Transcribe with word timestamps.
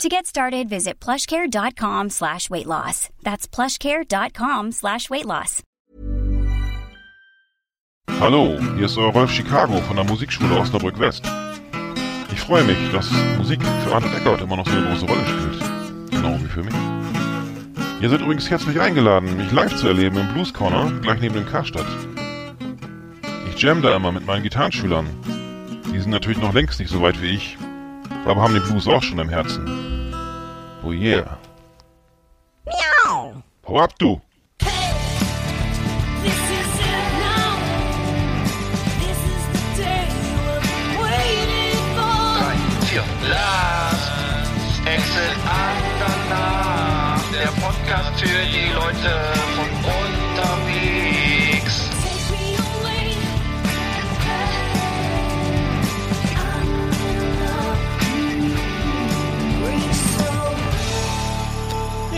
To 0.00 0.08
get 0.08 0.26
started, 0.26 0.68
visit 0.68 0.98
plushcare.com 1.00 2.10
slash 2.10 2.50
weight 2.50 2.66
loss. 2.66 3.08
That's 3.22 3.46
plushcare.com 3.46 4.72
slash 4.72 5.08
weight 5.10 5.26
loss. 5.26 5.62
Hallo, 8.20 8.58
hier 8.76 8.86
ist 8.86 8.98
euer 8.98 9.12
Rolf 9.12 9.30
Chicago 9.30 9.80
von 9.82 9.96
der 9.96 10.04
Musikschule 10.04 10.56
Osnabrück 10.58 10.98
West. 10.98 11.24
Ich 12.32 12.40
freue 12.40 12.64
mich, 12.64 12.76
dass 12.90 13.10
Musik 13.38 13.60
für 13.62 13.94
Arnold 13.94 14.14
Eckert 14.14 14.40
immer 14.40 14.56
noch 14.56 14.66
so 14.66 14.72
eine 14.72 14.86
große 14.88 15.06
Rolle 15.06 15.24
spielt. 15.26 16.10
Genau 16.10 16.38
wie 16.40 16.48
für 16.48 16.62
mich. 16.62 16.74
Ihr 18.00 18.08
seid 18.08 18.20
übrigens 18.20 18.50
herzlich 18.50 18.80
eingeladen, 18.80 19.36
mich 19.36 19.52
live 19.52 19.76
zu 19.76 19.86
erleben 19.86 20.16
im 20.16 20.32
Blues 20.32 20.52
Corner, 20.52 20.90
gleich 21.02 21.20
neben 21.20 21.34
dem 21.34 21.46
Karstadt. 21.46 21.86
Ich 23.54 23.62
jam 23.62 23.82
da 23.82 23.94
immer 23.94 24.10
mit 24.10 24.26
meinen 24.26 24.42
Gitarrenschülern. 24.42 25.06
Die 25.94 26.00
sind 26.00 26.10
natürlich 26.10 26.38
noch 26.40 26.54
längst 26.54 26.80
nicht 26.80 26.90
so 26.90 27.02
weit 27.02 27.20
wie 27.22 27.34
ich, 27.36 27.56
aber 28.26 28.40
haben 28.42 28.54
den 28.54 28.62
Blues 28.62 28.86
auch 28.88 29.02
schon 29.02 29.18
im 29.18 29.28
Herzen. 29.28 29.66
Oh 30.84 30.92
yeah. 30.92 31.38
Miau. 32.64 33.42
Hau 33.66 33.80
ab, 33.80 33.98
du! 33.98 34.20
This 34.58 36.32
is 36.32 36.78
it 36.80 37.08
now. 37.18 37.58
This 39.00 39.20
is 39.26 39.42
the 39.52 39.82
day 39.82 40.06
we're 40.46 41.02
waiting 41.02 41.82
for. 41.96 42.86
vier. 42.86 43.04
Last 43.28 44.10
Exit 44.86 45.36
Andernach. 45.46 47.22
Der 47.32 47.52
Podcast 47.60 48.20
für 48.20 48.26
die 48.26 48.72
Leute 48.72 49.41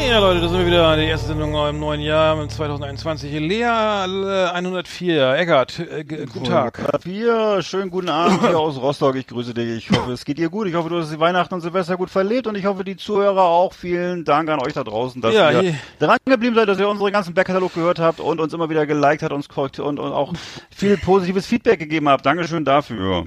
Ja, 0.08 0.18
Leute, 0.20 0.40
da 0.42 0.48
sind 0.48 0.58
wir 0.58 0.66
wieder. 0.66 0.96
Die 0.96 1.04
erste 1.04 1.28
Sendung 1.28 1.54
im 1.68 1.80
neuen 1.80 2.00
Jahr, 2.00 2.40
im 2.40 2.48
2021. 2.48 3.32
Lea 3.32 3.62
äh, 3.62 4.50
104. 4.52 5.34
Eckart, 5.36 5.78
äh, 5.80 6.04
guten 6.04 6.44
Tag. 6.44 6.78
Wir, 7.04 7.62
schönen 7.62 7.90
guten 7.90 8.08
Abend 8.10 8.40
hier 8.46 8.58
aus 8.58 8.76
Rostock. 8.76 9.16
Ich 9.16 9.26
grüße 9.26 9.54
dich. 9.54 9.90
Ich 9.90 9.96
hoffe, 9.96 10.12
es 10.12 10.24
geht 10.24 10.38
dir 10.38 10.50
gut. 10.50 10.68
Ich 10.68 10.74
hoffe, 10.74 10.88
du 10.90 11.00
hast 11.00 11.12
die 11.12 11.18
Weihnachten 11.18 11.54
und 11.54 11.62
Silvester 11.62 11.96
gut 11.96 12.10
verlebt 12.10 12.46
und 12.46 12.54
ich 12.54 12.66
hoffe, 12.66 12.84
die 12.84 12.96
Zuhörer 12.96 13.42
auch. 13.42 13.72
Vielen 13.72 14.24
Dank 14.24 14.48
an 14.50 14.60
euch 14.60 14.74
da 14.74 14.84
draußen, 14.84 15.20
dass 15.20 15.34
Ja, 15.34 15.50
ihr 15.50 15.60
hier- 15.62 15.74
dran 15.98 16.18
geblieben 16.26 16.54
seid, 16.54 16.68
dass 16.68 16.78
ihr 16.78 16.88
unseren 16.88 17.12
ganzen 17.12 17.34
Backkatalog 17.34 17.74
gehört 17.74 17.98
habt 17.98 18.20
und 18.20 18.40
uns 18.40 18.52
immer 18.52 18.70
wieder 18.70 18.86
geliked 18.86 19.22
habt 19.22 19.32
uns 19.32 19.48
korrekt 19.48 19.80
und, 19.80 19.98
und 19.98 20.12
auch 20.12 20.32
viel 20.70 20.96
positives 20.98 21.46
Feedback 21.46 21.78
gegeben 21.80 22.08
habt. 22.08 22.24
Dankeschön 22.24 22.64
dafür. 22.64 23.26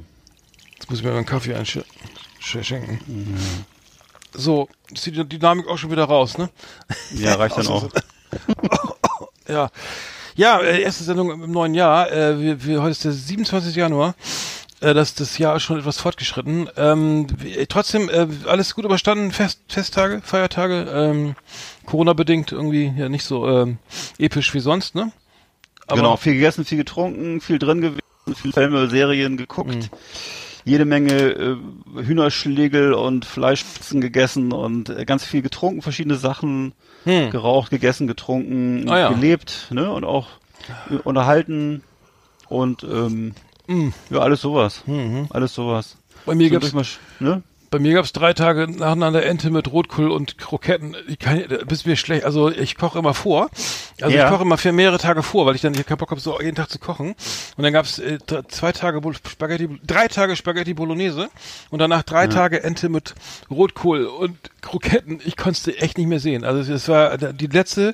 Jetzt 0.77 0.89
muss 0.89 0.99
ich 0.99 1.03
mir 1.05 1.11
mal 1.11 1.17
einen 1.17 1.25
Kaffee 1.25 1.53
einschenken. 1.55 2.97
So, 4.33 4.69
ist 4.93 5.05
die 5.05 5.11
Dynamik 5.11 5.67
auch 5.67 5.77
schon 5.77 5.91
wieder 5.91 6.05
raus, 6.05 6.37
ne? 6.37 6.49
Ja, 7.15 7.35
reicht 7.35 7.57
dann 7.57 7.67
auch. 7.67 7.89
Ja. 9.47 9.69
Ja, 10.35 10.59
äh, 10.59 10.81
erste 10.81 11.03
Sendung 11.05 11.31
im 11.31 11.51
neuen 11.51 11.73
Jahr. 11.73 12.11
Äh, 12.11 12.39
wir, 12.41 12.63
wir, 12.65 12.81
heute 12.81 12.91
ist 12.91 13.05
der 13.05 13.13
27. 13.13 13.75
Januar. 13.75 14.13
Äh, 14.81 14.93
das, 14.93 15.15
das 15.15 15.37
Jahr 15.37 15.55
ist 15.55 15.63
schon 15.63 15.79
etwas 15.79 15.97
fortgeschritten. 15.97 16.69
Ähm, 16.75 17.27
trotzdem, 17.69 18.09
äh, 18.09 18.27
alles 18.45 18.75
gut 18.75 18.83
überstanden. 18.85 19.31
Fest, 19.31 19.61
Festtage, 19.69 20.21
Feiertage. 20.23 20.81
Ähm, 20.93 21.35
Corona-bedingt 21.85 22.51
irgendwie 22.51 22.93
ja 22.97 23.07
nicht 23.09 23.23
so 23.23 23.47
ähm, 23.47 23.77
episch 24.19 24.53
wie 24.53 24.59
sonst, 24.59 24.93
ne? 24.95 25.11
Aber- 25.87 25.95
genau, 26.01 26.17
viel 26.17 26.33
gegessen, 26.33 26.65
viel 26.65 26.77
getrunken, 26.77 27.39
viel 27.39 27.57
drin 27.57 27.79
gewesen, 27.79 28.35
viel 28.35 28.51
Filme, 28.51 28.89
Serien 28.89 29.37
geguckt. 29.37 29.73
Mhm. 29.75 29.89
Jede 30.67 30.83
Menge 30.85 31.13
äh, 31.13 31.55
Hühnerschlägel 32.03 32.93
und 32.93 33.23
Fleischspitzen 33.23 34.01
gegessen 34.01 34.51
und 34.51 34.89
äh, 34.89 35.05
ganz 35.05 35.23
viel 35.23 35.41
getrunken, 35.41 35.81
verschiedene 35.81 36.15
Sachen 36.15 36.73
Hm. 37.05 37.29
geraucht, 37.31 37.69
gegessen, 37.69 38.05
getrunken, 38.05 38.89
Ah, 38.89 38.99
ja. 38.99 39.13
gelebt, 39.13 39.67
ne? 39.71 39.89
Und 39.91 40.03
auch 40.03 40.27
äh, 40.91 40.95
unterhalten 40.95 41.83
und 42.49 42.83
ähm, 42.83 43.33
Mhm. 43.69 43.93
ja, 44.09 44.19
alles 44.19 44.41
sowas. 44.41 44.83
Mhm. 44.87 45.27
Alles 45.29 45.53
sowas. 45.53 45.97
Bei 46.25 46.35
mir 46.35 46.47
So 46.49 46.53
gab's 46.55 46.65
durchmarsch- 46.73 46.97
ne? 47.19 47.43
Bei 47.69 47.79
mir 47.79 47.95
gab's 47.95 48.13
drei 48.13 48.31
Tage 48.33 48.67
nacheinander 48.71 49.25
Ente 49.25 49.49
mit 49.49 49.69
Rotkohl 49.71 50.09
und 50.09 50.37
Kroketten. 50.37 50.95
Ich 51.09 51.19
kann, 51.19 51.43
bist 51.67 51.85
mir 51.85 51.97
schlecht. 51.97 52.23
Also 52.23 52.49
ich 52.49 52.77
koche 52.77 52.97
immer 52.99 53.13
vor. 53.13 53.49
Also 54.01 54.15
Ja. 54.15 54.23
ich 54.25 54.31
koche 54.31 54.43
immer 54.43 54.57
für 54.57 54.71
mehrere 54.71 54.97
Tage 54.97 55.21
vor, 55.21 55.45
weil 55.45 55.55
ich 55.55 55.61
dann 55.61 55.73
keinen 55.73 55.97
Bock 55.97 56.11
habe, 56.11 56.21
so 56.21 56.39
jeden 56.39 56.55
Tag 56.55 56.69
zu 56.69 56.79
kochen. 56.79 57.13
Und 57.57 57.63
dann 57.63 57.73
gab's 57.73 57.99
äh, 57.99 58.19
dr- 58.25 58.47
zwei 58.47 58.71
Tage 58.71 59.01
Spaghetti, 59.29 59.67
drei 59.85 60.07
Tage 60.07 60.37
Spaghetti 60.37 60.73
Bolognese 60.73 61.29
und 61.69 61.79
danach 61.79 62.03
drei 62.03 62.27
Tage 62.27 62.63
Ente 62.63 62.87
mit 62.87 63.15
Rotkohl 63.51 64.05
und 64.05 64.37
Kroketten. 64.61 65.19
Ich 65.25 65.35
konnte 65.35 65.71
es 65.71 65.81
echt 65.81 65.97
nicht 65.97 66.07
mehr 66.07 66.21
sehen. 66.21 66.45
Also 66.45 66.71
es 66.71 66.87
war 66.87 67.17
die 67.17 67.47
letzte 67.47 67.93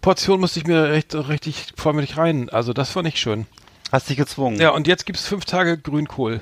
Portion 0.00 0.40
musste 0.40 0.58
ich 0.60 0.66
mir 0.66 0.84
recht, 0.90 1.14
richtig 1.14 1.74
vor 1.76 1.92
mich 1.92 2.16
rein. 2.16 2.48
Also 2.50 2.72
das 2.72 2.94
war 2.96 3.02
nicht 3.04 3.18
schön. 3.18 3.46
Hast 3.92 4.08
dich 4.10 4.16
gezwungen. 4.16 4.60
Ja, 4.60 4.70
und 4.70 4.88
jetzt 4.88 5.06
gibt's 5.06 5.26
fünf 5.26 5.44
Tage 5.44 5.78
Grünkohl. 5.78 6.40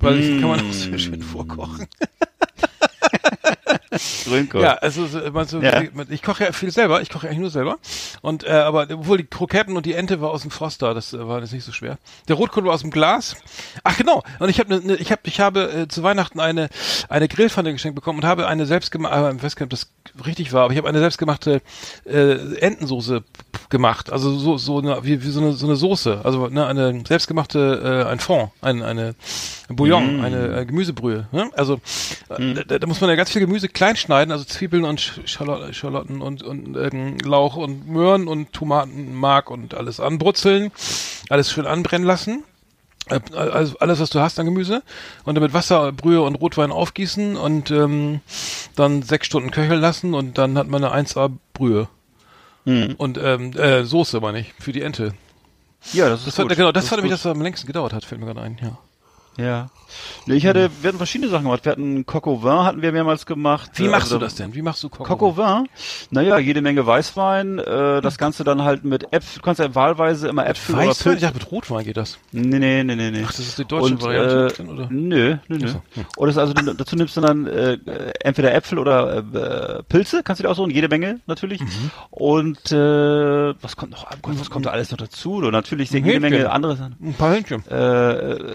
Weil 0.00 0.18
ich 0.20 0.40
kann 0.40 0.48
man 0.48 0.60
auch 0.60 0.64
Mm. 0.64 0.72
sehr 0.72 0.98
schön 0.98 1.22
vorkochen. 1.22 1.86
Grünkohl. 4.24 4.62
Ja, 4.62 4.74
also 4.74 5.06
so, 5.06 5.18
Ja. 5.60 5.82
ich 6.08 6.22
koche 6.22 6.44
ja 6.44 6.52
viel 6.52 6.70
selber, 6.70 7.02
ich 7.02 7.10
koche 7.10 7.26
eigentlich 7.26 7.40
nur 7.40 7.50
selber. 7.50 7.78
Und 8.22 8.44
äh, 8.44 8.50
aber 8.50 8.86
obwohl 8.90 9.18
die 9.18 9.24
Kroketten 9.24 9.76
und 9.76 9.86
die 9.86 9.94
Ente 9.94 10.20
war 10.20 10.30
aus 10.30 10.42
dem 10.42 10.50
Froster, 10.50 10.94
das 10.94 11.12
äh, 11.12 11.26
war 11.26 11.40
das 11.40 11.52
nicht 11.52 11.64
so 11.64 11.72
schwer. 11.72 11.98
Der 12.28 12.36
Rotkohl 12.36 12.64
war 12.64 12.74
aus 12.74 12.82
dem 12.82 12.90
Glas. 12.90 13.36
Ach 13.84 13.96
genau. 13.96 14.22
Und 14.38 14.48
ich 14.48 14.58
habe 14.60 14.74
ne, 14.74 14.80
ne, 14.80 14.96
ich 14.96 15.10
habe 15.12 15.22
ich 15.24 15.40
habe 15.40 15.72
äh, 15.72 15.88
zu 15.88 16.02
Weihnachten 16.02 16.40
eine 16.40 16.68
eine 17.08 17.28
Grillpfanne 17.28 17.72
geschenkt 17.72 17.94
bekommen 17.94 18.20
und 18.20 18.24
habe 18.24 18.46
eine 18.46 18.66
selbstgemachte, 18.66 19.16
äh, 19.30 19.36
ich 19.36 19.42
weiß 19.42 19.56
gar 19.56 19.66
nicht, 19.66 19.72
ob 19.72 19.78
das 20.16 20.26
richtig 20.26 20.52
war, 20.52 20.64
aber 20.64 20.72
ich 20.72 20.78
habe 20.78 20.88
eine 20.88 20.98
selbstgemachte 21.00 21.60
äh, 22.04 22.56
Entensoße 22.58 23.22
gemacht. 23.68 24.10
Also 24.12 24.36
so 24.38 24.58
so 24.58 24.78
eine, 24.78 25.04
wie, 25.04 25.22
wie 25.22 25.30
so 25.30 25.40
eine 25.40 25.52
so 25.52 25.66
eine 25.66 25.76
Soße, 25.76 26.20
also 26.24 26.48
ne, 26.48 26.66
eine 26.66 27.02
selbstgemachte 27.06 28.04
äh, 28.06 28.10
ein 28.10 28.20
Fond, 28.20 28.50
ein, 28.60 28.82
eine 28.82 29.14
Bouillon, 29.68 30.20
eine 30.24 30.60
äh, 30.60 30.64
Gemüsebrühe. 30.66 31.26
Ne? 31.32 31.50
Also 31.54 31.80
äh, 32.28 32.54
da, 32.66 32.78
da 32.78 32.86
muss 32.86 33.00
man 33.00 33.10
ja 33.10 33.16
ganz 33.16 33.30
viel 33.30 33.40
Gemüse 33.40 33.68
klein 33.68 33.89
schneiden, 33.96 34.32
also 34.32 34.44
Zwiebeln 34.44 34.84
und 34.84 35.00
Sch- 35.00 35.26
Schalotten, 35.26 35.72
Schalotten 35.74 36.22
und, 36.22 36.42
und 36.42 36.76
ähm, 36.76 37.18
Lauch 37.18 37.56
und 37.56 37.88
Möhren 37.88 38.28
und 38.28 38.52
Tomatenmark 38.52 39.50
und 39.50 39.74
alles 39.74 40.00
anbrutzeln, 40.00 40.70
alles 41.28 41.50
schön 41.52 41.66
anbrennen 41.66 42.06
lassen. 42.06 42.44
Äh, 43.08 43.20
Also 43.34 43.78
alles, 43.78 43.98
was 44.00 44.10
du 44.10 44.20
hast 44.20 44.38
an 44.38 44.46
Gemüse 44.46 44.82
und 45.24 45.34
dann 45.34 45.42
mit 45.42 45.52
Wasser, 45.54 45.92
Brühe 45.92 46.20
und 46.22 46.34
Rotwein 46.36 46.70
aufgießen 46.70 47.36
und 47.36 47.70
ähm, 47.70 48.20
dann 48.76 49.02
sechs 49.02 49.26
Stunden 49.26 49.50
köcheln 49.50 49.80
lassen 49.80 50.14
und 50.14 50.38
dann 50.38 50.56
hat 50.58 50.68
man 50.68 50.84
eine 50.84 51.06
1A 51.06 51.30
Brühe. 51.54 51.88
Mhm. 52.66 52.94
Und 52.98 53.18
ähm, 53.22 53.52
äh, 53.56 53.84
Soße 53.84 54.20
meine 54.20 54.40
ich, 54.40 54.52
für 54.60 54.72
die 54.72 54.82
Ente. 54.82 55.14
Ja, 55.94 56.10
das 56.10 56.20
ist 56.20 56.26
Das 56.26 56.38
war, 56.38 56.44
gut. 56.46 56.56
genau, 56.56 56.72
das, 56.72 56.84
ist 56.84 56.90
war 56.90 56.98
nämlich 56.98 57.12
das, 57.12 57.24
was 57.24 57.32
am 57.32 57.40
längsten 57.40 57.66
gedauert 57.66 57.92
hat, 57.94 58.04
fällt 58.04 58.20
mir 58.20 58.26
gerade 58.26 58.42
ein, 58.42 58.58
ja. 58.62 58.76
Ja. 59.40 59.68
Nee, 60.26 60.34
ich 60.34 60.46
hatte, 60.46 60.70
wir 60.80 60.88
hatten 60.88 60.98
verschiedene 60.98 61.30
Sachen 61.30 61.44
gemacht. 61.44 61.64
Wir 61.64 61.72
hatten 61.72 62.04
au 62.06 62.42
vin 62.42 62.64
hatten 62.64 62.82
wir 62.82 62.92
mehrmals 62.92 63.26
gemacht. 63.26 63.70
Wie 63.74 63.88
machst 63.88 64.04
also 64.04 64.18
du 64.18 64.24
das 64.24 64.34
denn? 64.34 64.54
Wie 64.54 64.62
machst 64.62 64.82
du 64.82 64.88
Coq 64.88 65.22
au 65.22 65.36
vin? 65.36 65.68
Naja, 66.10 66.38
jede 66.38 66.62
Menge 66.62 66.86
Weißwein, 66.86 67.58
äh, 67.58 68.00
das 68.00 68.18
Ganze 68.18 68.44
dann 68.44 68.62
halt 68.62 68.84
mit 68.84 69.12
Äpfel, 69.12 69.36
du 69.36 69.42
kannst 69.42 69.60
ja 69.60 69.74
wahlweise 69.74 70.28
immer 70.28 70.46
Äpfel 70.46 70.74
oder 70.74 70.88
Weißwein? 70.88 70.92
Ich 70.92 71.20
Pilze. 71.20 71.20
dachte, 71.20 71.38
mit 71.38 71.52
Rotwein 71.52 71.84
geht 71.84 71.96
das. 71.96 72.18
Nee, 72.32 72.58
nee, 72.58 72.84
nee, 72.84 72.96
nee, 72.96 73.10
nee. 73.10 73.22
Ach, 73.24 73.32
das 73.32 73.40
ist 73.40 73.58
die 73.58 73.64
deutsche 73.64 73.94
Und, 73.94 74.02
Variante, 74.02 74.62
äh, 74.62 74.66
oder? 74.66 74.88
Nö, 74.90 75.36
nö, 75.48 75.58
nö. 75.58 75.68
So, 75.68 75.82
hm. 75.94 76.04
Das 76.26 76.38
also, 76.38 76.52
dazu 76.52 76.96
nimmst 76.96 77.16
du 77.16 77.20
dann 77.20 77.46
äh, 77.46 77.78
entweder 78.20 78.54
Äpfel 78.54 78.78
oder 78.78 79.78
äh, 79.78 79.82
Pilze, 79.84 80.22
kannst 80.22 80.40
du 80.40 80.44
dir 80.44 80.50
aussuchen, 80.50 80.70
jede 80.70 80.88
Menge 80.88 81.20
natürlich. 81.26 81.60
Mhm. 81.60 81.90
Und 82.10 82.72
äh, 82.72 83.54
was 83.60 83.76
kommt 83.76 83.92
noch? 83.92 84.06
Oh 84.22 84.30
was 84.32 84.50
kommt 84.50 84.66
da 84.66 84.70
alles 84.70 84.90
noch 84.90 84.98
dazu? 84.98 85.36
Und 85.36 85.52
natürlich 85.52 85.90
jede 85.90 86.06
Hähnchen. 86.06 86.22
Menge 86.22 86.50
andere 86.50 86.76
Sachen. 86.76 86.96
Ein 87.02 87.14
paar 87.14 87.34
Hähnchen. 87.34 87.64
Äh, 87.68 88.10
äh, 88.10 88.54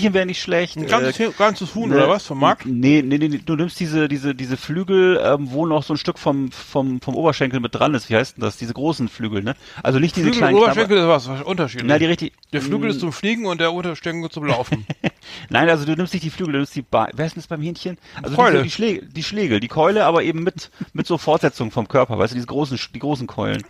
Hähnchen 0.00 0.14
wäre 0.14 0.26
nicht 0.26 0.40
schlecht. 0.40 0.76
Ein 0.76 0.86
ganzes, 0.86 1.18
äh, 1.20 1.30
ganzes 1.36 1.74
Huhn 1.74 1.88
ne, 1.88 1.96
oder 1.96 2.08
was? 2.08 2.26
Vom 2.26 2.40
Markt? 2.40 2.66
Nee, 2.66 3.02
nee, 3.02 3.18
nee, 3.18 3.28
nee, 3.28 3.40
du 3.44 3.56
nimmst 3.56 3.78
diese, 3.80 4.08
diese, 4.08 4.34
diese 4.34 4.56
Flügel, 4.56 5.20
ähm, 5.22 5.50
wo 5.50 5.66
noch 5.66 5.82
so 5.82 5.94
ein 5.94 5.96
Stück 5.96 6.18
vom, 6.18 6.50
vom, 6.50 7.00
vom 7.00 7.14
Oberschenkel 7.14 7.60
mit 7.60 7.74
dran 7.74 7.94
ist. 7.94 8.10
Wie 8.10 8.16
heißt 8.16 8.36
denn 8.36 8.42
das? 8.42 8.56
Diese 8.56 8.74
großen 8.74 9.08
Flügel, 9.08 9.42
ne? 9.42 9.54
Also 9.82 9.98
nicht 9.98 10.16
diese 10.16 10.26
Flügel, 10.26 10.40
kleinen 10.40 10.58
Oberschenkel 10.58 10.98
ist 10.98 11.06
was, 11.06 11.42
unterschiedlich. 11.42 11.88
Na, 11.88 11.98
die 11.98 12.06
richtig. 12.06 12.32
der 12.52 12.62
Flügel 12.62 12.90
ist 12.90 13.00
zum 13.00 13.12
Fliegen 13.12 13.46
und 13.46 13.60
der 13.60 13.72
Unterschenkel 13.72 14.30
zum 14.30 14.46
Laufen. 14.46 14.86
Nein, 15.48 15.68
also 15.68 15.84
du 15.84 15.94
nimmst 15.94 16.14
nicht 16.14 16.24
die 16.24 16.30
Flügel, 16.30 16.52
du 16.52 16.58
nimmst 16.58 16.74
die 16.74 16.82
ba 16.82 17.08
Wer 17.14 17.26
ist 17.26 17.36
denn 17.36 17.42
das 17.42 17.48
beim 17.48 17.62
Hähnchen? 17.62 17.98
Also 18.22 18.36
Keule. 18.36 18.58
Die, 18.58 18.64
die, 18.64 18.70
Schläge, 18.70 19.06
die 19.06 19.22
Schlägel, 19.22 19.60
die 19.60 19.68
Keule, 19.68 20.04
aber 20.04 20.22
eben 20.22 20.42
mit, 20.42 20.70
mit 20.92 21.06
so 21.06 21.18
Fortsetzung 21.18 21.70
vom 21.70 21.88
Körper, 21.88 22.18
weißt 22.18 22.32
du, 22.32 22.36
diese 22.36 22.46
großen, 22.46 22.78
die 22.94 22.98
großen 22.98 23.26
Keulen. 23.26 23.62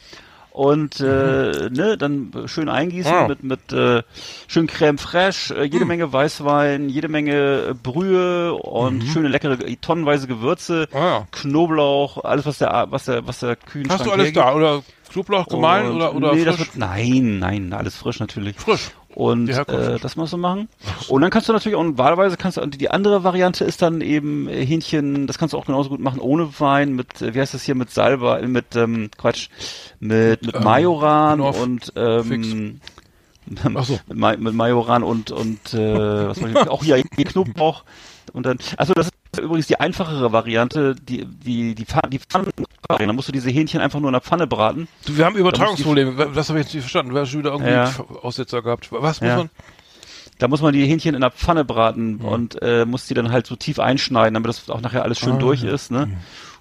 Und 0.52 0.99
äh, 1.00 1.70
ne, 1.70 1.97
dann 1.99 2.32
schön 2.47 2.69
eingießen 2.69 3.12
Ah. 3.12 3.29
mit 3.29 3.44
mit 3.44 3.73
äh, 3.73 4.02
schön 4.49 4.67
Creme 4.67 4.99
fraiche, 4.99 5.55
äh, 5.55 5.62
jede 5.64 5.85
Menge 5.85 6.12
Weißwein, 6.12 6.88
jede 6.88 7.08
Menge 7.08 7.69
äh, 7.70 7.75
Brühe 7.75 8.52
und 8.55 9.02
schöne 9.05 9.29
leckere 9.29 9.58
tonnenweise 9.81 10.26
Gewürze, 10.26 10.88
Mhm. 10.93 10.97
Ah, 10.99 11.06
ja. 11.06 11.26
Knoblauch, 11.31 12.25
alles 12.25 12.47
was 12.47 12.58
der 12.58 12.87
was 12.91 13.05
der 13.05 13.26
was 13.26 13.41
der 13.41 13.56
Kühlschrank 13.56 14.00
Hast 14.00 14.06
du 14.06 14.11
alles 14.12 14.26
hergibt. 14.26 14.44
da? 14.44 14.55
Oder 14.55 14.82
Knoblauch 15.12 15.47
gemahlen 15.49 15.93
oder, 15.94 16.14
oder 16.14 16.35
nee, 16.35 16.44
frisch? 16.44 16.58
wird, 16.58 16.76
nein, 16.76 17.38
nein, 17.41 17.73
alles 17.73 17.97
frisch 17.97 18.20
natürlich. 18.20 18.56
Frisch. 18.56 18.91
Und 19.15 19.49
äh, 19.49 19.99
das 19.99 20.17
musst 20.17 20.33
du 20.33 20.37
machen. 20.37 20.69
Und 21.09 21.23
dann 21.23 21.31
kannst 21.31 21.49
du 21.49 21.53
natürlich 21.53 21.77
auch, 21.77 21.81
und 21.81 21.99
wahlweise 21.99 22.37
kannst 22.37 22.59
du, 22.59 22.67
die 22.67 22.91
andere 22.91 23.25
Variante 23.25 23.65
ist 23.65 23.83
dann 23.83 24.01
eben 24.03 24.49
äh, 24.49 24.65
Hähnchen, 24.65 25.27
das 25.27 25.37
kannst 25.37 25.53
du 25.53 25.59
auch 25.59 25.67
genauso 25.67 25.91
gut 25.91 26.01
machen 26.01 26.21
ohne 26.21 26.49
Wein, 26.61 26.95
mit, 26.95 27.21
äh, 27.21 27.35
wie 27.35 27.41
heißt 27.41 27.55
das 27.55 27.62
hier, 27.65 27.75
mit 27.75 27.91
Salba, 27.91 28.39
äh, 28.39 28.47
mit, 28.47 28.77
ähm, 28.77 29.11
Quatsch, 29.19 29.49
mit, 29.99 30.47
mit 30.47 30.55
Ähm, 30.55 30.62
Majoran 30.62 31.41
und, 31.41 31.93
ähm, 31.97 32.81
Ach 33.75 33.85
so. 33.85 33.99
mit, 34.09 34.17
Ma 34.17 34.37
mit 34.37 34.55
Majoran 34.55 35.03
und, 35.03 35.33
und, 35.33 35.75
äh, 35.75 36.29
was 36.29 36.39
ich, 36.39 36.57
auch 36.57 36.85
hier, 36.85 37.03
hier 37.17 37.25
Knoblauch. 37.25 37.85
Und 38.33 38.47
dann, 38.47 38.59
also 38.77 38.93
das 38.95 39.07
ist 39.07 39.12
übrigens 39.40 39.66
die 39.66 39.78
einfachere 39.81 40.32
Variante, 40.32 40.94
die, 40.94 41.25
die, 41.25 41.75
die, 41.75 41.84
Pfanne, 41.84 42.10
die 42.10 42.19
Pfannen, 42.19 42.50
da 42.88 43.12
musst 43.12 43.28
du 43.28 43.32
diese 43.32 43.50
Hähnchen 43.50 43.81
einfach 43.81 44.00
nur 44.00 44.08
in 44.08 44.12
der 44.14 44.20
Pfanne 44.20 44.46
braten. 44.46 44.88
Du, 45.06 45.16
wir 45.16 45.25
haben 45.25 45.37
Übertragungsprobleme. 45.37 46.28
Das 46.34 46.48
habe 46.48 46.58
ich 46.60 46.66
jetzt 46.66 46.75
nicht 46.75 46.82
verstanden. 46.82 47.12
Du 47.12 47.19
hast 47.20 47.28
schon 47.31 47.40
wieder 47.40 47.50
irgendwie 47.52 47.70
Ja. 47.72 47.92
Aussetzer 48.22 48.62
gehabt. 48.62 48.90
Was 48.92 49.20
muss 49.20 49.28
Ja. 49.28 49.37
man? 49.38 49.50
Da 50.38 50.48
muss 50.48 50.62
man 50.62 50.72
die 50.72 50.87
Hähnchen 50.87 51.14
in 51.14 51.20
der 51.20 51.31
Pfanne 51.31 51.64
braten 51.64 52.14
Mhm. 52.16 52.25
und 52.25 52.62
äh, 52.62 52.87
muss 52.87 53.06
die 53.06 53.14
dann 53.14 53.31
halt 53.31 53.46
so 53.46 53.56
tief 53.56 53.78
einschneiden, 53.78 54.34
damit 54.34 54.48
das 54.48 54.70
auch 54.70 54.81
nachher 54.81 55.02
alles 55.02 55.19
schön 55.19 55.34
Ah, 55.34 55.38
durch 55.38 55.62
ja. 55.62 55.70
ist, 55.70 55.90
ne? 55.90 56.16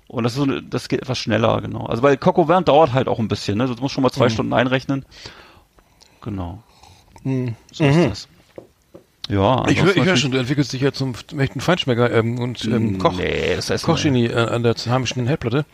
Und 0.07 0.23
das 0.23 0.33
ist 0.33 0.37
so, 0.37 0.43
eine- 0.43 0.61
das 0.63 0.89
geht 0.89 1.01
etwas 1.01 1.17
schneller, 1.19 1.61
genau. 1.61 1.85
Also 1.85 2.03
weil 2.03 2.17
Coco 2.17 2.45
Verne 2.47 2.65
dauert 2.65 2.93
halt 2.93 3.07
auch 3.07 3.19
ein 3.19 3.27
bisschen, 3.29 3.57
ne? 3.57 3.67
Du 3.67 3.81
musst 3.81 3.93
schon 3.93 4.01
mal 4.01 4.09
zwei 4.11 4.25
Mhm. 4.25 4.29
Stunden 4.31 4.53
einrechnen. 4.53 5.05
Genau. 6.21 6.61
Mhm. 7.23 7.55
So 7.71 7.83
ist 7.85 8.09
das. 8.09 8.27
Ja, 9.29 9.63
Ich 9.67 9.79
höre 9.81 9.89
ich 9.91 9.95
hör 9.97 10.05
natürlich- 10.05 10.19
schon, 10.21 10.31
du 10.31 10.37
entwickelst 10.39 10.73
dich 10.73 10.81
ja 10.81 10.91
zum 10.91 11.13
echten 11.37 11.61
Feinschmecker 11.61 12.11
ähm, 12.11 12.39
und 12.39 12.65
ähm, 12.65 12.97
Koch. 12.97 13.13
Nee, 13.13 13.55
das 13.55 13.69
heißt 13.69 13.85
Kochgenie 13.85 14.25
äh, 14.25 14.33
an 14.35 14.63
der 14.63 14.73
heimischen 14.73 15.27
Herdplatte. 15.27 15.65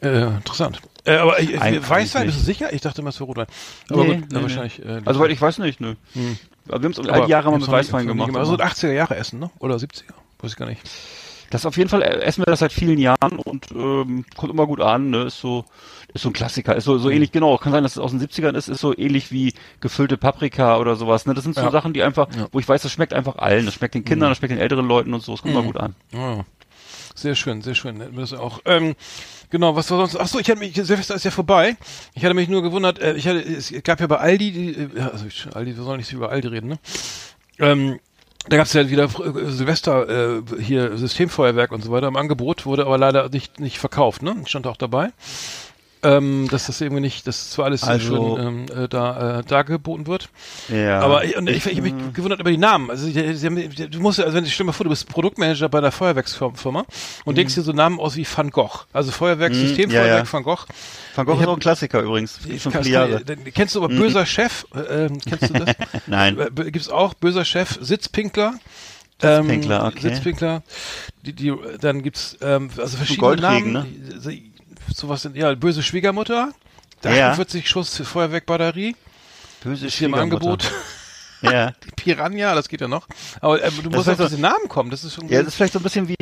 Äh, 0.00 0.22
interessant. 0.26 0.80
Äh, 1.04 1.16
aber 1.16 1.40
ich, 1.40 1.52
Weißwein, 1.58 2.26
bist 2.26 2.38
du 2.38 2.44
sicher? 2.44 2.72
Ich 2.72 2.80
dachte 2.80 3.00
immer, 3.00 3.10
es 3.10 3.16
wäre 3.18 3.26
Rotwein. 3.26 3.46
Aber 3.90 4.04
Nee, 4.04 4.08
gut, 4.10 4.20
nee, 4.20 4.26
na, 4.30 4.38
nee. 4.38 4.42
wahrscheinlich. 4.44 4.78
Äh, 4.84 5.00
Also 5.04 5.18
weil 5.18 5.32
ich 5.32 5.40
weiß 5.42 5.58
nicht, 5.58 5.80
nö. 5.80 5.94
Aber 6.68 6.80
wir 6.80 6.84
haben 6.84 6.92
es 6.92 7.08
all 7.08 7.24
die 7.24 7.30
Jahre 7.30 7.50
mal 7.50 7.58
mit 7.58 7.68
Weißwein 7.68 8.06
gemacht. 8.06 8.36
Also 8.36 8.54
aber- 8.54 8.64
80er 8.66 8.92
Jahre 8.92 9.16
Essen, 9.16 9.40
ne? 9.40 9.50
Oder 9.58 9.74
70er? 9.76 10.12
Weiß 10.40 10.52
ich 10.52 10.56
gar 10.56 10.66
nicht. 10.66 10.80
Das 11.50 11.66
auf 11.66 11.76
jeden 11.76 11.90
Fall 11.90 12.02
äh, 12.02 12.20
essen 12.20 12.40
wir 12.42 12.46
das 12.46 12.60
seit 12.60 12.72
vielen 12.72 12.98
Jahren 12.98 13.32
und 13.44 13.66
ähm, 13.72 14.24
kommt 14.36 14.52
immer 14.52 14.66
gut 14.66 14.80
an, 14.80 15.10
ne? 15.10 15.24
Ist 15.24 15.40
so, 15.40 15.64
ist 16.14 16.22
so 16.22 16.28
ein 16.30 16.32
Klassiker. 16.32 16.76
Ist 16.76 16.84
so, 16.84 16.94
Mhm. 16.94 16.98
so 16.98 17.10
ähnlich, 17.10 17.32
genau, 17.32 17.56
kann 17.58 17.72
sein, 17.72 17.82
dass 17.82 17.92
es 17.92 17.98
aus 17.98 18.10
den 18.10 18.20
70ern 18.20 18.54
ist, 18.54 18.68
ist 18.68 18.80
so 18.80 18.96
ähnlich 18.96 19.30
wie 19.32 19.54
gefüllte 19.80 20.16
Paprika 20.16 20.78
oder 20.78 20.96
sowas. 20.96 21.26
Ne? 21.26 21.34
Das 21.34 21.44
sind 21.44 21.54
so 21.54 21.62
Ja. 21.62 21.70
Sachen, 21.70 21.92
die 21.92 22.02
einfach, 22.02 22.28
Ja. 22.34 22.42
Mhm. 22.42 22.46
wo 22.52 22.58
ich 22.60 22.68
weiß, 22.68 22.82
das 22.82 22.92
schmeckt 22.92 23.12
einfach 23.14 23.36
allen. 23.36 23.64
Das 23.66 23.74
schmeckt 23.74 23.94
den 23.94 24.04
Kindern, 24.04 24.30
das 24.30 24.38
schmeckt 24.38 24.52
den 24.52 24.58
älteren 24.60 24.86
Leuten 24.86 25.14
und 25.14 25.22
so, 25.22 25.34
es 25.34 25.42
kommt 25.42 25.54
immer 25.54 25.62
gut 25.64 25.76
an. 25.76 25.94
Ah, 26.14 26.44
sehr 27.14 27.34
schön, 27.34 27.62
sehr 27.62 27.74
schön. 27.74 28.00
Hätten 28.00 28.14
wir 28.14 28.20
Das 28.22 28.32
auch. 28.32 28.60
Ähm, 28.64 28.94
genau, 29.50 29.76
was 29.76 29.90
war 29.90 29.98
sonst? 29.98 30.16
Ach 30.16 30.26
so, 30.28 30.38
ich 30.38 30.48
hatte 30.48 30.58
mich 30.60 30.74
Silvester 30.74 31.14
ist 31.14 31.24
ja 31.24 31.30
vorbei. 31.30 31.76
Ich 32.14 32.24
hatte 32.24 32.34
mich 32.34 32.48
nur 32.48 32.62
gewundert. 32.62 32.98
Äh, 33.00 33.14
ich 33.14 33.26
hatte, 33.28 33.40
es 33.40 33.72
gab 33.84 34.00
ja 34.00 34.06
bei 34.06 34.16
Aldi, 34.18 34.50
die, 34.52 34.68
äh, 34.74 34.88
ja, 34.96 35.08
also 35.08 35.26
ich, 35.26 35.46
Aldi, 35.54 35.76
wir 35.76 35.82
sollen 35.84 35.98
nicht 35.98 36.08
so 36.08 36.16
über 36.16 36.30
Aldi 36.30 36.48
reden, 36.48 36.68
ne? 36.68 36.78
Ähm, 37.58 38.00
da 38.48 38.56
gab 38.56 38.66
es 38.66 38.72
ja 38.72 38.88
wieder 38.90 39.04
äh, 39.04 39.50
Silvester 39.50 40.38
äh, 40.38 40.42
hier 40.60 40.96
Systemfeuerwerk 40.96 41.70
und 41.70 41.84
so 41.84 41.92
weiter 41.92 42.08
im 42.08 42.16
Angebot, 42.16 42.66
wurde 42.66 42.86
aber 42.86 42.98
leider 42.98 43.28
nicht 43.28 43.60
nicht 43.60 43.78
verkauft, 43.78 44.22
ne? 44.22 44.34
Ich 44.42 44.48
stand 44.48 44.66
auch 44.66 44.76
dabei. 44.76 45.10
Ähm, 46.04 46.48
dass 46.50 46.66
das 46.66 46.80
irgendwie 46.80 47.00
nicht, 47.00 47.28
dass 47.28 47.50
zwar 47.50 47.66
alles 47.66 47.84
Also- 47.84 48.36
schön 48.36 48.66
ähm, 48.74 48.84
äh, 48.84 48.88
da 48.88 49.38
äh, 49.38 49.44
dargeboten 49.44 50.08
wird. 50.08 50.30
Ja. 50.68 50.98
Aber 51.00 51.24
ich, 51.24 51.36
und 51.36 51.48
ich, 51.48 51.64
ich 51.64 51.78
habe 51.78 51.82
mich 51.82 51.94
gewundert 52.12 52.40
über 52.40 52.50
die 52.50 52.58
Namen. 52.58 52.90
Also 52.90 53.06
die, 53.08 53.34
sie 53.34 53.46
haben, 53.46 53.56
du 53.90 54.00
musst, 54.00 54.18
also 54.18 54.34
wenn 54.34 54.44
ich 54.44 54.52
stell 54.52 54.64
dir 54.64 54.68
mal 54.68 54.72
vor, 54.72 54.82
du 54.82 54.90
bist 54.90 55.08
Produktmanager 55.08 55.68
bei 55.68 55.78
einer 55.78 55.92
Feuerwerksfirma 55.92 56.84
und 57.24 57.38
denkst 57.38 57.54
dir 57.54 57.62
so 57.62 57.70
Namen 57.72 58.00
aus 58.00 58.16
wie 58.16 58.26
Van 58.26 58.50
Gogh. 58.50 58.80
Also 58.92 59.12
Feuerwerkssystem, 59.12 59.90
Mhm, 59.90 59.94
ja, 59.94 60.00
Feuerwerk 60.02 60.26
ja. 60.26 60.32
Van 60.32 60.42
Gogh. 60.42 60.66
Van 61.14 61.24
Gogh 61.26 61.34
ich 61.36 61.42
ist 61.42 61.46
auch 61.48 61.54
ein 61.54 61.60
Klassiker 61.60 62.00
übrigens. 62.00 62.40
Schon 62.60 62.72
viele 62.72 62.88
Jahre. 62.88 63.24
dann 63.24 63.44
Kennst 63.44 63.76
du 63.76 63.84
aber 63.84 63.94
böser 63.94 64.26
Chef? 64.26 64.66
Äh, 64.74 65.04
ähm, 65.06 65.20
kennst 65.20 65.50
du 65.50 65.52
das? 65.54 65.76
Nein. 66.08 66.36
Äh, 66.38 66.70
Gibt's 66.72 66.88
auch 66.88 67.14
böser 67.14 67.44
Chef, 67.44 67.78
Sitzpinkler. 67.80 68.54
Ähm, 69.22 69.44
Sitzpinkler, 69.46 69.86
okay. 69.86 70.00
Sitzpinkler. 70.00 70.62
Die, 71.24 71.32
die, 71.32 71.54
dann 71.80 72.02
gibt's 72.02 72.36
ähm, 72.42 72.70
also 72.76 72.96
verschiedene 72.96 73.24
Goldregen, 73.24 73.72
Namen. 73.72 74.20
Ne? 74.24 74.42
Sowas 74.94 75.22
sind 75.22 75.36
ja 75.36 75.54
böse 75.54 75.82
Schwiegermutter. 75.82 76.52
Ja. 77.04 77.30
48 77.30 77.68
Schuss 77.68 77.96
Feuerwerkbatterie. 77.96 78.96
Böse 79.64 79.86
Ist 79.86 79.94
hier 79.96 80.06
im 80.08 80.14
Schwiegermutter. 80.14 80.36
Angebot. 80.46 80.70
Ja. 81.44 81.72
Piranha, 81.96 82.54
das 82.54 82.68
geht 82.68 82.80
ja 82.82 82.86
noch. 82.86 83.08
Aber 83.40 83.60
äh, 83.60 83.68
du 83.82 83.90
musst 83.90 84.08
auf 84.08 84.16
so- 84.16 84.26
diese 84.28 84.40
Namen 84.40 84.68
kommen. 84.68 84.90
Das 84.92 85.02
ist 85.02 85.14
schon. 85.14 85.28
ja, 85.28 85.38
das 85.40 85.48
ist 85.48 85.54
vielleicht 85.56 85.72
so 85.72 85.80
ein 85.80 85.82
bisschen 85.82 86.06
wie, 86.06 86.14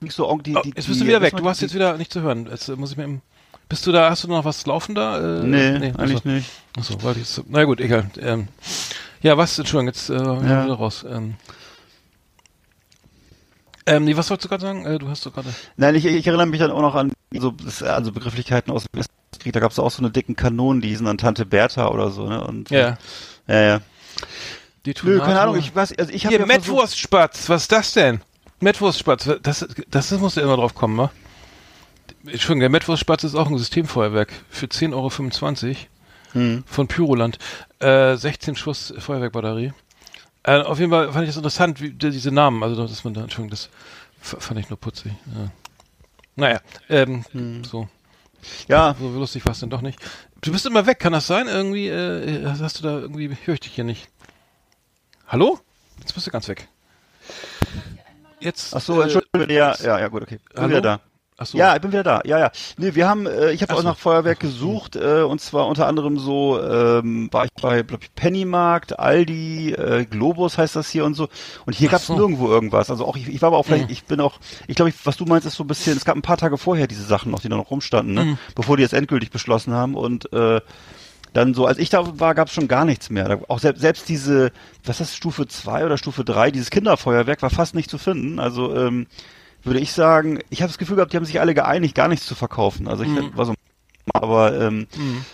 nicht 0.00 0.12
so, 0.12 0.24
die, 0.38 0.56
oh, 0.56 0.60
die, 0.62 0.70
jetzt 0.70 0.74
bist 0.88 0.88
die- 0.88 1.04
du 1.04 1.06
wieder 1.06 1.22
weg. 1.22 1.36
Du 1.36 1.48
hast 1.48 1.60
jetzt 1.60 1.72
wieder 1.72 1.96
nicht 1.96 2.12
zu 2.12 2.20
hören. 2.20 2.48
Jetzt 2.50 2.68
äh, 2.68 2.74
muss 2.74 2.90
ich 2.90 2.96
mir. 2.96 3.04
Im, 3.04 3.20
bist 3.68 3.86
du 3.86 3.92
da? 3.92 4.10
Hast 4.10 4.24
du 4.24 4.28
noch 4.28 4.44
was 4.44 4.66
laufen 4.66 4.96
da? 4.96 5.18
Äh, 5.40 5.44
Nee, 5.44 5.90
achso. 5.90 6.00
eigentlich 6.00 6.24
nicht. 6.24 6.50
Achso, 6.76 7.00
warte 7.00 7.20
jetzt. 7.20 7.40
Na 7.46 7.62
gut, 7.62 7.80
egal. 7.80 8.10
Ähm, 8.18 8.48
ja, 9.22 9.38
was? 9.38 9.56
Entschuldigung, 9.56 9.86
jetzt 9.94 10.10
äh, 10.10 10.14
ja. 10.14 10.34
Ja. 10.42 10.64
wieder 10.64 10.74
raus. 10.74 11.04
Ähm, 11.08 11.34
ähm, 13.90 14.04
nee, 14.04 14.16
was 14.16 14.30
wolltest 14.30 14.44
du 14.44 14.48
gerade 14.48 14.62
sagen? 14.62 14.86
Äh, 14.86 14.98
du 14.98 15.08
hast 15.08 15.22
so 15.22 15.30
gerade. 15.30 15.48
Nein, 15.76 15.94
ich, 15.94 16.04
ich 16.06 16.26
erinnere 16.26 16.46
mich 16.46 16.60
dann 16.60 16.70
auch 16.70 16.80
noch 16.80 16.94
an 16.94 17.12
so, 17.32 17.54
also 17.84 18.12
Begrifflichkeiten 18.12 18.72
aus 18.72 18.84
dem 18.84 19.00
Westkrieg. 19.00 19.52
Da 19.52 19.60
gab 19.60 19.72
es 19.72 19.78
auch 19.78 19.90
so 19.90 20.02
eine 20.02 20.10
dicken 20.10 20.36
Kanonen, 20.36 20.80
die 20.80 20.88
hießen 20.88 21.06
dann 21.06 21.18
Tante 21.18 21.46
Bertha 21.46 21.88
oder 21.88 22.10
so, 22.10 22.28
ne? 22.28 22.42
Und, 22.42 22.70
Ja. 22.70 22.98
Ja, 23.46 23.60
ja. 23.60 23.80
Die 24.86 24.94
Nö, 25.02 25.18
keine 25.18 25.40
Ahnung, 25.40 25.58
ich 25.58 25.74
weiß, 25.74 25.92
also 25.98 26.12
ich 26.12 26.24
habe 26.24 26.36
Hier, 26.36 26.40
ja 26.40 26.46
Mettwurstspatz, 26.46 27.48
was 27.48 27.62
ist 27.62 27.72
das 27.72 27.92
denn? 27.92 28.22
Mettwurstspatz, 28.60 29.28
das, 29.42 29.66
das, 29.90 30.08
das 30.08 30.10
musst 30.20 30.36
du 30.36 30.40
immer 30.40 30.56
drauf 30.56 30.74
kommen, 30.74 30.96
wa? 30.96 31.10
Entschuldigung, 32.24 32.60
der 32.60 32.70
Mettwurstspatz 32.70 33.24
ist 33.24 33.34
auch 33.34 33.48
ein 33.48 33.58
Systemfeuerwerk 33.58 34.32
für 34.48 34.66
10,25 34.66 35.66
Euro 35.66 35.76
Hm. 36.32 36.62
von 36.64 36.86
Pyroland. 36.86 37.38
Äh, 37.80 38.16
16 38.16 38.54
Schuss 38.54 38.94
Feuerwerkbatterie. 38.98 39.72
Äh, 40.42 40.60
auf 40.62 40.78
jeden 40.78 40.90
Fall 40.90 41.12
fand 41.12 41.24
ich 41.24 41.28
das 41.30 41.36
interessant, 41.36 41.80
wie, 41.80 41.90
die- 41.92 42.10
diese 42.10 42.30
Namen, 42.32 42.62
also 42.62 42.86
dass 42.86 43.04
man 43.04 43.14
da, 43.14 43.22
Entschuldigung, 43.22 43.50
das 43.50 43.68
fand 44.22 44.58
ich 44.60 44.70
nur 44.70 44.78
putzig. 44.80 45.12
Ja. 45.34 45.50
Naja, 46.36 46.60
ähm, 46.88 47.24
Hm. 47.32 47.64
so, 47.64 47.88
Ja, 48.68 48.94
so 48.98 49.08
lustig 49.10 49.44
war 49.44 49.52
es 49.52 49.60
denn 49.60 49.68
doch 49.68 49.82
nicht. 49.82 49.98
Du 50.40 50.50
bist 50.52 50.64
immer 50.64 50.86
weg, 50.86 50.98
kann 50.98 51.12
das 51.12 51.26
sein? 51.26 51.46
Irgendwie, 51.46 51.88
äh, 51.88 52.46
hast 52.46 52.78
du 52.78 52.82
da 52.82 52.98
irgendwie, 52.98 53.36
höre 53.44 53.54
ich 53.54 53.60
dich 53.60 53.72
hier 53.74 53.84
nicht. 53.84 54.08
Hallo? 55.28 55.58
Jetzt 55.98 56.14
bist 56.14 56.26
du 56.26 56.30
ganz 56.30 56.48
weg. 56.48 56.66
Jetzt. 58.40 58.74
ach 58.74 58.80
so, 58.80 58.98
äh, 59.00 59.04
Entschuldigung, 59.04 59.50
ja, 59.54 59.74
ja, 59.82 59.98
ja, 60.00 60.08
gut, 60.08 60.22
okay. 60.22 60.38
Bin 60.54 60.56
Hallo? 60.62 60.68
wieder 60.70 60.80
da. 60.80 61.00
Ach 61.42 61.46
so. 61.46 61.56
Ja, 61.56 61.74
ich 61.74 61.80
bin 61.80 61.90
wieder 61.90 62.02
da. 62.02 62.20
Ja, 62.26 62.38
ja. 62.38 62.50
Nee, 62.76 62.94
wir 62.94 63.08
haben, 63.08 63.26
äh, 63.26 63.50
ich 63.52 63.62
habe 63.62 63.72
auch 63.72 63.78
so. 63.78 63.82
nach 63.88 63.96
Feuerwerk 63.96 64.40
gesucht 64.40 64.94
äh, 64.94 65.22
und 65.22 65.40
zwar 65.40 65.66
unter 65.68 65.86
anderem 65.86 66.18
so 66.18 66.60
ähm, 66.62 67.28
war 67.32 67.46
ich 67.46 67.50
bei 67.62 67.82
glaub 67.82 68.02
ich, 68.02 68.14
Pennymarkt, 68.14 68.98
Aldi, 68.98 69.72
äh, 69.72 70.04
Globus 70.04 70.58
heißt 70.58 70.76
das 70.76 70.90
hier 70.90 71.06
und 71.06 71.14
so. 71.14 71.28
Und 71.64 71.74
hier 71.74 71.88
Ach 71.88 71.92
gab's 71.92 72.08
so. 72.08 72.14
nirgendwo 72.14 72.48
irgendwas. 72.48 72.90
Also 72.90 73.06
auch 73.06 73.16
ich, 73.16 73.26
ich 73.26 73.40
war 73.40 73.46
aber 73.48 73.56
auch 73.56 73.64
vielleicht, 73.64 73.86
Mhm. 73.86 73.92
ich 73.92 74.04
bin 74.04 74.20
auch, 74.20 74.34
ich 74.66 74.76
glaube, 74.76 74.92
was 75.04 75.16
du 75.16 75.24
meinst, 75.24 75.46
ist 75.46 75.54
so 75.54 75.64
ein 75.64 75.66
bisschen. 75.66 75.96
Es 75.96 76.04
gab 76.04 76.14
ein 76.14 76.20
paar 76.22 76.36
Tage 76.36 76.58
vorher 76.58 76.86
diese 76.86 77.04
Sachen 77.04 77.30
noch, 77.32 77.40
die 77.40 77.48
da 77.48 77.56
noch 77.56 77.70
rumstanden, 77.70 78.12
ne? 78.14 78.24
Mhm. 78.24 78.38
bevor 78.54 78.76
die 78.76 78.82
jetzt 78.82 78.92
endgültig 78.92 79.30
beschlossen 79.30 79.72
haben 79.72 79.94
und 79.94 80.30
äh, 80.34 80.60
dann 81.32 81.54
so, 81.54 81.64
als 81.64 81.78
ich 81.78 81.88
da 81.88 82.18
war, 82.18 82.34
gab's 82.34 82.52
schon 82.52 82.68
gar 82.68 82.84
nichts 82.84 83.08
mehr. 83.08 83.28
Da, 83.28 83.38
auch 83.48 83.60
selbst, 83.60 83.80
selbst 83.80 84.08
diese, 84.10 84.50
was 84.84 85.00
ist 85.00 85.12
das, 85.12 85.16
Stufe 85.16 85.46
2 85.48 85.86
oder 85.86 85.96
Stufe 85.96 86.22
3, 86.24 86.50
dieses 86.50 86.68
Kinderfeuerwerk 86.70 87.40
war 87.40 87.50
fast 87.50 87.74
nicht 87.74 87.88
zu 87.88 87.96
finden. 87.98 88.38
Also 88.40 88.74
ähm, 88.76 89.06
würde 89.62 89.80
ich 89.80 89.92
sagen, 89.92 90.38
ich 90.50 90.62
habe 90.62 90.68
das 90.70 90.78
Gefühl 90.78 90.96
gehabt, 90.96 91.12
die 91.12 91.16
haben 91.16 91.24
sich 91.24 91.40
alle 91.40 91.54
geeinigt, 91.54 91.94
gar 91.94 92.08
nichts 92.08 92.26
zu 92.26 92.34
verkaufen. 92.34 92.88
Also 92.88 93.02
ich 93.02 93.08
Mhm. 93.10 93.36
war 93.36 93.46
so, 93.46 93.54
aber 94.14 94.58
ähm, 94.60 94.86
Mhm. 94.96 95.24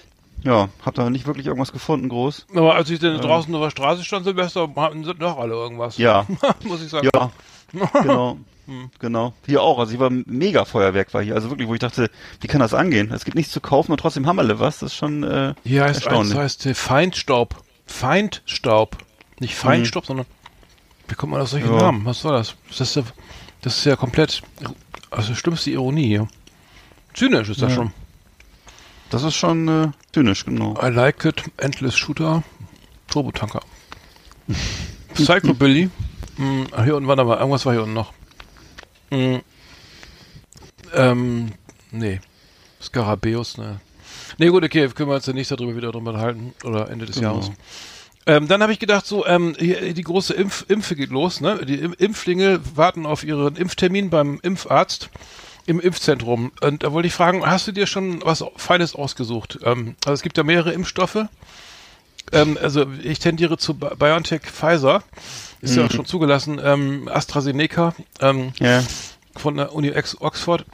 ja, 0.42 0.68
hab 0.84 0.94
da 0.94 1.08
nicht 1.10 1.26
wirklich 1.26 1.46
irgendwas 1.46 1.72
gefunden, 1.72 2.08
groß. 2.08 2.46
Aber 2.54 2.74
als 2.74 2.90
ich 2.90 2.98
dann 3.00 3.18
draußen 3.20 3.54
auf 3.54 3.62
der 3.62 3.70
Straße 3.70 4.04
stand, 4.04 4.24
Silvester, 4.24 4.68
hatten 4.76 5.04
sie 5.04 5.14
doch 5.14 5.38
alle 5.38 5.54
irgendwas. 5.54 5.96
Ja, 5.98 6.26
Muss 6.64 6.82
ich 6.82 6.88
sagen. 6.90 7.08
ja, 7.14 7.30
genau, 8.02 8.38
genau. 8.98 9.32
Hier 9.46 9.62
auch. 9.62 9.78
Also 9.78 9.90
hier 9.92 10.00
war 10.00 10.10
mega 10.10 10.64
Feuerwerk 10.64 11.12
war 11.14 11.22
hier. 11.22 11.34
Also 11.34 11.50
wirklich, 11.50 11.68
wo 11.68 11.74
ich 11.74 11.80
dachte, 11.80 12.10
wie 12.40 12.46
kann 12.48 12.60
das 12.60 12.74
angehen? 12.74 13.12
Es 13.12 13.24
gibt 13.24 13.36
nichts 13.36 13.52
zu 13.52 13.60
kaufen 13.60 13.92
und 13.92 13.98
trotzdem 13.98 14.26
haben 14.26 14.38
alle 14.38 14.58
was. 14.60 14.80
Das 14.80 14.92
ist 14.92 14.96
schon 14.98 15.22
äh, 15.22 15.54
Hier 15.64 15.82
heißt 15.84 15.98
eins, 15.98 16.04
erstaunlich. 16.06 16.36
heißt 16.38 16.66
äh, 16.66 16.74
Feindstaub. 16.74 17.56
Feindstaub. 17.86 18.98
Nicht 19.40 19.54
Feinstaub, 19.54 20.06
sondern 20.06 20.26
wie 21.08 21.14
kommt 21.14 21.32
man 21.32 21.40
auf 21.42 21.48
solche 21.48 21.66
Ja. 21.66 21.76
Namen? 21.76 22.04
Was 22.04 22.20
soll 22.20 22.32
das? 22.32 22.54
Das 22.68 22.80
ist 22.80 22.96
ja, 22.96 23.02
das 23.62 23.78
ist 23.78 23.84
ja 23.84 23.96
komplett, 23.96 24.42
also 25.10 25.34
schlimmste 25.34 25.70
Ironie 25.70 26.06
hier. 26.06 26.28
Zynisch 27.14 27.48
ist 27.48 27.62
das 27.62 27.70
Ja. 27.70 27.76
schon. 27.76 27.92
Das 29.10 29.22
ist 29.22 29.34
schon 29.36 29.68
äh, 29.68 29.88
zynisch, 30.12 30.44
genau. 30.44 30.76
I 30.82 30.88
like 30.88 31.24
it, 31.24 31.42
Endless 31.58 31.96
Shooter, 31.96 32.42
Turbo-Tanker. 33.08 33.60
Psychobilly. 35.14 35.90
Hm, 36.36 36.66
ach, 36.72 36.84
hier 36.84 36.96
unten, 36.96 37.08
warte 37.08 37.24
mal, 37.24 37.38
irgendwas 37.38 37.64
war 37.64 37.72
hier 37.72 37.82
unten 37.82 37.94
noch. 37.94 38.12
Hm, 39.10 39.40
ähm, 40.94 41.52
nee. 41.92 42.20
Skarabäus, 42.82 43.58
ne. 43.58 43.80
Nee, 44.38 44.48
gut, 44.48 44.64
okay, 44.64 44.88
können 44.88 45.08
wir 45.08 45.14
uns 45.16 45.26
ja 45.26 45.32
nächstes 45.32 45.50
Jahr 45.58 45.58
drüber 45.66 45.76
wieder 45.76 45.92
drüber 45.92 46.18
halten 46.18 46.52
oder 46.64 46.90
Ende 46.90 47.06
des 47.06 47.16
Jahres. 47.20 47.50
Ähm, 48.26 48.48
dann 48.48 48.60
habe 48.62 48.72
ich 48.72 48.78
gedacht, 48.80 49.06
so, 49.06 49.24
ähm, 49.26 49.54
die 49.58 50.02
große 50.02 50.34
Impf 50.34 50.64
Impfe 50.68 50.96
geht 50.96 51.10
los, 51.10 51.40
ne? 51.40 51.64
Die 51.64 51.76
Im 51.76 51.92
Impflinge 51.92 52.60
warten 52.74 53.06
auf 53.06 53.22
ihren 53.22 53.54
Impftermin 53.56 54.10
beim 54.10 54.40
Impfarzt 54.42 55.10
im 55.66 55.78
Impfzentrum. 55.80 56.52
Und 56.60 56.82
da 56.82 56.92
wollte 56.92 57.06
ich 57.08 57.14
fragen, 57.14 57.44
hast 57.46 57.66
du 57.68 57.72
dir 57.72 57.86
schon 57.86 58.20
was 58.24 58.44
Feines 58.56 58.94
ausgesucht? 58.94 59.58
Ähm, 59.62 59.94
also 60.04 60.14
es 60.14 60.22
gibt 60.22 60.36
ja 60.38 60.42
mehrere 60.44 60.72
Impfstoffe. 60.72 61.26
Ähm, 62.32 62.58
also 62.60 62.86
ich 63.02 63.20
tendiere 63.20 63.58
zu 63.58 63.74
Bi- 63.74 63.94
BioNTech 63.96 64.42
Pfizer. 64.42 65.02
Ist 65.60 65.76
ja 65.76 65.86
auch 65.86 65.90
schon 65.90 66.04
zugelassen. 66.04 66.60
Ähm, 66.62 67.08
AstraZeneca 67.08 67.94
ähm, 68.20 68.52
Ja. 68.58 68.82
von 69.36 69.56
der 69.56 69.72
Uni 69.74 69.92
Oxford. 70.20 70.64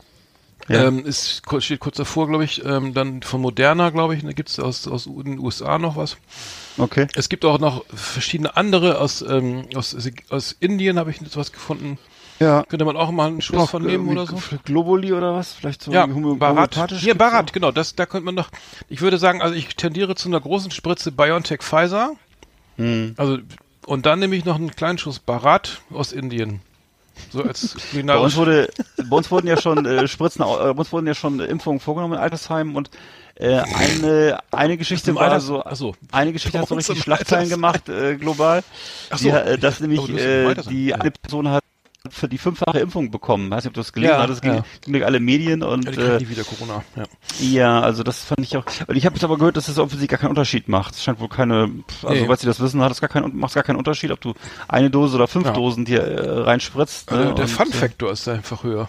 Ja. 0.68 0.84
Ähm, 0.86 1.04
ist, 1.04 1.42
steht 1.58 1.80
kurz 1.80 1.96
davor, 1.96 2.28
glaube 2.28 2.44
ich. 2.44 2.64
Ähm, 2.64 2.94
dann 2.94 3.22
von 3.22 3.40
Moderna, 3.40 3.90
glaube 3.90 4.14
ich. 4.14 4.22
Da 4.22 4.32
gibt 4.32 4.48
es 4.48 4.58
aus, 4.60 4.86
aus 4.86 5.04
den 5.04 5.38
USA 5.38 5.78
noch 5.78 5.96
was. 5.96 6.16
Okay. 6.78 7.06
Es 7.14 7.28
gibt 7.28 7.44
auch 7.44 7.58
noch 7.58 7.84
verschiedene 7.92 8.56
andere 8.56 8.98
aus, 9.00 9.22
ähm, 9.22 9.66
aus, 9.74 9.96
aus 10.30 10.56
Indien 10.60 10.98
habe 10.98 11.10
ich 11.10 11.20
jetzt 11.20 11.36
was 11.36 11.52
gefunden. 11.52 11.98
Ja. 12.38 12.64
Könnte 12.68 12.84
man 12.84 12.96
auch 12.96 13.10
mal 13.10 13.28
einen 13.28 13.42
Schuss 13.42 13.70
von 13.70 13.82
nehmen 13.84 14.08
oder 14.08 14.26
so? 14.26 14.40
Globuli 14.64 15.12
oder 15.12 15.34
was? 15.34 15.52
Vielleicht 15.52 15.82
so 15.82 15.92
Ja, 15.92 16.04
homö- 16.04 16.38
Barat. 16.38 16.76
homöopathisch 16.76 17.00
Hier, 17.00 17.16
Barat, 17.16 17.50
auch? 17.50 17.52
genau. 17.52 17.70
Das, 17.70 17.94
da 17.94 18.06
könnte 18.06 18.24
man 18.24 18.34
noch. 18.34 18.48
Ich 18.88 19.00
würde 19.00 19.18
sagen, 19.18 19.42
also 19.42 19.54
ich 19.54 19.76
tendiere 19.76 20.14
zu 20.14 20.28
einer 20.28 20.40
großen 20.40 20.70
Spritze 20.70 21.12
BioNTech 21.12 21.60
Pfizer. 21.62 22.12
Hm. 22.76 23.14
Also, 23.16 23.38
und 23.86 24.06
dann 24.06 24.18
nehme 24.20 24.34
ich 24.34 24.44
noch 24.44 24.56
einen 24.56 24.70
kleinen 24.74 24.98
Schuss 24.98 25.18
Barat 25.18 25.82
aus 25.92 26.12
Indien. 26.12 26.60
So 27.30 27.42
als 27.42 27.76
Bei 28.06 28.18
uns 28.18 28.36
wurde, 28.36 28.68
bei 29.04 29.16
uns 29.16 29.30
wurden 29.30 29.46
ja 29.46 29.60
schon 29.60 29.84
äh, 29.86 30.08
Spritzen, 30.08 30.42
äh, 30.42 30.46
bei 30.46 30.70
uns 30.70 30.92
wurden 30.92 31.06
ja 31.06 31.14
schon 31.14 31.40
Impfungen 31.40 31.80
vorgenommen 31.80 32.14
in 32.14 32.20
Altersheimen 32.20 32.74
und 32.74 32.90
äh, 33.36 33.58
eine 33.58 34.38
eine 34.50 34.76
Geschichte 34.76 35.14
war 35.14 35.40
so, 35.40 35.64
so. 35.72 35.94
eine 36.10 36.32
Geschichte 36.32 36.58
hat 36.58 36.68
so 36.68 36.74
richtig 36.74 37.02
Schlagzeilen 37.02 37.48
gemacht 37.48 37.88
äh, 37.88 38.16
global, 38.16 38.62
Ach 39.10 39.18
so. 39.18 39.24
die, 39.24 39.30
äh, 39.30 39.58
dass 39.58 39.80
nämlich 39.80 40.00
Aber 40.00 40.08
du 40.08 40.14
bist 40.14 40.26
im 40.26 40.50
äh, 40.50 40.70
die 40.70 40.94
eine 40.94 41.10
Person 41.10 41.48
hat 41.48 41.64
für 42.12 42.28
die 42.28 42.38
fünffache 42.38 42.78
Impfung 42.78 43.10
bekommen. 43.10 43.50
Weiß 43.50 43.64
nicht, 43.64 43.68
ob 43.70 43.74
du 43.74 43.80
das 43.80 43.92
gelesen 43.92 44.12
Ja, 44.12 44.20
hattest, 44.22 44.42
ging, 44.42 44.54
ja. 44.54 44.64
ging 44.82 44.92
durch 44.92 45.04
alle 45.06 45.18
Medien 45.18 45.62
und 45.62 45.86
Ja, 45.96 46.18
die 46.18 46.24
äh, 46.26 46.28
wieder 46.28 46.44
Corona. 46.44 46.84
Ja. 46.94 47.04
ja, 47.40 47.80
also 47.80 48.02
das 48.02 48.22
fand 48.22 48.40
ich 48.40 48.56
auch. 48.56 48.64
Und 48.86 48.96
ich 48.96 49.06
habe 49.06 49.14
jetzt 49.16 49.24
aber 49.24 49.38
gehört, 49.38 49.56
dass 49.56 49.68
es 49.68 49.78
offensichtlich 49.78 50.10
gar 50.10 50.18
keinen 50.18 50.28
Unterschied 50.30 50.68
macht. 50.68 50.94
Es 50.94 51.02
scheint 51.02 51.18
wohl 51.20 51.28
keine, 51.30 51.70
also 52.02 52.08
Nee. 52.10 52.20
soweit 52.20 52.40
sie 52.40 52.46
das 52.46 52.60
wissen, 52.60 52.82
hat 52.82 52.92
es 52.92 53.00
gar 53.00 53.08
keinen, 53.08 53.36
macht 53.36 53.54
gar 53.54 53.62
keinen 53.64 53.76
Unterschied, 53.76 54.10
ob 54.10 54.20
du 54.20 54.34
eine 54.68 54.90
Dose 54.90 55.16
oder 55.16 55.26
fünf 55.26 55.46
Ja. 55.46 55.52
Dosen 55.52 55.84
dir 55.86 56.00
äh, 56.02 56.40
reinspritzt. 56.42 57.10
ne? 57.10 57.16
Also 57.18 57.32
der 57.32 57.48
Fun-Faktor 57.48 58.12
ist 58.12 58.28
einfach 58.28 58.62
höher. 58.62 58.88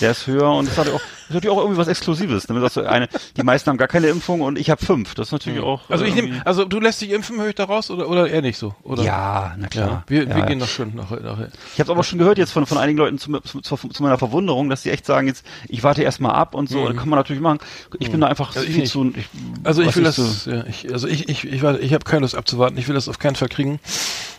Der 0.00 0.12
ist 0.12 0.26
höher 0.26 0.50
und 0.52 0.68
es 0.68 0.78
hat 0.78 0.88
auch, 0.88 1.00
das 1.00 1.21
ist 1.32 1.34
natürlich 1.36 1.56
auch 1.56 1.60
irgendwie 1.62 1.78
was 1.78 1.88
Exklusives. 1.88 2.48
Ne? 2.48 2.60
Das 2.60 2.68
ist 2.68 2.74
so 2.74 2.82
eine, 2.82 3.08
die 3.36 3.42
meisten 3.42 3.68
haben 3.70 3.76
gar 3.78 3.88
keine 3.88 4.08
Impfung 4.08 4.40
und 4.40 4.58
ich 4.58 4.70
habe 4.70 4.84
fünf. 4.84 5.14
Das 5.14 5.28
ist 5.28 5.32
natürlich 5.32 5.60
auch. 5.60 5.88
Also 5.90 6.04
ich 6.04 6.14
nehme, 6.14 6.28
irgendwie- 6.28 6.46
also 6.46 6.64
du 6.64 6.80
lässt 6.80 7.00
dich 7.00 7.10
impfen, 7.10 7.38
höre 7.40 7.48
ich 7.48 7.54
daraus 7.54 7.90
oder 7.90 8.08
oder 8.08 8.28
eher 8.28 8.42
nicht 8.42 8.58
so? 8.58 8.74
Oder? 8.82 9.02
Ja, 9.02 9.54
na 9.56 9.62
Ja, 9.64 9.68
klar. 9.68 10.04
wir, 10.06 10.22
ja, 10.24 10.28
wir 10.30 10.38
ja. 10.38 10.46
gehen 10.46 10.58
noch 10.58 10.68
schön 10.68 10.94
nachher. 10.94 11.20
nachher. 11.20 11.48
Ich 11.74 11.80
habe 11.80 11.90
aber 11.92 12.04
schon 12.04 12.18
gehört 12.18 12.38
jetzt 12.38 12.52
von, 12.52 12.66
von 12.66 12.78
einigen 12.78 12.98
Leuten 12.98 13.18
zu, 13.18 13.30
zu, 13.40 13.76
zu, 13.76 14.02
meiner 14.02 14.18
Verwunderung, 14.18 14.68
dass 14.70 14.82
die 14.82 14.90
echt 14.90 15.06
sagen, 15.06 15.26
jetzt 15.26 15.44
ich 15.68 15.82
warte 15.82 16.02
erst 16.02 16.20
mal 16.20 16.30
ab 16.32 16.54
und 16.54 16.68
so. 16.68 16.80
Und 16.82 16.96
kann 16.96 17.08
man 17.08 17.18
natürlich 17.18 17.42
machen. 17.42 17.58
Ich 17.98 18.10
bin 18.10 18.20
da 18.20 18.26
einfach 18.28 18.54
Mhm. 18.54 18.60
Also 18.60 18.72
viel 18.72 18.84
zu. 18.84 19.12
Ich, 19.16 19.26
Also 19.64 19.82
ich 19.82 19.94
will 19.96 20.02
ich 20.06 20.14
das, 20.16 20.44
so- 20.44 20.50
ja, 20.50 20.64
ich, 20.66 20.92
also 20.92 21.08
ich, 21.08 21.28
ich, 21.28 21.44
ich, 21.44 21.62
ich 21.62 21.94
habe 21.94 22.04
keine 22.04 22.20
Lust 22.20 22.34
abzuwarten. 22.34 22.76
Ich 22.78 22.86
will 22.88 22.94
das 22.94 23.08
auf 23.08 23.18
keinen 23.18 23.36
Fall 23.36 23.48
kriegen. 23.48 23.80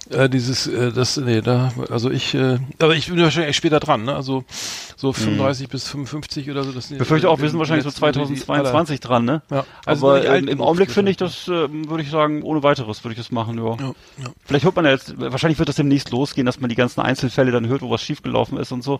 Äh, 0.10 0.30
dieses, 0.30 0.68
äh, 0.68 0.92
das, 0.92 1.16
nee, 1.18 1.42
da, 1.42 1.72
also 1.90 2.12
ich, 2.12 2.34
äh, 2.36 2.60
aber 2.80 2.96
ich 2.96 3.08
bin 3.08 3.20
wahrscheinlich 3.22 3.56
später 3.56 3.80
dran, 3.80 4.04
ne? 4.04 4.14
Also 4.16 4.44
so 4.98 5.14
35 5.14 5.70
bis 5.70 5.88
55 5.88 6.52
oder 6.52 6.64
so. 6.64 6.72
Ich 6.92 6.98
befürchte 6.98 7.30
auch, 7.30 7.40
wir 7.40 7.50
sind 7.50 7.60
wahrscheinlich 7.60 7.84
so 7.84 7.92
2022 7.92 9.00
dran, 9.00 9.26
ne? 9.26 9.42
Ja, 9.52 9.66
also 9.86 10.10
aber 10.10 10.26
im 10.38 10.46
genug 10.46 10.62
Augenblick 10.66 10.92
finde 10.92 11.12
ich 11.12 11.18
das, 11.18 11.48
ähm, 11.48 11.90
würde 11.90 12.04
ich 12.04 12.10
sagen, 12.10 12.42
ohne 12.44 12.64
weiteres 12.64 13.04
würde 13.04 13.14
ich 13.14 13.18
das 13.20 13.32
machen, 13.32 13.58
ja. 13.58 13.64
Ja, 13.80 13.88
ja. 14.24 14.30
Vielleicht 14.46 14.66
hört 14.66 14.76
man 14.76 14.86
ja 14.86 14.92
jetzt, 14.92 15.14
wahrscheinlich 15.20 15.60
wird 15.60 15.70
das 15.70 15.76
demnächst 15.76 16.10
losgehen, 16.12 16.46
dass 16.46 16.60
man 16.60 16.70
die 16.70 16.76
ganzen 16.76 17.02
Einzelfälle 17.02 17.52
dann 17.52 17.68
hört, 17.68 17.82
wo 17.82 17.90
was 17.90 18.02
schiefgelaufen 18.02 18.58
ist 18.58 18.72
und 18.72 18.84
so. 18.84 19.00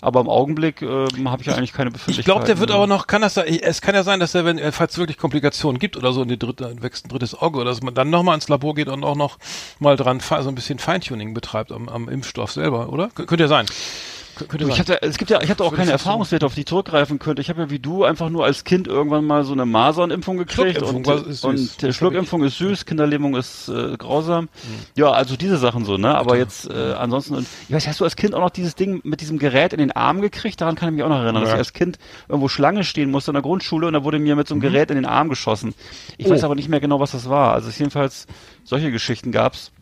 Aber 0.00 0.20
im 0.20 0.28
Augenblick 0.28 0.82
ähm, 0.82 1.30
habe 1.30 1.42
ich 1.42 1.46
ja 1.48 1.54
eigentlich 1.54 1.72
keine 1.72 1.90
Mhm. 1.90 1.96
Ich 2.06 2.24
glaube, 2.24 2.44
der 2.46 2.58
wird 2.60 2.70
aber 2.70 2.86
noch, 2.86 3.06
kann 3.06 3.22
das 3.22 3.34
sein, 3.34 3.46
es 3.46 3.80
kann 3.80 3.94
ja 3.94 4.02
sein, 4.04 4.20
dass 4.20 4.34
er, 4.34 4.44
wenn, 4.44 4.58
äh, 4.58 4.72
falls 4.72 4.92
es 4.92 4.98
wirklich 4.98 5.18
Komplikationen 5.18 5.78
gibt 5.78 5.96
oder 5.96 6.12
so 6.12 6.22
in 6.22 6.28
die 6.28 6.38
dritte, 6.38 6.74
wächst 6.80 7.06
ein 7.06 7.08
drittes 7.08 7.34
Auge 7.34 7.58
oder 7.58 7.70
dass 7.70 7.82
man 7.82 7.94
dann 7.94 8.10
nochmal 8.10 8.34
ins 8.36 8.48
Labor 8.48 8.74
geht 8.74 8.88
und 8.88 9.04
auch 9.04 9.16
noch 9.16 9.38
mal 9.80 9.96
dran, 9.96 10.20
so 10.20 10.34
ein 10.48 10.54
bisschen 10.54 10.78
Feintuning 10.78 11.34
betreibt 11.34 11.72
am, 11.72 11.88
am 11.88 12.08
Impfstoff 12.08 12.52
selber, 12.52 12.90
oder? 12.92 13.06
Kön- 13.08 13.26
könnte 13.26 13.44
ja 13.44 13.48
sein. 13.48 13.66
Kön- 14.36 14.48
Könnte 14.48 14.64
Du, 14.64 14.70
ich 14.70 14.78
hatte, 14.78 15.02
es 15.02 15.18
gibt 15.18 15.30
ja, 15.30 15.40
ich 15.42 15.50
hatte 15.50 15.64
auch 15.64 15.74
keine 15.74 15.90
Erfahrungswerte, 15.90 16.46
auf 16.46 16.54
die 16.54 16.60
ich 16.60 16.66
zurückgreifen 16.66 17.18
könnte. 17.18 17.42
Ich 17.42 17.50
habe 17.50 17.62
ja 17.62 17.70
wie 17.70 17.78
du 17.78 18.04
einfach 18.04 18.30
nur 18.30 18.44
als 18.44 18.64
Kind 18.64 18.86
irgendwann 18.88 19.24
mal 19.26 19.44
so 19.44 19.52
eine 19.52 19.66
Masernimpfung 19.66 20.38
gekriegt 20.38 20.80
und, 20.82 21.06
war- 21.06 21.16
ist 21.26 21.42
süß. 21.42 21.44
und 21.44 21.82
die 21.82 21.86
hab 21.88 21.94
Schluckimpfung 21.94 22.42
ist 22.44 22.56
süß, 22.58 22.86
Kinderlähmung 22.86 23.36
ist 23.36 23.68
äh, 23.68 23.96
grausam. 23.98 24.48
Ja, 24.96 25.10
also 25.10 25.36
diese 25.36 25.56
Sachen 25.58 25.84
so, 25.84 25.96
ne? 25.98 26.14
Aber 26.16 26.38
jetzt 26.38 26.70
äh, 26.70 26.92
ansonsten, 26.94 27.34
und, 27.34 27.46
ich 27.68 27.74
weiß, 27.74 27.86
hast 27.86 28.00
du 28.00 28.04
als 28.04 28.16
Kind 28.16 28.34
auch 28.34 28.40
noch 28.40 28.50
dieses 28.50 28.74
Ding 28.74 29.00
mit 29.04 29.20
diesem 29.20 29.38
Gerät 29.38 29.72
in 29.72 29.78
den 29.78 29.92
Arm 29.92 30.20
gekriegt? 30.20 30.60
Daran 30.60 30.74
kann 30.74 30.88
ich 30.90 30.94
mich 30.94 31.04
auch 31.04 31.08
noch 31.08 31.20
erinnern, 31.22 31.42
dass 31.42 31.50
Ja. 31.50 31.56
ich 31.56 31.58
als 31.60 31.72
Kind 31.72 31.98
irgendwo 32.28 32.48
Schlange 32.48 32.84
stehen 32.84 33.10
musste 33.10 33.30
in 33.30 33.34
der 33.34 33.42
Grundschule 33.42 33.86
und 33.86 33.92
da 33.92 34.04
wurde 34.04 34.18
mir 34.18 34.36
mit 34.36 34.48
so 34.48 34.54
einem 34.54 34.60
Gerät 34.62 34.90
in 34.90 34.96
den 34.96 35.06
Arm 35.06 35.28
geschossen. 35.28 35.74
Ich 36.16 36.26
Oh. 36.26 36.30
weiß 36.30 36.44
aber 36.44 36.54
nicht 36.54 36.68
mehr 36.68 36.80
genau, 36.80 37.00
was 37.00 37.10
das 37.12 37.28
war. 37.28 37.52
Also 37.54 37.68
es 37.68 37.78
jedenfalls 37.78 38.26
solche 38.64 38.90
Geschichten 38.90 39.32
gab's. 39.32 39.72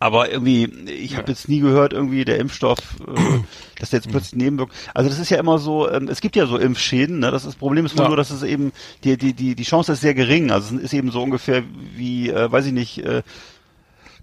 Aber 0.00 0.30
irgendwie, 0.30 0.64
ich 0.88 1.16
habe 1.16 1.30
jetzt 1.32 1.48
nie 1.48 1.58
gehört, 1.58 1.92
irgendwie 1.92 2.24
der 2.24 2.38
Impfstoff, 2.38 2.78
äh, 3.06 3.40
dass 3.80 3.90
der 3.90 3.98
jetzt 3.98 4.08
plötzlich 4.10 4.36
nebenwirkt. 4.36 4.72
Also 4.94 5.10
das 5.10 5.18
ist 5.18 5.28
ja 5.30 5.38
immer 5.38 5.58
so, 5.58 5.90
ähm, 5.90 6.06
es 6.08 6.20
gibt 6.20 6.36
ja 6.36 6.46
so 6.46 6.56
Impfschäden, 6.56 7.18
ne? 7.18 7.30
Das, 7.32 7.42
ist, 7.42 7.48
das 7.48 7.56
Problem 7.56 7.84
ist 7.84 7.98
Ja. 7.98 8.06
nur, 8.06 8.16
dass 8.16 8.30
es 8.30 8.44
eben, 8.44 8.70
die, 9.02 9.16
die, 9.16 9.32
die, 9.32 9.54
die 9.56 9.62
Chance 9.64 9.92
ist 9.92 10.00
sehr 10.00 10.14
gering. 10.14 10.52
Also 10.52 10.76
es 10.76 10.82
ist 10.84 10.92
eben 10.94 11.10
so 11.10 11.20
ungefähr 11.22 11.64
wie, 11.96 12.30
äh, 12.30 12.50
weiß 12.50 12.66
ich 12.66 12.72
nicht, 12.72 12.98
äh, 12.98 13.22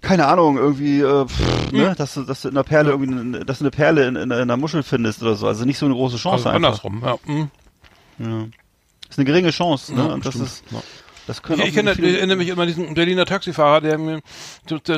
keine 0.00 0.26
Ahnung, 0.28 0.56
irgendwie, 0.56 1.00
äh, 1.00 1.26
pff, 1.26 1.72
ne, 1.72 1.94
dass 1.96 2.14
du, 2.14 2.22
dass 2.22 2.42
du 2.42 2.48
in 2.48 2.54
einer 2.54 2.64
Perle 2.64 2.90
irgendwie, 2.92 3.44
dass 3.44 3.58
du 3.58 3.64
eine 3.64 3.70
Perle 3.70 4.06
in, 4.08 4.16
in, 4.16 4.22
in 4.24 4.32
einer 4.32 4.56
Muschel 4.56 4.82
findest 4.82 5.20
oder 5.22 5.34
so. 5.36 5.46
Also 5.46 5.64
nicht 5.66 5.78
so 5.78 5.84
eine 5.86 5.94
große 5.94 6.16
Chance 6.16 6.48
also 6.50 6.66
einfach. 6.66 6.84
andersrum, 6.84 7.02
ja. 7.04 7.16
mhm. 7.26 7.50
Ja. 8.18 8.46
Ist 9.10 9.18
eine 9.18 9.24
geringe 9.26 9.50
Chance, 9.50 9.94
ne? 9.94 10.06
Ja, 10.06 10.14
Und 10.14 10.24
das 10.24 10.32
stimmt. 10.34 10.48
ist, 10.48 10.64
Ja. 10.70 10.82
Das 11.26 11.42
können 11.42 11.60
Ich, 11.62 11.68
ich 11.68 11.74
kenne, 11.74 11.94
viele- 11.94 12.16
erinnere 12.18 12.36
mich 12.38 12.48
immer 12.48 12.62
an 12.62 12.68
diesen 12.68 12.94
Berliner 12.94 13.24
Taxifahrer, 13.26 13.80
der 13.80 13.98
mir 13.98 14.20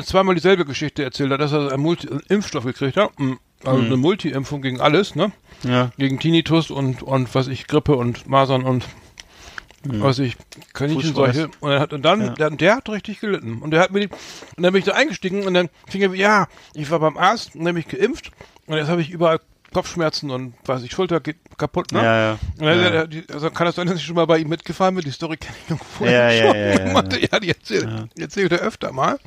zweimal 0.03 0.35
dieselbe 0.35 0.65
Geschichte 0.65 1.03
erzählt 1.03 1.31
hat, 1.31 1.41
dass 1.41 1.51
er 1.51 1.71
einen 1.71 1.81
Multi 1.81 2.07
einen 2.09 2.21
Impfstoff 2.29 2.65
gekriegt 2.65 2.97
hat. 2.97 3.17
Mhm. 3.19 3.39
Also 3.65 3.81
eine 3.81 3.97
Multi-Impfung 3.97 4.61
gegen 4.61 4.79
alles, 4.79 5.15
ne? 5.15 5.33
ja. 5.63 5.91
Gegen 5.97 6.17
Tinnitus 6.17 6.71
und, 6.71 7.03
und 7.03 7.35
was 7.35 7.47
ich, 7.49 7.67
Grippe 7.67 7.95
und 7.97 8.25
Masern 8.29 8.63
und 8.63 8.85
was 9.83 10.19
ich, 10.19 10.35
Kaninchensäure. 10.73 11.27
Fußschweiß. 11.33 11.49
Und, 11.59 11.71
er 11.71 11.79
hat, 11.81 11.91
und 11.93 12.03
dann, 12.03 12.21
Ja. 12.21 12.29
der, 12.35 12.49
der 12.51 12.75
hat 12.77 12.89
richtig 12.89 13.19
gelitten. 13.19 13.61
Und 13.61 13.71
der 13.71 13.81
hat 13.81 13.91
mir 13.91 14.01
die, 14.01 14.07
und 14.55 14.63
dann 14.63 14.71
bin 14.71 14.79
ich 14.79 14.85
da 14.85 14.93
eingestiegen 14.93 15.43
und 15.45 15.53
dann 15.53 15.69
fing 15.89 16.01
er, 16.01 16.13
ja, 16.15 16.47
ich 16.73 16.89
war 16.89 16.99
beim 16.99 17.17
Arzt 17.17 17.55
und 17.55 17.65
dann 17.65 17.75
bin 17.75 17.83
ich 17.85 17.89
geimpft 17.89 18.31
und 18.65 18.77
jetzt 18.77 18.87
habe 18.87 19.01
ich 19.01 19.09
überall 19.09 19.39
Kopfschmerzen 19.73 20.31
und 20.31 20.53
weiß 20.65 20.83
ich, 20.83 20.91
Schulter 20.91 21.19
geht 21.19 21.37
kaputt, 21.57 21.91
ne? 21.91 22.03
Ja, 22.03 22.37
ja. 22.61 22.93
Ja. 22.93 23.05
also 23.33 23.49
kann 23.51 23.65
das 23.65 23.75
sein, 23.75 23.87
dass 23.87 23.97
ich 23.97 24.03
schon 24.03 24.15
mal 24.15 24.25
bei 24.25 24.39
ihm 24.39 24.49
mitgefahren 24.49 24.95
bin? 24.95 25.03
Die 25.03 25.11
Story 25.11 25.37
kenne 25.37 25.55
ich 25.63 25.69
irgendwo 25.69 26.05
Ja, 26.05 26.31
ja, 26.31 26.47
schon. 26.47 26.55
ja, 26.55 27.17
ja, 27.17 27.27
ja, 27.31 27.39
die 27.39 27.49
erzählt, 27.49 27.87
die 28.17 28.21
erzählt 28.21 28.51
er 28.51 28.59
öfter 28.59 28.91
mal. 28.91 29.19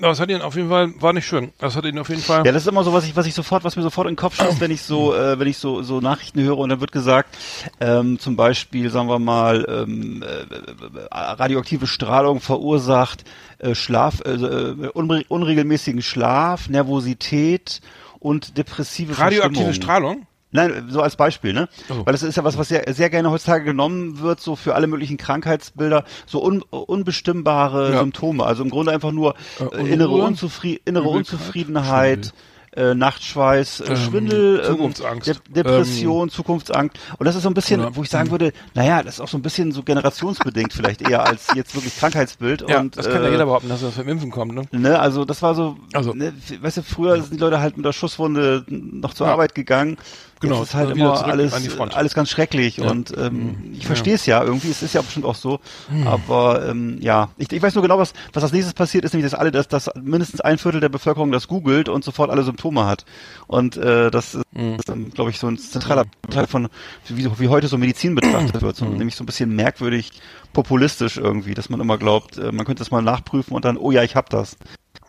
Es 0.00 0.20
hat 0.20 0.30
ihn 0.30 0.42
auf 0.42 0.54
jeden 0.56 0.68
Fall, 0.68 0.92
war 1.00 1.12
nicht 1.12 1.26
schön. 1.26 1.52
Das 1.58 1.76
hat 1.76 1.84
ihn 1.84 1.98
auf 1.98 2.08
jeden 2.08 2.22
Fall. 2.22 2.44
Ja, 2.44 2.52
das 2.52 2.62
ist 2.62 2.68
immer 2.68 2.84
so, 2.84 2.92
was 2.92 3.04
ich, 3.06 3.16
was 3.16 3.26
ich 3.26 3.34
sofort, 3.34 3.64
was 3.64 3.76
mir 3.76 3.82
sofort 3.82 4.06
in 4.06 4.12
den 4.12 4.18
Kopf 4.18 4.36
schießt, 4.36 4.60
wenn 4.60 4.70
ich 4.70 4.82
so, 4.82 5.14
äh, 5.14 5.38
wenn 5.38 5.48
ich 5.48 5.58
so, 5.58 5.82
so 5.82 6.00
Nachrichten 6.00 6.42
höre 6.42 6.58
und 6.58 6.68
dann 6.68 6.80
wird 6.80 6.92
gesagt, 6.92 7.36
ähm, 7.80 8.18
zum 8.18 8.36
Beispiel, 8.36 8.90
sagen 8.90 9.08
wir 9.08 9.18
mal, 9.18 9.64
ähm, 9.68 10.22
äh, 10.22 11.06
radioaktive 11.10 11.86
Strahlung 11.86 12.40
verursacht 12.40 13.24
äh, 13.58 13.74
Schlaf, 13.74 14.20
äh, 14.24 14.32
äh, 14.32 14.88
unre 14.92 15.24
unregelmäßigen 15.28 16.02
Schlaf, 16.02 16.68
Nervosität 16.68 17.80
und 18.24 18.56
depressive 18.56 19.18
Radioaktive 19.18 19.64
Verstimmung. 19.64 19.72
Strahlung? 19.74 20.26
Nein, 20.50 20.86
so 20.88 21.02
als 21.02 21.16
Beispiel, 21.16 21.52
ne? 21.52 21.68
Oh. 21.90 22.06
Weil 22.06 22.12
das 22.12 22.22
ist 22.22 22.36
ja 22.36 22.44
was, 22.44 22.56
was 22.56 22.68
sehr, 22.68 22.84
sehr 22.94 23.10
gerne 23.10 23.28
heutzutage 23.30 23.64
genommen 23.64 24.20
wird, 24.20 24.40
so 24.40 24.54
für 24.56 24.74
alle 24.76 24.86
möglichen 24.86 25.16
Krankheitsbilder, 25.16 26.04
so 26.26 26.42
un, 26.42 26.62
unbestimmbare 26.62 27.92
Ja. 27.92 27.98
Symptome. 28.00 28.44
Also 28.44 28.62
im 28.62 28.70
Grunde 28.70 28.92
einfach 28.92 29.10
nur 29.12 29.34
Äh, 29.60 29.64
äh, 29.76 29.92
innere, 29.92 30.12
Unzufri 30.12 30.80
innere 30.84 31.08
Unzufriedenheit, 31.08 32.32
äh, 32.76 32.94
Nachtschweiß, 32.94 33.80
äh, 33.80 33.84
Ähm, 33.90 33.96
Schwindel, 33.96 34.58
ähm, 34.60 34.66
Zukunftsangst. 34.66 35.26
De 35.28 35.34
Depression, 35.50 36.28
Zukunftsangst. 36.30 36.96
Und 37.18 37.24
das 37.26 37.36
ist 37.36 37.42
so 37.42 37.48
ein 37.50 37.54
bisschen, 37.54 37.80
Oder- 37.80 37.96
wo 37.96 38.02
ich 38.02 38.10
sagen 38.10 38.30
würde, 38.30 38.52
naja, 38.74 39.02
das 39.02 39.14
ist 39.14 39.20
auch 39.20 39.28
so 39.28 39.38
ein 39.38 39.42
bisschen 39.42 39.72
so 39.72 39.82
generationsbedingt 39.82 40.72
vielleicht 40.74 41.02
eher 41.08 41.24
als 41.26 41.48
jetzt 41.54 41.74
wirklich 41.74 41.96
Krankheitsbild. 41.96 42.64
Ja, 42.68 42.80
und, 42.80 42.96
das 42.96 43.06
kann 43.08 43.22
ja 43.22 43.28
äh, 43.28 43.32
jeder 43.32 43.46
behaupten, 43.46 43.68
dass 43.68 43.80
das 43.80 43.94
vom 43.94 44.08
Impfen 44.08 44.30
kommt, 44.30 44.54
ne? 44.54 44.62
Ne, 44.72 44.98
also 44.98 45.24
das 45.24 45.40
war 45.42 45.54
so, 45.54 45.76
Also- 45.92 46.12
ne, 46.14 46.32
weißt 46.60 46.78
du, 46.78 46.82
früher 46.82 47.20
sind 47.22 47.34
die 47.34 47.38
Leute 47.38 47.60
halt 47.60 47.76
mit 47.76 47.86
der 47.86 47.92
Schusswunde 47.92 48.64
noch 48.68 49.14
zur 49.14 49.26
Ja. 49.26 49.32
Arbeit 49.34 49.54
gegangen 49.54 49.96
Genau, 50.44 50.60
Das 50.60 50.68
ist 50.68 50.74
halt 50.74 50.90
immer 50.90 51.24
alles, 51.24 51.52
alles 51.94 52.14
ganz 52.14 52.30
schrecklich 52.30 52.78
Ja. 52.78 52.90
und 52.90 53.12
ähm, 53.16 53.46
Mhm. 53.46 53.74
ich 53.78 53.86
verstehe 53.86 54.14
es 54.14 54.26
ja 54.26 54.42
irgendwie, 54.42 54.70
es 54.70 54.82
ist 54.82 54.94
ja 54.94 55.02
bestimmt 55.02 55.26
auch 55.26 55.34
so, 55.34 55.60
aber 56.04 56.66
ähm, 56.68 56.98
ja, 57.00 57.30
ich, 57.36 57.50
ich 57.52 57.60
weiß 57.62 57.74
nur 57.74 57.82
genau, 57.82 57.98
was, 57.98 58.12
was 58.32 58.42
als 58.42 58.52
nächstes 58.52 58.74
passiert 58.74 59.04
ist, 59.04 59.12
nämlich, 59.14 59.30
dass 59.30 59.38
alle, 59.38 59.50
dass, 59.50 59.68
dass 59.68 59.90
mindestens 60.00 60.40
ein 60.40 60.58
Viertel 60.58 60.80
der 60.80 60.88
Bevölkerung 60.88 61.32
das 61.32 61.48
googelt 61.48 61.88
und 61.88 62.04
sofort 62.04 62.30
alle 62.30 62.42
Symptome 62.44 62.86
hat 62.86 63.04
und 63.46 63.76
äh, 63.76 64.10
das 64.10 64.34
ist, 64.34 64.44
Mhm. 64.56 65.10
glaube 65.10 65.30
ich, 65.30 65.38
so 65.40 65.48
ein 65.48 65.58
zentraler 65.58 66.04
Teil 66.30 66.46
von, 66.46 66.68
wie, 67.08 67.28
wie 67.40 67.48
heute 67.48 67.66
so 67.66 67.76
Medizin 67.76 68.14
betrachtet 68.14 68.62
wird, 68.62 68.76
so, 68.76 68.84
nämlich 68.84 69.16
so 69.16 69.24
ein 69.24 69.26
bisschen 69.26 69.54
merkwürdig 69.56 70.12
populistisch 70.52 71.16
irgendwie, 71.16 71.54
dass 71.54 71.68
man 71.70 71.80
immer 71.80 71.98
glaubt, 71.98 72.38
äh, 72.38 72.52
man 72.52 72.64
könnte 72.64 72.80
das 72.80 72.90
mal 72.92 73.02
nachprüfen 73.02 73.54
und 73.54 73.64
dann, 73.64 73.76
oh 73.76 73.90
ja, 73.90 74.02
ich 74.04 74.14
hab 74.14 74.30
das. 74.30 74.56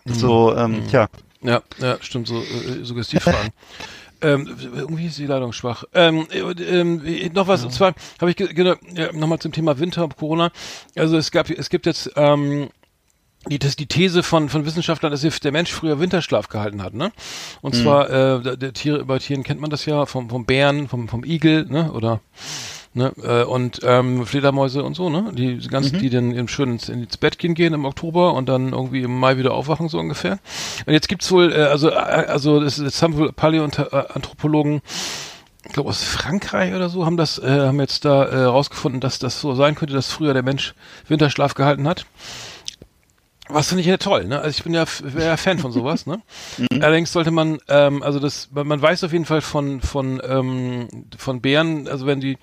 Mhm. 0.06 0.13
So, 0.15 0.56
ähm, 0.56 0.88
tja, 0.88 1.08
Ja, 1.42 1.62
ja, 1.80 1.98
stimmt, 2.01 2.27
so 2.27 2.42
äh, 2.42 2.84
Suggestivfragen. 2.84 3.51
ähm, 4.32 4.55
irgendwie 4.75 5.05
ist 5.08 5.17
die 5.17 5.25
Leitung 5.27 5.53
schwach. 5.53 5.84
Ähm, 5.94 6.27
äh, 6.32 6.39
ähm, 6.39 7.05
äh, 7.05 7.29
noch 7.29 7.48
was, 7.48 7.63
und 7.63 7.72
zwar 7.72 7.94
habe 8.20 8.32
ich 8.32 8.38
ge- 8.38 8.53
genau, 8.53 8.75
ja, 8.96 9.12
nochmal 9.13 9.39
zum 9.39 9.51
Thema 9.51 9.77
Winter, 9.79 10.08
Corona. 10.10 10.51
Also 10.96 11.17
es 11.17 11.32
gab, 11.32 11.50
es 11.50 11.70
gibt 11.70 11.86
jetzt 11.86 12.12
ähm, 12.15 12.70
die, 13.48 13.60
das, 13.60 13.75
die 13.75 13.86
These 13.86 14.24
von, 14.24 14.50
von 14.50 14.65
Wissenschaftlern, 14.65 15.12
dass 15.12 15.22
der 15.22 15.51
Mensch 15.51 15.72
früher 15.72 16.00
Winterschlaf 16.00 16.50
gehalten 16.50 16.82
hat, 16.82 16.94
ne? 16.96 17.12
Und 17.62 17.75
zwar, 17.75 18.10
äh, 18.10 18.41
der, 18.41 18.58
der 18.58 18.74
Tiere, 18.74 19.05
bei 19.05 19.20
Tieren 19.20 19.44
kennt 19.44 19.62
man 19.62 19.70
das 19.70 19.86
ja, 19.86 20.05
vom, 20.08 20.29
vom 20.29 20.46
Bären, 20.46 20.88
vom, 20.88 21.08
vom 21.08 21.24
Igel, 21.24 21.65
ne? 21.67 21.91
Oder 21.91 22.22
ne? 22.96 23.14
Äh, 23.22 23.44
und 23.44 23.82
ähm, 23.84 24.25
Fledermäuse 24.25 24.84
und 24.84 24.96
so, 24.96 25.10
ne? 25.10 25.32
Die 25.34 25.58
ganzen, 25.68 26.00
die 26.00 26.10
dann 26.10 26.32
im 26.32 26.48
schön 26.48 26.72
ins, 26.72 26.90
ins 26.90 27.18
Bett 27.18 27.38
gehen, 27.38 27.54
gehen 27.54 27.74
im 27.74 27.86
Oktober 27.86 28.34
und 28.34 28.50
dann 28.50 28.74
irgendwie 28.74 29.04
im 29.04 29.20
Mai 29.20 29.38
wieder 29.38 29.54
aufwachen, 29.54 29.90
so 29.90 30.00
ungefähr. 30.00 30.40
Und 30.86 30.94
jetzt 30.94 31.08
gibt's 31.08 31.32
wohl, 31.32 31.52
äh, 31.54 31.64
also, 31.64 31.90
äh, 31.90 31.94
also 31.94 32.60
das, 32.60 32.78
das 32.78 33.02
haben 33.02 33.18
wohl 33.18 33.32
Paläoanthropologen 33.32 34.82
ich 35.68 35.74
glaube 35.74 35.90
aus 35.90 36.04
Frankreich 36.04 36.74
oder 36.75 36.90
so, 36.90 37.06
haben 37.06 37.18
das, 37.18 37.40
äh, 37.40 37.50
haben 37.50 37.80
jetzt 37.80 38.06
da 38.06 38.24
äh, 38.25 38.44
rausgefunden, 38.44 39.02
dass 39.02 39.18
das 39.18 39.42
so 39.42 39.56
sein 39.56 39.75
könnte, 39.75 39.96
dass 39.96 40.12
früher 40.12 40.34
der 40.34 40.44
Mensch 40.44 40.75
Winterschlaf 41.08 41.56
gehalten 41.56 41.88
hat. 41.88 42.06
Was 43.48 43.70
finde 43.70 43.82
ich 43.82 43.88
ja 43.88 43.98
toll, 43.98 44.25
ne? 44.25 44.40
Also 44.40 44.50
ich 44.58 44.64
bin 44.64 44.74
ja, 44.74 44.86
ja 45.18 45.38
Fan 45.38 45.60
von 45.60 45.72
sowas, 45.72 46.08
ne? 46.08 46.22
Allerdings 46.72 47.12
sollte 47.12 47.32
man, 47.32 47.60
ähm, 47.68 48.02
also 48.02 48.20
das, 48.20 48.50
man, 48.52 48.68
man 48.68 48.82
weiß 48.82 49.04
auf 49.04 49.12
jeden 49.12 49.25
Fall 49.25 49.42
von, 49.42 49.82
von, 49.82 50.22
ähm, 50.28 50.88
von 51.18 51.42
Bären, 51.42 51.88
also 51.88 52.06
wenn 52.06 52.22
die, 52.22 52.38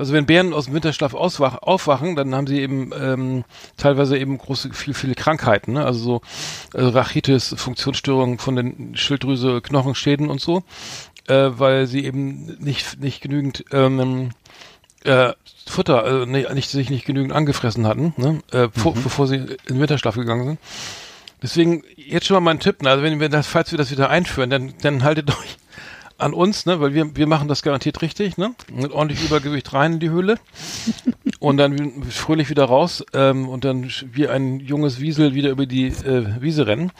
also 0.00 0.14
wenn 0.14 0.24
Bären 0.24 0.54
aus 0.54 0.64
dem 0.64 0.74
Winterschlaf 0.74 1.12
aufwachen, 1.12 2.16
dann 2.16 2.34
haben 2.34 2.46
sie 2.46 2.58
eben 2.58 2.90
ähm, 2.98 3.44
teilweise 3.76 4.16
eben 4.16 4.38
große, 4.38 4.72
viel, 4.72 4.94
viele 4.94 5.14
Krankheiten, 5.14 5.74
ne? 5.74 5.84
Also 5.84 6.00
so 6.00 6.78
äh, 6.78 6.82
Rachitis, 6.82 7.54
Funktionsstörungen 7.58 8.38
von 8.38 8.56
den 8.56 8.96
Schilddrüse, 8.96 9.60
Knochenschäden 9.60 10.30
und 10.30 10.40
so, 10.40 10.62
äh, 11.28 11.50
weil 11.52 11.86
sie 11.86 12.04
eben 12.06 12.56
nicht, 12.60 12.98
nicht 12.98 13.20
genügend 13.20 13.66
ähm, 13.72 14.30
äh, 15.04 15.34
Futter, 15.66 16.22
äh, 16.22 16.26
nicht, 16.26 16.52
nicht, 16.54 16.70
sich 16.70 16.88
nicht 16.88 17.04
genügend 17.04 17.32
angefressen 17.32 17.86
hatten, 17.86 18.14
ne? 18.16 18.40
äh, 18.52 18.68
vor, 18.74 18.94
bevor 18.94 19.26
sie 19.26 19.36
in 19.36 19.56
den 19.68 19.80
Winterschlaf 19.80 20.14
gegangen 20.14 20.46
sind. 20.46 20.58
Deswegen 21.42 21.84
jetzt 21.96 22.26
schon 22.26 22.36
mal 22.36 22.40
mein 22.40 22.60
Tipp, 22.60 22.82
ne? 22.82 22.88
also 22.88 23.02
wenn 23.02 23.20
wir 23.20 23.28
das, 23.28 23.46
falls 23.46 23.70
wir 23.70 23.76
das 23.76 23.90
wieder 23.90 24.08
einführen, 24.08 24.48
dann, 24.48 24.72
dann 24.80 25.04
haltet 25.04 25.28
euch 25.38 25.58
an 26.20 26.34
uns, 26.34 26.66
ne, 26.66 26.80
weil 26.80 26.94
wir, 26.94 27.16
wir 27.16 27.26
machen 27.26 27.48
das 27.48 27.62
garantiert 27.62 28.02
richtig, 28.02 28.36
ne, 28.36 28.54
mit 28.72 28.92
ordentlich 28.92 29.24
Übergewicht 29.24 29.72
rein 29.72 29.94
in 29.94 30.00
die 30.00 30.10
Höhle 30.10 30.38
und 31.40 31.56
dann 31.56 32.04
fröhlich 32.04 32.50
wieder 32.50 32.64
raus 32.64 33.04
ähm, 33.14 33.48
und 33.48 33.64
dann 33.64 33.90
wie 34.12 34.28
ein 34.28 34.60
junges 34.60 35.00
Wiesel 35.00 35.34
wieder 35.34 35.50
über 35.50 35.66
die 35.66 35.86
äh, 35.86 36.40
Wiese 36.40 36.66
rennen. 36.66 36.92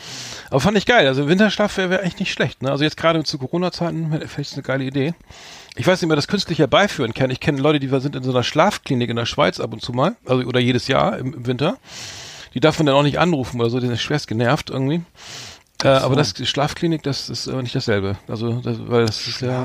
Aber 0.50 0.61
fand 0.61 0.77
ich 0.79 0.87
geil, 0.87 1.07
also 1.07 1.29
Winterschlaf 1.29 1.77
wäre 1.77 1.91
wär 1.91 2.05
echt 2.05 2.21
nicht 2.21 2.33
schlecht, 2.33 2.62
ne, 2.62 2.71
also 2.71 2.85
jetzt 2.85 2.97
gerade 2.97 3.23
zu 3.25 3.39
Corona-Zeiten 3.39 4.21
vielleicht 4.27 4.55
eine 4.55 4.62
geile 4.62 4.85
Idee. 4.85 5.15
Ich 5.77 5.87
weiß 5.87 6.03
nicht, 6.03 6.09
wer 6.09 6.17
das 6.17 6.29
künstlich 6.29 6.59
herbeiführen 6.59 7.15
kann. 7.15 7.31
Ich 7.31 7.39
kenne 7.39 7.61
Leute, 7.61 7.79
die 7.79 7.89
sind 8.00 8.17
in 8.17 8.25
so 8.25 8.31
einer 8.31 8.43
Schlafklinik 8.43 9.09
in 9.09 9.17
der 9.17 9.25
Schweiz 9.25 9.61
ab 9.61 9.73
und 9.73 9.81
zu 9.81 9.93
mal, 9.93 10.17
also 10.27 10.45
oder 10.45 10.59
jedes 10.59 10.89
Jahr 10.89 11.17
im, 11.17 11.33
im 11.33 11.47
Winter. 11.47 11.79
Die 12.55 12.61
darf 12.61 12.79
man 12.79 12.87
dann 12.87 12.97
auch 12.97 13.03
nicht 13.05 13.19
anrufen 13.19 13.61
oder 13.61 13.71
so, 13.71 13.79
die 13.79 13.87
sind 13.87 14.00
schwerst 14.00 14.27
genervt 14.27 14.71
irgendwie. 14.71 15.03
Äh, 15.82 15.88
aber 15.88 16.14
das 16.16 16.34
die 16.34 16.46
Schlafklinik, 16.46 17.02
das 17.02 17.30
ist 17.30 17.49
aber 17.49 17.62
nicht 17.62 17.75
dasselbe. 17.75 18.16
Also, 18.28 18.54
das, 18.60 18.76
weil 18.88 19.06
das 19.06 19.26
ist 19.26 19.40
ja. 19.40 19.64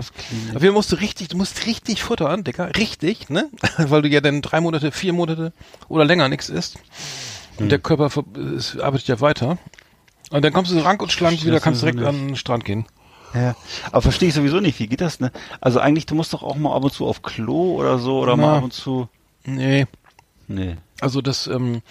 Aber 0.51 0.61
wir 0.61 0.71
musst 0.71 0.91
du 0.91 0.95
richtig, 0.95 1.27
du 1.29 1.37
musst 1.37 1.65
richtig 1.65 2.03
futtern, 2.03 2.43
Dicker. 2.43 2.73
Richtig, 2.75 3.29
ne? 3.29 3.49
weil 3.77 4.01
du 4.01 4.07
ja 4.07 4.21
dann 4.21 4.41
drei 4.41 4.61
Monate, 4.61 4.91
vier 4.91 5.13
Monate 5.13 5.51
oder 5.89 6.05
länger 6.05 6.29
nichts 6.29 6.49
isst. 6.49 6.77
Und 7.57 7.69
der 7.69 7.79
Körper 7.79 8.09
ver- 8.09 8.23
es 8.57 8.77
arbeitet 8.79 9.07
ja 9.07 9.19
weiter. 9.21 9.57
Und 10.31 10.43
dann 10.43 10.53
kommst 10.53 10.71
du 10.71 10.75
so 10.75 10.81
rank 10.81 11.01
und 11.01 11.11
schlank 11.11 11.43
wieder, 11.45 11.59
kannst 11.59 11.81
direkt 11.81 11.99
sowieso 11.99 12.09
an 12.09 12.27
den 12.27 12.35
Strand 12.35 12.65
gehen. 12.65 12.85
Ja, 13.33 13.55
aber 13.91 14.01
verstehe 14.01 14.29
ich 14.29 14.35
sowieso 14.35 14.59
nicht. 14.61 14.79
Wie 14.79 14.87
geht 14.87 15.01
das, 15.01 15.19
ne? 15.19 15.31
Also 15.59 15.79
eigentlich, 15.79 16.05
du 16.05 16.15
musst 16.15 16.33
doch 16.33 16.41
auch 16.43 16.55
mal 16.55 16.73
ab 16.75 16.83
und 16.85 16.93
zu 16.93 17.05
auf 17.05 17.21
Klo 17.21 17.75
oder 17.75 17.99
so 17.99 18.19
oder 18.19 18.37
Na. 18.37 18.41
mal 18.47 18.57
ab 18.57 18.63
und 18.63 18.73
zu. 18.73 19.09
Nee. 19.43 19.85
Nee. 20.47 20.77
Also 21.01 21.21
das, 21.21 21.47
ähm, 21.47 21.81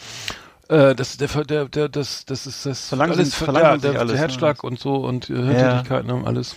äh, 0.69 0.95
das, 0.95 1.17
der, 1.17 1.29
der, 1.45 1.65
der, 1.67 1.89
das, 1.89 2.25
das 2.25 2.47
ist 2.47 2.67
das 2.67 2.93
Verlangsamt- 2.93 3.19
alles, 3.19 3.35
verlangsamt 3.35 3.85
ja, 3.85 3.91
der, 3.93 4.01
alles, 4.01 4.13
der 4.13 4.21
ne? 4.21 4.29
Herzschlag 4.29 4.65
und 4.65 4.79
so 4.79 4.97
und 4.97 5.31
äh, 5.31 5.35
Hirntätigkeit, 5.35 6.07
ne, 6.07 6.23
alles. 6.25 6.57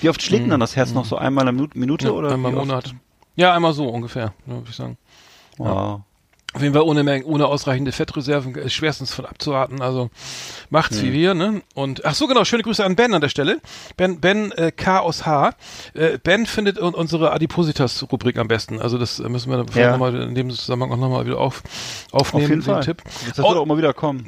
Wie 0.00 0.08
oft 0.08 0.22
schlägt 0.22 0.44
denn 0.44 0.50
dann 0.50 0.60
das 0.60 0.76
Herz 0.76 0.92
noch 0.92 1.04
so 1.04 1.16
einmal 1.16 1.48
in 1.48 1.56
der 1.56 1.68
Minute, 1.74 2.06
Ja, 2.06 2.12
oder? 2.12 2.32
einmal 2.32 2.52
im? 2.52 2.58
Monat. 2.58 2.94
Ja, 3.36 3.54
einmal 3.54 3.72
so 3.72 3.88
ungefähr, 3.88 4.32
ja, 4.46 4.52
würde 4.54 4.66
ich 4.68 4.76
sagen. 4.76 4.96
Wow. 5.58 6.00
Auf 6.54 6.62
jeden 6.62 6.72
Fall 6.72 6.82
ohne, 6.82 7.02
Menge, 7.04 7.26
ohne 7.26 7.46
ausreichende 7.46 7.92
Fettreserven 7.92 8.54
ist 8.54 8.72
schwerstens 8.72 9.12
von 9.12 9.26
abzuraten. 9.26 9.82
Also 9.82 10.08
macht's 10.70 11.02
wie 11.02 11.12
wir, 11.12 11.34
ne? 11.34 11.60
Und 11.74 12.06
ach 12.06 12.14
so 12.14 12.26
genau, 12.26 12.44
schöne 12.44 12.62
Grüße 12.62 12.82
an 12.84 12.96
Ben 12.96 13.12
an 13.12 13.20
der 13.20 13.28
Stelle. 13.28 13.60
Ben 13.98 14.18
Ben 14.20 14.50
äh, 14.52 14.72
K 14.72 15.00
aus 15.00 15.26
H. 15.26 15.50
Äh, 15.92 16.16
ben 16.22 16.46
findet 16.46 16.78
un 16.80 16.94
unsere 16.94 17.32
Adipositas-Rubrik 17.32 18.38
am 18.38 18.48
besten. 18.48 18.80
Also 18.80 18.96
das 18.96 19.20
äh, 19.20 19.28
müssen 19.28 19.50
wir 19.50 19.58
dann 19.62 19.66
Ja. 19.76 19.90
nochmal 19.92 20.14
in 20.14 20.34
dem 20.34 20.48
Zusammenhang 20.50 20.90
auch 20.92 20.96
nochmal 20.96 21.26
wieder 21.26 21.38
auf, 21.38 21.62
Auf 22.12 22.32
aufnehmen. 22.32 22.48
jeden 22.48 22.60
den 22.62 22.64
Fall. 22.64 22.82
Tipp. 22.82 23.02
Das 23.28 23.40
Oh, 23.40 23.50
wird 23.50 23.58
auch 23.58 23.66
mal 23.66 23.76
wieder 23.76 23.92
kommen. 23.92 24.26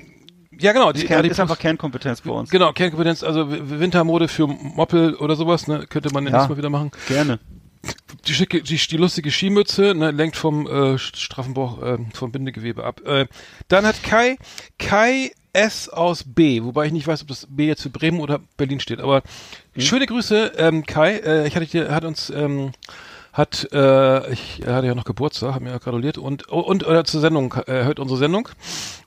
ja 0.59 0.73
genau, 0.73 0.93
die 0.93 1.05
Kern, 1.07 1.25
ist 1.25 1.33
Adipos- 1.39 1.41
einfach 1.43 1.59
Kernkompetenz 1.59 2.21
bei 2.21 2.33
uns. 2.33 2.51
Genau, 2.51 2.73
Kernkompetenz, 2.75 3.23
also 3.25 3.47
Wintermode 3.49 4.29
für 4.29 4.47
Moppel 4.47 5.15
oder 5.15 5.37
sowas, 5.37 5.67
ne, 5.69 5.87
könnte 5.89 6.11
man 6.13 6.25
Ja. 6.27 6.33
nächstes 6.33 6.51
Mal 6.51 6.59
wieder 6.59 6.71
machen. 6.71 6.91
Gerne. 7.09 7.39
Die, 8.27 8.35
schicke, 8.35 8.63
die, 8.63 8.77
die 8.77 8.97
lustige 8.97 9.31
Skimütze, 9.31 9.95
ne, 9.95 10.11
lenkt 10.11 10.37
vom 10.37 10.67
äh, 10.67 10.99
straffen 10.99 11.55
Bauch, 11.55 11.83
äh, 11.83 11.99
vom 12.13 12.31
Bindegewebe 12.31 12.85
ab. 12.85 13.01
Äh, 13.07 13.27
dann 13.69 13.87
hat 13.87 14.03
Kai, 14.03 14.37
Kai 14.79 15.33
S 15.53 15.89
aus 15.89 16.25
B, 16.25 16.63
wobei 16.63 16.87
ich 16.87 16.93
nicht 16.93 17.07
weiß, 17.07 17.23
ob 17.23 17.29
das 17.29 17.47
B 17.49 17.67
jetzt 17.67 17.83
für 17.83 17.91
Bremen 17.91 18.21
oder 18.21 18.41
Berlin 18.57 18.81
steht, 18.81 19.01
aber 19.01 19.23
schöne 19.77 20.07
Grüße, 20.07 20.53
ähm, 20.59 20.87
Kai, 20.87 21.17
äh, 21.17 21.47
ich 21.47 21.57
hatte 21.57 21.67
dir, 21.67 21.93
hat 21.93 22.05
uns, 22.05 22.31
ähm, 22.31 22.73
hat, 23.33 23.69
äh, 23.73 24.33
ich 24.33 24.63
er 24.65 24.75
hatte 24.75 24.87
ja 24.87 24.95
noch 24.95 25.05
Geburtstag, 25.05 25.55
hat 25.55 25.63
mir 25.63 25.71
ja 25.71 25.79
gratuliert 25.79 26.19
und, 26.19 26.49
und, 26.49 26.87
oder 26.87 27.05
zur 27.05 27.21
Sendung, 27.21 27.55
äh, 27.67 27.85
hört 27.85 27.99
unsere 27.99 28.19
Sendung. 28.19 28.49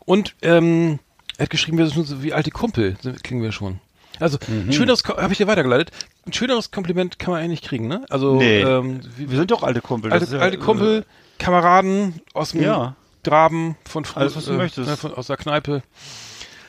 Und, 0.06 0.36
ähm, 0.42 1.00
er 1.38 1.44
hat 1.44 1.50
geschrieben, 1.50 1.78
wir 1.78 1.88
sind 1.88 2.06
so 2.06 2.22
wie 2.24 2.34
alte 2.34 2.52
Kumpel, 2.52 2.98
klingen 3.24 3.42
wir 3.42 3.52
schon. 3.52 3.80
Also, 4.20 4.38
ein 4.48 4.72
schöneres, 4.72 5.04
habe 5.06 5.32
ich 5.32 5.40
dir 5.40 5.48
weitergeleitet, 5.48 5.92
ein 6.26 6.34
schöneres 6.34 6.72
Kompliment 6.72 7.20
kann 7.20 7.32
man 7.32 7.40
eigentlich 7.42 7.62
nicht 7.62 7.66
kriegen, 7.66 7.88
ne? 7.88 8.06
Also, 8.10 8.36
Nee. 8.36 8.62
ähm, 8.62 9.02
wie, 9.18 9.30
Wir 9.32 9.38
sind 9.38 9.52
doch 9.52 9.64
alte 9.64 9.82
Kumpel. 9.82 10.12
alte, 10.12 10.36
ja, 10.36 10.42
alte 10.42 10.58
Kumpel, 10.58 11.06
Kameraden 11.40 12.22
aus 12.34 12.52
dem 12.52 12.62
Ja. 12.64 12.96
Graben 13.24 13.76
von 13.88 14.06
früher, 14.06 14.22
Alles, 14.22 14.36
was 14.36 14.46
du 14.46 14.54
möchtest. 14.54 14.88
ne, 14.90 14.98
von, 14.98 15.14
aus 15.14 15.28
der 15.28 15.38
Kneipe. 15.38 15.78
Äh, 15.78 15.82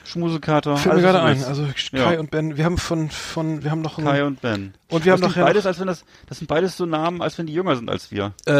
Schmusekater. 0.06 0.76
Fällt 0.76 0.96
mir 0.96 1.00
gerade 1.02 1.22
ein. 1.22 1.36
willst. 1.36 1.48
Also 1.48 1.66
Ja. 1.92 2.04
Kai 2.04 2.18
und 2.20 2.30
Ben, 2.30 2.56
wir 2.56 2.64
haben 2.64 2.78
von, 2.78 3.10
von, 3.10 3.64
wir 3.64 3.70
haben 3.70 3.80
noch 3.80 3.98
einen, 3.98 4.06
Kai 4.06 4.24
und 4.24 4.40
Ben. 4.42 4.74
Und 4.90 5.04
wir 5.04 5.12
haben 5.12 5.20
das 5.20 5.28
noch 5.28 5.32
klingt 5.34 5.36
ja 5.36 5.52
beides, 5.52 5.64
noch- 5.64 5.68
als 5.70 5.80
wenn 5.80 5.86
das, 5.86 6.04
das 6.28 6.38
sind 6.38 6.46
beides 6.46 6.76
so 6.76 6.84
Namen, 6.86 7.22
als 7.22 7.38
wenn 7.38 7.46
die 7.46 7.54
jünger 7.54 7.74
sind 7.76 7.88
als 7.90 8.10
wir. 8.10 8.32
äh, 8.46 8.52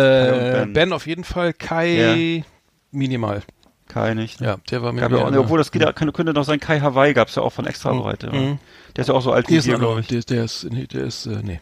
ben. 0.65 0.73
Ben. 0.73 0.93
auf 0.93 1.07
jeden 1.07 1.23
Fall, 1.25 1.53
Kai 1.53 2.45
minimal. 2.91 3.43
Kai 3.89 4.15
nicht. 4.15 4.41
ne? 4.41 4.47
Ja, 4.49 4.57
der 4.71 4.83
war 4.83 4.93
mir 4.93 5.03
ja 5.03 5.07
auch, 5.07 5.31
mehr- 5.31 5.41
obwohl 5.41 5.59
das 5.59 5.71
geht, 5.71 5.83
ja- 5.83 5.93
könnte, 5.93 6.33
noch 6.33 6.45
sein, 6.45 6.59
Kai 6.59 6.81
Hawaii 6.81 7.13
gab 7.15 7.29
es 7.29 7.35
ja 7.35 7.43
auch 7.43 7.51
von 7.53 7.67
extra 7.67 7.93
Breite. 7.93 8.31
Mhm. 8.33 8.59
Der 8.97 9.03
ist 9.03 9.09
ja 9.09 9.15
auch 9.15 9.23
so 9.23 9.33
alt 9.33 9.49
Hier 9.49 9.63
wie 9.65 9.69
wir, 9.69 9.79
glaube 9.79 10.01
ich. 10.01 10.07
der, 10.09 10.19
ist- 10.19 10.31
der 10.31 10.45
ist, 10.45 10.65
nee, 10.71 10.87
der 10.87 11.03
ist, 11.05 11.27
äh, 11.27 11.41
nee. 11.43 11.61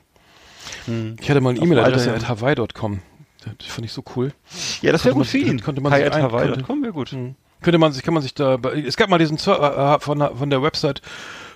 Hm. 0.86 1.16
Ich 1.20 1.28
hatte 1.30 1.40
mal 1.40 1.50
eine 1.50 1.60
E-Mail-Adresse 1.60 2.14
at 2.14 2.28
hawaii.com. 2.28 3.00
Das 3.58 3.66
fand 3.66 3.84
ich 3.84 3.92
so 3.92 4.04
cool. 4.16 4.32
Ja, 4.82 4.92
das 4.92 5.04
wäre 5.04 5.14
gut 5.14 5.26
für 5.26 5.38
ihn. 5.38 5.60
konnte 5.62 5.80
man 5.80 5.90
Kai 5.90 5.98
sich 5.98 6.06
at 6.06 6.14
ein- 6.14 6.22
Hawaii, 6.22 6.42
konnte- 6.44 6.58
das 6.60 6.66
kommen 6.66 6.82
wir 6.84 6.92
gut. 6.92 7.12
Mhm. 7.12 7.34
Könnte 7.62 7.78
man 7.78 7.92
sich, 7.92 8.02
kann 8.02 8.14
man 8.14 8.22
sich 8.22 8.34
da, 8.34 8.56
es 8.86 8.96
gab 8.96 9.08
mal 9.10 9.18
diesen 9.18 9.36
Zer- 9.38 9.96
äh, 9.96 10.00
von, 10.00 10.18
der- 10.18 10.36
von 10.36 10.50
der 10.50 10.62
Website 10.62 11.00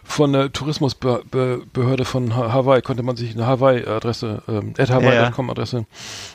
von 0.08 0.32
der 0.32 0.52
Tourismusbehörde 0.52 2.04
von 2.04 2.36
Ha- 2.36 2.52
Hawaii, 2.52 2.80
konnte 2.80 3.02
man 3.02 3.16
sich 3.16 3.34
eine 3.34 3.46
Hawaii-Adresse, 3.46 4.42
ähm, 4.48 4.74
at 4.78 4.88
Hawaii.com 4.90 5.50
Adresse 5.50 5.84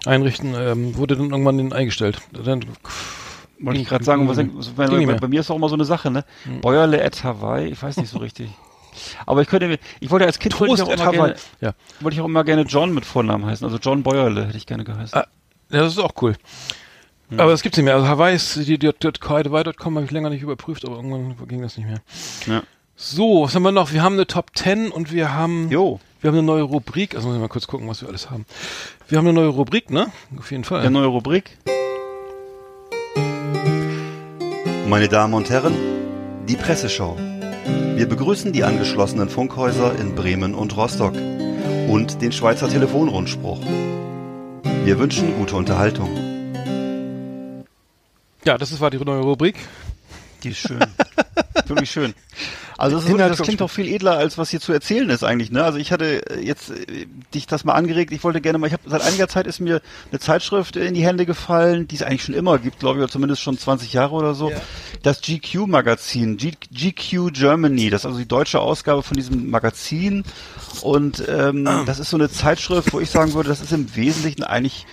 einrichten, 0.05 0.53
ähm, 0.57 0.97
wurde 0.97 1.15
dann 1.15 1.29
irgendwann 1.31 1.71
eingestellt. 1.73 2.21
Dann, 2.33 2.65
Wollte 3.59 3.79
ich 3.79 3.87
gerade 3.87 4.03
sagen, 4.03 4.27
was, 4.27 4.37
bei, 4.75 4.87
bei, 4.87 5.27
mir 5.27 5.39
ist 5.39 5.51
auch 5.51 5.55
immer 5.55 5.69
so 5.69 5.75
eine 5.75 5.85
Sache, 5.85 6.11
ne? 6.11 6.25
Bäuerle 6.61 7.03
at 7.03 7.23
Hawaii, 7.23 7.67
ich 7.69 7.81
weiß 7.81 7.95
nicht 7.97 8.09
so 8.09 8.17
richtig. 8.19 8.49
Aber 9.25 9.41
ich 9.41 9.47
könnte 9.47 9.67
mir, 9.67 9.79
ich 9.99 10.09
wollte 10.09 10.25
als 10.25 10.39
Kind 10.39 10.59
wollte 10.59 10.75
ich, 10.75 10.81
auch 10.81 10.89
immer 10.89 11.11
gerne, 11.11 11.35
Ja. 11.61 11.73
wollte 11.99 12.15
ich 12.15 12.21
auch 12.21 12.25
immer 12.25 12.43
gerne 12.43 12.63
John 12.63 12.93
mit 12.93 13.05
Vornamen 13.05 13.45
heißen. 13.45 13.65
Also 13.65 13.77
John 13.77 14.03
Bäuerle 14.03 14.47
hätte 14.47 14.57
ich 14.57 14.65
gerne 14.65 14.83
geheißen. 14.83 15.17
Ah, 15.17 15.27
ja, 15.71 15.81
das 15.81 15.93
ist 15.93 15.99
auch 15.99 16.13
cool. 16.21 16.35
Aber 17.37 17.51
das 17.51 17.61
gibt's 17.61 17.77
nicht 17.77 17.85
mehr. 17.85 17.95
Also 17.95 18.07
Hawaii 18.07 18.35
ist, 18.35 18.55
die, 18.57 18.77
die, 18.77 18.91
die, 18.91 19.09
Hawaii.com 19.21 19.95
habe 19.95 20.05
ich 20.05 20.11
länger 20.11 20.29
nicht 20.29 20.41
überprüft, 20.41 20.85
aber 20.85 20.97
irgendwann 20.97 21.35
ging 21.47 21.61
das 21.61 21.77
nicht 21.77 21.87
mehr. 21.87 22.01
Ja. 22.45 22.63
So, 22.95 23.43
was 23.43 23.55
haben 23.55 23.63
wir 23.63 23.71
noch? 23.71 23.93
Wir 23.93 24.03
haben 24.03 24.13
eine 24.13 24.27
Top 24.27 24.51
10 24.53 24.91
und 24.91 25.11
wir 25.11 25.33
haben, 25.33 25.69
Jo. 25.71 25.99
Wir 26.19 26.27
haben 26.27 26.37
eine 26.37 26.45
neue 26.45 26.61
Rubrik, 26.61 27.15
also 27.15 27.27
muss 27.27 27.35
ich 27.35 27.41
mal 27.41 27.47
kurz 27.47 27.65
gucken, 27.65 27.87
was 27.87 28.01
wir 28.01 28.09
alles 28.09 28.29
haben. 28.29 28.45
Wir 29.07 29.17
haben 29.17 29.25
eine 29.25 29.33
neue 29.33 29.47
Rubrik, 29.47 29.89
ne? 29.89 30.11
Auf 30.37 30.51
jeden 30.51 30.63
Fall. 30.63 30.81
Eine 30.81 30.91
neue 30.91 31.07
Rubrik. 31.07 31.57
Meine 34.87 35.07
Damen 35.07 35.33
und 35.33 35.49
Herren, 35.49 35.73
die 36.47 36.55
Presseschau. 36.55 37.17
Wir 38.01 38.09
begrüßen 38.09 38.51
die 38.51 38.63
angeschlossenen 38.63 39.29
Funkhäuser 39.29 39.93
in 39.99 40.15
Bremen 40.15 40.55
und 40.55 40.75
Rostock 40.75 41.13
und 41.87 42.19
den 42.23 42.31
Schweizer 42.31 42.67
Telefonrundspruch. 42.67 43.59
Wir 44.83 44.97
wünschen 44.97 45.35
gute 45.37 45.55
Unterhaltung. 45.55 46.09
Ja, 48.43 48.57
das 48.57 48.71
ist- 48.71 48.81
war 48.81 48.89
die 48.89 48.97
neue 48.97 49.21
Rubrik. 49.21 49.55
Die 50.41 50.49
ist 50.49 50.57
schön. 50.67 50.79
Wirklich 51.67 51.91
schön. 51.91 52.15
Also 52.81 52.95
das, 52.97 53.05
wirklich- 53.05 53.27
das 53.29 53.37
klingt 53.45 53.61
doch 53.61 53.69
viel 53.69 53.87
edler, 53.87 54.17
als 54.17 54.37
was 54.37 54.49
hier 54.49 54.59
zu 54.59 54.73
erzählen 54.73 55.09
ist 55.09 55.23
eigentlich. 55.23 55.51
Ne? 55.51 55.63
Also 55.63 55.77
ich 55.77 55.91
hatte 55.91 56.25
äh, 56.29 56.41
jetzt 56.43 56.71
äh, 56.71 57.05
dich 57.33 57.45
das 57.45 57.63
mal 57.63 57.73
angeregt. 57.73 58.11
Ich 58.11 58.23
wollte 58.23 58.41
gerne 58.41 58.57
mal, 58.57 58.67
ich 58.67 58.73
habe 58.73 58.83
seit 58.87 59.01
einiger 59.03 59.27
Zeit 59.27 59.45
ist 59.47 59.59
mir 59.59 59.81
eine 60.11 60.19
Zeitschrift 60.19 60.75
in 60.75 60.93
die 60.93 61.05
Hände 61.05 61.25
gefallen, 61.25 61.87
die 61.87 61.95
es 61.95 62.01
eigentlich 62.01 62.23
schon 62.23 62.33
immer 62.35 62.57
gibt, 62.57 62.79
glaube 62.79 62.97
ich, 62.99 63.03
oder 63.03 63.11
zumindest 63.11 63.41
schon 63.41 63.57
20 63.57 63.93
Jahre 63.93 64.15
oder 64.15 64.33
so. 64.33 64.49
Das 65.03 65.21
GQ-Magazin, 65.21 66.37
GQ 66.37 67.31
Germany, 67.33 67.89
das 67.89 68.01
ist 68.01 68.05
also 68.07 68.17
die 68.17 68.27
deutsche 68.27 68.59
Ausgabe 68.59 69.03
von 69.03 69.15
diesem 69.15 69.49
Magazin. 69.49 70.23
Und 70.81 71.23
ähm, 71.27 71.65
das 71.85 71.99
ist 71.99 72.09
so 72.09 72.17
eine 72.17 72.29
Zeitschrift, 72.29 72.91
wo 72.93 72.99
ich 72.99 73.09
sagen 73.09 73.33
würde, 73.33 73.49
das 73.49 73.61
ist 73.61 73.71
im 73.73 73.95
Wesentlichen 73.95 74.43
eigentlich 74.43 74.85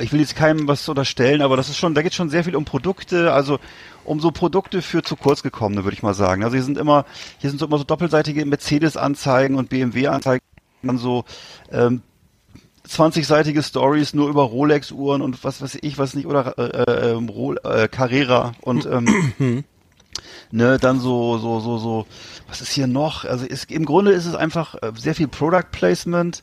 ich 0.00 0.12
will 0.12 0.18
jetzt 0.18 0.34
keinem 0.34 0.66
was 0.66 0.88
unterstellen, 0.88 1.40
aber 1.40 1.56
das 1.56 1.68
ist 1.68 1.76
schon, 1.78 1.94
da 1.94 2.02
geht 2.02 2.14
schon 2.14 2.28
sehr 2.28 2.42
viel 2.42 2.56
um 2.56 2.64
Produkte, 2.64 3.32
also 3.32 3.60
um 4.04 4.20
so 4.20 4.30
Produkte 4.30 4.82
für 4.82 5.02
zu 5.02 5.16
kurz 5.16 5.42
gekommene, 5.42 5.84
würde 5.84 5.96
ich 5.96 6.02
mal 6.02 6.14
sagen. 6.14 6.44
Also 6.44 6.56
hier 6.56 6.64
sind 6.64 6.78
immer, 6.78 7.04
hier 7.38 7.50
sind 7.50 7.58
so 7.58 7.66
immer 7.66 7.78
so 7.78 7.84
doppelseitige 7.84 8.44
Mercedes-Anzeigen 8.44 9.56
und 9.56 9.68
BMW-Anzeigen, 9.68 10.44
dann 10.82 10.98
so 10.98 11.24
ähm, 11.70 12.02
20-seitige 12.88 13.62
Stories 13.62 14.14
nur 14.14 14.28
über 14.28 14.42
Rolex-Uhren 14.42 15.22
und 15.22 15.42
was 15.42 15.62
weiß 15.62 15.78
ich, 15.80 15.98
was 15.98 16.14
nicht, 16.14 16.26
oder 16.26 16.58
äh, 16.58 17.12
äh, 17.12 17.82
äh, 17.82 17.88
Carrera 17.88 18.52
und 18.60 18.86
ähm, 18.86 19.64
ne, 20.50 20.78
dann 20.78 21.00
so, 21.00 21.38
so, 21.38 21.60
so, 21.60 21.78
so, 21.78 22.06
was 22.46 22.60
ist 22.60 22.72
hier 22.72 22.86
noch? 22.86 23.24
Also 23.24 23.46
ist, 23.46 23.70
im 23.70 23.86
Grunde 23.86 24.12
ist 24.12 24.26
es 24.26 24.34
einfach 24.34 24.74
äh, 24.76 24.92
sehr 24.96 25.14
viel 25.14 25.28
Product 25.28 25.70
Placement. 25.72 26.42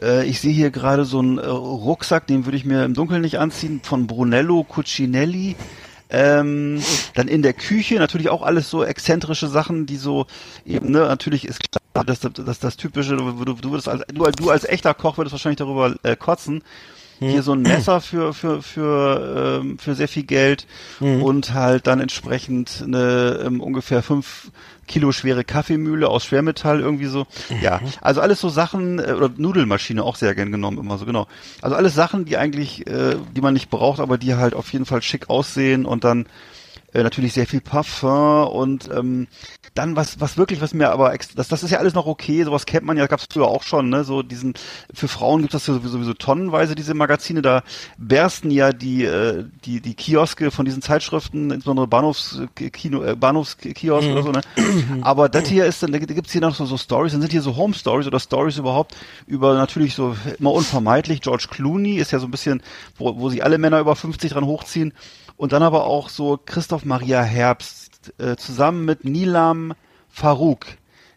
Äh, 0.00 0.26
ich 0.26 0.40
sehe 0.40 0.52
hier 0.52 0.70
gerade 0.70 1.04
so 1.04 1.18
einen 1.18 1.38
äh, 1.38 1.46
Rucksack, 1.46 2.28
den 2.28 2.44
würde 2.46 2.56
ich 2.56 2.64
mir 2.64 2.84
im 2.84 2.94
Dunkeln 2.94 3.22
nicht 3.22 3.38
anziehen, 3.38 3.80
von 3.82 4.06
Brunello 4.06 4.62
Cucinelli. 4.62 5.56
Ähm, 6.08 6.80
dann 7.14 7.28
in 7.28 7.42
der 7.42 7.52
Küche 7.52 7.96
natürlich 7.96 8.28
auch 8.28 8.42
alles 8.42 8.70
so 8.70 8.84
exzentrische 8.84 9.48
Sachen, 9.48 9.86
die 9.86 9.96
so 9.96 10.26
eben, 10.64 10.90
ne, 10.90 11.00
natürlich 11.00 11.44
ist 11.44 11.60
klar, 11.60 12.04
dass 12.04 12.20
das, 12.20 12.32
das, 12.34 12.58
das 12.60 12.76
typische, 12.76 13.16
du, 13.16 13.54
du, 13.54 13.70
würdest 13.70 13.88
als, 13.88 14.04
du, 14.12 14.24
du 14.24 14.50
als 14.50 14.64
echter 14.64 14.94
Koch 14.94 15.18
würdest 15.18 15.32
wahrscheinlich 15.32 15.58
darüber 15.58 15.94
äh, 16.02 16.16
kotzen. 16.16 16.62
Hier 17.18 17.42
so 17.42 17.52
ein 17.52 17.62
Messer 17.62 18.02
für 18.02 18.34
für 18.34 18.60
für 18.60 19.60
ähm, 19.62 19.78
für 19.78 19.94
sehr 19.94 20.06
viel 20.06 20.24
Geld 20.24 20.66
und 21.00 21.54
halt 21.54 21.86
dann 21.86 21.98
entsprechend 21.98 22.82
eine 22.84 23.40
ähm, 23.42 23.62
ungefähr 23.62 24.02
fünf 24.02 24.50
Kilo 24.86 25.12
schwere 25.12 25.44
Kaffeemühle 25.44 26.08
aus 26.08 26.24
Schwermetall 26.24 26.80
irgendwie 26.80 27.06
so. 27.06 27.26
Ja, 27.60 27.80
also 28.00 28.20
alles 28.20 28.40
so 28.40 28.48
Sachen 28.48 28.98
äh, 28.98 29.12
oder 29.12 29.30
Nudelmaschine 29.36 30.02
auch 30.02 30.16
sehr 30.16 30.34
gern 30.34 30.52
genommen 30.52 30.78
immer 30.78 30.98
so 30.98 31.06
genau. 31.06 31.26
Also 31.62 31.76
alles 31.76 31.94
Sachen, 31.94 32.24
die 32.24 32.36
eigentlich 32.36 32.86
äh, 32.86 33.16
die 33.34 33.40
man 33.40 33.54
nicht 33.54 33.70
braucht, 33.70 34.00
aber 34.00 34.18
die 34.18 34.34
halt 34.34 34.54
auf 34.54 34.72
jeden 34.72 34.86
Fall 34.86 35.02
schick 35.02 35.28
aussehen 35.30 35.86
und 35.86 36.04
dann 36.04 36.26
äh, 36.96 37.02
natürlich 37.02 37.32
sehr 37.34 37.46
viel 37.46 37.60
Parfum 37.60 38.48
und 38.48 38.88
ähm, 38.90 39.26
dann 39.74 39.96
was 39.96 40.20
was 40.20 40.38
wirklich 40.38 40.60
was 40.60 40.72
mir 40.72 40.90
aber 40.90 41.14
das 41.34 41.48
das 41.48 41.62
ist 41.62 41.70
ja 41.70 41.78
alles 41.78 41.94
noch 41.94 42.06
okay 42.06 42.42
sowas 42.44 42.64
kennt 42.64 42.86
man 42.86 42.96
ja 42.96 43.06
gab's 43.06 43.26
früher 43.30 43.46
auch 43.46 43.62
schon 43.62 43.90
ne 43.90 44.04
so 44.04 44.22
diesen 44.22 44.54
für 44.94 45.06
Frauen 45.06 45.42
gibt 45.42 45.52
es 45.52 45.66
sowieso, 45.66 45.88
sowieso 45.88 46.14
tonnenweise 46.14 46.74
diese 46.74 46.94
Magazine 46.94 47.42
da 47.42 47.62
bersten 47.98 48.50
ja 48.50 48.72
die 48.72 49.04
äh, 49.04 49.44
die 49.64 49.80
die 49.80 49.94
Kioske 49.94 50.50
von 50.50 50.64
diesen 50.64 50.80
Zeitschriften 50.80 51.50
insbesondere 51.50 51.86
Bahnhofskino 51.86 53.02
äh, 53.02 53.14
Bahnhofskiosk 53.14 54.08
oder 54.08 54.22
so 54.22 54.32
ne. 54.32 54.40
Aber 55.02 55.28
das 55.28 55.48
hier 55.48 55.66
ist 55.66 55.82
dann 55.82 55.92
da 55.92 55.98
gibt's 55.98 56.32
hier 56.32 56.40
noch 56.40 56.54
so 56.54 56.64
so 56.64 56.78
Stories 56.78 57.12
dann 57.12 57.20
sind 57.20 57.32
hier 57.32 57.42
so 57.42 57.56
Home 57.56 57.74
Stories 57.74 58.06
oder 58.06 58.20
Stories 58.20 58.56
überhaupt 58.56 58.96
über 59.26 59.54
natürlich 59.54 59.94
so 59.94 60.16
immer 60.38 60.52
unvermeidlich. 60.52 61.20
George 61.20 61.48
Clooney 61.50 61.96
ist 61.96 62.12
ja 62.12 62.18
so 62.18 62.26
ein 62.26 62.30
bisschen 62.30 62.62
wo, 62.96 63.18
wo 63.18 63.28
sich 63.28 63.44
alle 63.44 63.58
Männer 63.58 63.80
über 63.80 63.94
50 63.94 64.32
dran 64.32 64.46
hochziehen 64.46 64.94
und 65.36 65.52
dann 65.52 65.62
aber 65.62 65.84
auch 65.84 66.08
so 66.08 66.38
Christoph 66.44 66.84
Maria 66.84 67.22
Herbst 67.22 68.12
äh, 68.18 68.36
zusammen 68.36 68.84
mit 68.84 69.04
Nilam 69.04 69.74
Farouk. 70.08 70.66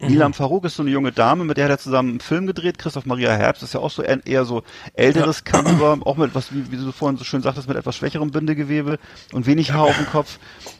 Nilam 0.01 0.33
Farouk 0.33 0.63
ist 0.63 0.77
so 0.77 0.83
eine 0.83 0.91
junge 0.91 1.11
Dame, 1.11 1.43
mit 1.43 1.57
der 1.57 1.65
hat 1.65 1.71
er 1.71 1.77
zusammen 1.77 2.11
einen 2.11 2.19
Film 2.21 2.47
gedreht. 2.47 2.77
Christoph 2.77 3.05
Maria 3.05 3.31
Herbst 3.31 3.63
ist 3.63 3.73
ja 3.73 3.81
auch 3.81 3.91
so 3.91 4.01
eher, 4.01 4.25
eher 4.25 4.45
so 4.45 4.63
älteres 4.93 5.43
Kaliber, 5.43 5.99
auch 6.05 6.15
mit 6.15 6.33
was, 6.35 6.53
wie, 6.53 6.71
wie 6.71 6.77
du 6.77 6.91
vorhin 6.93 7.17
so 7.17 7.25
schön 7.25 7.41
sagtest, 7.41 7.67
mit 7.67 7.75
etwas 7.75 7.97
schwächerem 7.97 8.31
Bindegewebe 8.31 8.97
und 9.33 9.45
wenig 9.45 9.73
Haar 9.73 9.83
auf 9.83 9.97
dem 9.97 10.05
Kopf. 10.05 10.39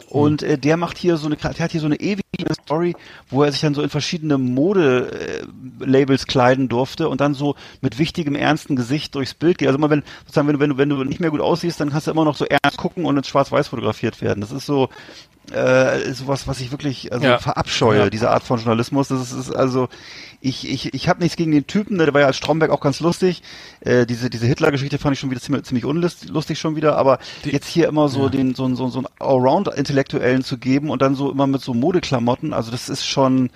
Und 0.10 0.42
äh, 0.42 0.58
der 0.58 0.76
macht 0.76 0.98
hier 0.98 1.18
so 1.18 1.28
eine, 1.28 1.36
der 1.36 1.60
hat 1.60 1.72
hier 1.72 1.82
so 1.82 1.86
eine 1.86 2.00
ewige 2.00 2.24
Story, 2.64 2.96
wo 3.30 3.44
er 3.44 3.52
sich 3.52 3.62
dann 3.62 3.76
so 3.76 3.82
in 3.84 3.90
verschiedene 3.90 4.38
Mode-Labels 4.38 6.26
kleiden 6.26 6.68
durfte 6.68 7.10
und 7.10 7.22
dann 7.22 7.36
so 7.36 7.56
mit 7.82 8.00
wichtigem, 8.00 8.36
ernsten 8.36 8.76
Gesicht 8.76 9.14
durchs 9.14 9.36
Bild 9.36 9.60
geht. 9.60 9.68
Also 9.68 9.78
immer 9.78 9.90
wenn, 9.90 10.04
sozusagen, 10.26 10.48
wenn 10.48 10.56
du, 10.58 10.60
wenn 10.60 10.70
du, 10.70 10.78
wenn 10.78 10.90
du 10.90 11.04
nicht 11.04 11.20
mehr 11.20 11.30
gut 11.30 11.42
aussiehst, 11.42 11.80
dann 11.80 11.92
kannst 11.92 12.08
du 12.08 12.12
immer 12.12 12.26
noch 12.26 12.36
so 12.36 12.46
ernst 12.46 12.78
gucken 12.78 13.06
und 13.06 13.18
in 13.18 13.24
schwarz-weiß 13.24 13.68
fotografiert 13.68 14.22
werden. 14.22 14.42
Das 14.42 14.52
ist 14.52 14.66
so, 14.66 14.90
äh, 15.52 16.14
sowas, 16.14 16.48
was 16.48 16.60
ich 16.62 16.72
wirklich 16.72 17.12
also 17.12 17.26
Ja. 17.26 17.38
verabscheue, 17.40 18.00
Ja. 18.00 18.10
diese 18.10 18.30
Art 18.30 18.44
von 18.44 18.58
Journalismus. 18.60 19.08
Das 19.08 19.22
ist, 19.22 19.32
ist 19.34 19.56
also, 19.56 19.90
ich, 20.42 20.70
ich, 20.70 20.94
ich 20.94 21.10
habe 21.10 21.22
nichts 21.22 21.36
gegen 21.38 21.52
den 21.52 21.66
Typen, 21.68 21.98
ne, 21.98 22.06
der 22.06 22.14
war 22.14 22.22
ja 22.22 22.28
als 22.28 22.38
Stromberg 22.38 22.72
auch 22.72 22.80
ganz 22.82 23.00
lustig. 23.00 23.42
Äh, 23.82 24.06
diese 24.06 24.30
diese 24.30 24.46
Hitler-Geschichte 24.46 24.98
fand 25.00 25.14
ich 25.14 25.20
schon 25.20 25.32
wieder 25.32 25.42
ziemlich, 25.42 25.64
ziemlich 25.64 25.86
unlustig 25.86 26.60
schon 26.60 26.76
wieder, 26.76 26.98
aber 26.98 27.18
jetzt 27.44 27.68
hier 27.68 27.88
immer 27.88 28.10
so 28.10 28.30
den 28.30 28.54
so, 28.56 28.74
so, 28.76 28.88
so 28.90 29.00
einen 29.00 29.08
Allround-Intellektuellen 29.20 30.44
zu 30.44 30.58
geben 30.58 30.90
und 30.92 31.02
dann 31.02 31.16
so 31.16 31.32
immer 31.32 31.48
mit 31.48 31.62
so 31.62 31.74
Modeklamotten, 31.74 32.54
also 32.54 32.72
das 32.72 32.88
ist 32.90 33.06
schon, 33.06 33.50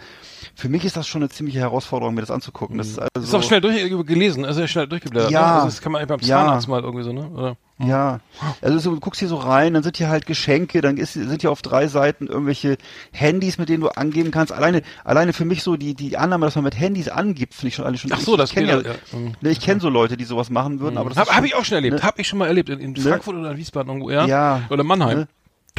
für 0.56 0.70
mich 0.70 0.86
ist 0.86 0.96
das 0.96 1.08
schon 1.08 1.22
eine 1.24 1.30
ziemliche 1.30 1.60
Herausforderung, 1.60 2.14
mir 2.14 2.22
das 2.22 2.32
anzugucken. 2.32 2.78
Das 2.78 2.88
ist 2.88 3.00
also 3.00 3.10
Ist 3.28 3.34
auch 3.34 3.44
schnell 3.44 3.62
durch, 3.62 3.90
gelesen, 4.06 4.46
also 4.46 4.66
schnell 4.68 4.88
durchgeblättert. 4.88 5.32
Ja. 5.32 5.42
Ne? 5.42 5.54
Also 5.54 5.66
das 5.68 5.82
kann 5.82 5.92
man 5.92 6.02
einfach 6.02 6.18
beim 6.18 6.28
Ja. 6.28 6.46
Zahnarzt 6.46 6.68
mal 6.68 6.82
irgendwie 6.84 7.04
so, 7.04 7.12
ne? 7.12 7.28
Oder? 7.30 7.58
Ja, 7.80 8.20
also 8.62 8.78
so, 8.78 8.92
du 8.92 9.00
guckst 9.00 9.20
hier 9.20 9.28
so 9.28 9.36
rein, 9.36 9.74
dann 9.74 9.82
sind 9.82 9.98
hier 9.98 10.08
halt 10.08 10.28
Geschenke, 10.28 10.82
dann 10.82 10.98
ist, 10.98 11.14
sind 11.14 11.42
hier 11.42 11.52
auf 11.52 11.64
drei 11.64 11.88
Seiten 11.88 12.28
irgendwelche 12.28 12.78
Handys, 13.12 13.58
mit 13.58 13.68
denen 13.68 13.82
du 13.82 13.90
angeben 13.90 14.30
kannst. 14.30 14.54
Alleine, 14.54 14.84
alleine 15.04 15.34
für 15.34 15.44
mich 15.44 15.64
so 15.64 15.76
die 15.76 15.96
die 15.96 16.16
Annahme, 16.16 16.46
dass 16.46 16.56
man 16.56 16.64
mit 16.64 16.80
Handys 16.80 17.10
angibt, 17.10 17.56
finde 17.56 17.70
ich 17.70 17.76
schon 17.76 17.86
alle 17.86 17.98
schon. 17.98 18.12
Ach 18.14 18.20
so, 18.20 18.34
ich, 18.34 18.38
das 18.38 18.52
kenne 18.52 18.68
ja, 18.68 18.82
ja. 18.82 18.94
Mhm. 19.12 19.34
ne, 19.42 19.50
ich 19.50 19.60
kenne 19.60 19.82
so 19.82 19.90
Leute, 19.90 20.18
die 20.18 20.24
sowas 20.24 20.52
machen 20.52 20.80
würden, 20.80 20.98
aber 20.98 21.10
das 21.10 21.18
Habe 21.18 21.32
ist 21.32 21.36
hab 21.36 21.44
ich 21.46 21.56
auch 21.56 21.66
schon 21.66 21.76
erlebt, 21.76 21.98
ne? 21.98 22.04
habe 22.04 22.22
ich 22.22 22.28
schon 22.28 22.40
mal 22.40 22.48
erlebt, 22.48 22.70
in, 22.70 22.80
in 22.80 22.96
Frankfurt 22.96 23.36
oder 23.36 23.52
in 23.52 23.58
Wiesbaden 23.58 23.90
irgendwo, 23.90 24.12
ja? 24.12 24.28
Ja. 24.28 24.62
Oder 24.70 24.84
Mannheim. 24.84 25.26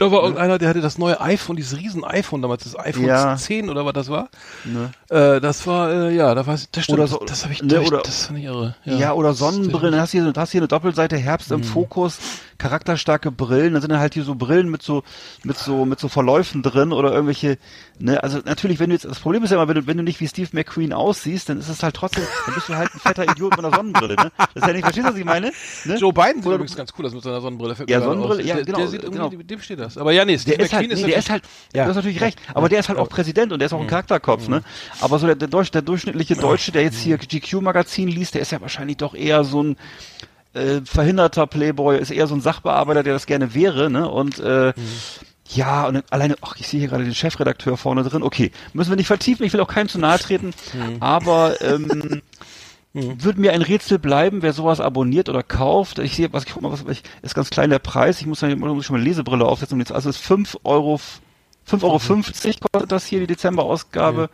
Ne? 0.01 0.07
Da 0.07 0.11
war 0.11 0.23
irgendeiner, 0.23 0.59
der 0.59 0.69
hatte 0.71 0.81
das 0.81 0.99
neue 0.99 1.21
iPhone, 1.21 1.55
dieses 1.57 1.79
riesen 1.79 2.05
iPhone 2.05 2.43
damals, 2.43 2.65
das 2.65 2.77
iPhone 2.79 3.05
Ja. 3.07 3.37
10 3.37 3.71
oder 3.71 3.85
was 3.87 3.93
das 3.93 4.09
war. 4.09 4.29
Ne? 4.65 4.91
Äh, 5.09 5.41
das 5.41 5.67
war, 5.69 5.89
äh, 5.93 6.15
ja, 6.15 6.35
da 6.35 6.47
war 6.47 6.55
das 6.55 6.65
stimmt, 6.85 6.99
Oder 6.99 7.07
so- 7.07 7.23
das 7.25 7.45
habe 7.45 7.53
ich, 7.53 7.63
ne, 7.63 7.69
das, 7.69 7.87
oder- 7.87 8.03
das 8.03 8.27
fand 8.27 8.39
ich 8.41 8.45
irre. 8.47 8.75
Ja, 8.85 9.13
oder 9.13 9.35
Sonnenbrillen, 9.35 10.01
hast 10.01 10.13
du 10.13 10.19
hier, 10.21 10.33
hast 10.37 10.51
hier 10.51 10.61
eine 10.63 10.69
Doppelseite 10.69 11.17
Herbst 11.17 11.51
Mhm. 11.51 11.59
im 11.59 11.63
Fokus, 11.65 12.19
charakterstarke 12.59 13.31
Brillen, 13.31 13.73
dann 13.75 13.83
sind 13.83 13.91
dann 13.93 14.01
halt 14.01 14.15
hier 14.15 14.25
so 14.25 14.35
Brillen 14.35 14.69
mit 14.69 14.83
so, 14.83 15.03
mit 15.45 15.57
so, 15.59 15.85
mit 15.85 16.01
so 16.01 16.09
Verläufen 16.09 16.63
drin 16.63 16.93
oder 16.93 17.13
irgendwelche, 17.13 17.59
ne, 18.01 18.21
also 18.23 18.39
natürlich, 18.45 18.81
wenn 18.81 18.91
du 18.91 18.95
jetzt, 18.97 19.05
das 19.05 19.21
Problem 19.21 19.45
ist 19.45 19.51
ja 19.51 19.57
immer, 19.59 19.69
wenn 19.69 19.77
du, 19.83 19.87
wenn 19.87 19.97
du 19.97 20.03
nicht 20.03 20.19
wie 20.21 20.27
Steve 20.29 20.49
McQueen 20.53 20.93
aussiehst, 20.93 21.49
dann 21.49 21.59
ist 21.61 21.69
es 21.69 21.83
halt 21.85 21.95
trotzdem, 21.95 22.25
dann 22.47 22.55
bist 22.57 22.69
du 22.69 22.75
halt 22.75 22.93
ein 22.95 22.99
fetter 22.99 23.25
Idiot 23.31 23.57
mit 23.57 23.65
einer 23.65 23.75
Sonnenbrille, 23.77 24.17
ne? 24.17 24.33
Das 24.39 24.49
ist 24.55 24.67
ja 24.67 24.73
nicht, 24.73 24.83
verstehst 24.83 25.07
du, 25.07 25.13
was 25.13 25.19
ich 25.19 25.25
meine? 25.25 25.53
Ne? 25.85 25.97
Joe 25.97 26.13
Biden 26.13 26.37
sieht 26.37 26.47
Oder- 26.47 26.55
übrigens 26.57 26.75
ganz 26.77 26.93
cool 26.99 27.07
aus 27.07 27.13
mit 27.15 27.23
seiner 27.23 27.41
Sonnenbrille. 27.41 27.77
Ja, 27.87 28.01
Sonnenbrille, 28.01 28.43
ja, 28.43 28.55
der, 28.57 28.65
genau, 28.65 28.79
Der 28.79 28.89
sieht 28.89 29.03
irgendwie, 29.05 29.19
genau. 29.37 29.43
dem 29.45 29.61
steht 29.61 29.84
das. 29.85 29.99
Aber 29.99 30.13
ja, 30.13 30.25
nee, 30.25 30.39
Steve 30.39 30.57
Der 30.57 30.67
ist 30.67 30.73
halt, 30.73 30.89
McQueen 30.89 31.03
nee, 31.05 31.11
der 31.11 31.19
ist 31.19 31.31
halt, 31.31 31.43
Ja. 31.75 31.85
du 31.85 31.89
hast 31.91 31.97
natürlich 31.97 32.21
recht, 32.21 32.39
aber 32.55 32.69
der 32.69 32.81
ist 32.81 32.89
halt 32.89 32.99
auch 32.99 33.09
Präsident 33.09 33.53
und 33.53 33.59
der 33.61 33.67
ist 33.67 33.73
auch 33.73 33.81
ein 33.81 33.87
Charakterkopf, 33.87 34.49
ne? 34.49 34.63
Aber 35.01 35.19
so 35.19 35.27
der, 35.27 35.37
der, 35.37 35.49
Deutsch, 35.49 35.71
der 35.71 35.83
durchschnittliche 35.83 36.37
Deutsche, 36.37 36.73
der 36.73 36.83
jetzt 36.83 36.99
hier 36.99 37.19
GQ-Magazin 37.19 38.09
liest, 38.09 38.35
der 38.35 38.43
ist 38.43 38.53
ja 38.53 38.61
wahrscheinlich 38.61 38.97
doch 38.97 39.15
eher 39.15 39.45
so 39.45 39.63
ein 39.63 39.77
äh, 40.55 40.81
verhinderter 40.85 41.47
Playboy, 41.47 41.99
ist 41.99 42.11
eher 42.11 42.27
so 42.27 42.35
ein 42.35 42.41
Sachbearbeiter, 42.41 43.03
der 43.03 43.13
das 43.15 43.27
gerne 43.27 43.55
wäre, 43.55 43.91
ne? 43.91 44.09
Und 44.09 44.39
äh, 44.39 44.73
ja, 45.51 45.87
und 45.87 46.03
alleine, 46.11 46.37
ach, 46.41 46.57
ich 46.59 46.69
sehe 46.69 46.81
hier 46.81 46.89
gerade 46.89 47.05
den 47.05 47.15
Chefredakteur 47.15 47.77
vorne 47.77 48.03
drin. 48.03 48.23
Okay, 48.23 48.51
müssen 48.73 48.91
wir 48.91 48.97
nicht 48.97 49.09
vertiefen, 49.09 49.45
ich 49.45 49.53
will 49.53 49.61
auch 49.61 49.69
keinem 49.69 49.89
zu 49.89 49.99
nahe 49.99 50.19
treten, 50.19 50.55
aber 51.01 51.61
ähm, 51.61 52.23
wird 52.95 53.39
mir 53.39 53.53
ein 53.53 53.63
Rätsel 53.63 53.99
bleiben, 53.99 54.43
wer 54.43 54.53
sowas 54.53 54.81
abonniert 54.81 55.29
oder 55.29 55.43
kauft. 55.43 55.99
Ich 55.99 56.15
sehe, 56.17 56.33
was 56.33 56.45
ich 56.45 56.53
guck 56.53 56.63
mal, 56.63 56.71
was 56.73 56.85
ich, 56.89 57.03
ist 57.23 57.35
ganz 57.35 57.51
klein 57.51 57.71
der 57.71 57.81
Preis. 57.81 58.21
Ich 58.21 58.27
muss 58.27 58.41
ja 58.41 58.55
muss 58.55 58.87
schon 58.87 58.95
mal 58.95 59.01
eine 59.01 59.09
Lesebrille 59.09 59.45
aufsetzen. 59.45 59.79
Jetzt, 59.81 59.93
also 59.93 60.09
es 60.11 60.17
ist 60.17 60.25
5 60.25 60.59
Euro, 60.65 61.01
5,50 61.69 61.83
Euro 61.83 61.99
kostet 62.73 62.93
das 62.93 63.05
hier, 63.07 63.21
die 63.21 63.27
Dezember-Ausgabe. 63.27 64.31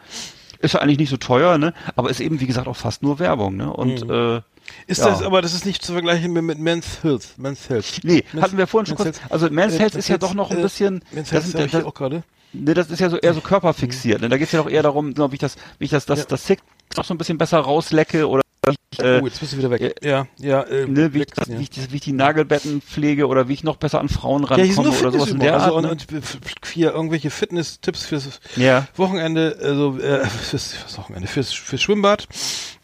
Ist 0.61 0.75
ja 0.75 0.81
eigentlich 0.81 0.99
nicht 0.99 1.09
so 1.09 1.17
teuer, 1.17 1.57
ne? 1.57 1.73
Aber 1.97 2.11
ist 2.11 2.21
eben, 2.21 2.39
wie 2.41 2.47
gesagt, 2.47 2.69
auch 2.69 2.77
fast 2.77 3.03
nur 3.03 3.19
Werbung, 3.19 3.57
ne? 3.57 3.73
Und 3.73 4.03
äh, 4.11 4.43
Ist 4.87 4.99
Ja. 4.99 5.07
das, 5.09 5.23
aber 5.23 5.41
das 5.41 5.55
ist 5.55 5.65
nicht 5.65 5.83
zu 5.83 5.93
vergleichen 5.93 6.33
mit, 6.35 6.45
mit 6.45 6.59
Men's 6.59 7.03
Health. 7.03 7.29
Men's 7.39 7.71
Health. 7.71 8.01
nee, 8.03 8.25
Men's- 8.33 8.45
hatten 8.45 8.59
wir 8.59 8.67
vorhin 8.67 8.87
schon 8.87 8.97
kurz. 8.97 9.19
Also 9.31 9.49
Men's 9.49 9.75
äh, 9.77 9.79
Health 9.79 9.95
ist 9.95 10.09
ja 10.09 10.19
doch 10.19 10.35
noch 10.35 10.51
ein 10.51 10.59
äh, 10.59 10.63
bisschen. 10.63 11.03
Men's 11.13 11.31
das 11.31 11.33
Health 11.33 11.45
sind- 11.47 11.55
habe 11.55 11.67
ich 11.67 11.73
das- 11.73 11.85
auch 11.85 11.95
gerade. 11.95 12.23
Ne, 12.53 12.75
das 12.75 12.91
ist 12.91 12.99
ja 12.99 13.09
so 13.09 13.17
eher 13.17 13.33
so 13.33 13.41
körperfixiert. 13.41 14.21
Ne? 14.21 14.29
Da 14.29 14.37
geht's 14.37 14.53
ja 14.53 14.61
doch 14.63 14.69
eher 14.69 14.83
darum, 14.83 15.17
wie 15.17 15.35
ich 15.35 15.39
das, 15.39 15.55
wie 15.79 15.85
ich 15.87 15.91
das, 15.93 16.05
das, 16.05 16.19
Ja. 16.21 16.25
das 16.29 16.45
Six 16.47 16.63
noch 16.97 17.05
so 17.05 17.15
ein 17.15 17.19
bisschen 17.19 17.39
besser 17.39 17.59
rauslecke 17.61 18.29
oder 18.29 18.43
oh, 18.67 19.27
jetzt 19.27 19.41
bist 19.41 19.53
du 19.53 19.59
wieder 19.59 19.71
weg. 19.71 19.97
Ja, 20.03 20.27
ja. 20.39 20.63
Äh, 20.63 20.87
ne, 20.87 21.13
wie, 21.15 21.21
ich 21.21 21.27
das, 21.27 21.49
ja. 21.49 21.59
wie, 21.59 21.63
ich, 21.63 21.71
die- 21.71 21.91
wie 21.93 21.97
ich 21.97 22.03
die 22.03 22.13
Nagelbetten 22.13 22.83
pflege 22.83 23.27
oder 23.27 23.49
wie 23.49 23.55
ich 23.55 23.65
noch 23.65 23.77
besser 23.77 24.01
an 24.01 24.09
Frauen 24.09 24.43
Ja, 24.43 24.49
rankomme 24.57 24.89
nur 24.89 24.99
oder 25.01 25.13
sowas 25.13 25.31
in 25.31 25.39
der 25.41 25.55
Also 25.55 25.67
Art. 25.67 25.75
und, 25.77 25.83
ne? 25.85 25.91
und 25.91 26.13
f- 26.13 26.39
hier 26.73 26.93
irgendwelche 26.93 27.31
Fitness-Tipps 27.31 28.05
fürs 28.05 28.41
ja. 28.57 28.87
Wochenende, 28.97 29.57
also 29.63 29.99
äh, 29.99 30.25
fürs, 30.27 30.73
fürs 30.75 30.99
Wochenende, 30.99 31.27
fürs, 31.29 31.53
fürs 31.53 31.81
Schwimmbad, 31.81 32.29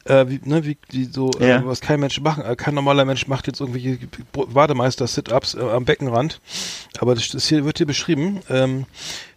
äh, 0.05 0.25
wie, 0.29 0.41
ne, 0.45 0.65
wie 0.65 0.79
die 0.93 1.05
so, 1.05 1.31
Ja. 1.41 1.59
äh, 1.59 1.67
was 1.67 1.81
kein 1.81 2.01
Mensch 2.01 2.21
machen, 2.21 2.45
äh, 2.45 2.57
kein 2.57 2.75
normaler 2.75 3.05
Mensch 3.05 3.27
macht 3.27 3.47
jetzt 3.47 3.61
irgendwelche 3.61 3.99
Bademeister-Sit-Ups 4.33 5.55
äh, 5.55 5.61
am 5.61 5.85
Beckenrand. 5.85 6.41
Aber 6.99 7.15
das, 7.15 7.29
das 7.29 7.47
hier 7.49 7.65
wird 7.65 7.77
hier 7.79 7.87
beschrieben. 7.87 8.41
Ähm, 8.49 8.87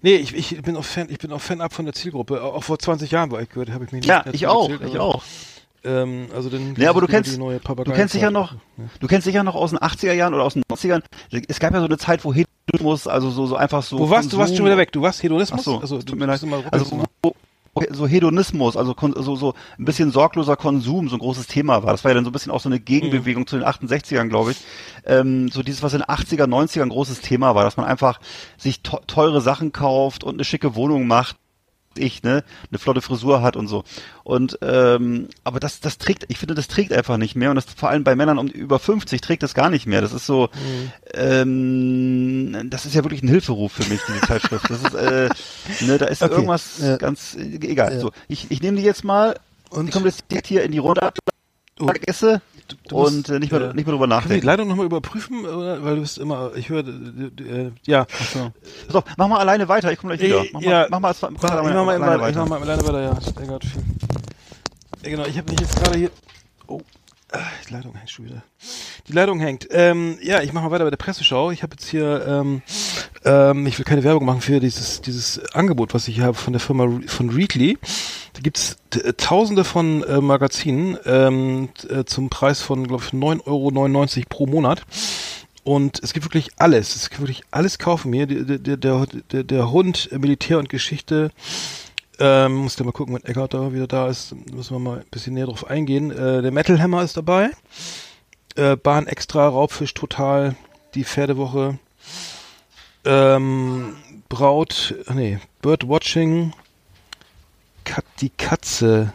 nee, 0.02 0.15
ich, 0.15 0.36
ich 0.36 0.62
bin 0.62 0.78
auch 0.78 0.86
Fan, 0.86 1.08
ich 1.10 1.17
bin 1.17 1.32
auch 1.34 1.41
Fan 1.41 1.60
ab 1.62 1.73
von 1.73 1.86
der 1.86 1.93
Zielgruppe. 1.93 2.41
Auch 2.41 2.63
vor 2.63 2.80
20 2.80 3.12
Jahren 3.12 3.32
war 3.32 3.41
ich 3.41 3.49
gehört, 3.49 3.71
habe 3.71 3.84
ich 3.86 3.91
mich 3.91 4.02
nicht 4.02 4.10
Ja, 4.10 4.23
ich 4.32 4.47
auch, 4.47 4.69
gezählt, 4.69 4.82
ich 4.82 4.99
also, 4.99 5.02
auch. 5.02 5.23
Ähm, 5.84 6.28
also 6.36 6.50
dann 6.50 6.76
Ja, 6.78 6.89
aber 6.89 7.02
du 7.02 7.08
die 7.08 7.13
kennst, 7.13 7.38
neue 7.38 7.60
du 7.60 7.92
kennst 7.94 8.13
sicher 8.13 8.32
noch, 8.32 8.54
Ja. 8.54 8.58
du 9.00 9.08
kennst 9.08 9.26
sicher 9.26 9.44
noch 9.44 9.56
aus 9.56 9.70
den 9.70 9.80
80er 9.80 10.13
Jahren 10.13 10.34
oder 10.34 10.44
aus 10.44 10.54
den 10.54 10.63
90ern. 10.70 11.02
Es 11.48 11.60
gab 11.60 11.74
ja 11.74 11.80
so 11.80 11.86
eine 11.86 11.98
Zeit, 11.98 12.26
wo 12.26 12.34
Hedonismus, 12.34 13.08
also 13.08 13.30
so, 13.30 13.46
so 13.46 13.56
einfach 13.56 13.82
so. 13.84 13.98
Wo 14.00 14.10
warst 14.10 14.34
du? 14.34 14.38
warst 14.38 14.52
Konsum- 14.54 14.58
schon 14.58 14.65
wieder 14.65 14.78
weg. 14.78 14.92
Du 14.92 15.02
warst 15.02 15.24
Hedonismus? 15.24 15.62
Ach 15.62 15.63
so, 15.63 15.80
also, 15.80 16.02
tut 16.02 16.20
mir 16.20 16.26
leid. 16.26 16.44
immer- 16.44 16.63
Also 16.72 17.02
wo, 17.24 17.34
so 17.92 18.08
Hedonismus, 18.08 18.76
also 18.76 18.94
so, 19.22 19.36
so 19.38 19.54
ein 19.78 19.86
bisschen 19.86 20.12
sorgloser 20.12 20.58
Konsum, 20.58 21.08
so 21.08 21.15
ein 21.15 21.20
großes 21.20 21.48
Thema 21.48 21.82
war. 21.84 21.92
Das 21.92 22.04
war 22.04 22.12
ja 22.12 22.15
dann 22.15 22.26
so 22.26 22.30
ein 22.32 22.34
bisschen 22.34 22.52
auch 22.52 22.60
so 22.60 22.68
eine 22.68 22.80
Gegenbewegung 22.80 23.48
zu 23.48 23.58
den 23.58 23.65
68ern, 23.65 24.28
glaube 24.28 24.52
ich. 24.52 24.58
Ähm, 25.06 25.50
so 25.50 25.63
dieses, 25.63 25.82
was 25.84 25.94
in 25.94 26.00
den 26.00 26.08
80er, 26.10 26.46
90er 26.48 26.82
ein 26.82 26.89
großes 26.89 27.22
Thema 27.22 27.56
war, 27.56 27.63
dass 27.63 27.78
man 27.78 27.86
einfach 27.86 28.20
sich 28.58 28.82
teure 28.82 29.39
Sachen 29.39 29.72
kauft 29.72 30.24
und 30.26 30.34
eine 30.34 30.44
schicke 30.44 30.76
Wohnung 30.76 31.08
macht 31.08 31.38
ich, 31.97 32.23
ne, 32.23 32.43
eine 32.71 32.80
flotte 32.80 33.02
Frisur 33.02 33.41
hat 33.41 33.56
und 33.56 33.67
so. 33.67 33.84
Und 34.23 34.60
ähm, 34.62 35.28
aber 35.43 35.60
das, 35.60 35.80
das 35.80 35.97
trägt, 35.97 36.25
ich 36.30 36.38
finde, 36.38 36.54
das 36.56 36.67
trägt 36.67 36.93
einfach 36.93 37.17
nicht 37.17 37.36
mehr 37.36 37.49
und 37.49 37.56
das 37.56 37.65
vor 37.65 37.89
allem 37.89 38.04
bei 38.04 38.15
Männern 38.15 38.38
um 38.38 38.47
über 38.47 38.80
50 38.80 39.19
trägt 39.21 39.43
das 39.43 39.54
gar 39.54 39.69
nicht 39.69 39.86
mehr. 39.88 40.02
Das 40.02 40.13
ist 40.13 40.25
so, 40.25 40.49
ähm, 41.13 42.69
das 42.69 42.86
ist 42.86 42.95
ja 42.95 43.04
wirklich 43.04 43.23
ein 43.23 43.28
Hilferuf 43.28 43.73
für 43.73 43.89
mich, 43.89 43.99
diese 44.08 44.21
Zeitschrift. 44.21 44.69
Das 44.69 44.82
ist, 44.84 44.93
äh, 44.93 45.30
ne, 45.86 45.97
da 45.97 46.06
ist 46.06 46.21
Okay. 46.30 46.34
irgendwas 46.34 46.80
Ja. 46.80 46.97
ganz 46.97 47.36
äh, 47.36 47.56
egal. 47.67 47.93
Ja. 47.93 47.99
So, 47.99 48.12
ich, 48.28 48.49
ich 48.52 48.62
nehme 48.62 48.78
die 48.78 48.84
jetzt 48.84 49.04
mal 49.04 49.39
und 49.69 49.88
ich 49.88 49.93
komme 49.93 50.06
jetzt 50.08 50.25
direkt 50.30 50.47
hier 50.47 50.63
in 50.63 50.71
die 50.71 50.78
Runde 50.80 51.04
ab, 51.04 51.17
Oh. 51.82 51.89
esse 52.08 52.41
du 52.88 52.95
und 52.97 53.29
äh, 53.29 53.39
nicht 53.39 53.51
mehr 53.51 53.62
äh, 53.62 53.73
nicht 53.73 53.86
mehr 53.88 53.95
drüber 53.95 54.08
Können 54.08 54.12
wir 54.12 54.17
die 54.19 54.23
nachdenken. 54.25 54.45
Leitung 54.45 54.67
nochmal 54.67 54.86
überprüfen? 54.86 55.43
Weil 55.43 55.95
du 55.95 56.01
bist 56.01 56.17
immer, 56.17 56.51
ich 56.55 56.69
höre, 56.69 56.88
äh, 56.88 57.71
ja. 57.86 58.05
So. 58.34 58.51
Pass 58.88 58.95
auf, 58.95 59.03
mach 59.17 59.27
mal 59.27 59.38
alleine 59.39 59.67
weiter, 59.67 59.91
ich 59.91 59.99
komme 59.99 60.15
gleich 60.17 60.27
wieder. 60.29 60.41
Äh, 60.43 60.49
Mach 60.53 60.62
ja. 60.62 60.69
mal, 60.69 60.88
mach 60.91 60.99
mal, 60.99 61.08
als- 61.10 61.17
Ich 61.23 61.29
mach 61.41 61.41
mal, 61.41 61.60
alleine 61.60 62.19
weiter. 62.21 62.29
Ich 62.29 62.36
mach 62.36 62.47
mal 62.49 62.62
alleine 62.62 62.84
weiter, 62.88 63.01
ja. 63.01 63.17
Egal. 63.43 63.60
Ja, 65.03 65.10
genau, 65.10 65.25
ich 65.25 65.38
habe 65.38 65.51
mich 65.51 65.60
jetzt 65.62 65.75
gerade 65.82 65.97
hier. 65.97 66.12
Oh, 66.67 66.82
ah, 67.32 67.39
die 67.68 67.74
Leitung 67.74 67.96
hängt 67.96 68.10
schon 68.10 68.26
wieder. 68.26 68.44
Die 69.08 69.13
Leitung 69.13 69.39
hängt. 69.39 69.68
Ähm, 69.72 70.18
ja, 70.22 70.42
ich 70.42 70.54
mache 70.54 70.65
mal 70.65 70.72
weiter 70.72 70.84
bei 70.84 70.89
der 70.89 70.98
Presseschau. 70.98 71.52
Ich 71.52 71.63
habe 71.63 71.76
jetzt 71.76 71.88
hier, 71.88 72.26
ähm, 72.28 72.62
ähm, 73.26 73.68
ich 73.68 73.78
will 73.78 73.86
keine 73.86 74.04
Werbung 74.04 74.26
machen 74.26 74.42
für 74.42 74.60
dieses 74.60 75.02
dieses 75.02 75.39
Angebot, 75.54 75.94
was 75.94 76.08
ich 76.08 76.15
hier 76.15 76.26
habe 76.26 76.36
von 76.36 76.54
der 76.54 76.60
Firma 76.60 77.02
von 77.08 77.30
Readly. 77.30 77.78
Da 78.34 78.42
gibt's 78.42 78.78
äh, 78.96 79.13
Tausende 79.13 79.63
von 79.63 80.04
äh, 80.04 80.22
Magazinen 80.22 80.98
ähm, 81.06 81.70
äh, 81.89 82.04
zum 82.06 82.30
Preis 82.30 82.62
von, 82.62 82.88
glaube 82.88 83.04
ich, 83.06 83.12
9,99 83.12 83.46
Euro 83.48 84.26
pro 84.30 84.46
Monat. 84.46 84.84
Und 85.63 86.02
es 86.04 86.13
gibt 86.13 86.26
wirklich 86.26 86.52
alles. 86.58 86.96
Es 86.96 87.10
gibt 87.10 87.22
wirklich 87.22 87.44
alles 87.52 87.78
kaufen 87.80 88.13
hier. 88.13 88.28
Der, 88.28 88.58
der, 88.58 89.06
der, 89.32 89.44
der, 89.44 89.72
Hund, 89.72 90.10
Militär 90.12 90.58
und 90.58 90.70
Geschichte. 90.70 91.32
Ähm, 92.19 92.55
muss 92.55 92.75
da 92.75 92.84
mal 92.84 92.91
gucken, 92.91 93.15
wenn 93.15 93.23
Eckart 93.23 93.53
da 93.53 93.71
wieder 93.71 93.88
da 93.88 94.10
ist. 94.10 94.36
Müssen 94.51 94.75
wir 94.75 94.79
mal 94.79 94.99
ein 94.99 95.05
bisschen 95.10 95.34
näher 95.34 95.45
drauf 95.45 95.67
eingehen. 95.67 96.12
Äh, 96.12 96.41
der 96.41 96.51
Metal 96.51 96.82
Hammer 96.82 97.03
ist 97.03 97.15
dabei. 97.15 97.51
Äh, 98.55 98.75
Bahn 98.75 99.08
Extra, 99.08 99.47
Raubfisch 99.47 99.93
Total, 99.93 100.55
die 100.95 101.05
Pferdewoche. 101.05 101.79
Ähm, 103.05 103.95
Braut, 104.27 104.95
nee, 105.13 105.39
Birdwatching. 105.62 106.53
Kat, 107.86 108.03
die 108.19 108.29
Katze. 108.29 109.13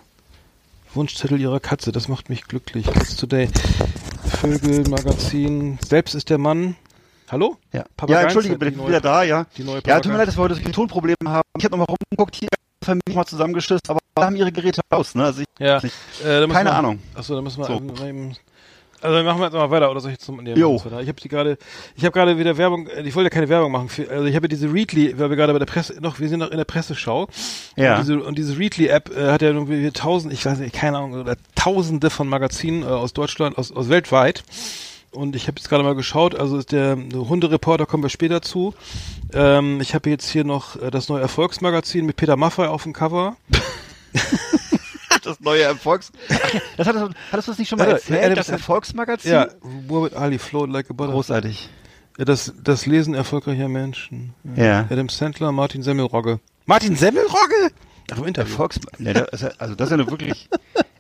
Wunschzettel 0.95 1.41
ihrer 1.41 1.61
Katze, 1.61 1.93
das 1.93 2.09
macht 2.09 2.31
mich 2.31 2.45
glücklich. 2.45 2.87
Cats 2.87 3.17
Today. 3.17 3.49
Vögel, 4.25 4.89
Magazin. 4.89 5.79
Selbst 5.87 6.15
ist 6.15 6.31
der 6.31 6.39
Mann. 6.39 6.77
Hallo? 7.31 7.57
Ja, 7.73 7.85
ja 8.09 8.23
entschuldige, 8.23 8.57
bin 8.57 8.79
wieder 8.87 9.01
da, 9.01 9.23
ja. 9.25 9.47
Die 9.57 9.65
neue 9.65 9.83
Ja, 9.87 10.01
tut 10.01 10.13
mir 10.13 10.19
leid, 10.19 10.29
dass 10.29 10.37
wir 10.37 10.43
heute 10.43 10.55
so 10.55 10.61
viele 10.61 10.73
Tonprobleme 10.73 11.17
haben. 11.27 11.49
Ich 11.59 11.65
habe 11.65 11.77
nochmal 11.77 11.95
rumgeguckt, 11.95 12.37
hier 12.37 12.49
Familie 12.85 13.15
mal 13.15 13.27
zusammengeschissen, 13.27 13.81
aber 13.89 14.01
wir 14.17 14.25
haben 14.25 14.37
ihre 14.37 14.53
Geräte 14.53 14.81
aus, 14.91 15.15
ne? 15.15 15.25
Also 15.25 15.41
ich, 15.43 15.47
Ja, 15.59 15.79
äh, 15.79 15.83
da 16.23 16.47
Keine 16.47 16.71
wir, 16.71 16.75
Ahnung. 16.75 17.01
Achso, 17.15 17.35
da 17.35 17.43
müssen 17.43 17.59
wir 17.59 17.67
So. 17.67 17.75
eben. 18.07 18.37
Also 19.01 19.17
dann 19.17 19.27
machen 19.27 19.39
wir 19.41 19.45
jetzt 19.45 19.53
mal 19.53 19.71
weiter 19.71 19.91
oder 19.91 20.01
soll 20.01 20.13
ich 20.13 20.15
jetzt 20.17 20.25
zum 20.25 20.43
nee, 20.43 20.55
Jo. 20.55 20.83
weiter? 20.83 21.03
Ich 21.03 21.09
habe 21.09 21.21
die 21.21 21.29
gerade, 21.29 21.59
ich 21.95 22.05
habe 22.07 22.13
gerade 22.13 22.39
wieder 22.39 22.57
Werbung, 22.57 22.87
äh, 22.87 23.03
ich 23.03 23.15
wollte 23.15 23.27
ja 23.27 23.31
keine 23.31 23.51
Werbung 23.51 23.71
machen. 23.71 23.91
Für, 23.91 24.09
also 24.09 24.25
ich 24.25 24.35
habe 24.35 24.45
ja 24.45 24.49
diese 24.49 24.73
Readly, 24.73 25.19
weil 25.19 25.29
wir 25.29 25.37
gerade 25.37 25.53
bei 25.53 25.59
der 25.59 25.67
Presse, 25.67 26.01
noch, 26.01 26.21
wir 26.21 26.29
sind 26.31 26.39
noch 26.39 26.51
in 26.51 26.57
der 26.57 26.65
Presseschau. 26.65 27.29
Ja. 27.77 27.97
Und 27.97 28.01
diese, 28.01 28.23
und 28.23 28.39
diese 28.39 28.59
Readly-App 28.59 29.15
äh, 29.15 29.31
hat 29.31 29.43
ja 29.43 29.49
irgendwie 29.49 29.91
tausend, 29.91 30.33
ich 30.33 30.47
weiß 30.47 30.59
nicht, 30.59 30.75
keine 30.75 30.97
Ahnung, 30.97 31.21
oder 31.21 31.37
tausende 31.55 32.09
von 32.09 32.29
Magazinen 32.29 32.83
äh, 32.83 32.87
aus 32.87 33.13
Deutschland, 33.13 33.59
aus, 33.59 33.73
aus 33.73 33.91
weltweit. 33.91 34.43
Und 35.15 35.37
ich 35.37 35.47
habe 35.47 35.59
jetzt 35.59 35.69
gerade 35.69 35.85
mal 35.85 35.95
geschaut, 35.95 36.35
also 36.35 36.59
ist 36.59 36.73
der 36.73 36.97
Hundereporter 36.97 37.87
kommen 37.87 38.03
wir 38.03 38.11
später 38.11 38.43
zu. 38.43 38.75
Ähm, 39.33 39.81
ich 39.81 39.95
habe 39.95 40.11
jetzt 40.11 40.29
hier 40.29 40.45
noch 40.45 40.77
äh, 40.81 40.91
das 40.91 41.09
neue 41.09 41.23
Erfolgsmagazin 41.23 42.05
mit 42.05 42.17
Peter 42.17 42.37
Maffay 42.37 42.67
auf 42.67 42.83
dem 42.83 42.93
Cover. 42.93 43.37
das 45.23 45.41
neue 45.41 45.63
Erfolgs... 45.63 46.13
Das 46.77 46.87
hattest, 46.89 47.05
du- 47.05 47.11
hattest 47.33 47.49
du 47.49 47.53
das 47.53 47.59
nicht 47.59 47.69
schon 47.69 47.79
mal 47.79 47.87
Ja, 47.89 47.93
erzählt, 47.95 48.23
Adam 48.25 48.35
das 48.35 48.47
Sand- 48.49 48.59
Erfolgsmagazin? 48.61 49.31
Ja, 49.33 49.49
Muhammad 49.89 50.15
Ali 50.15 50.39
float 50.39 50.71
like 50.71 50.91
a 50.91 50.93
butterfly. 50.93 51.15
Großartig. 51.15 51.69
Ja, 52.19 52.25
das, 52.25 52.53
das 52.63 52.87
Lesen 52.87 53.15
erfolgreicher 53.15 53.69
Menschen. 53.69 54.35
Ja. 54.57 54.87
Adam 54.91 55.09
Sandler, 55.09 55.53
Martin 55.53 55.83
Semmelrogge. 55.83 56.41
Martin 56.67 56.97
Semmelrogge? 56.97 57.71
Ach, 58.13 58.19
im 58.19 58.25
Interview. 58.25 58.53
Erfolgs... 58.53 58.81
Das 58.99 59.29
ist 59.33 59.43
ja, 59.43 59.51
also 59.59 59.75
das 59.75 59.87
ist 59.89 59.91
ja 59.91 60.03
eine 60.03 60.11
wirklich... 60.11 60.49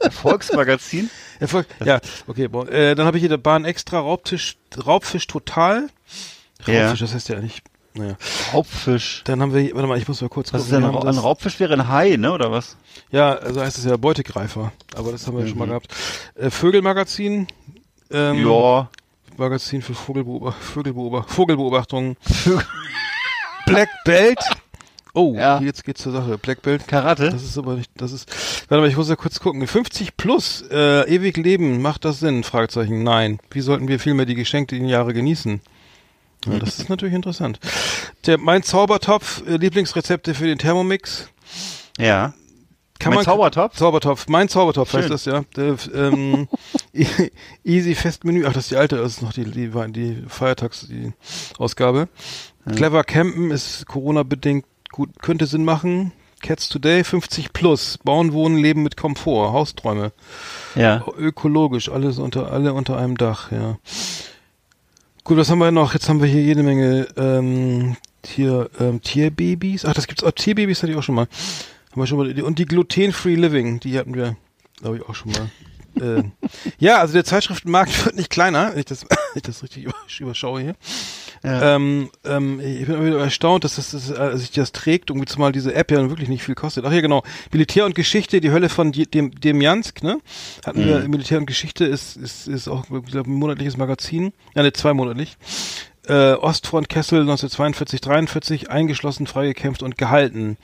Erfolgsmagazin? 0.04 1.10
Erfolg. 1.40 1.66
Ja, 1.84 2.00
okay. 2.26 2.48
Bon. 2.48 2.68
Äh, 2.68 2.94
dann 2.94 3.06
habe 3.06 3.16
ich 3.16 3.22
hier 3.22 3.28
der 3.30 3.36
Bahn 3.38 3.64
extra 3.64 3.98
Raubtisch, 4.00 4.56
Raubfisch 4.86 5.26
total. 5.26 5.88
Ja. 6.66 6.82
Raubfisch, 6.84 7.00
das 7.00 7.14
heißt 7.14 7.28
ja 7.28 7.40
nicht. 7.40 7.62
Naja. 7.96 8.16
Hauptfisch. 8.52 9.22
Dann 9.24 9.40
haben 9.40 9.54
wir, 9.54 9.60
hier- 9.60 9.74
warte 9.74 9.86
mal, 9.86 9.98
ich 9.98 10.08
muss 10.08 10.20
mal 10.20 10.28
kurz 10.28 10.52
Was 10.52 10.62
ist 10.62 10.70
gucken. 10.70 10.82
denn 10.84 10.92
Wir 10.94 11.00
ein, 11.02 11.08
ein 11.08 11.18
Raubfisch 11.18 11.60
wäre 11.60 11.74
ein 11.74 11.88
Hai, 11.88 12.16
ne, 12.16 12.32
oder 12.32 12.50
was? 12.50 12.76
Ja, 13.12 13.34
also 13.34 13.60
heißt 13.60 13.78
es 13.78 13.84
ja 13.84 13.96
Beutegreifer. 13.96 14.72
Aber 14.96 15.12
das 15.12 15.26
haben 15.26 15.36
wir 15.36 15.44
ja 15.44 15.48
schon 15.48 15.58
mal 15.58 15.66
Mhm. 15.66 15.70
gehabt. 15.70 15.94
Äh, 16.34 16.50
Vögelmagazin. 16.50 17.46
Ähm, 18.10 18.46
ja. 18.48 18.88
Magazin 19.36 19.82
für 19.82 19.94
Vogelbeobacht 19.94 20.60
Vogelbeobacht 20.62 21.30
Vogelbeobachtungen. 21.30 22.16
Black 23.66 23.88
Belt. 24.04 24.38
Oh, 25.14 25.34
Ja. 25.36 25.60
jetzt 25.60 25.84
geht's 25.84 26.02
zur 26.02 26.12
Sache. 26.12 26.36
Black 26.38 26.60
Belt. 26.62 26.86
Karate? 26.88 27.30
Das 27.30 27.42
ist 27.42 27.56
aber 27.56 27.74
nicht, 27.76 27.90
das 27.96 28.12
ist, 28.12 28.28
warte 28.68 28.82
mal, 28.82 28.88
ich 28.90 28.96
muss 28.96 29.08
ja 29.08 29.16
kurz 29.16 29.38
gucken. 29.40 29.66
50 29.66 30.16
plus, 30.16 30.62
äh, 30.70 31.08
ewig 31.08 31.36
leben, 31.36 31.80
macht 31.80 32.04
das 32.04 32.20
Sinn? 32.20 32.42
Fragezeichen, 32.44 33.02
nein. 33.04 33.38
Wie 33.50 33.60
sollten 33.60 33.86
wir 33.88 34.00
vielmehr 34.00 34.26
die 34.26 34.34
geschenkten 34.34 34.84
Jahre 34.86 35.14
genießen? 35.14 35.60
Ja, 36.46 36.58
das 36.58 36.78
ist 36.78 36.88
natürlich 36.90 37.14
interessant. 37.14 37.58
Der, 38.26 38.38
mein 38.38 38.62
Zaubertopf, 38.62 39.42
äh, 39.46 39.56
Lieblingsrezepte 39.56 40.34
für 40.34 40.46
den 40.46 40.58
Thermomix. 40.58 41.28
Ja. 41.98 42.34
Kann 42.98 43.10
Mein 43.10 43.16
man, 43.16 43.24
Zaubertopf? 43.24 43.76
Zaubertopf, 43.76 44.26
mein 44.28 44.48
Zaubertopf 44.48 44.90
Schön. 44.90 45.00
heißt 45.00 45.10
das, 45.10 45.24
ja. 45.24 45.44
Der, 45.56 45.76
ähm, 45.94 46.48
easy 47.64 47.94
Festmenü, 47.94 48.46
ach, 48.46 48.52
das 48.52 48.64
ist 48.64 48.70
die 48.70 48.76
alte, 48.76 48.96
das 48.96 49.14
ist 49.14 49.22
noch 49.22 49.32
die, 49.32 49.44
die, 49.44 49.70
die 49.92 50.24
Feiertags, 50.28 50.86
die 50.88 51.12
Ausgabe. 51.58 52.08
Clever 52.76 53.04
Campen 53.04 53.50
ist 53.50 53.86
Corona-bedingt 53.86 54.64
gut, 54.94 55.10
könnte 55.20 55.46
Sinn 55.46 55.64
machen. 55.64 56.12
Cats 56.40 56.68
Today 56.68 57.02
50 57.02 57.52
plus, 57.52 57.98
Bauen, 58.04 58.32
Wohnen, 58.32 58.56
Leben 58.58 58.82
mit 58.84 58.96
Komfort, 58.96 59.52
Hausträume, 59.52 60.12
Ja. 60.76 61.04
ökologisch, 61.18 61.88
alles 61.88 62.18
unter, 62.18 62.52
alle 62.52 62.74
unter 62.74 62.96
einem 62.98 63.16
Dach, 63.16 63.50
ja. 63.50 63.78
Gut, 65.24 65.36
was 65.38 65.50
haben 65.50 65.58
wir 65.58 65.70
noch? 65.70 65.94
Jetzt 65.94 66.08
haben 66.08 66.20
wir 66.20 66.28
hier 66.28 66.42
jede 66.42 66.62
Menge, 66.62 67.08
ähm, 67.16 67.96
hier, 68.26 68.70
ähm, 68.78 69.00
Tierbabys. 69.00 69.84
Ach, 69.86 69.94
das 69.94 70.06
gibt's 70.06 70.22
auch, 70.22 70.32
Tierbabys 70.32 70.82
hatte 70.82 70.92
ich 70.92 70.98
auch 70.98 71.02
schon 71.02 71.14
mal. 71.14 71.28
Haben 71.92 72.00
wir 72.02 72.06
schon 72.06 72.18
mal, 72.18 72.42
und 72.42 72.58
die 72.58 72.66
Gluten-Free 72.66 73.34
Living, 73.36 73.80
die 73.80 73.98
hatten 73.98 74.14
wir, 74.14 74.36
glaube 74.80 74.98
ich, 74.98 75.08
auch 75.08 75.14
schon 75.14 75.32
mal. 75.32 76.18
äh, 76.18 76.22
ja, 76.78 76.98
also 76.98 77.14
der 77.14 77.24
Zeitschriftenmarkt 77.24 78.04
wird 78.04 78.16
nicht 78.16 78.28
kleiner, 78.30 78.72
wenn 78.72 78.80
ich 78.80 78.84
das, 78.84 79.04
wenn 79.08 79.18
ich 79.36 79.42
das 79.42 79.62
richtig 79.62 79.86
übersch- 79.88 80.20
überschaue 80.20 80.60
hier. 80.60 80.74
Ja. 81.44 81.76
Ähm, 81.76 82.08
ähm, 82.24 82.58
ich 82.60 82.86
bin 82.86 83.04
wieder 83.04 83.18
erstaunt, 83.18 83.64
dass 83.64 83.76
das, 83.76 83.90
das 83.90 84.10
äh, 84.10 84.36
sich 84.38 84.50
das 84.52 84.72
trägt 84.72 85.10
und 85.10 85.28
zumal 85.28 85.52
diese 85.52 85.74
App 85.74 85.90
ja 85.90 86.08
wirklich 86.08 86.30
nicht 86.30 86.42
viel 86.42 86.54
kostet. 86.54 86.86
Ach 86.86 86.92
ja, 86.92 87.02
genau. 87.02 87.22
Militär 87.52 87.84
und 87.84 87.94
Geschichte, 87.94 88.40
die 88.40 88.50
Hölle 88.50 88.70
von 88.70 88.92
die- 88.92 89.06
dem 89.06 89.30
Demjansk, 89.30 90.02
ne? 90.02 90.18
Hatten 90.64 90.84
wir 90.86 91.06
Militär 91.06 91.36
und 91.38 91.46
Geschichte 91.46 91.84
ist 91.84 92.16
ist 92.16 92.48
ist 92.48 92.66
auch 92.68 92.86
glaub, 93.06 93.26
ein 93.26 93.34
monatliches 93.34 93.76
Magazin, 93.76 94.32
ja, 94.54 94.62
ne, 94.62 94.72
zweimonatlich. 94.72 95.36
Äh, 96.06 96.32
Ostfront 96.32 96.88
Kessel 96.88 97.20
1942, 97.20 98.00
43, 98.00 98.70
eingeschlossen, 98.70 99.26
freigekämpft 99.26 99.82
und 99.82 99.98
gehalten. 99.98 100.56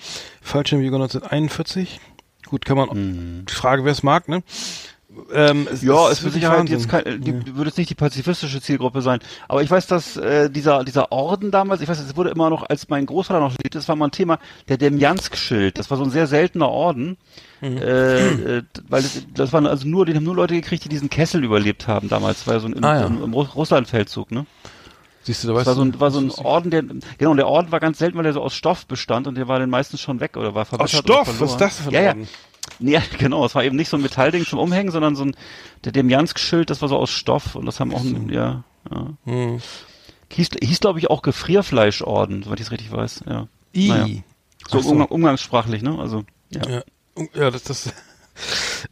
Fallschirmjäger 0.43 0.97
1941. 0.97 2.01
Gut, 2.47 2.65
kann 2.65 2.77
man, 2.79 3.45
die 3.47 3.53
Frage, 3.55 3.85
wer 3.85 3.93
es 3.93 4.03
mag, 4.03 4.29
ne? 4.29 4.43
Ähm, 5.33 5.67
es, 5.71 5.83
Ja, 5.83 6.07
es 6.07 6.19
es 6.19 6.25
wird 6.25 6.35
Sicherheit 6.35 6.69
jetzt 6.69 6.89
kein, 6.89 7.21
die, 7.21 7.57
würde 7.57 7.69
jetzt 7.71 7.79
nicht 7.79 7.91
die 7.91 7.95
pazifistische 7.97 8.61
Zielgruppe 8.61 9.03
sein. 9.03 9.19
Aber 9.49 9.63
ich 9.63 9.71
weiß, 9.71 9.87
dass 9.89 10.17
äh, 10.17 10.49
dieser 10.51 10.85
dieser 10.85 11.11
Orden 11.11 11.51
damals, 11.51 11.81
ich 11.81 11.89
weiß, 11.89 11.99
es 11.99 12.17
wurde 12.17 12.31
immer 12.31 12.49
noch, 12.49 12.63
als 12.69 12.89
mein 12.89 13.07
Großvater 13.07 13.41
noch 13.41 13.51
lebte, 13.53 13.79
das 13.79 13.89
war 13.89 13.97
mal 13.97 14.07
ein 14.07 14.13
Thema, 14.13 14.39
der 14.69 14.77
Demjansk-Schild. 14.79 15.79
Das 15.79 15.91
war 15.91 15.97
so 15.97 16.05
ein 16.05 16.11
sehr 16.11 16.27
seltener 16.27 16.69
Orden, 16.69 17.17
Mhm. 17.61 17.77
äh, 17.77 18.29
äh, 18.59 18.63
weil 18.89 19.03
das, 19.03 19.23
das 19.35 19.53
waren 19.53 19.67
also 19.67 19.87
nur, 19.87 20.07
die 20.07 20.15
haben 20.15 20.25
nur 20.25 20.35
Leute 20.37 20.55
gekriegt, 20.55 20.85
die 20.85 20.89
diesen 20.89 21.11
Kessel 21.11 21.45
überlebt 21.45 21.87
haben 21.89 22.09
damals. 22.09 22.47
Ja 22.47 22.59
so 22.61 22.69
ein, 22.69 22.83
Ah, 22.83 23.01
ja. 23.01 23.07
im, 23.07 23.23
im 23.23 23.35
Russ- 23.35 23.55
Russlandfeldzug, 23.55 24.31
ne? 24.31 24.47
Siehst 25.25 25.45
du, 25.45 25.49
da 25.49 25.53
Das 25.53 25.59
weißt 25.61 25.67
war 25.67 25.75
so 25.75 25.83
ein, 25.83 26.01
war 26.01 26.11
so 26.11 26.21
ein 26.21 26.31
Orden, 26.31 26.71
der 26.71 26.83
genau, 27.19 27.33
und 27.33 27.37
der 27.37 27.49
Orden 27.49 27.71
war 27.73 27.81
ganz 27.81 27.99
selten, 27.99 28.17
weil 28.17 28.25
der 28.25 28.33
so 28.33 28.41
aus 28.41 28.55
Stoff 28.55 28.87
bestand 28.87 29.27
und 29.27 29.35
der 29.35 29.49
war 29.49 29.59
den 29.59 29.69
meistens 29.69 30.01
schon 30.01 30.21
weg 30.21 30.39
oder 30.39 30.55
war 30.55 30.63
Aus 30.63 30.69
verbessert 30.69 31.01
Stoff? 31.05 31.29
oder 31.29 31.41
Was 31.41 31.51
ist 31.51 31.61
das 31.61 31.77
für 31.81 31.89
ein 31.89 31.95
ja, 31.95 32.01
ja. 32.01 32.09
Orden? 32.11 32.21
Nee, 32.23 32.27
Ja, 32.81 33.03
genau. 33.19 33.45
Es 33.45 33.55
war 33.55 33.65
eben 33.65 33.77
nicht 33.77 33.89
so 33.89 33.97
ein 33.97 34.03
Metallding 34.03 34.45
zum 34.45 34.59
Umhängen, 34.59 34.91
sondern 34.91 35.17
so 35.17 35.25
ein, 35.25 35.37
der 35.85 35.93
Demjansk-Schild, 35.93 36.71
das 36.71 36.83
war 36.83 36.89
so 36.89 36.97
aus 36.97 37.11
Stoff 37.11 37.55
und 37.55 37.67
das 37.67 37.81
haben 37.81 37.95
auch, 37.95 38.01
ein, 38.01 38.29
ja, 38.31 38.65
ja. 38.91 39.07
Hm. 39.25 39.61
Hieß, 40.33 40.51
hieß 40.63 40.81
glaube 40.81 40.99
ich, 40.99 41.11
auch 41.11 41.23
Gefrierfleischorden, 41.23 42.45
soweit 42.45 42.61
ich 42.61 42.67
es 42.67 42.73
richtig 42.73 42.93
weiß, 42.93 43.25
ja. 43.29 43.49
I. 43.75 43.89
Naja. 43.89 44.23
So, 44.69 44.81
so. 44.81 44.91
Umgang, 44.91 45.09
umgangssprachlich, 45.09 45.83
ne? 45.83 45.99
Also, 45.99 46.25
ja. 46.51 46.69
Ja, 46.69 46.83
ja 47.35 47.51
das, 47.51 47.65
das 47.65 47.93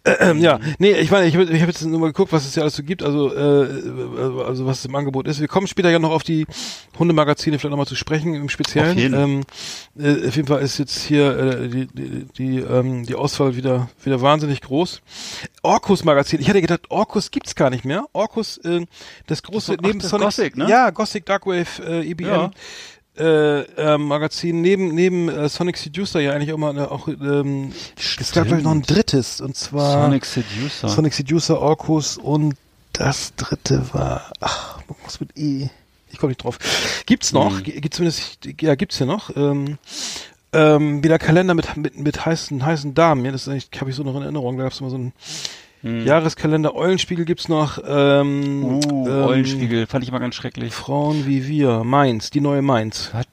ähm, 0.04 0.38
ja, 0.38 0.58
nee, 0.78 0.92
ich 0.92 1.10
meine, 1.10 1.26
ich, 1.26 1.34
ich 1.34 1.60
habe 1.60 1.70
jetzt 1.70 1.84
nur 1.84 2.00
mal 2.00 2.08
geguckt, 2.08 2.32
was 2.32 2.46
es 2.46 2.54
ja 2.54 2.62
alles 2.62 2.76
so 2.76 2.82
gibt, 2.82 3.02
also 3.02 3.34
äh, 3.34 4.42
also 4.44 4.66
was 4.66 4.84
im 4.84 4.94
Angebot 4.94 5.26
ist. 5.26 5.40
Wir 5.40 5.48
kommen 5.48 5.66
später 5.66 5.90
ja 5.90 5.98
noch 5.98 6.10
auf 6.10 6.22
die 6.22 6.46
Hundemagazine 6.98 7.58
vielleicht 7.58 7.70
nochmal 7.70 7.86
zu 7.86 7.96
sprechen 7.96 8.34
im 8.34 8.48
Speziellen. 8.48 8.92
Auf 8.92 8.96
jeden. 8.96 9.14
Ähm, 9.14 9.42
äh, 9.98 10.28
auf 10.28 10.36
jeden 10.36 10.48
Fall 10.48 10.60
ist 10.60 10.78
jetzt 10.78 11.02
hier 11.02 11.36
äh, 11.38 11.68
die 11.68 11.86
die 11.86 12.26
die, 12.36 12.58
ähm, 12.58 13.06
die 13.06 13.14
Auswahl 13.14 13.56
wieder 13.56 13.88
wieder 14.04 14.20
wahnsinnig 14.20 14.60
groß. 14.60 15.00
Orkus 15.62 16.04
Magazin. 16.04 16.40
Ich 16.40 16.48
hatte 16.48 16.60
gedacht, 16.60 16.90
Orkus 16.90 17.30
gibt's 17.30 17.54
gar 17.54 17.70
nicht 17.70 17.84
mehr. 17.84 18.06
Orkus, 18.12 18.58
äh, 18.58 18.86
das 19.26 19.42
große 19.42 19.76
Das 19.76 19.86
neben 19.86 19.98
das 20.00 20.10
Sonic, 20.10 20.26
Gothic, 20.28 20.56
ne? 20.56 20.68
ja 20.68 20.90
Gothic 20.90 21.26
Darkwave 21.26 21.66
äh, 21.86 22.10
EBM. 22.10 22.26
Ja. 22.26 22.50
Äh, 23.18 23.62
äh, 23.62 23.98
Magazin 23.98 24.60
neben 24.60 24.94
neben 24.94 25.28
äh, 25.28 25.48
Sonic 25.48 25.76
Seducer 25.76 26.20
ja 26.20 26.32
eigentlich 26.32 26.52
auch 26.52 26.58
mal 26.58 26.76
äh, 26.76 26.80
auch 26.82 27.08
ähm, 27.08 27.72
es 27.96 28.32
gab 28.32 28.44
glaube 28.44 28.58
ich 28.58 28.64
noch 28.64 28.70
ein 28.70 28.82
drittes 28.82 29.40
und 29.40 29.56
zwar 29.56 30.04
Sonic 30.04 30.24
Seducer. 30.24 30.88
Sonic 30.88 31.14
Seducer, 31.14 31.60
Orkus 31.60 32.16
und 32.16 32.54
das 32.92 33.34
dritte 33.36 33.92
war, 33.92 34.32
ach, 34.40 34.80
was 35.04 35.20
mit 35.20 35.36
E? 35.36 35.68
Ich 36.10 36.18
komme 36.18 36.30
nicht 36.30 36.42
drauf. 36.42 36.58
Gibt's 37.06 37.32
noch? 37.32 37.56
Hm. 37.56 37.62
G- 37.64 37.80
Gibt 37.80 37.94
zumindest, 37.94 38.38
ja, 38.60 38.74
gibt's 38.74 38.98
ja 38.98 39.06
noch. 39.06 39.36
Ähm, 39.36 39.78
ähm, 40.52 41.04
wieder 41.04 41.18
Kalender 41.18 41.54
mit, 41.54 41.76
mit, 41.76 41.98
mit 41.98 42.24
heißen, 42.24 42.64
heißen 42.64 42.94
Damen. 42.94 43.24
Ja, 43.24 43.30
das 43.32 43.42
ist 43.42 43.48
eigentlich, 43.48 43.68
habe 43.80 43.90
ich 43.90 43.96
so 43.96 44.02
noch 44.02 44.16
in 44.16 44.22
Erinnerung. 44.22 44.56
Da 44.56 44.64
gab's 44.64 44.80
immer 44.80 44.90
so 44.90 45.12
einen 45.82 46.06
Jahreskalender. 46.06 46.74
Eulenspiegel 46.74 47.24
gibt's 47.24 47.48
noch. 47.48 47.78
Ähm, 47.86 48.80
Hm. 48.84 48.92
Uh, 48.92 49.08
ähm, 49.08 49.24
Eulenspiegel, 49.26 49.86
fand 49.86 50.02
ich 50.04 50.10
immer 50.10 50.20
ganz 50.20 50.34
schrecklich. 50.34 50.72
Frauen 50.74 51.26
wie 51.26 51.46
wir. 51.46 51.84
Mainz, 51.84 52.30
die 52.30 52.40
neue 52.40 52.62
Mainz. 52.62 53.10
Was? 53.12 53.26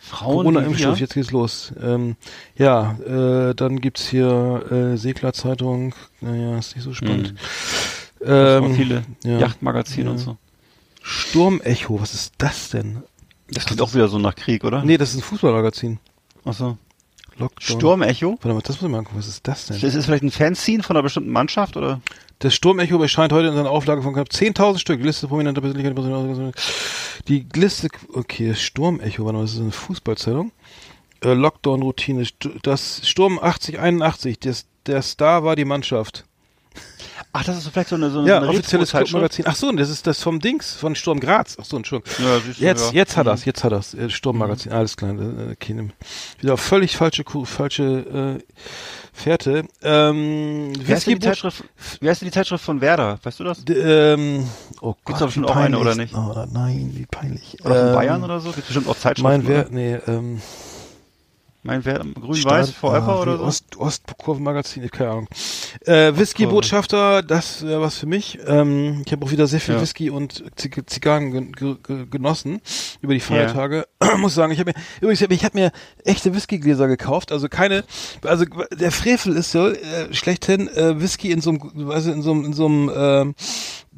Frauen 0.00 0.36
Corona 0.36 0.60
wie 0.60 0.64
wir? 0.64 0.70
Impfstoff, 0.70 0.98
jetzt 1.00 1.14
geht's 1.14 1.30
los. 1.32 1.72
Ähm, 1.82 2.16
ja, 2.56 2.98
äh, 3.06 3.54
dann 3.54 3.80
gibt's 3.80 4.08
hier 4.08 4.64
äh, 4.70 4.96
Seglerzeitung. 4.96 5.94
Naja, 6.20 6.58
ist 6.58 6.74
nicht 6.74 6.84
so 6.84 6.94
spannend. 6.94 7.34
Auch 8.20 8.26
Ähm, 8.26 8.74
viele 8.74 9.02
ja. 9.24 9.38
Yachtmagazine 9.38 10.06
Ja. 10.06 10.10
und 10.12 10.18
so. 10.18 10.36
Sturmecho, 11.02 12.00
was 12.00 12.14
ist 12.14 12.34
das 12.38 12.70
denn? 12.70 13.02
Das 13.50 13.64
klingt 13.66 13.80
auch 13.80 13.94
wieder 13.94 14.08
so 14.08 14.18
nach 14.18 14.34
Krieg, 14.34 14.64
oder? 14.64 14.82
Nee, 14.84 14.98
das 14.98 15.10
ist 15.10 15.16
ein 15.16 15.22
Fußballmagazin. 15.22 15.98
Achso. 16.44 16.76
Lockdown. 17.38 17.78
Sturmecho? 17.78 18.30
Warte 18.32 18.48
mal, 18.48 18.60
das 18.60 18.76
muss 18.76 18.82
ich 18.82 18.88
mal 18.88 18.98
angucken. 18.98 19.18
Was 19.18 19.28
ist 19.28 19.46
das 19.46 19.66
denn? 19.66 19.80
Das 19.80 19.94
ist 19.94 20.06
vielleicht 20.06 20.24
ein 20.24 20.30
Fanzine 20.30 20.82
von 20.82 20.96
einer 20.96 21.02
bestimmten 21.02 21.30
Mannschaft, 21.30 21.76
oder? 21.76 22.00
Das 22.40 22.54
Sturmecho 22.54 23.00
erscheint 23.00 23.32
heute 23.32 23.48
in 23.48 23.54
seiner 23.54 23.70
Auflage 23.70 24.02
von 24.02 24.12
knapp 24.12 24.28
10.000 24.28 24.78
Stück. 24.78 25.00
Die 25.00 25.06
Liste 25.06 25.28
prominenter 25.28 25.60
Persönlichkeiten. 25.60 26.52
Die 27.28 27.46
Liste, 27.54 27.88
okay, 28.12 28.48
das 28.50 28.60
Sturmecho, 28.60 29.24
warte 29.24 29.38
mal, 29.38 29.42
das 29.42 29.54
ist 29.54 29.60
eine 29.60 29.72
Fußballzeitung. 29.72 30.52
Äh, 31.22 31.34
Lockdown-Routine. 31.34 32.26
Das 32.62 33.08
Sturm 33.08 33.38
8081, 33.40 34.38
das, 34.40 34.66
der 34.86 35.02
Star 35.02 35.44
war 35.44 35.56
die 35.56 35.64
Mannschaft. 35.64 36.24
Ach, 37.40 37.44
das 37.44 37.58
ist 37.58 37.68
vielleicht 37.68 37.88
so 37.90 37.94
eine, 37.94 38.10
so 38.10 38.18
eine, 38.18 38.28
Ja, 38.28 38.38
eine 38.38 38.48
offizielles 38.48 38.92
Retro-Zeitschrift? 38.92 39.10
Clubmagazin. 39.10 39.44
Ach 39.46 39.54
so, 39.54 39.70
das 39.72 39.90
ist 39.90 40.06
das 40.08 40.20
vom 40.22 40.40
Dings, 40.40 40.72
von 40.74 40.96
Sturm 40.96 41.20
Graz. 41.20 41.56
Ach 41.60 41.64
so, 41.64 41.76
Entschuldigung. 41.76 42.12
Ja, 42.26 42.40
siehst 42.40 42.58
du, 42.60 42.64
Jetzt, 42.64 42.84
ja. 42.86 42.90
Mhm. 42.90 42.96
jetzt 42.96 43.16
hat 43.16 43.26
er's, 43.28 43.44
jetzt 43.44 43.62
hat 43.64 43.72
er's. 43.72 43.94
Äh, 43.94 44.10
Sturmmagazin, 44.10 44.72
alles 44.72 44.96
klar. 44.96 45.10
Äh, 45.12 45.52
okay, 45.52 45.74
nimm- 45.74 45.92
wieder 46.40 46.56
völlig 46.56 46.96
falsche, 46.96 47.22
falsche 47.44 48.38
äh, 48.40 48.42
Fährte. 49.12 49.64
Ähm, 49.82 50.72
Wie 50.78 50.92
heißt, 50.92 51.06
die 51.06 51.18
Zeitschrift, 51.18 51.64
wie 52.00 52.08
heißt 52.08 52.22
denn 52.22 52.28
die 52.28 52.32
Zeitschrift 52.34 52.64
von 52.64 52.80
Werder? 52.80 53.18
Weißt 53.22 53.38
du 53.40 53.44
das? 53.44 53.64
D 53.64 53.72
ähm, 53.74 54.48
oh 54.80 54.92
Gibt's 54.92 55.04
Gott, 55.04 55.20
doch 55.20 55.26
bestimmt 55.26 55.46
wie 55.46 55.50
auch 55.50 55.56
eine, 55.56 55.78
oder 55.78 55.94
nicht? 55.94 56.14
Oh, 56.14 56.46
nein, 56.52 56.90
wie 56.94 57.06
peinlich. 57.06 57.56
Oder 57.64 57.74
von 57.76 57.88
Ähm, 57.88 57.94
Bayern 57.94 58.24
oder 58.24 58.40
so? 58.40 58.50
Gibt's 58.50 58.66
bestimmt 58.68 58.88
auch 58.88 58.96
Zeitschriften. 58.96 59.22
Mein 59.22 59.46
Wer, 59.48 59.66
oder? 59.66 59.70
nee, 59.70 59.94
ähm, 60.06 60.40
Mein 61.64 61.84
Wer, 61.84 61.98
Grün-Weiß, 61.98 62.70
Forever 62.70 63.08
ah, 63.16 63.20
oder 63.20 63.36
so? 63.38 63.44
Ost, 63.44 63.76
Ostkurvenmagazin, 63.76 64.88
keine 64.90 65.10
Ahnung. 65.10 65.28
Äh, 65.84 66.12
Whisky-Botschafter, 66.16 67.22
das 67.22 67.66
wäre 67.66 67.80
was 67.80 67.96
für 67.98 68.06
mich. 68.06 68.38
Ähm, 68.46 69.02
ich 69.04 69.10
habe 69.12 69.26
auch 69.26 69.30
wieder 69.32 69.48
sehr 69.48 69.60
viel 69.60 69.74
Ja. 69.74 69.80
Whisky 69.80 70.08
und 70.08 70.44
Zig 70.54 70.80
Zigarren 70.86 71.32
gen- 71.32 71.52
ge 71.52 71.74
ge 71.82 72.06
genossen 72.08 72.60
über 73.00 73.12
die 73.12 73.20
Feiertage. 73.20 73.86
Muss 74.18 74.34
sagen, 74.34 74.52
ich 74.52 74.60
habe 74.60 74.70
mir 74.70 74.82
übrigens 75.00 75.20
ich 75.20 75.44
habe 75.44 75.58
mir 75.58 75.72
echte 76.04 76.32
Whiskygläser 76.32 76.86
gekauft, 76.86 77.32
also 77.32 77.48
keine 77.48 77.84
also 78.24 78.44
der 78.72 78.92
Frevel 78.92 79.34
ist 79.36 79.50
so 79.50 79.68
äh, 79.68 80.14
schlechthin 80.14 80.68
äh, 80.68 81.00
Whisky 81.00 81.32
in 81.32 81.40
so 81.40 81.50
einem 81.50 81.90
also 81.90 82.12
in 82.12 82.22
so 82.22 82.30
einem 82.32 82.44
in 82.44 82.52
so 82.52 82.66
einem 82.66 82.90
ähm, 82.94 83.34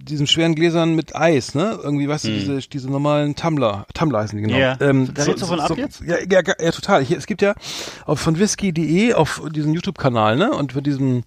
diesen 0.03 0.27
schweren 0.27 0.55
Gläsern 0.55 0.95
mit 0.95 1.15
Eis, 1.15 1.55
ne? 1.55 1.79
Irgendwie, 1.83 2.09
weißt 2.09 2.25
du, 2.25 2.29
diese, 2.31 2.59
diese 2.61 2.91
normalen 2.91 3.35
Tumbler, 3.37 3.87
Tumbler 3.93 4.21
heißen 4.21 4.35
die 4.39 4.43
genau. 4.45 4.55
Hm. 4.55 4.61
Ja. 4.61 4.79
Ähm, 4.81 5.13
Da 5.13 5.25
redest 5.25 5.43
du 5.43 5.47
von 5.47 5.61
ab 5.61 5.77
jetzt? 5.77 6.01
Ja, 6.01 6.17
ja, 6.19 6.41
ja, 6.59 6.73
total. 6.73 7.05
Hier, 7.05 7.19
es 7.19 7.27
gibt 7.27 7.43
ja 7.43 7.50
auf, 8.07 8.21
von 8.21 8.39
whisky.de 8.39 9.15
auf 9.15 9.43
diesem 9.51 9.75
YouTube-Kanal, 9.75 10.37
ne? 10.37 10.51
Und 10.53 10.73
von 10.73 10.83
diesem 10.83 11.25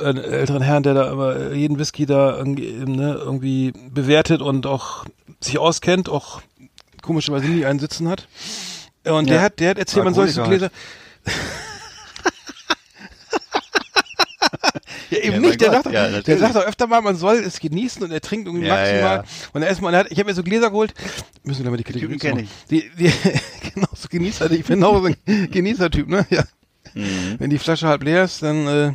äh, 0.00 0.04
älteren 0.04 0.62
Herrn, 0.62 0.82
der 0.82 0.94
da 0.94 1.10
immer 1.10 1.52
jeden 1.52 1.78
Whisky 1.78 2.06
da 2.06 2.36
irgendwie, 2.36 2.72
ne, 2.72 3.14
irgendwie 3.14 3.72
bewertet 3.90 4.42
und 4.42 4.66
auch 4.66 5.04
sich 5.40 5.58
auskennt, 5.58 6.08
auch 6.08 6.40
komischerweise 7.02 7.46
nie 7.46 7.64
einen 7.64 7.78
Sitzen 7.78 8.08
hat. 8.08 8.28
Und 9.04 9.28
der 9.30 9.36
Ja. 9.36 9.42
hat, 9.42 9.60
der 9.60 9.70
hat 9.70 9.78
erzählt, 9.78 10.04
man 10.04 10.14
soll 10.14 10.26
sich 10.26 10.34
so 10.36 10.42
Alkoholiker 10.42 10.70
Gläser. 11.24 11.34
ja, 15.10 15.18
eben 15.18 15.34
Ja, 15.34 15.40
nicht. 15.40 15.60
Der 15.60 15.68
Gott, 15.68 15.74
sagt, 15.76 15.86
doch- 15.86 15.92
ja, 15.92 16.20
der 16.20 16.38
sagt 16.38 16.54
doch 16.56 16.64
öfter 16.66 16.86
mal, 16.86 17.00
man 17.02 17.16
soll 17.16 17.36
es 17.36 17.60
genießen 17.60 18.02
und 18.02 18.10
er 18.10 18.20
trinkt 18.20 18.46
irgendwie 18.46 18.66
Ja, 18.66 18.74
maximal. 18.76 19.16
ja. 19.18 19.24
Und 19.52 19.62
er 19.62 19.70
ist 19.70 19.80
mal, 19.82 19.94
hat, 19.96 20.06
ich 20.10 20.18
habe 20.18 20.28
mir 20.30 20.34
so 20.34 20.42
Gläser 20.42 20.70
geholt. 20.70 20.94
Müssen 21.42 21.58
wir 21.60 21.62
gleich 21.64 21.70
mal 21.72 21.76
die 21.78 21.84
Kategorie 21.84 22.16
Typen 22.16 22.18
kenn 22.20 22.34
machen. 22.46 22.48
Die, 22.70 22.90
die, 22.98 23.12
genau, 23.74 23.88
so 23.94 24.08
Genießer, 24.08 24.50
ich 24.50 24.64
bin 24.64 24.82
auch 24.84 25.00
so 25.00 25.06
ein 25.06 25.16
Genießertyp, 25.50 26.08
ne? 26.08 26.26
Ja. 26.30 26.44
Mhm. 26.94 27.36
Wenn 27.38 27.50
die 27.50 27.58
Flasche 27.58 27.86
halb 27.88 28.02
leer 28.02 28.24
ist, 28.24 28.42
dann 28.42 28.66
äh, 28.66 28.86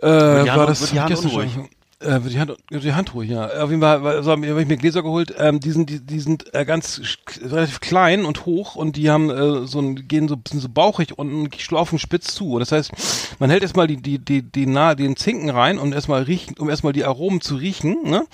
äh, 0.00 0.46
war 0.56 0.66
das 0.66 0.80
wird 0.80 0.92
die 0.92 1.00
Hand 1.00 1.10
gestern 1.10 1.30
unruhig. 1.30 1.52
schon. 1.54 1.68
Äh, 2.02 2.20
die 2.20 2.38
Hand, 2.40 2.52
die 2.70 2.92
Hand 2.94 3.14
ruhig, 3.14 3.30
ja. 3.30 3.46
Auf 3.62 3.70
jeden 3.70 3.80
Fall 3.82 4.02
war- 4.02 4.22
so, 4.22 4.32
habe 4.32 4.62
ich 4.62 4.68
mir 4.68 4.76
Gläser 4.76 5.02
geholt. 5.02 5.34
Ähm, 5.38 5.60
die 5.60 5.70
sind, 5.70 5.88
die, 5.90 6.00
die 6.00 6.20
sind 6.20 6.52
äh, 6.54 6.64
ganz 6.64 7.00
relativ 7.42 7.80
klein 7.80 8.24
und 8.24 8.44
hoch 8.46 8.74
und 8.76 8.96
die 8.96 9.10
haben 9.10 9.30
äh, 9.30 9.66
so 9.66 9.78
ein, 9.80 10.08
gehen 10.08 10.28
so, 10.28 10.36
sind 10.48 10.60
so 10.60 10.68
bauchig 10.68 11.18
unten, 11.18 11.48
schlaufen 11.58 11.98
spitz 11.98 12.34
zu. 12.34 12.54
Und 12.54 12.60
das 12.60 12.72
heißt, 12.72 12.90
man 13.38 13.50
hält 13.50 13.62
erstmal 13.62 13.86
die, 13.86 13.96
die, 13.98 14.18
die, 14.18 14.42
die 14.42 14.66
nahe, 14.66 14.96
den 14.96 15.16
Zinken 15.16 15.50
rein 15.50 15.78
und 15.78 15.92
erstmal 15.92 16.22
riechen, 16.22 16.56
um 16.58 16.68
erstmal 16.68 16.92
die 16.92 17.04
Aromen 17.04 17.40
zu 17.40 17.56
riechen, 17.56 17.96
ne? 18.04 18.24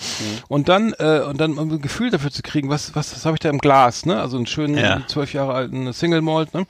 Und 0.48 0.68
dann, 0.68 0.94
äh, 0.98 1.20
und 1.28 1.40
dann 1.40 1.59
um 1.59 1.70
ein 1.70 1.81
Gefühl 1.81 2.11
dafür 2.11 2.31
zu 2.31 2.42
kriegen, 2.42 2.68
was, 2.70 2.94
was, 2.94 3.14
was 3.14 3.24
habe 3.26 3.35
ich 3.37 3.40
da 3.40 3.50
im 3.50 3.59
Glas, 3.59 4.07
ne? 4.07 4.20
Also 4.20 4.37
einen 4.37 4.46
schönen 4.46 4.76
Ja. 4.78 5.02
zwölf 5.09 5.33
Jahre 5.35 5.52
alten 5.54 5.92
Single 5.92 6.22
Malt, 6.22 6.54
ne? 6.54 6.66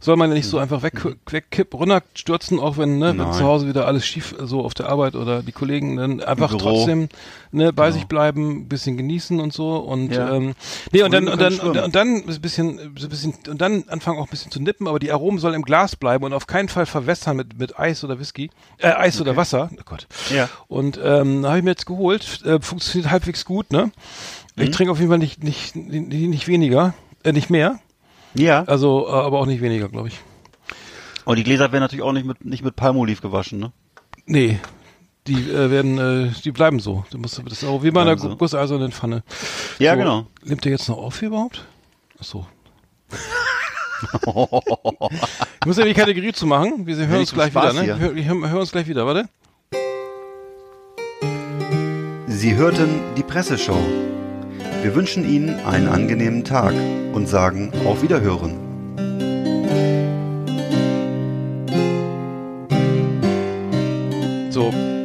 Soll 0.00 0.16
man 0.16 0.30
ja 0.30 0.34
nicht 0.34 0.48
so 0.48 0.58
einfach 0.58 0.82
weg, 0.82 1.00
wegkippen, 1.30 1.78
runterstürzen, 1.78 2.58
auch 2.58 2.76
wenn, 2.76 2.98
ne, 2.98 3.16
wenn 3.16 3.32
zu 3.32 3.44
Hause 3.44 3.68
wieder 3.68 3.86
alles 3.86 4.04
schief, 4.04 4.34
so 4.42 4.62
auf 4.64 4.74
der 4.74 4.88
Arbeit 4.88 5.14
oder 5.14 5.42
die 5.42 5.52
Kollegen 5.52 5.96
dann 5.96 6.20
einfach 6.20 6.41
Büro. 6.50 6.58
trotzdem 6.60 7.08
ne, 7.50 7.72
bei 7.72 7.90
sich 7.90 8.06
bleiben, 8.06 8.68
bisschen 8.68 8.96
genießen 8.96 9.40
und 9.40 9.52
so 9.52 9.76
und 9.76 10.12
Ja. 10.14 10.34
ähm, 10.34 10.54
nee 10.92 11.02
und 11.02 11.12
dann 11.12 11.28
und 11.28 11.40
dann 11.40 11.58
und, 11.60 11.76
und 11.78 11.94
dann 11.94 12.16
ein 12.26 12.40
bisschen 12.40 12.78
so 12.98 13.06
ein 13.06 13.10
bisschen 13.10 13.34
und 13.48 13.60
dann 13.60 13.84
anfangen 13.88 14.18
auch 14.18 14.26
ein 14.26 14.30
bisschen 14.30 14.50
zu 14.52 14.60
nippen, 14.60 14.88
aber 14.88 14.98
die 14.98 15.12
Aromen 15.12 15.38
sollen 15.38 15.54
im 15.54 15.62
Glas 15.62 15.96
bleiben 15.96 16.24
und 16.24 16.32
auf 16.32 16.46
keinen 16.46 16.68
Fall 16.68 16.86
verwässern 16.86 17.36
mit 17.36 17.58
mit 17.58 17.78
Eis 17.78 18.02
oder 18.04 18.18
Whisky, 18.18 18.50
äh, 18.78 18.88
Eis 18.88 19.20
oder 19.20 19.36
Wasser. 19.36 19.70
Oh 19.72 19.82
Gott. 19.84 20.06
Ja. 20.34 20.48
Und 20.68 20.98
ähm, 21.02 21.44
habe 21.46 21.58
ich 21.58 21.64
mir 21.64 21.70
jetzt 21.70 21.86
geholt, 21.86 22.40
äh, 22.44 22.60
funktioniert 22.60 23.10
halbwegs 23.10 23.44
gut, 23.44 23.70
ne? 23.72 23.90
Ich 24.56 24.68
Mhm. 24.68 24.72
trinke 24.72 24.92
auf 24.92 24.98
jeden 24.98 25.10
Fall 25.10 25.18
nicht 25.18 25.42
nicht 25.42 25.76
nicht, 25.76 26.10
nicht 26.12 26.48
weniger, 26.48 26.94
äh, 27.24 27.32
nicht 27.32 27.48
mehr, 27.50 27.78
Ja. 28.34 28.64
also 28.64 29.06
äh, 29.08 29.12
aber 29.12 29.38
auch 29.40 29.46
nicht 29.46 29.62
weniger, 29.62 29.88
glaube 29.88 30.08
ich. 30.08 30.20
Und 31.24 31.38
die 31.38 31.44
Gläser 31.44 31.70
werden 31.70 31.82
natürlich 31.82 32.02
auch 32.02 32.12
nicht 32.12 32.26
mit, 32.26 32.44
nicht 32.44 32.64
mit 32.64 32.74
Palmolive 32.74 33.22
gewaschen, 33.22 33.60
ne? 33.60 33.72
Nee. 34.26 34.58
Die 35.28 35.34
äh, 35.50 35.70
werden, 35.70 35.98
äh, 35.98 36.30
die 36.44 36.50
bleiben 36.50 36.80
so. 36.80 37.04
Du 37.10 37.18
musst, 37.18 37.38
das 37.44 37.52
ist 37.62 37.64
auch 37.64 37.82
wie 37.84 37.90
bei 37.92 38.02
einer 38.02 38.18
so. 38.18 38.36
gusseisernen 38.36 38.90
Pfanne. 38.90 39.22
Ja, 39.78 39.92
So, 39.92 39.98
genau. 39.98 40.26
Nimmt 40.44 40.64
der 40.64 40.72
jetzt 40.72 40.88
noch 40.88 40.98
auf 40.98 41.18
hier 41.20 41.28
überhaupt? 41.28 41.64
Achso. 42.18 42.46
ich 45.60 45.66
muss 45.66 45.76
ja 45.76 45.84
die 45.84 45.94
Kategorie 45.94 46.32
zu 46.32 46.46
machen. 46.46 46.86
Wir 46.86 46.96
hören 46.96 47.12
Ja, 47.12 47.18
uns 47.20 47.32
gleich 47.32 47.50
Spaß 47.52 47.74
wieder, 47.80 47.94
ne? 47.96 47.98
hören 48.00 48.16
wir 48.16 48.24
hören 48.50 48.60
uns 48.60 48.72
gleich 48.72 48.88
wieder, 48.88 49.06
warte. 49.06 49.28
Sie 52.26 52.56
hörten 52.56 53.00
die 53.16 53.22
Presseshow. 53.22 53.78
Wir 54.82 54.94
wünschen 54.96 55.28
Ihnen 55.28 55.60
einen 55.64 55.86
angenehmen 55.88 56.42
Tag 56.42 56.74
und 57.12 57.28
sagen 57.28 57.72
auf 57.86 58.02
Wiederhören. 58.02 58.58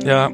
Ja, 0.07 0.31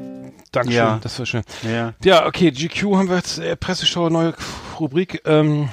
Dankeschön, 0.52 0.76
Ja. 0.76 0.98
das 1.02 1.18
war 1.18 1.26
schön. 1.26 1.42
Ja. 1.62 1.94
Ja, 2.04 2.26
okay, 2.26 2.50
GQ 2.50 2.96
haben 2.96 3.08
wir 3.08 3.16
jetzt, 3.16 3.38
äh, 3.38 3.56
Presseschau, 3.56 4.08
neue 4.08 4.34
Rubrik. 4.78 5.22
Ähm, 5.26 5.68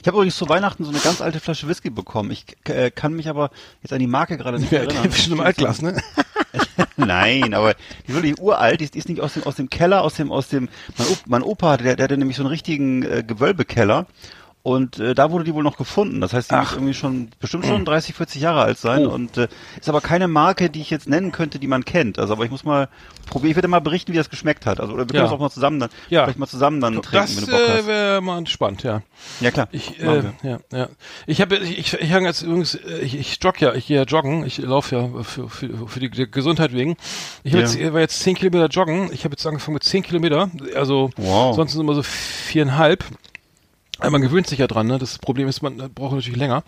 Ich 0.00 0.06
habe 0.08 0.16
übrigens 0.16 0.36
zu 0.36 0.48
Weihnachten 0.48 0.82
so 0.84 0.90
eine 0.90 0.98
ganz 0.98 1.20
alte 1.20 1.40
Flasche 1.40 1.68
Whisky 1.68 1.90
bekommen. 1.90 2.30
Ich 2.30 2.44
äh, 2.64 2.90
kann 2.90 3.12
mich 3.14 3.28
aber 3.28 3.50
jetzt 3.82 3.92
an 3.92 3.98
die 4.00 4.06
Marke 4.06 4.36
gerade 4.38 4.58
nicht 4.58 4.72
ja, 4.72 4.80
erinnern. 4.80 5.12
schon 5.12 5.34
im 5.34 5.40
Altglas, 5.40 5.82
ne? 5.82 6.00
Nein, 6.96 7.54
aber 7.54 7.74
die 7.74 8.08
ist 8.12 8.14
wirklich 8.14 8.40
uralt. 8.40 8.80
Die 8.80 8.84
ist, 8.84 8.94
die 8.94 8.98
ist 8.98 9.08
nicht 9.08 9.20
aus 9.20 9.34
dem, 9.34 9.42
aus 9.44 9.56
dem 9.56 9.68
Keller, 9.70 10.02
aus 10.02 10.14
dem, 10.14 10.32
aus 10.32 10.48
dem, 10.48 10.68
mein, 10.96 11.06
Opa, 11.08 11.20
mein 11.26 11.42
Opa, 11.42 11.76
der, 11.76 11.96
der 11.96 12.04
hatte 12.04 12.16
nämlich 12.16 12.36
so 12.36 12.42
einen 12.42 12.50
richtigen 12.50 13.02
äh, 13.02 13.22
Gewölbekeller. 13.26 14.06
Und 14.64 14.98
äh, 14.98 15.14
da 15.14 15.30
wurde 15.30 15.44
die 15.44 15.52
wohl 15.52 15.62
noch 15.62 15.76
gefunden. 15.76 16.22
Das 16.22 16.32
heißt, 16.32 16.50
die 16.50 16.54
muss 16.56 16.72
irgendwie 16.72 16.94
schon 16.94 17.28
bestimmt 17.38 17.66
schon 17.66 17.84
30, 17.84 18.14
40 18.14 18.40
Jahre 18.40 18.62
alt 18.62 18.78
sein. 18.78 19.06
Oh. 19.06 19.10
Und 19.10 19.36
äh, 19.36 19.48
ist 19.78 19.90
aber 19.90 20.00
keine 20.00 20.26
Marke, 20.26 20.70
die 20.70 20.80
ich 20.80 20.88
jetzt 20.88 21.06
nennen 21.06 21.32
könnte, 21.32 21.58
die 21.58 21.66
man 21.66 21.84
kennt. 21.84 22.18
Also, 22.18 22.32
aber 22.32 22.46
ich 22.46 22.50
muss 22.50 22.64
mal 22.64 22.88
probieren. 23.28 23.50
Ich 23.50 23.56
werde 23.56 23.68
mal 23.68 23.80
berichten, 23.80 24.14
wie 24.14 24.16
das 24.16 24.30
geschmeckt 24.30 24.64
hat. 24.64 24.80
Also, 24.80 24.94
oder 24.94 25.02
wir 25.02 25.08
können 25.08 25.18
Ja. 25.18 25.24
das 25.24 25.32
auch 25.32 25.38
mal 25.38 25.50
zusammen 25.50 25.80
dann, 25.80 25.90
Ja. 26.08 26.24
vielleicht 26.24 26.38
mal 26.38 26.46
zusammen 26.46 26.80
dann 26.80 26.94
trinken, 27.02 27.12
Das 27.12 27.36
wenn 27.36 27.44
du 27.44 27.50
Bock 27.50 27.60
äh, 27.60 27.72
hast. 27.80 27.86
wäre 27.86 28.20
mal 28.22 28.46
spannend, 28.46 28.82
ja. 28.84 29.02
Ja 29.42 29.50
klar. 29.50 29.68
Ich, 29.70 30.00
äh, 30.02 30.22
ja, 30.42 30.58
ja. 30.72 30.88
Ich 31.26 31.42
habe, 31.42 31.56
ich, 31.58 31.78
ich, 31.78 31.92
ich 32.00 32.08
jetzt 32.10 32.40
übrigens, 32.40 32.74
äh, 32.74 33.00
ich, 33.02 33.18
ich 33.18 33.38
jogge 33.44 33.58
ja, 33.66 33.74
ich 33.74 33.86
gehe 33.88 33.98
ja 33.98 34.04
joggen, 34.04 34.46
ich 34.46 34.56
laufe 34.56 34.96
ja 34.96 35.22
für, 35.24 35.50
für, 35.50 35.86
für 35.88 36.00
die 36.00 36.08
Gesundheit 36.08 36.72
wegen. 36.72 36.96
Ich 37.42 37.52
Ja. 37.52 37.58
jetzt, 37.60 37.78
war 37.92 38.00
jetzt 38.00 38.18
zehn 38.20 38.34
Kilometer 38.34 38.68
joggen. 38.68 39.10
Ich 39.12 39.24
habe 39.24 39.32
jetzt 39.34 39.46
angefangen 39.46 39.74
mit 39.74 39.84
zehn 39.84 40.02
Kilometer, 40.02 40.48
also 40.74 41.10
Wow. 41.18 41.54
sonst 41.54 41.72
sind 41.72 41.82
immer 41.82 41.94
so 41.94 42.02
viereinhalb. 42.02 43.04
Aber 44.04 44.12
Man 44.12 44.22
gewöhnt 44.22 44.46
sich 44.46 44.58
ja 44.58 44.66
dran, 44.66 44.86
ne? 44.86 44.98
Das 44.98 45.18
Problem 45.18 45.48
ist, 45.48 45.62
man 45.62 45.76
braucht 45.94 46.14
natürlich 46.14 46.38
länger. 46.38 46.62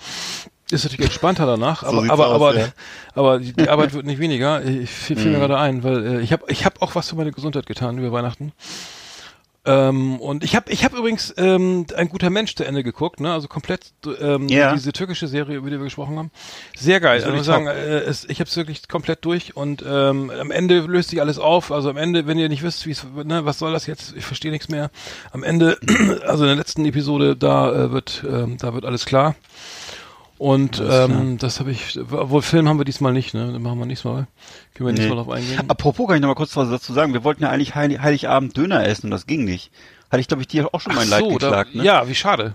Ist 0.71 0.83
natürlich 0.85 1.05
entspannter 1.07 1.47
danach, 1.47 1.85
aber 1.85 2.01
sieht's 2.01 2.11
aber 2.11 2.27
aus, 2.27 2.35
aber, 2.35 2.59
ja. 2.59 2.69
aber 3.15 3.39
die, 3.39 3.53
die 3.53 3.69
Arbeit 3.69 3.93
wird 3.93 4.05
nicht 4.05 4.19
weniger. 4.19 4.65
Ich 4.65 4.91
fiel, 4.91 5.17
Mhm. 5.17 5.21
fiel 5.21 5.31
mir 5.33 5.39
gerade 5.39 5.59
ein, 5.59 5.85
weil 5.85 6.05
äh, 6.05 6.21
ich 6.23 6.33
habe 6.33 6.45
ich 6.49 6.65
habe 6.65 6.83
auch 6.83 6.97
was 6.97 7.09
für 7.09 7.15
meine 7.17 7.31
Gesundheit 7.31 7.67
getan 7.67 7.99
über 7.99 8.11
Weihnachten. 8.11 8.53
Ähm, 9.67 10.21
und 10.21 10.45
ich 10.45 10.55
habe 10.55 10.71
ich 10.71 10.85
habe 10.85 10.97
übrigens 10.97 11.35
ähm, 11.37 11.87
ein 11.97 12.09
guter 12.09 12.31
Mensch 12.31 12.55
zu 12.55 12.65
Ende 12.65 12.85
geguckt, 12.85 13.21
ne? 13.21 13.33
Also 13.33 13.49
komplett 13.49 13.93
ähm, 14.21 14.49
Ja. 14.49 14.73
diese 14.73 14.93
türkische 14.93 15.27
Serie, 15.27 15.57
über 15.57 15.71
die 15.71 15.77
wir 15.77 15.85
gesprochen 15.85 16.17
haben. 16.19 16.31
Sehr 16.77 17.01
geil. 17.01 17.17
Also 17.19 17.31
ich 17.31 17.37
muss 17.37 17.47
sagen, 17.47 17.67
äh, 17.67 17.99
es, 17.99 18.25
ich 18.29 18.39
habe 18.41 18.49
es 18.49 18.57
wirklich 18.57 18.87
komplett 18.89 19.25
durch 19.25 19.57
und 19.57 19.85
ähm, 19.87 20.31
am 20.31 20.51
Ende 20.51 20.81
löst 20.81 21.11
sich 21.11 21.21
alles 21.21 21.39
auf. 21.39 21.73
Also 21.73 21.91
am 21.91 21.97
Ende, 21.97 22.27
wenn 22.27 22.39
ihr 22.39 22.49
nicht 22.49 22.63
wisst, 22.63 22.87
wie 22.87 22.93
es, 22.93 23.05
ne, 23.25 23.45
was 23.45 23.59
soll 23.59 23.73
das 23.73 23.87
jetzt? 23.87 24.15
Ich 24.17 24.25
verstehe 24.25 24.53
nichts 24.53 24.69
mehr. 24.69 24.91
Am 25.33 25.43
Ende, 25.43 25.79
also 26.27 26.45
in 26.45 26.49
der 26.49 26.57
letzten 26.57 26.85
Episode, 26.85 27.37
da 27.37 27.73
äh, 27.73 27.93
wird, 27.93 28.25
ähm, 28.29 28.57
da 28.59 28.73
wird 28.73 28.85
alles 28.85 29.05
klar. 29.05 29.35
Und 30.39 30.83
ähm, 30.87 31.39
das 31.39 31.61
habe 31.61 31.71
ich, 31.71 31.99
obwohl 31.99 32.43
Film 32.43 32.69
haben 32.69 32.79
wir 32.79 32.85
diesmal 32.85 33.13
nicht, 33.13 33.33
ne? 33.33 33.53
Dann 33.53 33.63
machen 33.63 33.79
wir 33.79 33.87
nächstes 33.87 34.11
Mal. 34.11 34.27
Können 34.75 34.89
wir 34.89 34.93
nächstes 34.93 35.09
Nee. 35.09 35.15
Mal 35.15 35.23
drauf 35.23 35.33
eingehen. 35.33 35.71
Apropos, 35.71 36.07
kann 36.07 36.17
ich 36.17 36.21
noch 36.21 36.29
mal 36.29 36.35
kurz 36.35 36.55
was 36.57 36.69
dazu 36.69 36.93
sagen. 36.93 37.15
Wir 37.15 37.25
wollten 37.25 37.43
ja 37.43 37.51
eigentlich 37.51 37.75
Heilig, 37.75 38.01
Heiligabend 38.01 38.57
Döner 38.57 38.87
essen 38.87 39.07
und 39.07 39.11
das 39.13 39.27
ging 39.27 39.45
nicht. 39.45 39.71
Hatte 40.11 40.21
ich, 40.21 40.29
glaube 40.29 40.43
ich, 40.43 40.49
dir 40.49 40.75
auch 40.75 40.81
schon 40.81 40.95
mein 40.95 41.09
Leid 41.09 41.25
da, 41.25 41.29
geklagt, 41.29 41.75
ne? 41.75 41.85
ja, 41.85 42.07
wie 42.07 42.15
schade. 42.15 42.55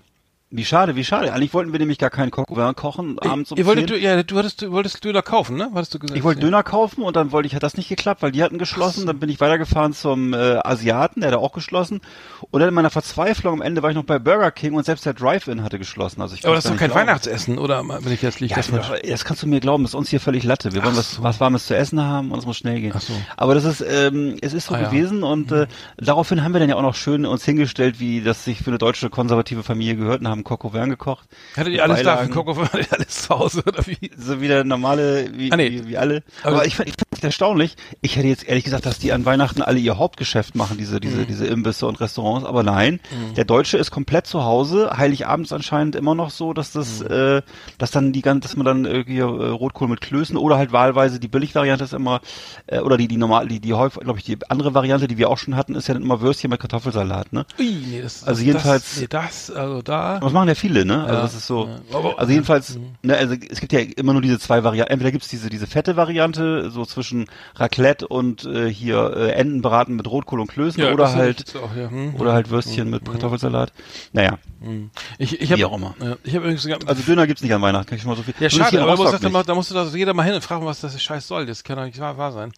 Wie 0.54 0.66
schade, 0.66 0.98
wie 0.98 1.04
schade. 1.06 1.32
Eigentlich 1.34 1.54
wollten 1.54 1.72
wir 1.72 1.80
nämlich 1.80 1.98
gar 1.98 2.10
keinen 2.10 2.30
Coq 2.30 2.46
kochen 2.76 3.18
abends 3.20 3.54
um 3.54 3.58
Ihr 3.58 3.66
wolltet, 3.66 3.88
10. 3.88 3.96
du, 3.98 4.04
ja, 4.04 4.22
du 4.22 4.38
hattest, 4.38 4.62
du 4.62 4.72
wolltest 4.72 5.02
Döner 5.04 5.22
kaufen, 5.22 5.56
ne? 5.56 5.72
Hattest 5.74 5.94
du 5.94 6.00
gesagt? 6.00 6.18
Ich 6.18 6.26
wollte 6.26 6.42
ja. 6.42 6.46
Döner 6.48 6.62
kaufen 6.64 7.04
und 7.04 7.16
dann 7.16 7.32
wollte 7.32 7.48
ich, 7.48 7.56
hat 7.56 7.64
das 7.64 7.78
nicht 7.78 7.88
geklappt, 7.88 8.22
weil 8.22 8.34
die 8.34 8.44
hatten 8.44 8.58
geschlossen. 8.58 9.08
Dann 9.08 9.18
bin 9.18 9.30
ich 9.30 9.40
weitergefahren 9.40 9.94
zum 9.94 10.34
äh, 10.34 10.58
Asiaten, 10.64 11.22
der 11.22 11.32
hat 11.32 11.38
auch 11.38 11.54
geschlossen. 11.54 12.02
Und 12.50 12.60
dann 12.60 12.68
in 12.68 12.76
meiner 12.76 12.90
Verzweiflung 12.90 13.54
am 13.54 13.62
Ende 13.62 13.82
war 13.82 13.92
ich 13.92 13.96
noch 13.96 14.04
bei 14.04 14.20
Burger 14.20 14.52
King 14.52 14.74
und 14.74 14.86
selbst 14.86 15.06
der 15.06 15.14
Drive-In 15.14 15.64
hatte 15.64 15.80
geschlossen. 15.80 16.22
Also 16.22 16.36
ich 16.36 16.46
Aber 16.46 16.56
das 16.56 16.66
ist 16.66 16.72
doch 16.72 16.78
kein 16.78 16.90
glauben. 16.90 17.08
Weihnachtsessen, 17.08 17.58
oder? 17.58 17.82
Wenn 17.88 18.12
ich 18.12 18.22
jetzt 18.22 18.42
liege, 18.42 18.52
Ja, 18.52 18.58
das 18.58 18.70
das, 18.72 18.92
das 19.08 19.24
kannst 19.24 19.44
du 19.44 19.48
mir 19.48 19.62
glauben, 19.62 19.84
das 19.84 19.92
ist 19.92 19.96
uns 19.96 20.10
hier 20.10 20.20
völlig 20.20 20.44
Latte. 20.44 20.74
Wir 20.74 20.84
wollen 20.84 20.96
Ach 20.96 21.00
was, 21.00 21.14
so. 21.16 21.24
was 21.24 21.40
Warmes 21.40 21.66
zu 21.68 21.78
essen 21.78 22.02
haben 22.02 22.32
und 22.32 22.40
es 22.40 22.46
muss 22.46 22.58
schnell 22.58 22.82
gehen. 22.82 22.92
Ach 22.94 23.00
so. 23.00 23.14
Aber 23.38 23.56
das 23.56 23.64
ist, 23.64 23.80
ähm, 23.88 24.36
es 24.42 24.52
ist 24.54 24.66
so 24.66 24.76
Ah, 24.76 24.82
ja. 24.82 24.90
gewesen 24.90 25.24
und 25.24 25.52
äh, 25.54 25.68
daraufhin 25.98 26.44
haben 26.44 26.52
wir 26.54 26.60
dann 26.60 26.68
ja 26.70 26.76
auch 26.76 26.82
noch 26.82 26.96
schön 26.96 27.26
uns 27.26 27.46
hingestellt, 27.46 28.02
wie 28.02 28.20
das 28.22 28.44
sich 28.44 28.60
für 28.60 28.72
eine 28.72 28.78
deutsche 28.80 29.10
konservative 29.10 29.64
Familie 29.64 29.96
gehört 29.96 30.20
und 30.22 30.28
haben 30.28 30.41
Coq 30.44 30.66
au 30.66 30.70
vin 30.74 30.90
gekocht. 30.90 31.28
Hattet 31.56 31.74
ihr 31.74 31.84
alles 31.84 32.04
da. 32.04 32.26
Coco, 32.28 32.54
ihr 32.54 32.88
alles 32.94 33.24
zu 33.24 33.30
Hause, 33.30 33.64
oder 33.66 33.86
wie? 33.88 34.12
so 34.18 34.40
wie 34.42 34.48
der 34.48 34.64
normale, 34.64 35.30
wie, 35.34 35.52
Ah, 35.52 35.58
nee. 35.58 35.72
wie, 35.72 35.88
wie 35.88 35.98
alle. 35.98 36.24
Aber- 36.44 36.58
Aber, 36.58 36.66
ich 36.66 36.80
ich 36.80 36.94
fand 36.96 37.11
es 37.18 37.24
erstaunlich. 37.24 37.76
Ich 38.02 38.16
hätte 38.16 38.28
jetzt 38.28 38.48
ehrlich 38.48 38.64
gesagt, 38.64 38.86
dass 38.86 38.98
die 38.98 39.12
an 39.12 39.26
Weihnachten 39.26 39.62
alle 39.62 39.80
ihr 39.80 39.98
Hauptgeschäft 39.98 40.56
machen, 40.56 40.78
diese, 40.78 41.02
diese, 41.02 41.18
Mhm. 41.18 41.28
diese 41.28 41.46
Imbisse 41.46 41.86
und 41.88 42.00
Restaurants. 42.00 42.48
Aber 42.48 42.64
nein, 42.64 43.02
der 43.36 43.44
Deutsche 43.44 43.78
ist 43.78 43.92
komplett 43.92 44.28
zu 44.28 44.44
Hause. 44.46 44.92
Heiligabend 44.96 45.46
ist 45.48 45.52
anscheinend 45.52 45.96
immer 45.98 46.16
noch 46.16 46.30
so, 46.30 46.54
dass 46.54 46.72
das, 46.72 47.02
Mhm. 47.02 47.08
äh, 47.12 47.42
dass 47.78 47.92
dann 47.92 48.14
die 48.14 48.22
ganze, 48.22 48.42
dass 48.48 48.56
man 48.56 48.66
dann 48.66 48.86
irgendwie 48.86 49.20
äh, 49.20 49.24
Rotkohl 49.24 49.90
mit 49.90 50.00
Klößen 50.00 50.38
oder 50.38 50.58
halt 50.58 50.72
wahlweise 50.72 51.20
die 51.20 51.28
Billigvariante 51.28 51.84
ist 51.84 51.94
immer, 51.94 52.22
äh, 52.68 52.80
oder 52.80 52.96
die, 52.96 53.10
die 53.10 53.18
normal, 53.18 53.48
die, 53.50 53.60
die 53.60 53.74
häufig, 53.74 54.02
glaube 54.04 54.20
ich, 54.20 54.26
die 54.26 54.38
andere 54.50 54.74
Variante, 54.74 55.08
die 55.10 55.18
wir 55.18 55.30
auch 55.30 55.38
schon 55.38 55.58
hatten, 55.58 55.76
ist 55.76 55.88
ja 55.90 55.94
dann 55.94 56.04
immer 56.04 56.22
Würstchen 56.22 56.50
mit 56.50 56.62
Kartoffelsalat, 56.62 57.34
ne? 57.34 57.46
Ui, 57.60 57.66
nee, 57.90 58.02
das, 58.02 58.24
Also 58.24 58.40
das, 58.40 58.46
jedenfalls- 58.46 58.90
Das, 58.92 59.02
nee, 59.02 59.08
das, 59.10 59.52
also 59.52 59.82
da. 59.82 60.20
Das 60.22 60.32
machen 60.32 60.48
ja 60.48 60.56
viele, 60.56 60.86
ne? 60.86 61.02
Also 61.04 61.14
Ja, 61.16 61.22
das 61.22 61.34
ist 61.36 61.48
so. 61.48 61.68
ja. 61.68 62.14
Also 62.18 62.32
jedenfalls, 62.32 62.80
ne, 63.04 63.18
also 63.18 63.36
es 63.50 63.60
gibt 63.60 63.74
ja 63.74 63.80
immer 63.82 64.14
nur 64.14 64.22
diese 64.22 64.40
zwei 64.40 64.64
Varianten. 64.64 64.94
Entweder 64.94 65.12
gibt's 65.12 65.28
diese 65.28 65.50
diese 65.50 65.68
fette 65.68 65.98
Variante, 65.98 66.72
so 66.72 66.86
zwischen 66.86 67.01
Raclette 67.56 68.08
und 68.08 68.46
äh, 68.46 68.72
hier 68.72 69.14
äh, 69.16 69.32
Entenbraten 69.32 69.96
mit 69.96 70.10
Rotkohl 70.10 70.40
und 70.40 70.48
Klößen 70.48 70.82
Ja, 70.82 70.94
oder 70.94 71.06
das 71.06 71.16
halt 71.16 71.56
Auch, 71.56 71.76
ja. 71.76 71.90
hm. 71.90 72.16
oder 72.16 72.34
halt 72.34 72.50
Würstchen 72.50 72.90
mit 72.90 73.06
Kartoffelsalat. 73.06 73.74
Naja, 74.14 74.38
Ich, 75.18 75.40
ich 75.42 75.52
hab, 75.52 75.58
wie 75.60 75.66
auch 75.66 75.76
immer. 75.76 75.96
Ja, 76.02 76.16
ich 76.24 76.36
habe 76.36 76.46
übrigens 76.46 76.68
also 76.86 77.04
Döner 77.04 77.28
gibt's 77.28 77.42
nicht 77.42 77.54
an 77.54 77.62
Weihnachten, 77.62 77.88
kann 77.88 77.96
ich 77.98 78.02
schon 78.04 78.12
mal 78.12 78.18
so 78.18 78.24
viel. 78.24 78.34
ja, 78.40 78.50
schade, 78.50 78.82
aber 78.82 78.96
musst, 78.96 79.30
mal, 79.30 79.44
da 79.44 79.56
musst 79.56 79.72
du 79.72 79.76
da 79.76 79.86
jeder 79.86 80.14
mal 80.14 80.24
hin 80.24 80.36
und 80.36 80.44
fragen, 80.44 80.66
was 80.66 80.82
das 80.82 81.02
Scheiß 81.02 81.28
soll. 81.28 81.46
Das 81.46 81.64
kann 81.64 81.78
doch 81.78 81.86
nicht 81.86 82.00
wahr, 82.00 82.18
wahr 82.18 82.32
sein. 82.32 82.52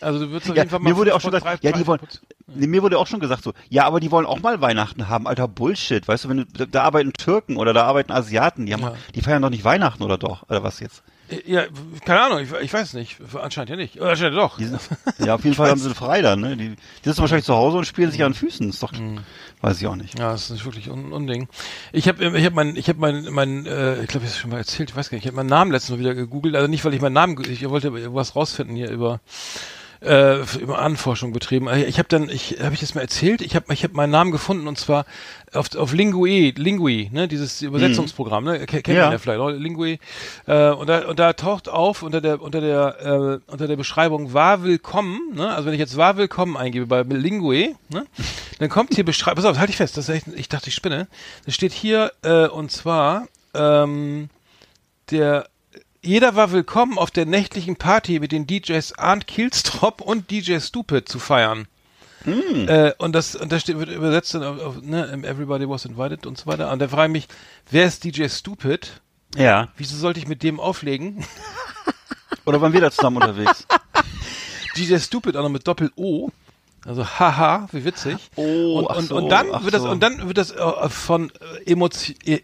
Also 0.00 0.18
du 0.18 0.30
würdest 0.30 0.50
auf 0.50 0.56
jeden 0.56 0.68
Fall 0.68 0.80
mal 0.80 0.90
mir 0.90 0.96
wurde 0.96 1.14
auch 1.14 1.20
schon 1.20 1.30
gesagt, 1.30 1.62
ja, 1.62 1.72
die 1.72 1.86
wollen, 1.86 2.00
nee, 2.48 2.66
mir 2.66 2.82
wurde 2.82 2.98
auch 2.98 3.06
schon 3.06 3.20
gesagt 3.20 3.44
so, 3.44 3.52
ja, 3.68 3.84
aber 3.84 4.00
die 4.00 4.10
wollen 4.10 4.26
auch 4.26 4.40
mal 4.40 4.60
Weihnachten 4.60 5.08
haben, 5.08 5.28
alter 5.28 5.46
Bullshit, 5.46 6.06
weißt 6.06 6.24
du, 6.24 6.28
wenn 6.28 6.36
du, 6.38 6.44
da, 6.46 6.66
da 6.66 6.82
arbeiten 6.82 7.12
Türken 7.12 7.56
oder 7.56 7.72
da 7.72 7.84
arbeiten 7.84 8.10
Asiaten, 8.10 8.66
die 8.66 8.72
haben, 8.72 8.82
Ja. 8.82 8.94
die 9.14 9.20
feiern 9.22 9.42
doch 9.42 9.50
nicht 9.50 9.64
Weihnachten 9.64 10.02
oder 10.02 10.18
doch, 10.18 10.48
oder 10.48 10.62
was 10.64 10.80
jetzt? 10.80 11.02
Ja, 11.46 11.64
keine 12.04 12.20
Ahnung, 12.20 12.38
ich, 12.40 12.50
ich 12.62 12.72
weiß 12.72 12.94
nicht. 12.94 13.16
Anscheinend 13.40 13.70
ja 13.70 13.76
nicht. 13.76 14.00
Oder 14.00 14.10
anscheinend 14.10 14.36
doch. 14.38 14.58
Sind, 14.58 14.78
ja, 15.18 15.34
auf 15.34 15.44
jeden 15.44 15.56
Fall 15.56 15.70
haben 15.70 15.80
sie 15.80 15.94
frei 15.94 16.22
dann, 16.22 16.40
ne? 16.40 16.56
Die, 16.56 16.68
die 16.70 16.76
sitzen 17.08 17.20
wahrscheinlich 17.20 17.46
zu 17.46 17.54
Hause 17.54 17.78
und 17.78 17.84
spielen 17.86 18.10
sich 18.10 18.22
an 18.24 18.34
Füßen. 18.34 18.68
Ist 18.68 18.82
doch, 18.82 18.92
Mhm. 18.92 19.20
weiß 19.60 19.80
ich 19.80 19.86
auch 19.86 19.96
nicht. 19.96 20.18
Ja, 20.18 20.32
das 20.32 20.50
ist 20.50 20.64
wirklich 20.64 20.90
un 20.90 21.12
Unding. 21.12 21.48
Ich 21.92 22.08
habe 22.08 22.24
ich 22.38 22.44
hab 22.46 22.54
mein, 22.54 22.76
ich 22.76 22.88
habe 22.88 22.98
mein, 23.00 23.24
mein, 23.30 23.66
äh, 23.66 24.02
ich 24.02 24.08
glaube, 24.08 24.26
ich 24.26 24.32
habe 24.32 24.40
schon 24.40 24.50
mal 24.50 24.58
erzählt, 24.58 24.90
ich 24.90 24.96
weiß 24.96 25.10
gar 25.10 25.16
nicht, 25.16 25.24
ich 25.24 25.28
habe 25.28 25.36
meinen 25.36 25.48
Namen 25.48 25.70
letztens 25.72 25.90
mal 25.96 26.00
wieder 26.00 26.14
gegoogelt, 26.14 26.54
also 26.56 26.68
nicht, 26.68 26.84
weil 26.84 26.94
ich 26.94 27.00
meinen 27.00 27.12
Namen, 27.12 27.40
ich 27.48 27.68
wollte 27.68 28.14
was 28.14 28.36
rausfinden 28.36 28.76
hier 28.76 28.90
über, 28.90 29.20
äh, 30.04 30.40
über 30.58 30.80
Anforschung 30.80 31.32
betrieben. 31.32 31.68
Ich 31.86 31.98
habe 31.98 32.08
dann, 32.08 32.28
ich 32.28 32.58
habe 32.60 32.74
ich 32.74 32.80
das 32.80 32.94
mal 32.94 33.02
erzählt, 33.02 33.40
ich 33.40 33.54
habe 33.54 33.72
ich 33.72 33.84
hab 33.84 33.92
meinen 33.92 34.10
Namen 34.10 34.32
gefunden 34.32 34.66
und 34.66 34.78
zwar 34.78 35.04
auf, 35.52 35.74
auf 35.76 35.92
Lingui, 35.92 36.52
Lingui, 36.56 37.08
ne, 37.12 37.28
dieses 37.28 37.62
Übersetzungsprogramm, 37.62 38.44
ne, 38.44 38.60
Ke- 38.66 38.82
kennt 38.82 38.96
Ja. 38.96 39.04
man 39.04 39.12
ja 39.12 39.18
vielleicht, 39.18 39.38
oder? 39.40 39.54
Lingui, 39.56 39.98
äh, 40.46 40.70
und 40.70 40.88
da, 40.88 41.06
und 41.06 41.18
da 41.18 41.32
taucht 41.34 41.68
auf 41.68 42.02
unter 42.02 42.20
der, 42.20 42.40
unter 42.42 42.60
der, 42.60 43.40
äh, 43.46 43.50
unter 43.52 43.68
der 43.68 43.76
Beschreibung 43.76 44.32
war 44.32 44.62
willkommen, 44.64 45.20
ne, 45.34 45.50
also 45.54 45.66
wenn 45.66 45.74
ich 45.74 45.80
jetzt 45.80 45.96
war 45.96 46.16
willkommen 46.16 46.56
eingebe 46.56 46.86
bei 46.86 47.02
Lingui, 47.02 47.76
ne, 47.90 48.06
dann 48.58 48.68
kommt 48.70 48.94
hier 48.94 49.04
Beschreibung, 49.04 49.42
pass 49.42 49.50
auf, 49.50 49.58
halt 49.58 49.70
ich 49.70 49.76
fest, 49.76 49.96
das 49.96 50.08
ist 50.08 50.14
echt, 50.14 50.26
ich 50.34 50.48
dachte, 50.48 50.68
ich 50.68 50.74
spinne, 50.74 51.06
da 51.46 51.52
steht 51.52 51.72
hier, 51.72 52.12
äh, 52.22 52.46
und 52.48 52.70
zwar, 52.72 53.28
ähm, 53.54 54.30
der 55.10 55.46
jeder 56.04 56.34
war 56.34 56.50
willkommen 56.50 56.98
auf 56.98 57.12
der 57.12 57.26
nächtlichen 57.26 57.76
Party 57.76 58.18
mit 58.18 58.32
den 58.32 58.46
DJs 58.46 58.98
Arndt 58.98 59.28
Kielstrop 59.28 60.00
und 60.00 60.30
DJ 60.30 60.58
Stupid 60.58 61.08
zu 61.08 61.20
feiern. 61.20 61.68
Äh, 62.24 62.92
und 62.98 63.12
das, 63.14 63.34
und 63.34 63.50
das 63.50 63.62
steht, 63.62 63.78
wird 63.78 63.88
übersetzt 63.88 64.34
dann 64.34 64.42
auf, 64.42 64.60
auf 64.60 64.82
ne, 64.82 65.10
Everybody 65.24 65.68
was 65.68 65.84
invited 65.84 66.26
und 66.26 66.38
so 66.38 66.46
weiter. 66.46 66.70
Und 66.72 66.80
da 66.80 66.88
frage 66.88 67.06
ich 67.06 67.12
mich, 67.12 67.28
wer 67.70 67.84
ist 67.84 68.04
DJ 68.04 68.28
Stupid? 68.28 69.00
Ja. 69.36 69.68
Wieso 69.76 69.96
sollte 69.96 70.20
ich 70.20 70.26
mit 70.26 70.42
dem 70.42 70.60
auflegen? 70.60 71.24
Oder 72.46 72.60
waren 72.60 72.72
wir 72.72 72.80
da 72.80 72.90
zusammen 72.90 73.16
unterwegs? 73.16 73.66
DJ 74.76 74.98
Stupid 74.98 75.36
auch 75.36 75.42
noch 75.42 75.50
mit 75.50 75.66
Doppel-O. 75.66 76.30
Also 76.84 77.06
haha, 77.06 77.68
wie 77.70 77.84
witzig. 77.84 78.16
Oh, 78.34 78.80
und, 78.80 78.86
und, 78.86 79.06
so, 79.06 79.16
und 79.16 79.28
dann 79.28 79.62
wird 79.62 79.74
das 79.74 79.82
so. 79.82 79.90
und 79.90 80.00
dann 80.00 80.26
wird 80.26 80.36
das 80.36 80.50
äh, 80.50 80.88
von 80.88 81.30
äh, 81.64 81.70
Emotion, 81.70 82.16
äh, 82.24 82.40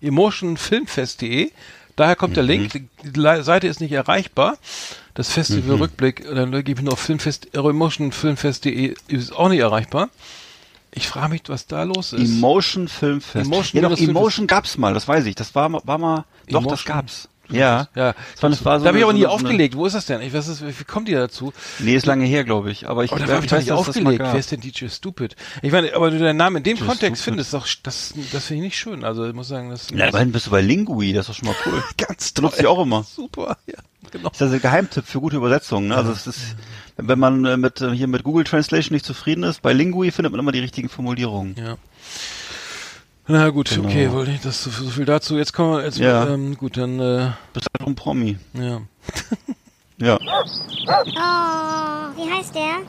emotionfilmfest.de. 0.00 1.50
Daher 1.96 2.16
kommt 2.16 2.36
der 2.36 2.42
Mhm. 2.42 2.48
Link. 2.48 2.72
Die, 2.72 2.88
die 3.10 3.42
Seite 3.42 3.66
ist 3.68 3.80
nicht 3.80 3.92
erreichbar. 3.92 4.56
Das 5.14 5.30
Festival 5.30 5.76
Rückblick, 5.76 6.24
dann 6.34 6.50
gebe 6.64 6.82
ich 6.82 6.88
auf 6.88 6.98
Filmfest, 6.98 7.54
emotionfilmfest.de 7.54 8.94
ist 9.08 9.32
auch 9.32 9.48
nicht 9.48 9.60
erreichbar. 9.60 10.08
Ich 10.90 11.08
frage 11.08 11.30
mich, 11.30 11.42
was 11.46 11.66
da 11.66 11.82
los 11.84 12.12
ist. 12.12 12.30
Emotion 12.30 12.88
Filmfest. 12.88 13.46
Emotion 13.46 13.82
ja, 13.82 13.88
doch, 13.88 13.96
Filmfest. 13.96 14.10
Emotion 14.16 14.46
gab's 14.46 14.76
mal, 14.78 14.94
das 14.94 15.06
weiß 15.08 15.26
ich. 15.26 15.34
Das 15.34 15.54
war, 15.54 15.68
mal- 15.68 15.82
war 15.84 15.98
mal, 15.98 16.24
doch, 16.48 16.62
das 16.62 16.64
Emotion? 16.64 16.94
gab's. 16.96 17.28
Ja. 17.50 17.88
ja, 17.94 18.14
Das 18.32 18.42
war, 18.42 18.50
das 18.50 18.64
war 18.64 18.78
so 18.78 18.84
da 18.84 18.88
habe 18.88 18.98
ich 18.98 19.04
aber 19.04 19.12
nie 19.12 19.22
so 19.22 19.28
aufgelegt. 19.28 19.76
Wo 19.76 19.84
ist 19.84 19.92
das 19.94 20.06
denn? 20.06 20.22
Ich 20.22 20.32
weiß 20.32 20.48
es, 20.48 20.62
wie 20.66 20.84
kommt 20.84 21.08
ihr 21.08 21.18
dazu? 21.18 21.52
Nee, 21.78 21.94
ist 21.94 22.06
lange 22.06 22.24
her, 22.24 22.42
glaube 22.44 22.70
ich. 22.70 22.88
Aber 22.88 23.04
ich, 23.04 23.12
Oh, 23.12 23.16
da 23.16 23.24
ich 23.24 23.30
habe 23.30 23.44
ich 23.44 23.50
doch 23.50 23.58
nicht 23.58 23.70
das 23.70 23.78
aufgelegt. 23.78 24.20
Wer 24.20 24.34
ist 24.36 24.50
denn 24.50 24.60
DJ 24.60 24.88
Stupid? 24.88 25.36
Ich 25.62 25.70
meine, 25.70 25.94
aber 25.94 26.10
du 26.10 26.18
deinen 26.18 26.36
Namen 26.38 26.56
in 26.56 26.62
dem 26.62 26.76
DJ 26.78 26.84
Kontext 26.84 27.22
Stupid. 27.22 27.44
findest, 27.44 27.52
doch, 27.54 27.66
das, 27.82 28.14
das 28.32 28.46
finde 28.46 28.62
ich 28.62 28.68
nicht 28.68 28.78
schön. 28.78 29.04
Also 29.04 29.26
ich 29.26 29.34
muss 29.34 29.48
sagen, 29.48 29.68
das 29.70 29.90
Ja, 29.90 30.06
immerhin 30.06 30.32
bist 30.32 30.46
du 30.46 30.50
bei 30.50 30.62
Lingui, 30.62 31.12
das 31.12 31.28
ist 31.28 31.28
doch 31.28 31.34
schon 31.34 31.48
mal 31.48 31.56
cool. 31.66 31.82
ganz 31.98 32.32
Benutzt 32.32 32.60
die 32.60 32.66
auch 32.66 32.80
immer. 32.82 33.02
Super, 33.04 33.58
ja, 33.66 33.74
genau. 34.10 34.30
Das 34.30 34.38
ist 34.38 34.42
also 34.42 34.54
ein 34.54 34.62
Geheimtipp 34.62 35.04
für 35.06 35.20
gute 35.20 35.36
Übersetzungen. 35.36 35.88
Ne? 35.88 35.96
Also 35.96 36.12
es 36.12 36.26
ist, 36.26 36.56
wenn 36.96 37.18
man 37.18 37.44
äh, 37.44 37.56
mit 37.58 37.80
äh, 37.82 37.90
hier 37.90 38.06
mit 38.06 38.24
Google 38.24 38.44
Translation 38.44 38.94
nicht 38.94 39.04
zufrieden 39.04 39.44
ist, 39.44 39.60
bei 39.60 39.72
Lingui 39.74 40.10
findet 40.10 40.32
man 40.32 40.40
immer 40.40 40.52
die 40.52 40.60
richtigen 40.60 40.88
Formulierungen. 40.88 41.56
Ja. 41.58 41.76
Na 43.26 43.48
gut, 43.50 43.70
Genau. 43.70 43.88
okay, 43.88 44.12
wollte 44.12 44.32
ich 44.32 44.40
das 44.42 44.62
so, 44.62 44.70
so 44.70 44.90
viel 44.90 45.06
dazu. 45.06 45.38
Jetzt 45.38 45.52
kommen 45.54 45.78
wir 45.78 45.84
jetzt 45.84 45.98
Ja. 45.98 46.26
ähm, 46.26 46.56
gut, 46.58 46.76
dann 46.76 47.00
äh, 47.00 47.30
Bist 47.54 47.66
halt 47.78 47.88
ein 47.88 47.94
Promi. 47.94 48.36
ja. 48.54 48.80
Ja. 49.96 50.18
Oh, 50.18 52.16
wie 52.16 52.30
heißt 52.30 52.54
der? 52.54 52.82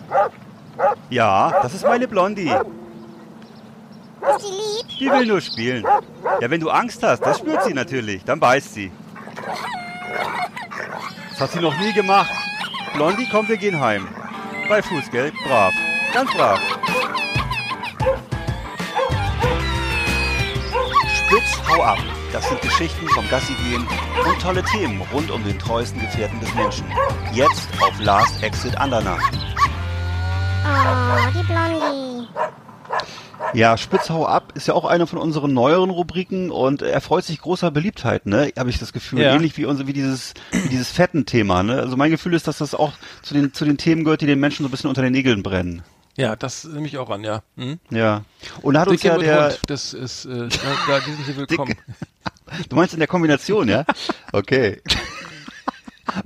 Ja, 1.09 1.53
das 1.61 1.73
ist 1.75 1.85
meine 1.85 2.07
Blondie. 2.07 2.49
Ist 2.49 4.41
die 4.41 4.51
lieb? 4.51 4.99
Die 4.99 5.09
will 5.11 5.25
nur 5.27 5.39
spielen. 5.39 5.85
Ja, 6.41 6.49
wenn 6.49 6.59
du 6.59 6.69
Angst 6.71 7.03
hast, 7.03 7.21
das 7.21 7.37
spürt 7.37 7.63
sie 7.63 7.73
natürlich. 7.73 8.23
Dann 8.25 8.39
beißt 8.39 8.73
sie. 8.73 8.91
Das 11.29 11.41
hat 11.41 11.51
sie 11.51 11.59
noch 11.59 11.77
nie 11.79 11.93
gemacht. 11.93 12.31
Blondie, 12.95 13.27
komm, 13.31 13.47
wir 13.47 13.57
gehen 13.57 13.79
heim. 13.79 14.07
Bei 14.67 14.81
Fußgeld, 14.81 15.33
brav. 15.47 15.73
Ganz 16.13 16.31
brav. 16.33 16.59
Hau 21.75 21.83
ab. 21.83 21.97
Das 22.31 22.47
sind 22.47 22.61
Geschichten 22.61 23.05
vom 23.09 23.27
Gassigehen 23.29 23.85
und 24.25 24.41
tolle 24.41 24.63
Themen 24.63 25.01
rund 25.13 25.29
um 25.31 25.43
den 25.43 25.59
treuesten 25.59 25.99
Gefährten 25.99 26.39
des 26.39 26.53
Menschen. 26.53 26.85
Jetzt 27.33 27.67
auf 27.81 27.99
Last 27.99 28.41
Exit 28.43 28.77
Andernach. 28.77 29.21
Oh, 30.63 31.29
die 31.33 31.43
Blondie. 31.45 32.27
Ja, 33.53 33.77
Spitzhau 33.77 34.25
ab 34.25 34.51
ist 34.55 34.67
ja 34.67 34.73
auch 34.73 34.85
eine 34.85 35.05
von 35.07 35.19
unseren 35.19 35.53
neueren 35.53 35.89
Rubriken 35.89 36.49
und 36.51 36.81
er 36.81 37.01
freut 37.01 37.25
sich 37.25 37.39
großer 37.41 37.71
Beliebtheit, 37.71 38.25
ne? 38.25 38.51
Habe 38.57 38.69
ich 38.69 38.79
das 38.79 38.93
Gefühl, 38.93 39.19
Ja. 39.21 39.33
ähnlich 39.33 39.57
wie 39.57 39.65
unser 39.65 39.87
wie 39.87 39.93
dieses 39.93 40.33
wie 40.51 40.69
dieses 40.69 40.91
fetten 40.91 41.25
Thema, 41.25 41.63
ne? 41.63 41.79
Also 41.81 41.97
mein 41.97 42.11
Gefühl 42.11 42.33
ist, 42.35 42.47
dass 42.47 42.57
das 42.59 42.73
auch 42.75 42.93
zu 43.21 43.33
den 43.33 43.53
zu 43.53 43.65
den 43.65 43.77
Themen 43.77 44.03
gehört, 44.03 44.21
die 44.21 44.25
den 44.27 44.39
Menschen 44.39 44.63
so 44.63 44.67
ein 44.69 44.71
bisschen 44.71 44.89
unter 44.89 45.01
den 45.01 45.11
Nägeln 45.13 45.43
brennen. 45.43 45.83
Ja, 46.17 46.35
das 46.35 46.63
nehme 46.63 46.87
ich 46.87 46.97
auch 46.97 47.09
an, 47.09 47.23
ja. 47.23 47.41
Hm? 47.57 47.79
Ja. 47.89 48.23
Und 48.61 48.77
hat 48.77 48.87
uns 48.87 49.01
Dicke 49.01 49.13
ja 49.13 49.19
der 49.19 49.49
Hund, 49.49 49.61
das 49.67 49.93
ist, 49.93 50.25
äh, 50.25 50.47
da, 50.47 50.47
da, 50.87 50.99
die 50.99 51.11
sind 51.11 51.25
hier 51.25 51.37
willkommen. 51.47 51.75
Du 52.69 52.75
meinst 52.75 52.93
in 52.93 52.99
der 52.99 53.07
Kombination, 53.07 53.67
ja? 53.67 53.85
Okay. 54.31 54.79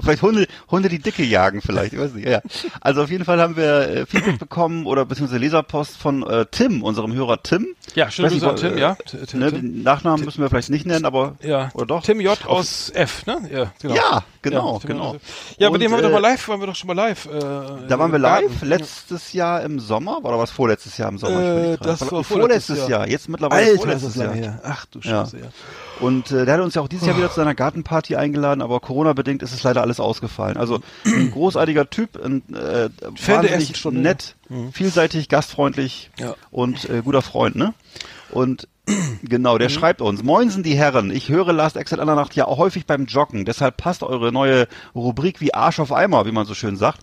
Vielleicht 0.02 0.22
Hunde, 0.22 0.48
Hunde, 0.70 0.90
die 0.90 1.00
Dicke 1.00 1.24
jagen, 1.24 1.62
vielleicht, 1.62 1.94
ich 1.94 2.00
weiß 2.00 2.14
nicht. 2.14 2.28
Ja. 2.28 2.42
Also 2.82 3.04
auf 3.04 3.10
jeden 3.10 3.26
Fall 3.26 3.40
haben 3.42 3.56
wir 3.56 3.90
äh, 3.90 4.06
Feedback 4.06 4.40
bekommen 4.40 4.86
oder 4.86 5.06
beziehungsweise 5.06 5.40
Leserpost 5.40 5.98
von 5.98 6.24
äh, 6.28 6.46
Tim, 6.52 6.84
unserem 6.84 7.14
Hörer 7.14 7.42
Tim. 7.44 7.68
Ja, 7.96 8.12
schönen 8.12 8.30
Grüße 8.30 8.50
an 8.50 8.56
Tim, 8.56 8.78
äh, 8.78 8.80
ja. 8.80 8.96
T- 8.96 9.18
Tim, 9.26 9.40
Ne, 9.40 9.52
den 9.52 9.84
Nachnamen 9.84 10.26
müssen 10.26 10.42
wir 10.42 10.50
vielleicht 10.50 10.70
nicht 10.70 10.86
nennen, 10.86 11.06
aber 11.06 11.36
Ja, 11.42 11.70
oder 11.74 11.86
doch? 11.86 12.04
Tim 12.04 12.20
J 12.22 12.46
aus 12.46 12.90
F, 12.94 13.26
ne? 13.26 13.50
Ja, 13.52 13.72
genau. 13.82 13.96
Ja, 13.96 14.24
genau, 14.42 14.80
Tim 14.80 14.88
genau. 14.90 15.14
J. 15.14 15.22
Ja, 15.58 15.70
bei 15.70 15.78
dem 15.78 15.92
waren 15.92 16.02
wir 16.02 16.08
äh, 16.08 16.12
doch 16.12 16.22
mal 16.22 16.28
live, 16.30 16.48
waren 16.50 16.60
wir 16.60 16.68
doch 16.68 16.76
schon 16.76 16.88
mal 16.88 16.94
live. 16.96 17.26
Äh, 17.26 17.40
Da 17.88 17.98
waren 18.00 18.12
wir 18.12 18.20
live, 18.20 18.62
letztes 18.62 19.34
Jahr 19.34 19.62
im 19.64 19.80
Sommer, 19.80 20.20
oder 20.24 20.38
was 20.38 20.52
vorletztes 20.52 20.98
Jahr 20.98 21.10
im 21.10 21.18
Sommer? 21.18 21.40
Äh, 21.42 21.78
das 21.78 22.02
war 22.02 22.24
vorletztes 22.24 22.28
vorletztes 22.28 22.78
Jahr. 22.80 22.90
Jahr. 22.90 23.08
jetzt 23.08 23.30
mittlerweile 23.30 23.66
Alter, 23.68 23.78
vorletztes 23.78 24.16
Jahr. 24.16 24.34
her. 24.34 24.60
Ach 24.64 24.86
du 24.88 25.00
Ja. 25.00 25.26
Scheiße, 25.26 25.38
ja. 25.40 25.46
Und 26.00 26.32
äh, 26.32 26.46
der 26.46 26.54
hat 26.56 26.62
uns 26.62 26.76
ja 26.76 26.82
auch 26.82 26.88
dieses 26.88 27.06
Jahr 27.08 27.18
wieder 27.18 27.30
zu 27.30 27.36
seiner 27.36 27.56
Gartenparty 27.56 28.16
eingeladen, 28.16 28.62
aber 28.62 28.80
Corona-bedingt 28.80 29.44
ist 29.44 29.54
es 29.54 29.64
leider 29.64 29.82
alles 29.82 30.00
ausgefallen. 30.00 30.56
Also 30.58 30.80
ein 31.06 31.32
großartiger 31.34 31.90
Typ, 31.90 32.18
ein, 32.24 32.42
äh, 32.56 32.90
wahnsinnig 33.28 33.76
Stunde. 33.76 34.00
nett, 34.02 34.36
vielseitig, 34.72 35.28
gastfreundlich 35.30 36.10
Ja. 36.18 36.36
und 36.52 36.90
äh, 36.90 37.02
guter 37.04 37.22
Freund, 37.22 37.56
ne? 37.56 37.74
Und 38.32 38.68
genau, 39.24 39.58
der 39.58 39.70
schreibt 39.70 40.02
uns, 40.02 40.24
Moinsen 40.24 40.64
die 40.64 40.76
Herren, 40.76 41.12
ich 41.12 41.30
höre 41.30 41.52
Last 41.52 41.76
Exit 41.76 42.00
aller 42.00 42.16
Nacht 42.16 42.36
ja 42.36 42.46
auch 42.46 42.58
häufig 42.60 42.86
beim 42.86 43.06
Joggen, 43.06 43.44
deshalb 43.44 43.78
passt 43.78 44.02
eure 44.04 44.32
neue 44.32 44.68
Rubrik 44.96 45.42
wie 45.42 45.54
Arsch 45.54 45.80
auf 45.80 45.92
Eimer, 45.92 46.26
wie 46.26 46.32
man 46.32 46.46
so 46.46 46.54
schön 46.54 46.78
sagt. 46.78 47.02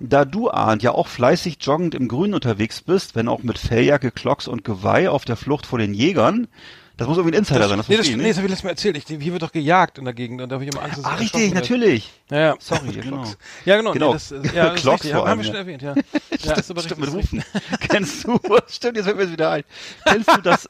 Da 0.00 0.24
du, 0.24 0.50
Arndt, 0.50 0.82
ja 0.82 0.92
auch 0.92 1.06
fleißig 1.06 1.58
joggend 1.60 1.94
im 1.94 2.08
Grün 2.08 2.34
unterwegs 2.34 2.80
bist, 2.80 3.14
wenn 3.14 3.28
auch 3.28 3.42
mit 3.44 3.58
Felljacke, 3.58 4.10
Klocks 4.10 4.48
und 4.48 4.64
Geweih 4.64 5.10
auf 5.10 5.24
der 5.24 5.36
Flucht 5.36 5.66
vor 5.66 5.78
den 5.78 5.94
Jägern, 5.94 6.48
das 6.96 7.08
muss 7.08 7.16
irgendwie 7.16 7.36
ein 7.36 7.40
Insider 7.40 7.68
sein, 7.68 7.78
das 7.78 7.88
nee, 7.88 7.96
das, 7.96 8.06
ich 8.06 8.16
nee, 8.16 8.28
das 8.28 8.36
habe 8.36 8.46
ich 8.46 8.50
letztes 8.50 8.64
Mal 8.64 8.70
erzählt. 8.70 8.96
Ich, 8.96 9.04
hier 9.06 9.32
wird 9.32 9.42
doch 9.42 9.52
gejagt 9.52 9.98
in 9.98 10.04
der 10.04 10.14
Gegend 10.14 10.40
und 10.40 10.48
da 10.48 10.54
habe 10.54 10.64
ich 10.64 10.70
immer 10.72 10.82
Angst, 10.82 10.98
dass 10.98 11.04
Ah, 11.04 11.14
ich 11.14 11.20
richtig, 11.22 11.54
natürlich. 11.54 12.10
Ja, 12.30 12.38
ja. 12.38 12.56
Sorry, 12.58 12.92
genau. 12.92 13.24
Ja, 13.64 13.76
genau. 13.76 13.92
Genau. 13.92 14.06
Nee, 14.08 14.12
das, 14.14 14.30
ist- 14.32 14.54
ja, 14.54 14.70
das 14.74 14.86
richtig. 14.86 15.12
vor 15.12 15.20
Haben, 15.20 15.30
haben 15.30 15.42
wir 15.42 15.44
allem, 15.44 15.44
schon 15.44 15.54
erwähnt, 15.54 15.82
ja. 15.82 15.94
Ja, 16.44 16.54
ist 16.54 16.70
aber 16.70 16.80
Stimmt, 16.82 17.00
mit. 17.00 17.12
Rufen. 17.12 17.44
Kennst 17.88 18.24
du, 18.24 18.38
stimmt, 18.68 18.96
jetzt 18.96 19.04
fällt 19.04 19.16
mir 19.16 19.22
das 19.24 19.32
wieder 19.32 19.50
ein. 19.50 19.62
Kennst 20.04 20.36
du 20.36 20.40
das? 20.40 20.68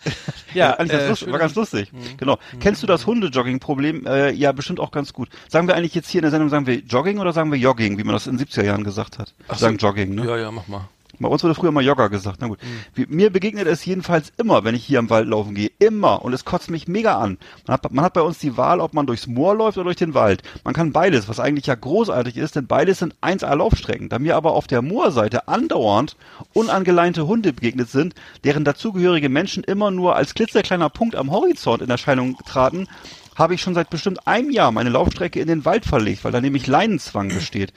Ja, 0.54 0.74
eigentlich 0.74 0.92
das 0.92 1.02
äh, 1.02 1.08
lustig, 1.08 1.32
war 1.32 1.38
ganz 1.38 1.54
lustig. 1.54 1.90
Genau. 2.18 2.38
Kennst 2.60 2.82
du 2.82 2.86
das 2.86 3.06
Hundejogging-Problem? 3.06 4.06
Äh, 4.06 4.32
ja, 4.32 4.52
bestimmt 4.52 4.80
auch 4.80 4.90
ganz 4.90 5.12
gut. 5.12 5.28
Sagen 5.48 5.66
wir 5.68 5.74
eigentlich 5.76 5.94
jetzt 5.94 6.08
hier 6.10 6.18
in 6.18 6.22
der 6.22 6.30
Sendung, 6.30 6.48
sagen 6.50 6.66
wir 6.66 6.76
Jogging 6.80 7.18
oder 7.18 7.32
sagen 7.32 7.50
wir 7.50 7.58
Jogging, 7.58 7.96
wie 7.98 8.04
man 8.04 8.12
das 8.14 8.26
in 8.26 8.36
den 8.36 8.46
70er 8.46 8.64
Jahren 8.64 8.84
gesagt 8.84 9.18
hat? 9.18 9.32
Ach 9.48 9.58
sagen 9.58 9.78
so. 9.80 9.86
Jogging, 9.86 10.14
ne? 10.14 10.26
Ja, 10.26 10.36
ja, 10.36 10.50
mach 10.50 10.68
mal. 10.68 10.88
Bei 11.18 11.28
uns 11.28 11.44
wurde 11.44 11.54
früher 11.54 11.72
mal 11.72 11.84
Jogger 11.84 12.08
gesagt. 12.08 12.38
Na 12.40 12.48
gut. 12.48 12.58
Wie, 12.94 13.06
mir 13.06 13.30
begegnet 13.30 13.66
es 13.66 13.84
jedenfalls 13.84 14.32
immer, 14.38 14.64
wenn 14.64 14.74
ich 14.74 14.84
hier 14.84 14.98
im 14.98 15.10
Wald 15.10 15.28
laufen 15.28 15.54
gehe. 15.54 15.70
Immer. 15.78 16.22
Und 16.24 16.32
es 16.32 16.44
kotzt 16.44 16.70
mich 16.70 16.88
mega 16.88 17.18
an. 17.18 17.38
Man 17.66 17.74
hat, 17.74 17.92
man 17.92 18.04
hat 18.04 18.14
bei 18.14 18.22
uns 18.22 18.38
die 18.38 18.56
Wahl, 18.56 18.80
ob 18.80 18.94
man 18.94 19.06
durchs 19.06 19.26
Moor 19.26 19.54
läuft 19.54 19.76
oder 19.76 19.84
durch 19.84 19.96
den 19.96 20.14
Wald. 20.14 20.42
Man 20.64 20.74
kann 20.74 20.92
beides, 20.92 21.28
was 21.28 21.38
eigentlich 21.38 21.66
ja 21.66 21.74
großartig 21.74 22.36
ist, 22.36 22.56
denn 22.56 22.66
beides 22.66 22.98
sind 22.98 23.14
1A 23.20 23.54
Laufstrecken. 23.54 24.08
Da 24.08 24.18
mir 24.18 24.36
aber 24.36 24.52
auf 24.52 24.66
der 24.66 24.82
Moorseite 24.82 25.48
andauernd 25.48 26.16
unangeleinte 26.54 27.26
Hunde 27.26 27.52
begegnet 27.52 27.90
sind, 27.90 28.14
deren 28.44 28.64
dazugehörige 28.64 29.28
Menschen 29.28 29.64
immer 29.64 29.90
nur 29.90 30.16
als 30.16 30.34
klitzekleiner 30.34 30.88
Punkt 30.88 31.14
am 31.14 31.30
Horizont 31.30 31.82
in 31.82 31.90
Erscheinung 31.90 32.36
traten, 32.46 32.88
habe 33.36 33.54
ich 33.54 33.62
schon 33.62 33.74
seit 33.74 33.90
bestimmt 33.90 34.26
einem 34.26 34.50
Jahr 34.50 34.72
meine 34.72 34.90
Laufstrecke 34.90 35.40
in 35.40 35.48
den 35.48 35.64
Wald 35.64 35.84
verlegt, 35.84 36.24
weil 36.24 36.32
da 36.32 36.40
nämlich 36.40 36.66
Leinenzwang 36.66 37.28
besteht. 37.28 37.72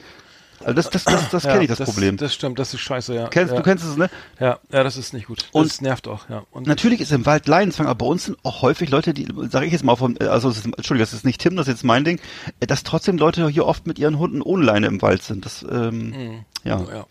Also 0.66 0.74
das, 0.74 0.90
das, 0.90 1.04
das, 1.04 1.30
das 1.30 1.42
kenne 1.44 1.62
ich, 1.62 1.68
das, 1.68 1.78
Problem. 1.78 2.16
Das 2.16 2.34
stimmt, 2.34 2.58
das 2.58 2.74
ist 2.74 2.80
scheiße, 2.80 3.14
ja. 3.14 3.28
Kennst, 3.28 3.52
ja. 3.52 3.56
Du 3.58 3.62
kennst 3.62 3.84
es, 3.84 3.96
ne? 3.96 4.10
Ja, 4.40 4.58
ja, 4.72 4.82
das 4.82 4.96
ist 4.96 5.12
nicht 5.14 5.26
gut. 5.28 5.46
Und- 5.52 5.66
das 5.70 5.80
nervt 5.80 6.08
auch, 6.08 6.28
ja. 6.28 6.42
Und 6.50 6.66
Natürlich 6.66 7.00
ist 7.00 7.12
im 7.12 7.24
Wald 7.24 7.46
Leinenzwang, 7.46 7.86
aber 7.86 7.94
bei 8.04 8.06
uns 8.06 8.24
sind 8.24 8.36
auch 8.42 8.62
häufig 8.62 8.90
Leute, 8.90 9.14
die, 9.14 9.28
sage 9.48 9.66
ich 9.66 9.72
jetzt 9.72 9.84
mal 9.84 9.94
vom, 9.94 10.16
also 10.18 10.48
es 10.48 10.58
ist, 10.58 10.64
Entschuldigung, 10.66 10.98
das 11.06 11.12
ist 11.12 11.24
nicht 11.24 11.40
Tim, 11.40 11.54
das 11.54 11.68
ist 11.68 11.74
jetzt 11.74 11.84
mein 11.84 12.04
Ding, 12.04 12.20
äh, 12.60 12.66
dass 12.66 12.82
trotzdem 12.82 13.16
Leute 13.16 13.48
hier 13.48 13.64
oft 13.64 13.86
mit 13.86 13.98
ihren 14.00 14.18
Hunden 14.18 14.42
ohne 14.42 14.64
Leine 14.64 14.88
im 14.88 15.00
Wald 15.02 15.22
sind. 15.22 15.46
Das, 15.46 15.64
ähm, 15.70 16.44
ja. 16.64 16.80
ja. 16.80 17.06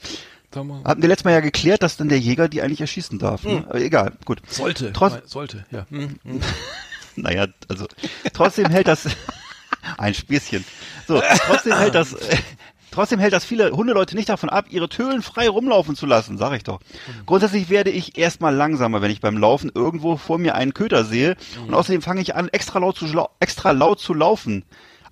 Mal- 0.63 0.83
Hatten 0.83 1.01
wir 1.01 1.09
letztes 1.09 1.25
Mal 1.25 1.31
ja 1.31 1.39
geklärt, 1.41 1.81
dass 1.83 1.97
dann 1.97 2.07
der 2.09 2.19
Jäger 2.19 2.47
die 2.47 2.61
eigentlich 2.61 2.81
erschießen 2.81 3.19
darf. 3.19 3.43
Ne? 3.43 3.65
Aber 3.67 3.79
egal, 3.79 4.13
gut. 4.23 4.41
Sollte. 4.47 4.91
Trotz, 4.93 5.29
sollte, 5.31 5.65
ja. 5.71 5.85
Hm, 5.89 6.17
hm. 6.23 6.39
naja, 7.17 7.47
also 7.67 7.87
trotzdem 8.33 8.67
hält 8.67 8.87
das 8.87 9.05
ein 9.97 10.13
Späßchen. 10.13 10.63
So, 11.07 11.21
trotzdem 11.47 11.73
hält 11.77 11.95
das 11.95 12.13
äh, 12.13 12.37
trotzdem 12.95 13.19
hält 13.19 13.33
das 13.33 13.45
viele 13.45 13.71
Hundeleute 13.71 14.15
nicht 14.15 14.29
davon 14.29 14.49
ab, 14.49 14.65
ihre 14.69 14.89
Tölen 14.89 15.21
frei 15.21 15.47
rumlaufen 15.47 15.95
zu 15.95 16.05
lassen, 16.05 16.37
sag 16.37 16.53
ich 16.53 16.63
doch. 16.63 16.79
Grundsätzlich 17.25 17.69
werde 17.69 17.91
ich 17.91 18.17
erstmal 18.17 18.55
langsamer, 18.55 19.01
wenn 19.01 19.11
ich 19.11 19.21
beim 19.21 19.37
Laufen 19.37 19.71
irgendwo 19.73 20.17
vor 20.17 20.37
mir 20.37 20.55
einen 20.55 20.73
Köter 20.73 21.05
sehe 21.05 21.35
und 21.67 21.73
außerdem 21.73 22.01
fange 22.01 22.21
ich 22.21 22.35
an 22.35 22.49
extra 22.49 22.79
laut 22.79 22.97
zu 22.97 23.05
extra 23.39 23.71
laut 23.71 23.99
zu 23.99 24.13
laufen. 24.13 24.63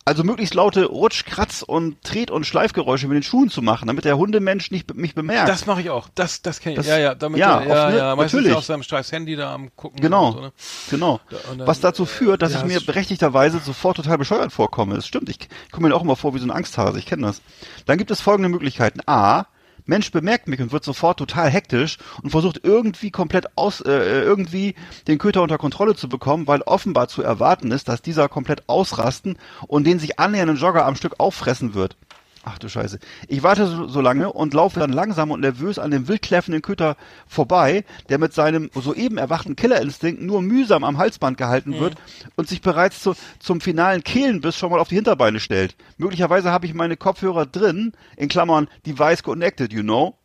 Also 0.06 0.26
möglichst 0.26 0.54
laute 0.54 0.86
Rutsch, 0.86 1.24
Kratz 1.26 1.62
und 1.62 2.02
Tret- 2.04 2.30
und 2.30 2.46
Schleifgeräusche 2.46 3.08
mit 3.08 3.16
den 3.16 3.24
Schuhen 3.24 3.50
zu 3.50 3.62
machen, 3.62 3.88
damit 3.88 4.04
der 4.04 4.18
Hundemensch 4.18 4.70
nicht 4.70 4.94
mich 4.96 5.16
bemerkt. 5.16 5.48
Das 5.48 5.66
mache 5.66 5.80
ich 5.80 5.90
auch. 5.90 6.10
Das, 6.14 6.42
das 6.42 6.60
kenne 6.60 6.74
ich. 6.74 6.78
Das- 6.78 6.88
ja, 6.88 6.98
ja, 6.98 7.16
damit 7.16 7.40
ja, 7.40 7.62
ja, 7.62 7.68
ja, 7.68 7.86
auf- 7.86 7.92
ne, 7.92 7.98
ja, 7.98 8.16
meistens 8.18 8.34
natürlich. 8.42 8.58
auf 8.58 8.66
seinem 8.66 8.84
scheiß 8.84 9.12
Handy 9.14 9.38
da 9.38 9.54
am 9.54 9.74
gucken. 9.78 10.02
Genau, 10.02 10.32
So, 10.34 10.42
ne? 10.42 10.52
genau. 10.90 11.22
und 11.52 11.60
dann- 11.60 11.68
Was 11.68 11.80
dazu 11.80 12.06
führt, 12.06 12.42
dass 12.42 12.52
Ja, 12.54 12.60
ich 12.60 12.66
mir 12.66 12.82
berechtigterweise 12.82 13.60
sofort 13.60 13.96
total 13.96 14.18
bescheuert 14.18 14.52
vorkomme. 14.52 14.96
Das 14.96 15.08
stimmt, 15.08 15.30
ich 15.30 15.40
komme 15.72 15.88
mir 15.88 15.96
auch 15.96 16.02
immer 16.04 16.18
vor 16.18 16.34
wie 16.36 16.40
so 16.40 16.48
ein 16.48 16.52
Angsthase, 16.52 17.00
ich 17.00 17.06
kenne 17.06 17.26
das. 17.28 17.42
Dann 17.86 17.98
gibt 17.98 18.12
es 18.12 18.20
folgende 18.20 18.50
Möglichkeiten. 18.50 19.00
A, 19.06 19.46
Mensch 19.86 20.12
bemerkt 20.12 20.48
mich 20.48 20.62
und 20.62 20.72
wird 20.72 20.84
sofort 20.84 21.20
total 21.20 21.50
hektisch 21.50 21.98
und 22.22 22.30
versucht 22.30 22.62
irgendwie 22.64 23.12
komplett 23.12 23.58
aus, 23.58 23.82
äh, 23.82 24.22
irgendwie 24.22 24.76
den 25.08 25.18
Köter 25.18 25.42
unter 25.42 25.58
Kontrolle 25.58 25.96
zu 25.96 26.08
bekommen, 26.08 26.48
weil 26.48 26.62
offenbar 26.62 27.08
zu 27.08 27.22
erwarten 27.22 27.72
ist, 27.72 27.90
dass 27.90 28.02
dieser 28.02 28.30
komplett 28.30 28.64
ausrasten 28.68 29.38
und 29.68 29.86
den 29.86 30.00
sich 30.00 30.20
annähernden 30.20 30.58
Jogger 30.58 30.86
am 30.86 30.96
Stück 30.96 31.20
auffressen 31.20 31.74
wird. 31.74 31.98
Ach 32.46 32.60
du 32.60 32.68
Scheiße. 32.68 33.00
Ich 33.30 33.42
warte 33.42 33.68
so, 33.68 33.88
so 33.88 34.02
lange 34.02 34.34
und 34.34 34.54
laufe 34.54 34.78
dann 34.78 34.92
langsam 34.92 35.32
und 35.32 35.40
nervös 35.40 35.80
an 35.80 35.92
dem 35.92 36.10
wild 36.10 36.22
kläffenden 36.22 36.62
Köter 36.62 36.98
vorbei, 37.26 37.86
der 38.10 38.18
mit 38.18 38.34
seinem 38.34 38.70
soeben 38.74 39.18
erwachten 39.18 39.56
Killerinstinkt 39.56 40.22
nur 40.22 40.42
mühsam 40.42 40.84
am 40.84 40.98
Halsband 40.98 41.38
gehalten 41.38 41.80
wird 41.80 41.96
und 42.36 42.50
sich 42.50 42.62
bereits 42.62 43.02
zu, 43.02 43.16
zum 43.40 43.62
finalen 43.62 44.04
Kehlenbiss 44.04 44.58
schon 44.58 44.72
mal 44.72 44.80
auf 44.80 44.90
die 44.90 44.96
Hinterbeine 44.96 45.40
stellt. 45.40 45.78
Möglicherweise 45.98 46.52
habe 46.52 46.66
ich 46.66 46.74
meine 46.74 46.98
Kopfhörer 46.98 47.46
drin, 47.46 47.94
in 48.18 48.28
Klammern 48.28 48.68
Device 48.86 49.24
Connected, 49.24 49.72
you 49.72 49.82
know. 49.82 50.18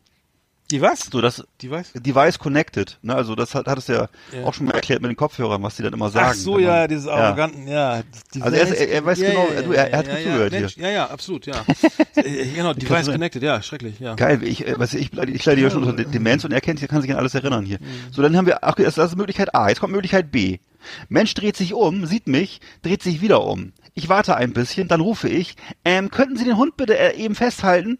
Die 0.70 0.82
was? 0.82 1.00
So, 1.10 1.22
das 1.22 1.46
Die 1.62 1.70
was? 1.70 1.92
Device 1.94 2.38
Connected, 2.38 2.98
ne? 3.00 3.14
Also 3.14 3.34
das 3.34 3.54
hat, 3.54 3.66
hat 3.66 3.78
es 3.78 3.86
ja, 3.86 4.08
Ja. 4.32 4.44
auch 4.44 4.52
schon 4.52 4.66
mal 4.66 4.74
erklärt 4.74 5.00
mit 5.00 5.10
den 5.10 5.16
Kopfhörern, 5.16 5.62
was 5.62 5.76
die 5.76 5.82
dann 5.82 5.94
immer 5.94 6.10
sagen. 6.10 6.28
Ach 6.30 6.34
so, 6.34 6.56
wenn 6.56 6.64
ja, 6.64 6.70
man- 6.80 6.88
dieses 6.88 7.06
arroganten, 7.08 7.66
ja. 7.66 8.02
Die 8.34 8.42
Also 8.42 8.54
er 8.56 8.68
er- 8.76 8.88
er 8.90 9.04
weiß 9.06 9.18
genau, 9.18 9.46
du, 9.64 9.72
er- 9.72 9.90
er 9.90 9.98
hat 9.98 10.06
ja, 10.06 10.12
gut 10.14 10.20
ja, 10.24 10.30
zugehört 10.30 10.54
hier. 10.54 10.84
Ja, 10.84 10.90
ja, 10.90 11.06
absolut, 11.06 11.46
ja. 11.46 11.54
Äh, 12.16 12.46
genau, 12.54 12.74
Device. 12.74 13.06
Connected, 13.06 13.42
ja, 13.42 13.62
schrecklich, 13.62 13.98
ja. 14.00 14.14
Geil, 14.16 14.42
ich, 14.42 14.66
äh, 14.66 14.74
was, 14.78 14.92
ich, 14.92 15.10
ich 15.16 15.44
leide 15.46 15.60
ja 15.62 15.70
schon 15.70 15.84
unter 15.84 15.94
De- 15.96 16.04
Demenz 16.10 16.44
und 16.44 16.52
er 16.52 16.60
kennt, 16.60 16.86
kann 16.86 17.00
sich 17.00 17.10
an 17.12 17.16
alles 17.18 17.34
erinnern 17.34 17.64
hier. 17.64 17.78
Mhm. 17.80 18.12
So, 18.12 18.20
dann 18.20 18.36
haben 18.36 18.46
wir, 18.46 18.62
ach, 18.64 18.74
das 18.74 18.96
das 18.96 19.12
ist 19.12 19.16
Möglichkeit 19.16 19.54
A, 19.54 19.68
jetzt 19.70 19.80
kommt 19.80 19.92
Möglichkeit 19.94 20.30
B. 20.30 20.58
Mensch 21.08 21.32
dreht 21.34 21.56
sich 21.56 21.72
um, 21.74 22.04
sieht 22.06 22.26
mich, 22.26 22.60
dreht 22.82 23.02
sich 23.02 23.20
wieder 23.22 23.42
um. 23.44 23.72
Ich 23.94 24.08
warte 24.08 24.36
ein 24.36 24.52
bisschen, 24.52 24.86
dann 24.88 25.00
rufe 25.00 25.28
ich, 25.28 25.54
ähm, 25.84 26.10
könnten 26.10 26.36
Sie 26.36 26.44
den 26.44 26.56
Hund 26.56 26.76
bitte 26.76 26.98
äh, 26.98 27.16
eben 27.16 27.34
festhalten? 27.34 27.98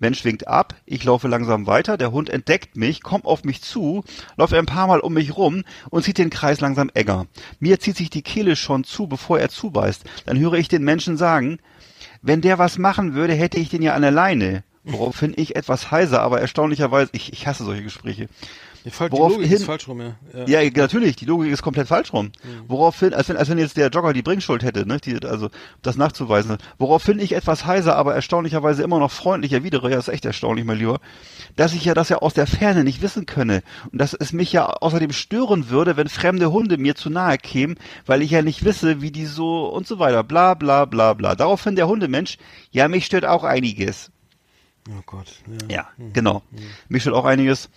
Mensch 0.00 0.24
winkt 0.24 0.48
ab, 0.48 0.74
ich 0.86 1.04
laufe 1.04 1.28
langsam 1.28 1.66
weiter, 1.66 1.98
der 1.98 2.10
Hund 2.10 2.30
entdeckt 2.30 2.74
mich, 2.74 3.02
kommt 3.02 3.26
auf 3.26 3.44
mich 3.44 3.60
zu, 3.62 4.02
läuft 4.36 4.54
ein 4.54 4.66
paar 4.66 4.86
Mal 4.86 5.00
um 5.00 5.12
mich 5.12 5.36
rum 5.36 5.62
und 5.90 6.02
zieht 6.02 6.16
den 6.16 6.30
Kreis 6.30 6.60
langsam 6.60 6.90
enger. 6.94 7.26
Mir 7.60 7.78
zieht 7.78 7.96
sich 7.96 8.08
die 8.08 8.22
Kehle 8.22 8.56
schon 8.56 8.84
zu, 8.84 9.06
bevor 9.06 9.38
er 9.38 9.50
zubeißt. 9.50 10.02
Dann 10.24 10.38
höre 10.38 10.54
ich 10.54 10.68
den 10.68 10.84
Menschen 10.84 11.18
sagen, 11.18 11.58
wenn 12.22 12.40
der 12.40 12.58
was 12.58 12.78
machen 12.78 13.14
würde, 13.14 13.34
hätte 13.34 13.58
ich 13.58 13.68
den 13.68 13.82
ja 13.82 13.94
an 13.94 14.02
der 14.02 14.10
Leine. 14.10 14.64
Woraufhin 14.84 15.34
ich 15.36 15.56
etwas 15.56 15.90
heiser, 15.90 16.22
aber 16.22 16.40
erstaunlicherweise, 16.40 17.10
ich, 17.12 17.34
ich 17.34 17.46
hasse 17.46 17.64
solche 17.64 17.82
Gespräche. 17.82 18.28
Die, 18.84 18.90
Fall, 18.90 19.10
die 19.10 19.16
Worauf 19.16 19.32
Logik 19.32 19.50
ist 19.50 19.64
falsch 19.64 19.88
rum, 19.88 20.00
ja. 20.00 20.16
ja. 20.46 20.62
Ja, 20.62 20.70
natürlich, 20.74 21.16
die 21.16 21.26
Logik 21.26 21.52
ist 21.52 21.62
komplett 21.62 21.88
falsch 21.88 22.12
rum. 22.12 22.32
Woraufhin, 22.66 23.12
als 23.12 23.28
wenn, 23.28 23.36
als 23.36 23.48
wenn 23.50 23.58
jetzt 23.58 23.76
der 23.76 23.88
Jogger 23.88 24.12
die 24.12 24.22
Bringschuld 24.22 24.62
hätte, 24.62 24.86
ne, 24.86 24.98
die, 24.98 25.22
also 25.26 25.50
das 25.82 25.96
nachzuweisen. 25.96 26.56
Woraufhin 26.78 27.18
ich 27.18 27.32
etwas 27.32 27.66
heiser, 27.66 27.96
aber 27.96 28.14
erstaunlicherweise 28.14 28.82
immer 28.82 28.98
noch 28.98 29.10
freundlich 29.10 29.52
erwidere, 29.52 29.90
ja, 29.90 29.98
ist 29.98 30.08
echt 30.08 30.24
erstaunlich, 30.24 30.64
mein 30.64 30.78
Lieber, 30.78 31.00
dass 31.56 31.74
ich 31.74 31.84
ja 31.84 31.94
das 31.94 32.08
ja 32.08 32.18
aus 32.18 32.34
der 32.34 32.46
Ferne 32.46 32.84
nicht 32.84 33.02
wissen 33.02 33.26
könne 33.26 33.62
und 33.92 34.00
dass 34.00 34.14
es 34.14 34.32
mich 34.32 34.52
ja 34.52 34.66
außerdem 34.66 35.12
stören 35.12 35.68
würde, 35.68 35.96
wenn 35.96 36.08
fremde 36.08 36.50
Hunde 36.50 36.78
mir 36.78 36.94
zu 36.94 37.10
nahe 37.10 37.36
kämen, 37.36 37.76
weil 38.06 38.22
ich 38.22 38.30
ja 38.30 38.42
nicht 38.42 38.64
wisse, 38.64 39.02
wie 39.02 39.10
die 39.10 39.26
so 39.26 39.66
und 39.66 39.86
so 39.86 39.98
weiter, 39.98 40.24
bla 40.24 40.54
bla 40.54 40.86
bla 40.86 41.14
bla. 41.14 41.34
Daraufhin 41.34 41.76
der 41.76 41.88
Hundemensch, 41.88 42.38
ja, 42.70 42.88
mich 42.88 43.06
stört 43.06 43.26
auch 43.26 43.44
einiges. 43.44 44.10
Oh 44.88 45.02
Gott, 45.04 45.26
ja. 45.68 45.76
Ja, 45.76 45.88
genau. 46.12 46.42
Mich 46.88 47.02
stört 47.02 47.16
auch 47.16 47.26
einiges. 47.26 47.68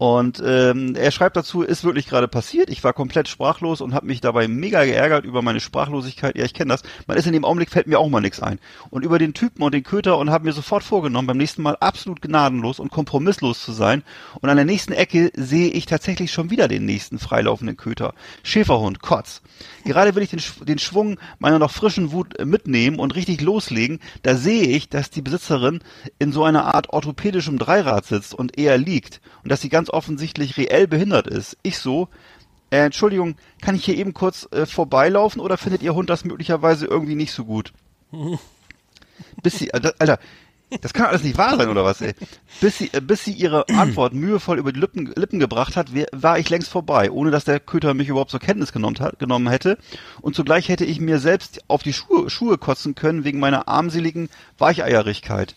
Und 0.00 0.42
ähm, 0.42 0.94
er 0.96 1.10
schreibt 1.10 1.36
dazu, 1.36 1.60
ist 1.60 1.84
wirklich 1.84 2.06
gerade 2.06 2.26
passiert. 2.26 2.70
Ich 2.70 2.82
war 2.82 2.94
komplett 2.94 3.28
sprachlos 3.28 3.82
und 3.82 3.92
habe 3.92 4.06
mich 4.06 4.22
dabei 4.22 4.48
mega 4.48 4.82
geärgert 4.86 5.26
über 5.26 5.42
meine 5.42 5.60
Sprachlosigkeit. 5.60 6.38
Ja, 6.38 6.46
ich 6.46 6.54
kenne 6.54 6.70
das. 6.70 6.82
Man 7.06 7.18
ist 7.18 7.26
in 7.26 7.34
dem 7.34 7.44
Augenblick, 7.44 7.68
fällt 7.68 7.86
mir 7.86 7.98
auch 7.98 8.08
mal 8.08 8.22
nichts 8.22 8.40
ein. 8.40 8.60
Und 8.88 9.04
über 9.04 9.18
den 9.18 9.34
Typen 9.34 9.62
und 9.62 9.74
den 9.74 9.82
Köter 9.82 10.16
und 10.16 10.30
habe 10.30 10.46
mir 10.46 10.54
sofort 10.54 10.84
vorgenommen, 10.84 11.26
beim 11.26 11.36
nächsten 11.36 11.60
Mal 11.60 11.76
absolut 11.80 12.22
gnadenlos 12.22 12.80
und 12.80 12.90
kompromisslos 12.90 13.62
zu 13.62 13.72
sein. 13.72 14.02
Und 14.40 14.48
an 14.48 14.56
der 14.56 14.64
nächsten 14.64 14.94
Ecke 14.94 15.32
sehe 15.36 15.68
ich 15.68 15.84
tatsächlich 15.84 16.32
schon 16.32 16.48
wieder 16.48 16.66
den 16.66 16.86
nächsten 16.86 17.18
freilaufenden 17.18 17.76
Köter. 17.76 18.14
Schäferhund, 18.42 19.02
Kotz. 19.02 19.42
Gerade 19.84 20.14
will 20.14 20.22
ich 20.22 20.30
den, 20.30 20.40
den 20.66 20.78
Schwung 20.78 21.18
meiner 21.40 21.58
noch 21.58 21.72
frischen 21.72 22.10
Wut 22.10 22.42
mitnehmen 22.42 22.98
und 23.00 23.16
richtig 23.16 23.42
loslegen. 23.42 24.00
Da 24.22 24.34
sehe 24.34 24.64
ich, 24.64 24.88
dass 24.88 25.10
die 25.10 25.20
Besitzerin 25.20 25.80
in 26.18 26.32
so 26.32 26.42
einer 26.42 26.74
Art 26.74 26.88
orthopädischem 26.88 27.58
Dreirad 27.58 28.06
sitzt 28.06 28.32
und 28.32 28.56
eher 28.56 28.78
liegt. 28.78 29.20
Und 29.42 29.52
dass 29.52 29.60
sie 29.60 29.68
ganz 29.68 29.89
offensichtlich 29.90 30.56
reell 30.56 30.86
behindert 30.86 31.26
ist. 31.26 31.56
Ich 31.62 31.78
so, 31.78 32.08
äh, 32.70 32.84
Entschuldigung, 32.84 33.36
kann 33.60 33.74
ich 33.74 33.84
hier 33.84 33.96
eben 33.96 34.14
kurz 34.14 34.48
äh, 34.52 34.66
vorbeilaufen 34.66 35.40
oder 35.40 35.58
findet 35.58 35.82
Ihr 35.82 35.94
Hund 35.94 36.08
das 36.08 36.24
möglicherweise 36.24 36.86
irgendwie 36.86 37.16
nicht 37.16 37.32
so 37.32 37.44
gut? 37.44 37.72
Bis 39.42 39.58
sie, 39.58 39.68
äh, 39.68 39.92
Alter, 39.98 40.18
das 40.80 40.92
kann 40.92 41.06
alles 41.06 41.24
nicht 41.24 41.36
wahr 41.36 41.56
sein, 41.56 41.68
oder 41.68 41.84
was, 41.84 42.00
ey? 42.00 42.14
Bis 42.60 42.78
sie, 42.78 42.90
äh, 42.92 43.00
bis 43.00 43.24
sie 43.24 43.32
ihre 43.32 43.68
Antwort 43.76 44.14
mühevoll 44.14 44.58
über 44.58 44.72
die 44.72 44.78
Lippen, 44.78 45.12
Lippen 45.16 45.40
gebracht 45.40 45.76
hat, 45.76 45.88
war 46.12 46.38
ich 46.38 46.48
längst 46.48 46.68
vorbei, 46.68 47.10
ohne 47.10 47.30
dass 47.30 47.44
der 47.44 47.58
Köter 47.58 47.94
mich 47.94 48.08
überhaupt 48.08 48.30
zur 48.30 48.40
Kenntnis 48.40 48.72
genommen, 48.72 48.98
hat, 49.00 49.18
genommen 49.18 49.48
hätte. 49.48 49.78
Und 50.20 50.36
zugleich 50.36 50.68
hätte 50.68 50.84
ich 50.84 51.00
mir 51.00 51.18
selbst 51.18 51.64
auf 51.68 51.82
die 51.82 51.92
Schuhe, 51.92 52.30
Schuhe 52.30 52.56
kotzen 52.56 52.94
können 52.94 53.24
wegen 53.24 53.40
meiner 53.40 53.66
armseligen 53.66 54.28
Weicheierigkeit. 54.58 55.56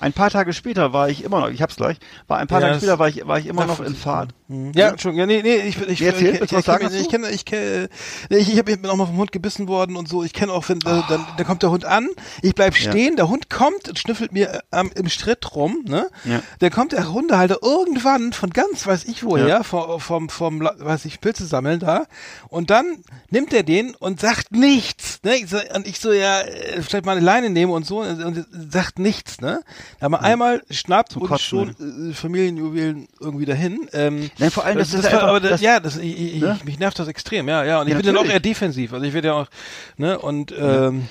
Ein 0.00 0.12
paar 0.12 0.30
Tage 0.30 0.52
später 0.52 0.92
war 0.92 1.08
ich 1.08 1.24
immer 1.24 1.40
noch, 1.40 1.48
ich 1.50 1.60
hab's 1.60 1.74
gleich, 1.76 1.96
war 2.28 2.38
ein 2.38 2.46
paar 2.46 2.60
Ja, 2.60 2.68
Tage 2.68 2.78
später 2.78 2.98
war 3.00 3.08
ich, 3.08 3.26
war 3.26 3.38
ich 3.38 3.46
immer 3.46 3.66
noch 3.66 3.80
in 3.80 3.94
Fahrt. 3.96 4.30
Ja, 4.74 4.90
Entschuldigung, 4.90 5.20
ja, 5.20 5.26
nee, 5.26 5.42
nee, 5.42 5.56
ich, 5.68 5.78
ich, 5.80 6.00
erzähl, 6.00 6.36
ich, 6.36 6.40
ich, 6.40 6.52
ich, 6.52 6.68
ich, 6.68 7.00
ich 7.00 7.08
kenne, 7.10 7.30
ich 7.30 7.44
kenne, 7.44 7.88
nee, 8.30 8.36
ich, 8.38 8.52
ich, 8.52 8.58
hab, 8.58 8.68
ich 8.68 8.80
bin 8.80 8.88
auch 8.90 8.96
mal 8.96 9.06
vom 9.06 9.16
Hund 9.18 9.32
gebissen 9.32 9.68
worden 9.68 9.96
und 9.96 10.08
so. 10.08 10.22
Ich 10.22 10.32
kenne 10.32 10.52
auch, 10.52 10.66
wenn, 10.68 10.78
äh, 10.86 11.02
dann, 11.04 11.26
dann 11.36 11.46
kommt 11.46 11.62
der 11.62 11.70
Hund 11.70 11.84
an, 11.84 12.08
ich 12.42 12.54
bleib 12.54 12.74
Ja. 12.78 12.90
stehen, 12.90 13.16
der 13.16 13.28
Hund 13.28 13.50
kommt 13.50 13.88
und 13.88 13.98
schnüffelt 13.98 14.32
mir 14.32 14.54
äh, 14.54 14.58
am 14.70 14.90
im 14.94 15.08
Schritt 15.10 15.54
rum, 15.54 15.84
ne? 15.86 16.08
Ja. 16.24 16.42
Dann 16.60 16.70
kommt 16.70 16.92
der 16.92 17.12
Hundehalter 17.12 17.58
irgendwann 17.62 18.32
von 18.32 18.50
ganz, 18.50 18.86
weiß 18.86 19.04
ich 19.04 19.24
woher, 19.24 19.46
Ja. 19.48 19.62
vom, 19.64 20.00
vom, 20.00 20.28
vom, 20.28 20.60
weiß 20.60 21.04
ich, 21.06 21.20
Pilze 21.20 21.44
sammeln 21.44 21.80
da, 21.80 22.06
und 22.48 22.70
dann 22.70 23.02
nimmt 23.30 23.52
er 23.52 23.64
den 23.64 23.94
und 23.96 24.20
sagt 24.20 24.52
nichts, 24.52 25.20
ne? 25.24 25.34
Und 25.74 25.86
ich 25.86 25.98
so, 26.00 26.12
ja, 26.12 26.40
äh, 26.40 26.80
vielleicht 26.82 27.04
mal 27.04 27.16
eine 27.16 27.24
Leine 27.26 27.50
nehmen 27.50 27.72
und 27.72 27.84
so, 27.84 28.00
und, 28.00 28.22
und 28.24 28.46
sagt 28.72 28.98
nichts, 28.98 29.40
ne? 29.40 29.60
Da 30.00 30.04
haben 30.04 30.12
wir 30.12 30.22
einmal 30.22 30.62
schnappt 30.70 31.12
Zum 31.12 31.22
und 31.22 31.28
Kotzen, 31.28 31.74
schon 31.76 32.10
äh, 32.10 32.14
Familienjuwelen 32.14 33.08
irgendwie 33.20 33.44
dahin. 33.44 33.88
Ähm, 33.92 34.30
Nein, 34.38 34.50
vor 34.50 34.64
allem, 34.64 34.78
das, 34.78 34.92
ist 34.94 35.04
war- 35.04 35.10
einfach, 35.12 35.28
aber 35.28 35.40
das, 35.40 35.50
das, 35.50 35.60
ja, 35.60 35.80
das, 35.80 35.96
ich, 35.96 36.34
ich, 36.36 36.40
ne? 36.40 36.58
mich 36.64 36.78
nervt 36.78 36.98
das 36.98 37.08
extrem, 37.08 37.48
ja, 37.48 37.64
ja. 37.64 37.80
Und 37.80 37.88
ich 37.88 37.92
Ja, 37.92 37.96
bin 37.98 38.06
dann 38.06 38.16
auch 38.16 38.20
natürlich. 38.20 38.34
eher 38.34 38.40
defensiv. 38.40 38.92
Also 38.92 39.04
ich 39.04 39.12
werde 39.12 39.28
ja 39.28 39.34
auch, 39.34 39.46
ne, 39.96 40.18
und 40.18 40.52
ähm, 40.52 40.58
Ja, 40.60 41.08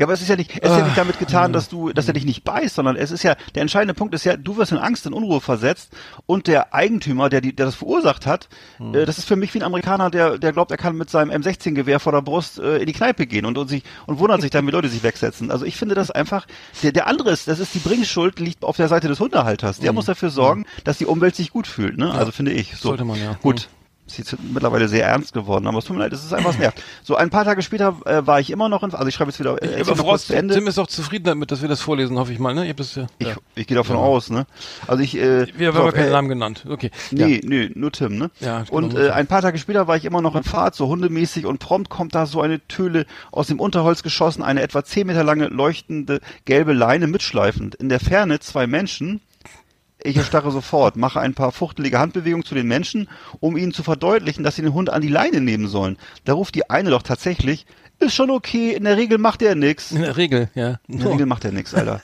aber 0.00 0.12
es 0.12 0.22
ist 0.22 0.28
ja 0.28 0.36
nicht, 0.36 0.50
es 0.50 0.56
ist 0.70 0.76
ja 0.76 0.82
Ah. 0.82 0.86
nicht 0.86 0.96
damit 0.98 1.18
getan, 1.18 1.52
dass 1.52 1.68
du, 1.68 1.92
dass 1.92 2.06
er 2.08 2.14
dich 2.14 2.24
nicht 2.24 2.44
beißt, 2.44 2.74
sondern 2.74 2.96
es 2.96 3.10
ist 3.10 3.22
ja, 3.22 3.36
der 3.54 3.62
entscheidende 3.62 3.94
Punkt 3.94 4.14
ist 4.14 4.24
ja, 4.24 4.36
du 4.36 4.56
wirst 4.56 4.72
in 4.72 4.78
Angst, 4.78 5.06
in 5.06 5.12
Unruhe 5.12 5.40
versetzt 5.40 5.92
und 6.26 6.46
der 6.46 6.74
Eigentümer, 6.74 7.28
der 7.28 7.40
die, 7.40 7.54
der 7.54 7.66
das 7.66 7.74
verursacht 7.76 8.26
hat, 8.26 8.48
Hm. 8.78 8.94
äh, 8.94 9.04
das 9.06 9.18
ist 9.18 9.26
für 9.26 9.36
mich 9.36 9.52
wie 9.54 9.58
ein 9.60 9.64
Amerikaner, 9.64 10.10
der, 10.10 10.38
der 10.38 10.52
glaubt, 10.52 10.70
er 10.70 10.76
kann 10.76 10.96
mit 10.96 11.10
seinem 11.10 11.30
M16-Gewehr 11.30 12.00
vor 12.00 12.12
der 12.12 12.22
Brust 12.22 12.58
äh, 12.58 12.78
in 12.78 12.86
die 12.86 12.92
Kneipe 12.92 13.26
gehen 13.26 13.44
und, 13.46 13.56
und 13.58 13.68
sich, 13.68 13.82
und 14.06 14.18
wundert 14.18 14.40
sich 14.42 14.50
dann, 14.50 14.66
wie 14.66 14.70
Leute 14.70 14.88
sich 14.88 15.02
wegsetzen. 15.02 15.50
Also 15.50 15.64
ich 15.64 15.76
finde 15.76 15.94
das 15.94 16.10
einfach, 16.10 16.46
der, 16.82 16.92
der 16.92 17.06
andere 17.06 17.30
ist, 17.30 17.48
das 17.48 17.58
ist 17.58 17.74
die 17.74 17.78
Bringschuld, 17.78 18.38
liegt 18.40 18.64
auf 18.64 18.76
der 18.76 18.88
Seite 18.88 19.08
des 19.08 19.20
Hundehalters. 19.20 19.78
Der 19.80 19.92
muss 19.92 20.06
dafür 20.06 20.30
sorgen, 20.30 20.66
dass 20.84 20.98
die 20.98 21.06
Umwelt 21.06 21.34
sich 21.36 21.50
gut 21.50 21.66
fühlt, 21.66 21.96
ne? 21.98 22.12
Also 22.12 22.32
finde 22.32 22.52
ich. 22.52 22.70
So. 22.70 22.72
Hm. 22.72 22.80
Sollte 22.88 23.04
man, 23.04 23.18
ja. 23.20 23.36
Gut. 23.42 23.68
Ist 24.06 24.18
jetzt 24.18 24.36
mittlerweile 24.52 24.88
sehr 24.88 25.06
ernst 25.06 25.32
geworden, 25.32 25.66
aber 25.66 25.78
es 25.78 25.84
tut 25.84 25.96
mir 25.96 26.02
leid, 26.02 26.12
es 26.12 26.24
ist 26.24 26.32
einfach 26.32 26.50
was 26.50 26.58
nervt. 26.58 26.82
So 27.02 27.16
ein 27.16 27.30
paar 27.30 27.44
Tage 27.44 27.62
später 27.62 27.96
äh, 28.04 28.26
war 28.26 28.40
ich 28.40 28.50
immer 28.50 28.68
noch 28.68 28.82
in, 28.82 28.94
also 28.94 29.06
ich 29.06 29.14
schreibe 29.14 29.30
jetzt 29.30 29.40
wieder, 29.40 29.60
äh, 29.62 29.80
aber 29.80 29.96
voraus, 29.96 30.10
kurz 30.10 30.26
zu 30.28 30.36
Ende. 30.36 30.54
Tim 30.54 30.66
ist 30.66 30.78
auch 30.78 30.86
zufrieden 30.86 31.24
damit, 31.24 31.50
dass 31.50 31.62
wir 31.62 31.68
das 31.68 31.80
vorlesen, 31.80 32.18
hoffe 32.18 32.32
ich 32.32 32.38
mal, 32.38 32.54
ne? 32.54 32.64
Ich 32.64 32.70
hab 32.70 32.76
das 32.76 32.94
ja. 32.94 33.06
Ich, 33.18 33.28
ja. 33.28 33.36
ich 33.54 33.66
gehe 33.66 33.76
davon 33.76 33.96
aus, 33.96 34.30
ne? 34.30 34.46
Also 34.86 35.02
ich, 35.02 35.16
äh, 35.16 35.46
Wir 35.56 35.68
haben 35.68 35.76
aber 35.76 35.92
keinen 35.92 36.08
äh, 36.08 36.12
Namen 36.12 36.28
genannt. 36.28 36.64
Okay. 36.68 36.90
Nee, 37.10 37.40
nee, 37.44 37.70
nur 37.74 37.92
Tim, 37.92 38.16
ne? 38.16 38.30
Ja, 38.40 38.64
und 38.70 38.94
äh, 38.94 39.10
ein 39.10 39.26
paar 39.26 39.42
Tage 39.42 39.58
später 39.58 39.88
war 39.88 39.96
ich 39.96 40.04
immer 40.04 40.22
noch 40.22 40.36
in 40.36 40.44
Fahrt, 40.44 40.74
so 40.74 40.88
hundemäßig 40.88 41.46
und 41.46 41.58
prompt 41.58 41.90
kommt 41.90 42.14
da 42.14 42.26
so 42.26 42.40
eine 42.40 42.66
Töle 42.68 43.06
aus 43.32 43.48
dem 43.48 43.60
Unterholz 43.60 44.02
geschossen, 44.02 44.42
eine 44.42 44.62
etwa 44.62 44.84
10 44.84 45.06
Meter 45.06 45.24
lange 45.24 45.48
leuchtende 45.48 46.20
gelbe 46.44 46.72
Leine 46.72 47.06
mitschleifend. 47.06 47.74
In 47.74 47.88
der 47.88 48.00
Ferne 48.00 48.38
zwei 48.40 48.66
Menschen. 48.66 49.20
Ich 50.06 50.16
erstarre 50.16 50.52
sofort, 50.52 50.96
mache 50.96 51.20
ein 51.20 51.34
paar 51.34 51.50
fuchtelige 51.50 51.98
Handbewegungen 51.98 52.44
zu 52.44 52.54
den 52.54 52.68
Menschen, 52.68 53.08
um 53.40 53.56
ihnen 53.56 53.72
zu 53.72 53.82
verdeutlichen, 53.82 54.44
dass 54.44 54.56
sie 54.56 54.62
den 54.62 54.72
Hund 54.72 54.88
an 54.88 55.02
die 55.02 55.08
Leine 55.08 55.40
nehmen 55.40 55.66
sollen. 55.66 55.98
Da 56.24 56.34
ruft 56.34 56.54
die 56.54 56.70
eine 56.70 56.90
doch 56.90 57.02
tatsächlich, 57.02 57.66
ist 57.98 58.14
schon 58.14 58.30
okay, 58.30 58.72
in 58.72 58.84
der 58.84 58.96
Regel 58.96 59.18
macht 59.18 59.42
er 59.42 59.54
nix. 59.54 59.90
In 59.90 60.02
der 60.02 60.16
Regel, 60.16 60.48
ja. 60.54 60.78
In 60.86 61.00
der 61.00 61.10
Regel 61.10 61.26
macht 61.26 61.44
er 61.44 61.52
nix, 61.52 61.74
Alter. 61.74 62.02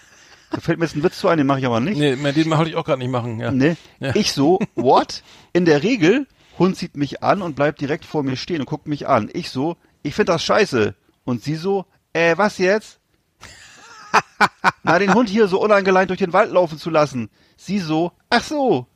Da 0.51 0.61
fällt 0.61 0.79
mir 0.79 0.85
jetzt 0.85 0.97
ein 0.97 1.03
Witz 1.03 1.19
zu 1.19 1.29
ein, 1.29 1.39
den 1.39 1.47
mache 1.47 1.61
ich 1.61 1.67
aber 1.67 1.81
nicht. 1.81 1.97
Nee, 1.99 2.17
den 2.17 2.51
wollte 2.51 2.71
ich 2.71 2.77
auch 2.77 2.85
gerade 2.85 2.99
nicht 2.99 3.11
machen, 3.11 3.41
ja. 3.41 3.51
Ne? 3.51 3.77
Ja. 4.01 4.15
Ich 4.15 4.33
so, 4.33 4.59
what? 4.75 5.23
In 5.53 5.65
der 5.65 5.83
Regel, 5.83 6.27
Hund 6.59 6.77
sieht 6.77 6.97
mich 6.97 7.23
an 7.23 7.41
und 7.41 7.57
bleibt 7.57 7.81
direkt 7.81 8.05
vor 8.05 8.23
mir 8.23 8.37
stehen 8.37 8.61
und 8.61 8.67
guckt 8.67 8.87
mich 8.87 9.07
an. 9.07 9.31
Ich 9.33 9.51
so, 9.51 9.77
ich 10.03 10.15
find 10.15 10.29
das 10.29 10.43
scheiße. 10.45 10.95
Und 11.25 11.43
sie 11.43 11.55
so, 11.55 11.87
äh, 12.13 12.37
was 12.37 12.59
jetzt? 12.59 13.01
Na, 14.83 14.99
den 14.99 15.15
Hund 15.15 15.29
hier 15.29 15.49
so 15.49 15.63
unangeleint 15.63 16.11
durch 16.11 16.19
den 16.19 16.33
Wald 16.33 16.51
laufen 16.53 16.79
zu 16.79 16.91
lassen. 16.91 17.31
Sie 17.65 17.79
so, 17.79 18.13
ach 18.29 18.43
so. 18.43 18.87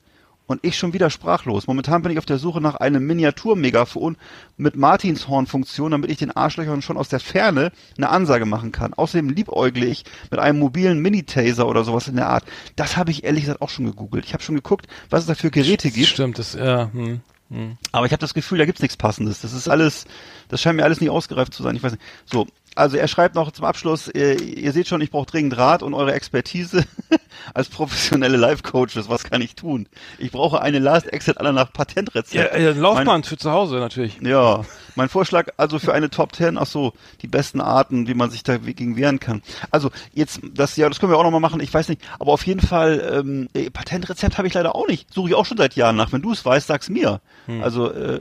Und 0.48 0.64
ich 0.64 0.76
schon 0.76 0.92
wieder 0.92 1.10
sprachlos. 1.10 1.66
Momentan 1.66 2.02
bin 2.02 2.12
ich 2.12 2.18
auf 2.18 2.24
der 2.24 2.38
Suche 2.38 2.60
nach 2.60 2.76
einem 2.76 3.04
Miniatur-Megafon 3.06 4.16
mit 4.56 4.76
Martinshorn-Funktion, 4.76 5.90
damit 5.90 6.10
ich 6.10 6.18
den 6.18 6.30
Arschlöchern 6.30 6.82
schon 6.82 6.96
aus 6.96 7.08
der 7.08 7.18
Ferne 7.18 7.72
eine 7.96 8.10
Ansage 8.10 8.46
machen 8.46 8.70
kann. 8.70 8.94
Außerdem 8.94 9.28
liebäugle 9.28 9.86
ich 9.86 10.04
mit 10.30 10.38
einem 10.38 10.58
mobilen 10.58 11.00
Mini-Taser 11.00 11.66
oder 11.66 11.82
sowas 11.82 12.06
in 12.06 12.16
der 12.16 12.28
Art. 12.28 12.44
Das 12.76 12.96
habe 12.96 13.10
ich 13.10 13.24
ehrlich 13.24 13.42
gesagt 13.42 13.62
auch 13.62 13.70
schon 13.70 13.86
gegoogelt. 13.86 14.24
Ich 14.24 14.34
habe 14.34 14.42
schon 14.42 14.54
geguckt, 14.54 14.86
was 15.10 15.20
es 15.20 15.26
da 15.26 15.34
für 15.34 15.50
Geräte 15.50 15.90
gibt. 15.90 16.08
Stimmt, 16.08 16.38
das, 16.38 16.54
ja, 16.54 16.90
hm, 16.92 17.20
hm. 17.50 17.78
Aber 17.92 18.06
ich 18.06 18.12
habe 18.12 18.20
das 18.20 18.34
Gefühl, 18.34 18.58
da 18.58 18.66
gibt's 18.66 18.82
nichts 18.82 18.96
Passendes. 18.96 19.40
Das 19.40 19.52
ist 19.52 19.68
alles, 19.68 20.06
das 20.48 20.60
scheint 20.60 20.76
mir 20.76 20.84
alles 20.84 21.00
nicht 21.00 21.10
ausgereift 21.10 21.54
zu 21.54 21.62
sein. 21.62 21.76
Ich 21.76 21.82
weiß 21.82 21.92
nicht. 21.92 22.02
So, 22.24 22.46
Also 22.76 22.98
er 22.98 23.08
schreibt 23.08 23.34
noch 23.34 23.50
zum 23.52 23.64
Abschluss, 23.64 24.08
äh, 24.08 24.34
ihr 24.34 24.72
seht 24.72 24.86
schon, 24.86 25.00
ich 25.00 25.10
brauche 25.10 25.26
dringend 25.26 25.56
Rat 25.56 25.82
und 25.82 25.94
eure 25.94 26.12
Expertise 26.12 26.84
als 27.54 27.68
professionelle 27.70 28.36
Life-Coaches. 28.36 29.08
Was 29.08 29.24
kann 29.24 29.40
ich 29.40 29.54
tun? 29.54 29.88
Ich 30.18 30.30
brauche 30.30 30.60
eine 30.60 30.78
Last 30.78 31.06
Exit 31.12 31.38
aller 31.38 31.52
nach 31.52 31.72
Patentrezept. 31.72 32.34
Ja, 32.34 32.44
äh, 32.44 32.72
Laufbahn 32.72 33.24
für 33.24 33.38
zu 33.38 33.50
Hause 33.50 33.76
natürlich. 33.76 34.18
Ja, 34.20 34.62
mein 34.94 35.08
Vorschlag 35.08 35.48
also 35.56 35.78
für 35.78 35.94
eine 35.94 36.10
Top 36.10 36.36
10, 36.36 36.58
ach 36.58 36.66
so, 36.66 36.92
die 37.22 37.28
besten 37.28 37.62
Arten, 37.62 38.08
wie 38.08 38.14
man 38.14 38.30
sich 38.30 38.42
dagegen 38.42 38.96
wehren 38.96 39.20
kann. 39.20 39.42
Also 39.70 39.90
jetzt, 40.12 40.40
das 40.52 40.76
ja, 40.76 40.88
das 40.88 41.00
können 41.00 41.12
wir 41.12 41.18
auch 41.18 41.24
nochmal 41.24 41.40
machen, 41.40 41.60
ich 41.60 41.72
weiß 41.72 41.88
nicht, 41.88 42.02
aber 42.18 42.32
auf 42.32 42.46
jeden 42.46 42.60
Fall, 42.60 43.20
ähm, 43.20 43.48
äh, 43.54 43.70
Patentrezept 43.70 44.36
habe 44.36 44.48
ich 44.48 44.54
leider 44.54 44.74
auch 44.74 44.86
nicht. 44.86 45.12
Suche 45.12 45.30
ich 45.30 45.34
auch 45.34 45.46
schon 45.46 45.56
seit 45.56 45.76
Jahren 45.76 45.96
nach. 45.96 46.12
Wenn 46.12 46.22
du 46.22 46.32
es 46.32 46.44
weißt, 46.44 46.66
sag's 46.66 46.90
mir. 46.90 47.20
Also, 47.62 47.90
äh, 47.92 48.20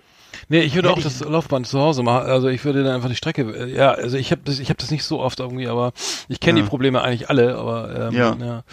Nee, 0.50 0.62
ich 0.62 0.76
würde 0.76 0.92
auch 0.92 1.00
das 1.02 1.20
Laufband 1.22 1.68
zu 1.68 1.80
Hause 1.80 2.04
machen. 2.04 2.28
Also 2.30 2.48
ich 2.48 2.64
würde 2.66 2.84
dann 2.84 2.94
einfach 2.96 3.10
die 3.10 3.16
Strecke. 3.16 3.42
äh, 3.44 3.74
Ja, 3.76 3.92
also 3.92 4.18
ich 4.18 4.32
habe 4.32 4.42
das, 4.46 4.60
ich 4.60 4.70
habe 4.70 4.78
das 4.80 4.92
nicht 4.92 5.04
so 5.04 5.20
oft 5.20 5.40
irgendwie, 5.40 5.68
aber 5.68 5.92
ich 6.28 6.40
kenne 6.40 6.60
Ja. 6.60 6.64
die 6.66 6.70
Probleme 6.70 7.02
eigentlich 7.02 7.30
alle. 7.30 7.56
Aber 7.58 8.10
ähm, 8.10 8.14
Ja. 8.16 8.36
ja. 8.40 8.64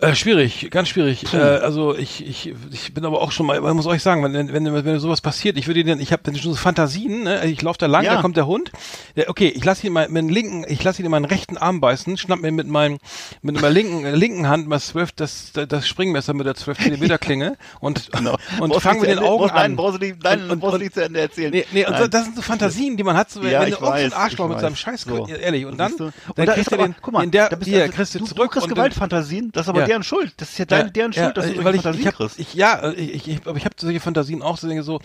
Äh, 0.00 0.14
schwierig, 0.14 0.68
ganz 0.70 0.88
schwierig. 0.90 1.34
Äh, 1.34 1.38
also 1.38 1.96
ich, 1.96 2.24
ich, 2.24 2.54
ich 2.70 2.94
bin 2.94 3.04
aber 3.04 3.20
auch 3.20 3.32
schon 3.32 3.46
mal, 3.46 3.60
man 3.60 3.74
muss 3.74 3.86
euch 3.86 4.00
sagen, 4.00 4.22
wenn, 4.22 4.32
wenn, 4.32 4.72
wenn, 4.72 4.84
wenn 4.84 4.98
sowas 5.00 5.20
passiert, 5.20 5.56
ich 5.58 5.66
würde 5.66 5.82
den, 5.82 5.98
ich 5.98 6.12
habe 6.12 6.22
dann 6.22 6.36
schon 6.36 6.52
so 6.52 6.56
Fantasien, 6.56 7.24
ne? 7.24 7.44
ich 7.46 7.60
laufe 7.62 7.80
da 7.80 7.86
lang, 7.86 8.04
Ja. 8.04 8.14
da 8.14 8.20
kommt 8.22 8.36
der 8.36 8.46
Hund, 8.46 8.70
der, 9.16 9.28
okay, 9.28 9.48
ich 9.48 9.64
lasse 9.64 9.84
ihn 9.88 9.92
mal 9.92 10.06
mit 10.08 10.16
dem 10.22 10.28
linken, 10.28 10.64
ich 10.68 10.84
lasse 10.84 11.02
ihn 11.02 11.06
in 11.06 11.10
meinen 11.10 11.24
rechten 11.24 11.56
Arm 11.56 11.80
beißen, 11.80 12.16
schnapp 12.16 12.38
mir 12.38 12.52
mit 12.52 12.68
meinem, 12.68 12.98
mit 13.42 13.56
meiner 13.56 13.70
linken, 13.70 14.04
äh, 14.04 14.14
linken 14.14 14.48
Hand 14.48 14.68
mal 14.68 14.78
zwölf, 14.78 15.10
das, 15.10 15.50
das 15.52 15.88
Springmesser 15.88 16.32
mit 16.32 16.46
der 16.46 16.54
12 16.54 16.78
Zentimeter 16.78 17.18
Klinge 17.18 17.56
und, 17.80 18.12
genau. 18.16 18.36
und 18.60 18.68
Brauchst 18.70 18.82
fangen 18.84 19.00
zu 19.00 19.06
den 19.06 19.18
Augen 19.18 19.38
brauchst- 19.46 19.54
Nein, 19.56 19.64
an. 19.72 19.76
brauchst 19.76 20.00
du 20.00 20.06
nicht, 20.06 20.22
nein, 20.22 20.42
Und- 20.44 20.50
und- 20.52 20.60
brauchst 20.60 20.72
du 20.74 20.76
und- 20.76 20.82
nicht 20.82 20.94
zu 20.94 21.02
Ende 21.04 21.20
erzählen. 21.22 21.50
Nee, 21.50 21.64
nee, 21.72 21.84
und 21.84 21.90
Nein. 21.98 22.08
das 22.08 22.22
sind 22.24 22.36
so 22.36 22.42
Fantasien, 22.42 22.96
die 22.96 23.02
man 23.02 23.16
hat, 23.16 23.32
so, 23.32 23.42
Ja, 23.42 23.62
wenn 23.62 23.70
du 23.70 23.76
irgendein 23.78 24.04
weiß, 24.04 24.12
Arschloch 24.12 24.46
mit 24.46 24.54
weiß. 24.58 24.62
seinem 24.62 24.76
Scheiß, 24.76 25.00
So. 25.00 25.26
ehrlich, 25.26 25.66
und 25.66 25.76
dann, 25.76 25.96
du? 25.96 26.04
Und 26.04 26.14
dann 26.36 26.46
da 26.46 26.52
kriegst 26.54 26.70
du 26.70 26.76
den, 26.76 26.94
guck 27.02 27.12
mal, 27.14 27.22
den 27.22 27.32
der, 27.32 27.48
da 27.48 27.56
bist 27.56 27.68
hier, 27.68 27.82
also, 27.82 27.92
kriegst 27.94 28.14
du 28.14 28.20
du, 28.20 28.24
zurück 28.26 28.44
Du 28.44 28.48
kriegst 28.50 28.68
und 28.68 28.74
Gewaltfantasien, 28.76 29.50
das 29.52 29.68
aber. 29.68 29.87
Deren 29.88 30.02
Schuld. 30.04 30.32
Das 30.36 30.50
ist 30.50 30.58
ja 30.58 30.64
dein, 30.66 30.92
deren 30.92 31.12
Schuld, 31.12 31.36
dass 31.36 31.46
äh, 31.46 31.54
du 31.54 31.64
weil 31.64 31.74
solche 31.74 31.76
ich, 31.76 31.82
Fantasien 31.82 32.00
ich 32.02 32.06
hab, 32.06 32.14
kriegst. 32.14 32.38
ich, 32.38 32.54
ja, 32.54 32.78
äh, 32.80 32.92
ich, 32.94 33.26
ich, 33.28 33.46
aber 33.46 33.56
ich 33.56 33.64
habe 33.64 33.74
solche 33.78 34.00
Fantasien 34.00 34.42
auch, 34.42 34.56
so 34.58 34.68
denke 34.68 34.82
so, 34.82 35.00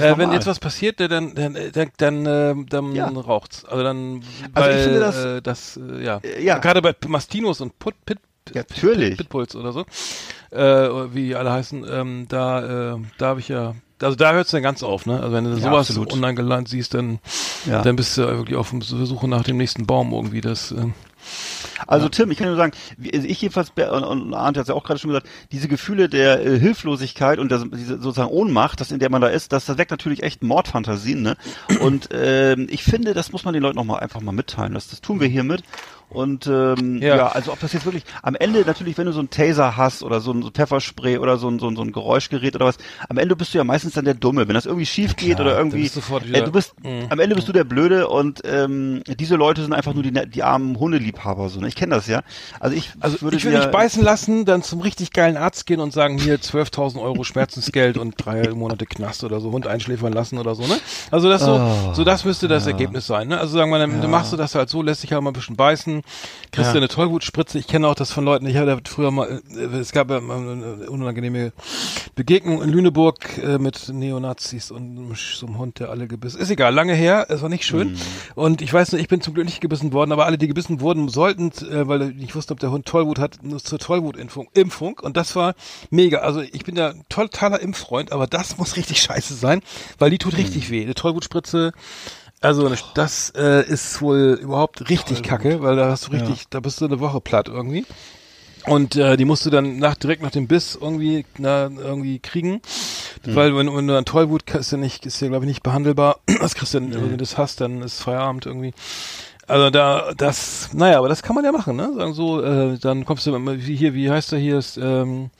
äh, 0.00 0.16
wenn 0.16 0.32
jetzt 0.32 0.46
was 0.46 0.58
passiert, 0.60 1.00
äh, 1.00 1.08
dann, 1.08 1.34
dann, 1.34 1.54
äh, 1.56 1.70
dann, 1.70 1.90
dann, 1.98 2.26
äh, 2.26 2.54
dann 2.68 2.94
Ja. 2.94 3.08
raucht's. 3.08 3.64
Also 3.64 3.82
dann, 3.82 4.22
Also 4.54 4.70
ich 4.70 4.76
weil, 4.76 4.78
finde 4.78 5.00
das- 5.00 5.16
äh, 5.24 5.42
das, 5.42 5.76
äh, 5.76 6.04
ja, 6.04 6.20
Äh, 6.22 6.42
ja. 6.44 6.58
gerade 6.58 6.80
bei 6.80 6.94
Mastinos 7.06 7.60
und 7.60 7.78
Put, 7.78 7.94
Pit, 8.06 8.18
Ja, 8.54 8.62
natürlich. 8.68 9.10
Pit, 9.10 9.18
Pitbulls 9.18 9.54
oder 9.56 9.72
so, 9.72 9.84
äh, 10.50 11.14
wie 11.14 11.26
die 11.26 11.34
alle 11.36 11.52
heißen, 11.52 11.84
ähm, 11.90 12.26
da, 12.28 12.94
äh, 12.94 12.98
da 13.18 13.26
habe 13.26 13.40
ich 13.40 13.48
ja, 13.48 13.74
also 14.00 14.14
da 14.16 14.32
hört's 14.32 14.52
dann 14.52 14.62
ganz 14.62 14.82
auf, 14.82 15.06
ne? 15.06 15.20
Also 15.20 15.32
wenn 15.34 15.44
du 15.44 15.50
Ja, 15.50 15.56
sowas 15.56 15.88
absolut. 15.90 16.12
online 16.12 16.34
gelandet 16.36 16.68
siehst, 16.68 16.94
dann, 16.94 17.18
Ja. 17.66 17.82
dann 17.82 17.96
bist 17.96 18.16
du 18.16 18.22
wirklich 18.22 18.56
auf 18.56 18.70
der 18.72 19.06
Suche 19.06 19.26
nach 19.28 19.42
dem 19.42 19.56
nächsten 19.56 19.86
Baum 19.86 20.12
irgendwie. 20.12 20.40
Das, 20.40 20.70
ähm, 20.70 20.94
Also 21.86 22.08
Tim, 22.08 22.30
ich 22.30 22.38
kann 22.38 22.48
nur 22.48 22.56
sagen, 22.56 22.72
also 23.14 23.26
ich 23.26 23.40
jedenfalls, 23.40 23.70
und, 23.70 24.34
Arndt 24.34 24.58
hat 24.58 24.62
es 24.62 24.68
ja 24.68 24.74
auch 24.74 24.84
gerade 24.84 24.98
schon 24.98 25.10
gesagt, 25.10 25.28
diese 25.52 25.68
Gefühle 25.68 26.08
der 26.08 26.44
äh, 26.44 26.58
Hilflosigkeit 26.58 27.38
und 27.38 27.50
der, 27.50 27.64
diese 27.64 28.00
sozusagen 28.00 28.30
Ohnmacht, 28.30 28.80
das 28.80 28.90
in 28.90 28.98
der 28.98 29.10
man 29.10 29.20
da 29.22 29.28
ist, 29.28 29.52
das, 29.52 29.66
das 29.66 29.78
weckt 29.78 29.90
natürlich 29.90 30.22
echt 30.22 30.42
Mordfantasien. 30.42 31.22
Ne? 31.22 31.36
Und 31.80 32.08
ähm, 32.12 32.66
ich 32.70 32.82
finde, 32.82 33.14
das 33.14 33.32
muss 33.32 33.44
man 33.44 33.54
den 33.54 33.62
Leuten 33.62 33.76
noch 33.76 33.84
mal 33.84 33.98
einfach 33.98 34.20
mal 34.20 34.32
mitteilen. 34.32 34.74
Das, 34.74 34.88
das 34.88 35.00
tun 35.00 35.20
wir 35.20 35.28
hiermit. 35.28 35.62
Und 36.10 36.46
ähm, 36.46 37.02
ja. 37.02 37.16
Ja. 37.16 37.26
also 37.28 37.52
ob 37.52 37.60
das 37.60 37.74
jetzt 37.74 37.84
wirklich 37.84 38.04
am 38.22 38.34
Ende 38.34 38.62
natürlich, 38.62 38.96
wenn 38.96 39.04
du 39.06 39.12
so 39.12 39.18
einen 39.18 39.28
Taser 39.28 39.76
hast 39.76 40.02
oder 40.02 40.20
so 40.20 40.32
ein 40.32 40.42
so 40.42 40.50
Pfefferspray 40.50 41.18
oder 41.18 41.36
so 41.36 41.50
ein, 41.50 41.58
so, 41.58 41.68
ein, 41.68 41.76
so 41.76 41.82
ein 41.82 41.92
Geräuschgerät 41.92 42.54
oder 42.54 42.64
was, 42.64 42.78
am 43.10 43.18
Ende 43.18 43.36
bist 43.36 43.52
du 43.52 43.58
ja 43.58 43.64
meistens 43.64 43.92
dann 43.92 44.06
der 44.06 44.14
Dumme. 44.14 44.48
Wenn 44.48 44.54
das 44.54 44.64
irgendwie 44.64 44.86
schief 44.86 45.16
geht 45.16 45.36
Klar, 45.36 45.48
oder 45.48 45.58
irgendwie, 45.58 45.82
bist 45.82 45.96
du 45.96 46.00
sofort 46.00 46.24
äh, 46.26 46.42
du 46.42 46.50
bist 46.52 46.74
Mhm. 46.82 47.06
am 47.10 47.18
Ende 47.18 47.34
bist 47.34 47.48
du 47.48 47.52
der 47.52 47.64
Blöde 47.64 48.08
und 48.08 48.40
ähm, 48.44 49.02
diese 49.06 49.36
Leute 49.36 49.62
sind 49.62 49.72
einfach 49.72 49.94
nur 49.94 50.02
die, 50.02 50.12
die 50.12 50.42
armen 50.42 50.78
Hundeliebhaber 50.78 51.48
so. 51.48 51.60
Ne? 51.60 51.67
Ich 51.68 51.76
kenne 51.76 51.94
das 51.94 52.06
ja. 52.06 52.22
Also 52.58 52.76
ich 52.76 52.90
Also 53.00 53.20
würde 53.22 53.36
ich 53.36 53.44
will 53.44 53.52
mir- 53.52 53.58
nicht 53.58 53.70
beißen 53.70 54.02
lassen, 54.02 54.44
dann 54.44 54.62
zum 54.62 54.80
richtig 54.80 55.12
geilen 55.12 55.36
Arzt 55.36 55.66
gehen 55.66 55.80
und 55.80 55.92
sagen, 55.92 56.18
hier 56.18 56.38
12.000 56.40 57.00
Euro 57.00 57.22
Schmerzensgeld 57.24 57.98
und 57.98 58.14
drei 58.16 58.48
Monate 58.54 58.86
Knast 58.86 59.22
oder 59.24 59.40
so, 59.40 59.52
Hund 59.52 59.66
einschläfern 59.66 60.12
lassen 60.12 60.38
oder 60.38 60.54
so, 60.54 60.62
ne? 60.66 60.78
Also 61.10 61.28
das 61.28 61.42
so, 61.42 61.54
Oh, 61.60 61.94
so 61.94 62.04
das 62.04 62.24
müsste 62.24 62.48
das 62.48 62.66
Ergebnis 62.66 63.06
sein, 63.06 63.28
ne? 63.28 63.38
Also 63.38 63.56
sagen 63.56 63.70
wir, 63.70 63.78
dann, 63.78 64.00
dann 64.00 64.10
machst 64.10 64.32
du 64.32 64.36
das 64.36 64.54
halt 64.54 64.68
so, 64.68 64.82
lässt 64.82 65.02
dich 65.02 65.12
halt 65.12 65.22
mal 65.22 65.30
ein 65.30 65.34
bisschen 65.34 65.56
beißen, 65.56 66.02
kriegst 66.52 66.68
Ja. 66.68 66.72
du 66.72 66.78
eine 66.78 66.88
Tollwutspritze. 66.88 67.58
Ich 67.58 67.66
kenne 67.66 67.86
auch 67.88 67.94
das 67.94 68.10
von 68.12 68.24
Leuten, 68.24 68.46
ich 68.46 68.56
hatte 68.56 68.70
ja 68.70 68.78
früher 68.84 69.10
mal, 69.10 69.40
äh, 69.54 69.76
es 69.76 69.92
gab 69.92 70.10
ja 70.10 70.18
eine 70.18 70.88
unangenehme 70.88 71.52
Begegnung 72.14 72.62
in 72.62 72.70
Lüneburg 72.70 73.38
äh, 73.38 73.58
mit 73.58 73.88
Neonazis 73.88 74.70
und 74.70 75.14
so 75.16 75.46
einem 75.46 75.58
Hund, 75.58 75.78
der 75.80 75.90
alle 75.90 76.08
gebissen. 76.08 76.40
Ist 76.40 76.50
egal, 76.50 76.74
lange 76.74 76.94
her, 76.94 77.26
es 77.28 77.42
war 77.42 77.48
nicht 77.48 77.64
schön. 77.64 77.96
Und 78.34 78.62
ich 78.62 78.72
weiß 78.72 78.92
nicht, 78.92 79.02
ich 79.02 79.08
bin 79.08 79.20
zum 79.20 79.34
Glück 79.34 79.44
nicht 79.46 79.60
gebissen 79.60 79.92
worden, 79.92 80.12
aber 80.12 80.26
alle, 80.26 80.38
die 80.38 80.48
gebissen 80.48 80.80
wurden, 80.80 81.08
sollten, 81.08 81.50
äh, 81.62 81.88
weil 81.88 82.14
ich 82.20 82.34
wusste, 82.34 82.52
ob 82.52 82.60
der 82.60 82.70
Hund 82.70 82.86
Tollwut 82.86 83.18
hat, 83.18 83.42
nur 83.42 83.62
zur 83.62 83.78
Tollwutimpfung. 83.78 84.48
Impfung. 84.54 84.98
Und 84.98 85.16
das 85.16 85.36
war 85.36 85.54
mega. 85.90 86.18
Also 86.18 86.40
ich 86.40 86.64
bin 86.64 86.76
ja 86.76 86.94
totaler 87.08 87.60
Impffreund, 87.60 88.12
aber 88.12 88.26
das 88.26 88.58
muss 88.58 88.76
richtig 88.76 89.00
scheiße 89.00 89.34
sein, 89.34 89.62
weil 89.98 90.10
die 90.10 90.18
tut 90.18 90.36
richtig 90.36 90.70
weh. 90.70 90.82
Eine 90.82 90.94
Tollwutspritze. 90.94 91.72
Also 92.40 92.72
das 92.94 93.32
äh, 93.36 93.66
ist 93.66 94.00
wohl 94.00 94.38
überhaupt 94.40 94.88
richtig 94.88 95.24
kacke, 95.24 95.60
weil 95.60 95.74
da 95.74 95.90
hast 95.90 96.06
du 96.06 96.12
richtig, 96.12 96.48
da 96.50 96.60
bist 96.60 96.80
du 96.80 96.84
eine 96.84 97.00
Woche 97.00 97.20
platt 97.20 97.48
irgendwie. 97.48 97.84
Und 98.66 98.96
äh, 98.96 99.16
die 99.16 99.24
musst 99.24 99.46
du 99.46 99.50
dann 99.50 99.78
nach, 99.78 99.94
direkt 99.94 100.22
nach 100.22 100.30
dem 100.30 100.46
Biss 100.46 100.78
irgendwie, 100.80 101.24
na, 101.38 101.64
irgendwie 101.64 102.18
kriegen. 102.18 102.60
Weil 103.24 103.56
wenn, 103.56 103.74
wenn 103.74 103.86
du 103.86 103.94
dann 103.94 104.04
Tollwut 104.04 104.48
ist 104.54 104.72
ja 104.72 104.78
nicht, 104.78 105.06
ist 105.06 105.20
ja 105.20 105.28
glaube 105.28 105.44
ich 105.44 105.48
nicht 105.48 105.62
behandelbar. 105.62 106.20
Das 106.40 106.54
kriegst 106.54 106.74
du 106.74 106.80
dann, 106.80 106.94
wenn 106.94 107.10
du 107.10 107.16
das 107.16 107.36
hast, 107.36 107.60
dann 107.60 107.82
ist 107.82 108.00
Feierabend 108.02 108.46
irgendwie. 108.46 108.72
Also 109.48 109.70
da, 109.70 110.12
das, 110.16 110.70
naja, 110.74 110.98
aber 110.98 111.08
das 111.08 111.22
kann 111.22 111.34
man 111.34 111.44
ja 111.44 111.52
machen, 111.52 111.74
ne? 111.76 111.90
Sagen 111.96 112.12
so, 112.12 112.42
äh, 112.42 112.78
dann 112.78 113.04
kommst 113.04 113.26
du 113.26 113.34
immer, 113.34 113.56
wie 113.58 113.74
hier, 113.76 113.94
wie 113.94 114.10
heißt 114.10 114.32
der 114.32 114.38
hier, 114.38 114.58
ist, 114.58 114.76
ähm, 114.76 115.30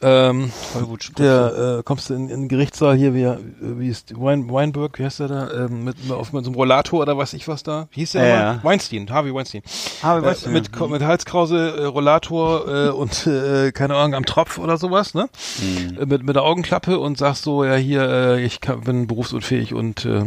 ähm, 0.00 0.52
der, 1.18 1.78
äh, 1.78 1.82
kommst 1.82 2.08
du 2.10 2.14
in, 2.14 2.28
in 2.28 2.42
den 2.42 2.48
Gerichtssaal 2.48 2.94
hier, 2.94 3.14
wie, 3.14 3.26
wie 3.60 3.88
ist 3.88 4.12
Wein, 4.20 4.48
Weinberg, 4.48 4.96
wie 5.00 5.04
heißt 5.04 5.18
der 5.20 5.26
da, 5.28 5.50
ähm, 5.50 5.82
mit, 5.82 5.96
auf, 6.10 6.32
mit 6.32 6.44
so 6.44 6.50
einem 6.50 6.54
Rollator 6.56 7.00
oder 7.00 7.16
weiß 7.18 7.32
ich 7.32 7.48
was 7.48 7.64
da? 7.64 7.88
Wie 7.90 8.00
hieß 8.00 8.12
der 8.12 8.26
Ja, 8.28 8.34
ja. 8.52 8.60
Weinstein, 8.62 9.10
Harvey 9.10 9.34
Weinstein. 9.34 9.62
Harvey 10.02 10.22
Äh, 10.22 10.26
Weinstein, 10.28 10.52
mit, 10.52 10.66
ja. 10.70 10.78
Ko- 10.78 10.86
mit 10.88 11.02
Halskrause, 11.02 11.74
äh, 11.78 11.84
Rollator 11.86 12.68
äh, 12.68 12.90
und 12.90 13.26
äh, 13.26 13.72
keine 13.72 13.96
Ahnung, 13.96 14.14
am 14.14 14.24
Tropf 14.24 14.58
oder 14.58 14.76
sowas, 14.76 15.14
ne? 15.14 15.28
Mhm. 15.60 15.98
Äh, 16.00 16.06
Mit, 16.06 16.22
mit 16.22 16.36
der 16.36 16.44
Augenklappe 16.44 16.98
und 17.00 17.18
sagst 17.18 17.42
so, 17.42 17.64
ja 17.64 17.74
hier, 17.74 18.02
äh, 18.08 18.44
ich 18.44 18.60
kann, 18.60 18.82
bin 18.82 19.06
berufsunfähig 19.08 19.74
und 19.74 20.04
äh, 20.04 20.26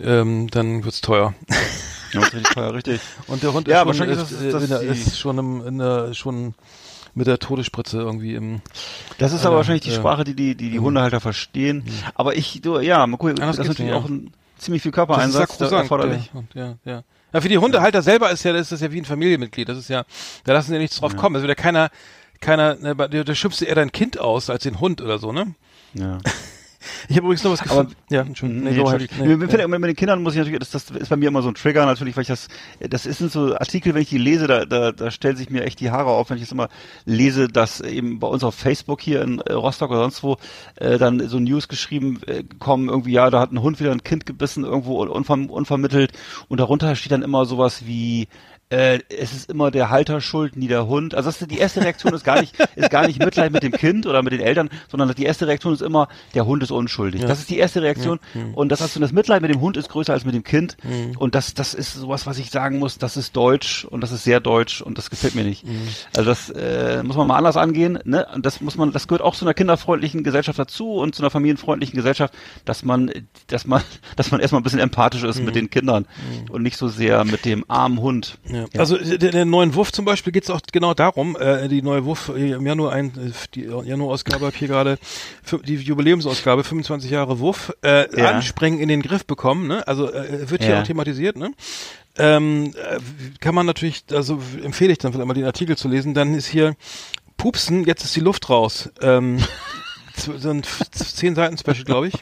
ähm, 0.00 0.48
dann 0.52 0.84
wird's 0.84 1.00
teuer. 1.00 1.34
Ja, 2.14 2.20
das 2.20 2.28
ist 2.30 2.34
richtig 2.34 2.54
teuer, 2.54 2.74
richtig. 2.74 3.00
Und 3.26 3.42
der 3.42 3.52
Hund 3.52 3.68
Ja, 3.68 3.82
ist, 3.82 3.96
schon, 3.96 4.08
ist, 4.08 4.30
ist 4.32 4.52
das- 4.54 4.80
die- 4.80 4.86
ist 4.86 5.18
schon 5.18 5.38
im, 5.38 5.66
in 5.66 5.78
der, 5.78 6.14
schon 6.14 6.54
mit 7.14 7.26
der 7.26 7.38
Todesspritze 7.38 7.98
irgendwie 7.98 8.34
im. 8.34 8.60
Das 9.18 9.32
ist 9.32 9.40
aber 9.40 9.50
Alter, 9.50 9.56
wahrscheinlich 9.58 9.82
die 9.84 9.90
ja. 9.90 9.96
Sprache, 9.96 10.24
die 10.24 10.34
die, 10.34 10.54
die, 10.56 10.70
die 10.70 10.80
Hundehalter 10.80 11.20
verstehen. 11.20 11.84
Aber 12.14 12.34
ich, 12.36 12.60
du, 12.62 12.78
ja, 12.80 13.06
mal 13.06 13.16
gucken, 13.16 13.36
das 13.36 13.50
ist 13.50 13.58
natürlich 13.58 13.78
nicht, 13.78 13.92
auch 13.92 14.04
ja. 14.08 14.10
ein 14.14 14.32
ziemlich 14.58 14.82
viel 14.82 14.90
Das 14.90 15.00
ist 15.02 15.06
Körpereinsatz 15.06 15.58
da 15.58 15.68
sakrosankt, 15.68 15.82
erforderlich. 15.84 16.24
der 16.26 16.34
Hund, 16.34 16.54
ja, 16.54 16.74
ja. 16.84 17.02
Ja, 17.32 17.40
für 17.40 17.48
die 17.48 17.58
Hundehalter 17.58 18.00
selber 18.02 18.30
ist 18.30 18.44
ja, 18.44 18.52
das 18.52 18.62
ist 18.62 18.72
das 18.72 18.80
ja 18.80 18.92
wie 18.92 18.98
ein 19.00 19.04
Familienmitglied. 19.04 19.68
Das 19.68 19.76
ist 19.78 19.88
ja, 19.88 20.04
da 20.44 20.52
lassen 20.52 20.68
sie 20.68 20.74
ja 20.74 20.80
nichts 20.80 20.98
drauf 21.00 21.16
kommen. 21.16 21.34
Es 21.36 21.42
wird 21.42 21.48
ja 21.56 21.60
keiner, 21.60 21.90
keiner, 22.40 22.76
ne, 22.76 22.94
da, 22.94 23.08
da 23.08 23.34
schubst 23.34 23.60
du 23.60 23.64
eher 23.64 23.74
dein 23.74 23.90
Kind 23.92 24.18
aus 24.20 24.50
als 24.50 24.62
den 24.62 24.78
Hund 24.80 25.00
oder 25.00 25.18
so, 25.18 25.32
ne? 25.32 25.54
Ja. 25.94 26.18
Ich 27.08 27.16
habe 27.16 27.26
übrigens 27.26 27.44
noch 27.44 27.52
was 27.52 27.60
Aber- 27.60 27.68
gefunden. 27.84 27.94
Ja, 28.10 28.22
Entschuldigung. 28.22 28.64
Nee, 28.64 28.70
Nee. 28.72 28.78
Entschuldigung. 28.80 29.38
Nee, 29.38 29.46
fällt 29.46 29.58
ja 29.60 29.64
immer 29.64 29.78
mit 29.78 29.88
den 29.88 29.96
Kindern 29.96 30.22
muss 30.22 30.34
ich 30.34 30.38
natürlich, 30.38 30.58
das, 30.60 30.70
das 30.70 30.90
ist 30.90 31.08
bei 31.08 31.16
mir 31.16 31.28
immer 31.28 31.42
so 31.42 31.48
ein 31.48 31.54
Trigger 31.54 31.86
natürlich, 31.86 32.16
weil 32.16 32.22
ich 32.22 32.28
das, 32.28 32.48
das 32.80 33.02
sind 33.04 33.30
so 33.32 33.54
Artikel, 33.56 33.94
wenn 33.94 34.02
ich 34.02 34.08
die 34.08 34.18
lese, 34.18 34.46
da, 34.46 34.64
da, 34.64 34.92
da 34.92 35.10
stellen 35.10 35.36
sich 35.36 35.50
mir 35.50 35.64
echt 35.64 35.80
die 35.80 35.90
Haare 35.90 36.10
auf, 36.10 36.30
wenn 36.30 36.36
ich 36.36 36.42
das 36.42 36.52
immer 36.52 36.68
lese, 37.04 37.48
dass 37.48 37.80
eben 37.80 38.18
bei 38.18 38.26
uns 38.26 38.44
auf 38.44 38.54
Facebook 38.54 39.00
hier 39.00 39.22
in 39.22 39.40
äh, 39.40 39.52
Rostock 39.52 39.90
oder 39.90 40.00
sonst 40.00 40.22
wo 40.22 40.36
äh, 40.76 40.98
dann 40.98 41.26
so 41.28 41.38
News 41.38 41.68
geschrieben 41.68 42.20
äh, 42.26 42.44
kommen, 42.58 42.88
irgendwie, 42.88 43.12
ja, 43.12 43.30
da 43.30 43.40
hat 43.40 43.52
ein 43.52 43.62
Hund 43.62 43.80
wieder 43.80 43.92
ein 43.92 44.02
Kind 44.02 44.26
gebissen, 44.26 44.64
irgendwo 44.64 45.02
unver, 45.04 45.34
unvermittelt 45.34 46.12
und 46.48 46.58
darunter 46.60 46.94
steht 46.96 47.12
dann 47.12 47.22
immer 47.22 47.44
sowas 47.46 47.86
wie 47.86 48.28
äh, 48.74 48.98
es 49.08 49.32
ist 49.32 49.50
immer 49.50 49.70
der 49.70 49.90
Halter 49.90 50.20
schuld, 50.20 50.56
nie 50.56 50.66
der 50.66 50.86
Hund. 50.86 51.14
Also 51.14 51.28
das 51.28 51.40
ist, 51.40 51.50
die 51.50 51.58
erste 51.58 51.80
Reaktion 51.82 52.12
ist 52.12 52.24
gar 52.24 52.40
nicht, 52.40 52.54
ist 52.74 52.90
gar 52.90 53.06
nicht 53.06 53.18
Mitleid 53.18 53.52
mit 53.52 53.62
dem 53.62 53.72
Kind 53.72 54.06
oder 54.06 54.22
mit 54.22 54.32
den 54.32 54.40
Eltern, 54.40 54.68
sondern 54.88 55.14
die 55.14 55.24
erste 55.24 55.46
Reaktion 55.46 55.72
ist 55.72 55.82
immer, 55.82 56.08
der 56.34 56.46
Hund 56.46 56.62
ist 56.62 56.70
unschuldig. 56.70 57.22
Das 57.22 57.38
ist 57.38 57.50
die 57.50 57.58
erste 57.58 57.82
Reaktion. 57.82 58.18
Und 58.54 58.70
das 58.70 58.80
hast 58.80 58.96
du, 58.96 59.00
das 59.00 59.12
Mitleid 59.12 59.42
mit 59.42 59.50
dem 59.52 59.60
Hund 59.60 59.76
ist 59.76 59.88
größer 59.88 60.12
als 60.12 60.24
mit 60.24 60.34
dem 60.34 60.42
Kind. 60.44 60.76
Und 61.18 61.34
das, 61.34 61.54
das 61.54 61.74
ist 61.74 61.94
sowas, 61.94 62.26
was 62.26 62.38
ich 62.38 62.50
sagen 62.50 62.78
muss, 62.78 62.98
das 62.98 63.16
ist 63.16 63.36
deutsch 63.36 63.84
und 63.84 64.00
das 64.00 64.10
ist 64.12 64.24
sehr 64.24 64.40
deutsch 64.40 64.82
und 64.82 64.98
das 64.98 65.10
gefällt 65.10 65.34
mir 65.34 65.44
nicht. 65.44 65.64
Also 66.16 66.30
das 66.30 66.50
äh, 66.50 67.02
muss 67.02 67.16
man 67.16 67.26
mal 67.26 67.36
anders 67.36 67.56
angehen. 67.56 67.98
Ne? 68.04 68.26
Und 68.34 68.44
das 68.44 68.60
muss 68.60 68.76
man, 68.76 68.92
das 68.92 69.06
gehört 69.08 69.22
auch 69.22 69.34
zu 69.34 69.44
einer 69.44 69.54
kinderfreundlichen 69.54 70.24
Gesellschaft 70.24 70.58
dazu 70.58 70.94
und 70.94 71.14
zu 71.14 71.22
einer 71.22 71.30
familienfreundlichen 71.30 71.96
Gesellschaft, 71.96 72.34
dass 72.64 72.84
man, 72.84 73.10
dass 73.46 73.66
man, 73.66 73.82
dass 74.16 74.30
man 74.30 74.40
erstmal 74.40 74.60
ein 74.60 74.64
bisschen 74.64 74.80
empathisch 74.80 75.22
ist 75.22 75.40
mit 75.42 75.54
den 75.54 75.70
Kindern 75.70 76.06
und 76.50 76.62
nicht 76.62 76.76
so 76.76 76.88
sehr 76.88 77.24
mit 77.24 77.44
dem 77.44 77.64
armen 77.68 78.00
Hund. 78.00 78.38
Ja. 78.48 78.63
Also 78.76 78.96
der, 78.98 79.30
der 79.30 79.44
neuen 79.44 79.74
Wuff 79.74 79.92
zum 79.92 80.04
Beispiel 80.04 80.32
geht 80.32 80.44
es 80.44 80.50
auch 80.50 80.60
genau 80.72 80.94
darum, 80.94 81.36
äh, 81.36 81.68
die 81.68 81.82
neue 81.82 82.04
Wuff 82.04 82.30
äh, 82.34 82.52
im 82.52 82.66
Januar 82.66 82.92
ein, 82.92 83.08
äh, 83.08 83.30
die 83.54 83.62
Januar-Ausgabe 83.64 84.46
habe 84.46 84.56
hier 84.56 84.68
gerade 84.68 84.98
die 85.64 85.74
Jubiläumsausgabe 85.76 86.64
25 86.64 87.10
Jahre 87.10 87.40
Wuff 87.40 87.72
äh, 87.84 88.06
Ja. 88.20 88.30
anspringen 88.30 88.80
in 88.80 88.88
den 88.88 89.02
Griff 89.02 89.24
bekommen, 89.26 89.66
ne? 89.66 89.86
Also 89.86 90.10
äh, 90.12 90.50
wird 90.50 90.62
hier 90.62 90.74
Ja. 90.74 90.80
auch 90.82 90.86
thematisiert, 90.86 91.36
ne? 91.36 91.52
Ähm, 92.16 92.72
äh, 92.76 93.00
kann 93.40 93.54
man 93.54 93.66
natürlich, 93.66 94.04
also 94.12 94.38
empfehle 94.62 94.92
ich 94.92 94.98
dann 94.98 95.12
vielleicht 95.12 95.26
mal 95.26 95.34
den 95.34 95.44
Artikel 95.46 95.76
zu 95.76 95.88
lesen. 95.88 96.14
Dann 96.14 96.34
ist 96.34 96.46
hier 96.46 96.76
Pupsen, 97.36 97.84
jetzt 97.84 98.04
ist 98.04 98.14
die 98.14 98.20
Luft 98.20 98.48
raus. 98.50 98.88
Ähm, 99.00 99.38
so 100.16 100.50
ein 100.50 100.60
f- 100.60 100.88
zehn 100.92 101.34
Seiten 101.34 101.58
Special, 101.58 101.82
glaube 101.84 102.08
ich. 102.08 102.14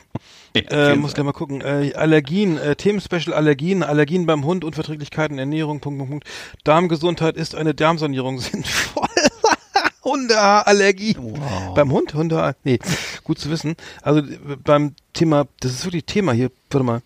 Äh, 0.70 0.96
muss 0.96 1.14
gleich 1.14 1.24
mal 1.24 1.32
gucken. 1.32 1.61
Äh, 1.62 1.94
Allergien, 1.94 2.59
äh, 2.59 2.76
Themenspecial 2.76 3.34
Allergien, 3.34 3.82
Allergien 3.82 4.26
beim 4.26 4.44
Hund, 4.44 4.64
Unverträglichkeiten, 4.64 5.38
Ernährung, 5.38 5.80
Punkt, 5.80 5.98
Punkt, 5.98 6.11
Punkt. 6.11 6.28
Darmgesundheit 6.64 7.36
ist 7.36 7.55
eine 7.55 7.74
Darmsanierung 7.74 8.38
sinnvoll. 8.40 9.09
Hundeallergie. 10.05 11.16
Beim 11.74 11.92
Hund, 11.92 12.12
Hunde, 12.14 12.57
nee, 12.64 12.78
gut 13.24 13.38
zu 13.38 13.50
wissen. 13.50 13.76
Also 14.03 14.20
äh, 14.20 14.57
beim 14.62 14.94
Thema, 15.12 15.46
das 15.61 15.72
ist 15.72 15.84
wirklich 15.84 16.05
Thema 16.05 16.32
hier, 16.32 16.50
warte 16.70 16.84
mal. 16.84 17.03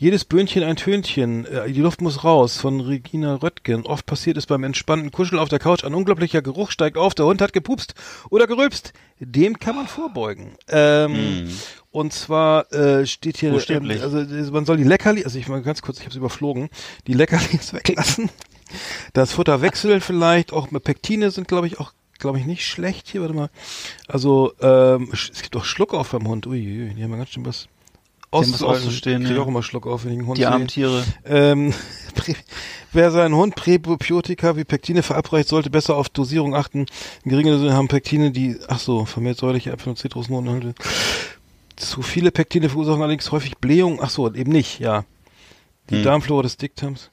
Jedes 0.00 0.24
Böhnchen 0.24 0.62
ein 0.62 0.76
Tönchen, 0.76 1.44
äh, 1.44 1.70
die 1.70 1.82
Luft 1.82 2.00
muss 2.00 2.24
raus, 2.24 2.56
von 2.56 2.80
Regina 2.80 3.34
Röttgen. 3.34 3.84
Oft 3.84 4.06
passiert 4.06 4.38
es 4.38 4.46
beim 4.46 4.64
entspannten 4.64 5.10
Kuscheln 5.10 5.38
auf 5.38 5.50
der 5.50 5.58
Couch, 5.58 5.84
ein 5.84 5.92
unglaublicher 5.92 6.40
Geruch 6.40 6.70
steigt 6.70 6.96
auf, 6.96 7.14
der 7.14 7.26
Hund 7.26 7.42
hat 7.42 7.52
gepupst 7.52 7.92
oder 8.30 8.46
gerülpst. 8.46 8.94
Dem 9.18 9.58
kann 9.58 9.76
man 9.76 9.86
vorbeugen. 9.86 10.54
Ähm, 10.68 11.50
Und 11.90 12.14
zwar 12.14 12.72
äh, 12.72 13.04
steht 13.04 13.36
hier, 13.36 13.50
ähm, 13.50 13.90
also 14.00 14.20
äh, 14.20 14.50
man 14.50 14.64
soll 14.64 14.78
die 14.78 14.84
Leckerli, 14.84 15.22
also 15.22 15.38
ich 15.38 15.48
mal 15.48 15.60
ganz 15.60 15.82
kurz, 15.82 15.98
ich 15.98 16.04
habe 16.04 16.12
es 16.12 16.16
überflogen, 16.16 16.70
die 17.06 17.12
Leckerlis 17.12 17.74
weglassen. 17.74 18.30
Das 19.12 19.32
Futter 19.32 19.60
wechseln 19.60 20.00
vielleicht, 20.00 20.54
auch 20.54 20.70
mit 20.70 20.82
Pektine 20.82 21.30
sind, 21.30 21.46
glaube 21.46 21.66
ich, 21.66 21.78
auch, 21.78 21.92
glaube 22.18 22.38
ich, 22.38 22.46
nicht 22.46 22.64
schlecht 22.64 23.06
hier. 23.06 23.20
Warte 23.20 23.34
mal. 23.34 23.50
Also, 24.08 24.54
ähm, 24.62 25.10
es 25.12 25.42
gibt 25.42 25.56
auch 25.56 25.64
Schluck 25.66 25.92
auf 25.92 26.12
beim 26.12 26.26
Hund. 26.26 26.46
Uiuiui, 26.46 26.94
die 26.94 27.02
haben 27.02 27.10
ja 27.10 27.18
ganz 27.18 27.28
schön 27.28 27.44
was 27.44 27.68
auszuhalten. 28.30 28.86
auszustehen, 28.86 29.24
krieg 29.24 29.36
ja. 29.36 29.42
auch 29.42 29.48
immer 29.48 29.62
Schluck 29.62 29.86
auf, 29.86 30.04
wenn 30.04 30.12
ich 30.12 30.18
einen 30.18 30.28
Hund 30.28 30.38
Die 30.38 30.46
armen 30.46 30.68
Tiere. 30.68 31.04
Ähm, 31.24 31.74
wer 32.92 33.10
seinen 33.10 33.34
Hund 33.34 33.54
Präbiotika 33.54 34.56
wie 34.56 34.64
Pektine 34.64 35.02
verabreicht, 35.02 35.48
sollte 35.48 35.70
besser 35.70 35.96
auf 35.96 36.08
Dosierung 36.08 36.54
achten. 36.54 36.86
In 37.24 37.30
geringer 37.30 37.52
Dosierung 37.52 37.74
haben 37.74 37.88
Pektine, 37.88 38.30
die, 38.30 38.58
ach 38.68 38.78
so, 38.78 39.04
vermehrt 39.04 39.38
säuerliche 39.38 39.72
Äpfel 39.72 39.90
und 39.90 39.96
Zitrusnoten. 39.96 40.74
Zu 41.76 42.02
viele 42.02 42.30
Pektine 42.30 42.68
verursachen 42.68 43.00
allerdings 43.02 43.32
häufig 43.32 43.58
Blähung. 43.58 44.00
Ach 44.02 44.10
so, 44.10 44.32
eben 44.32 44.52
nicht, 44.52 44.80
ja. 44.80 45.04
Die 45.88 45.96
Hm. 45.96 46.04
Darmflora 46.04 46.42
des 46.42 46.56
Dickdarms. 46.56 47.10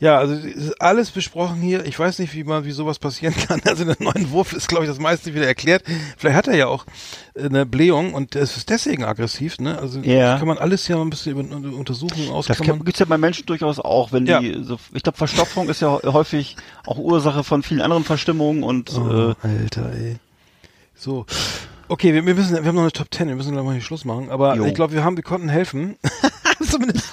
Ja, 0.00 0.18
also 0.18 0.36
alles 0.78 1.10
besprochen 1.10 1.60
hier. 1.60 1.84
Ich 1.84 1.98
weiß 1.98 2.18
nicht, 2.18 2.34
wie 2.34 2.44
man, 2.44 2.64
wie 2.64 2.70
sowas 2.72 2.98
passieren 2.98 3.34
kann. 3.34 3.60
Also 3.66 3.82
in 3.82 3.88
der 3.88 3.96
neuen 4.00 4.30
Wurf 4.30 4.52
ist, 4.52 4.68
glaube 4.68 4.84
ich, 4.84 4.90
das 4.90 4.98
meiste 4.98 5.34
wieder 5.34 5.46
erklärt. 5.46 5.84
Vielleicht 6.16 6.36
hat 6.36 6.48
er 6.48 6.56
ja 6.56 6.66
auch 6.66 6.86
äh, 7.34 7.44
eine 7.44 7.66
Blähung 7.66 8.14
und 8.14 8.34
es 8.36 8.56
ist 8.56 8.70
deswegen 8.70 9.04
aggressiv, 9.04 9.58
ne? 9.58 9.78
Also 9.78 10.00
Ja. 10.00 10.38
kann 10.38 10.48
man 10.48 10.58
alles 10.58 10.88
ja 10.88 10.96
mal 10.96 11.02
ein 11.02 11.10
bisschen 11.10 11.32
über, 11.38 11.56
über 11.56 11.76
Untersuchungen 11.76 12.26
Das 12.28 12.50
ausklammern. 12.50 12.84
gibt 12.84 12.96
es 12.96 13.00
ja 13.00 13.06
bei 13.06 13.18
Menschen 13.18 13.46
durchaus 13.46 13.78
auch, 13.78 14.12
wenn 14.12 14.26
Ja. 14.26 14.40
die, 14.40 14.62
so, 14.64 14.78
ich 14.92 15.02
glaube, 15.02 15.18
Verstopfung 15.18 15.68
ist 15.68 15.80
ja 15.82 16.00
häufig 16.04 16.56
auch 16.86 16.98
Ursache 16.98 17.44
von 17.44 17.62
vielen 17.62 17.80
anderen 17.82 18.04
Verstimmungen 18.04 18.62
und 18.62 18.90
Oh, 18.96 19.30
äh, 19.30 19.34
Alter, 19.46 19.92
ey. 19.92 20.16
So. 20.96 21.26
Okay, 21.88 22.14
wir, 22.14 22.24
wir 22.24 22.34
müssen, 22.34 22.52
wir 22.56 22.64
haben 22.64 22.74
noch 22.76 22.82
eine 22.82 22.92
Top 22.92 23.08
10, 23.12 23.28
wir 23.28 23.34
müssen 23.34 23.52
gleich 23.52 23.64
mal 23.64 23.72
hier 23.72 23.82
Schluss 23.82 24.04
machen, 24.04 24.30
aber 24.30 24.54
Jo. 24.56 24.64
ich 24.64 24.74
glaube, 24.74 24.92
wir 24.92 25.02
haben, 25.04 25.16
wir 25.16 25.24
konnten 25.24 25.48
helfen. 25.48 25.96
Zumindest. 26.68 27.04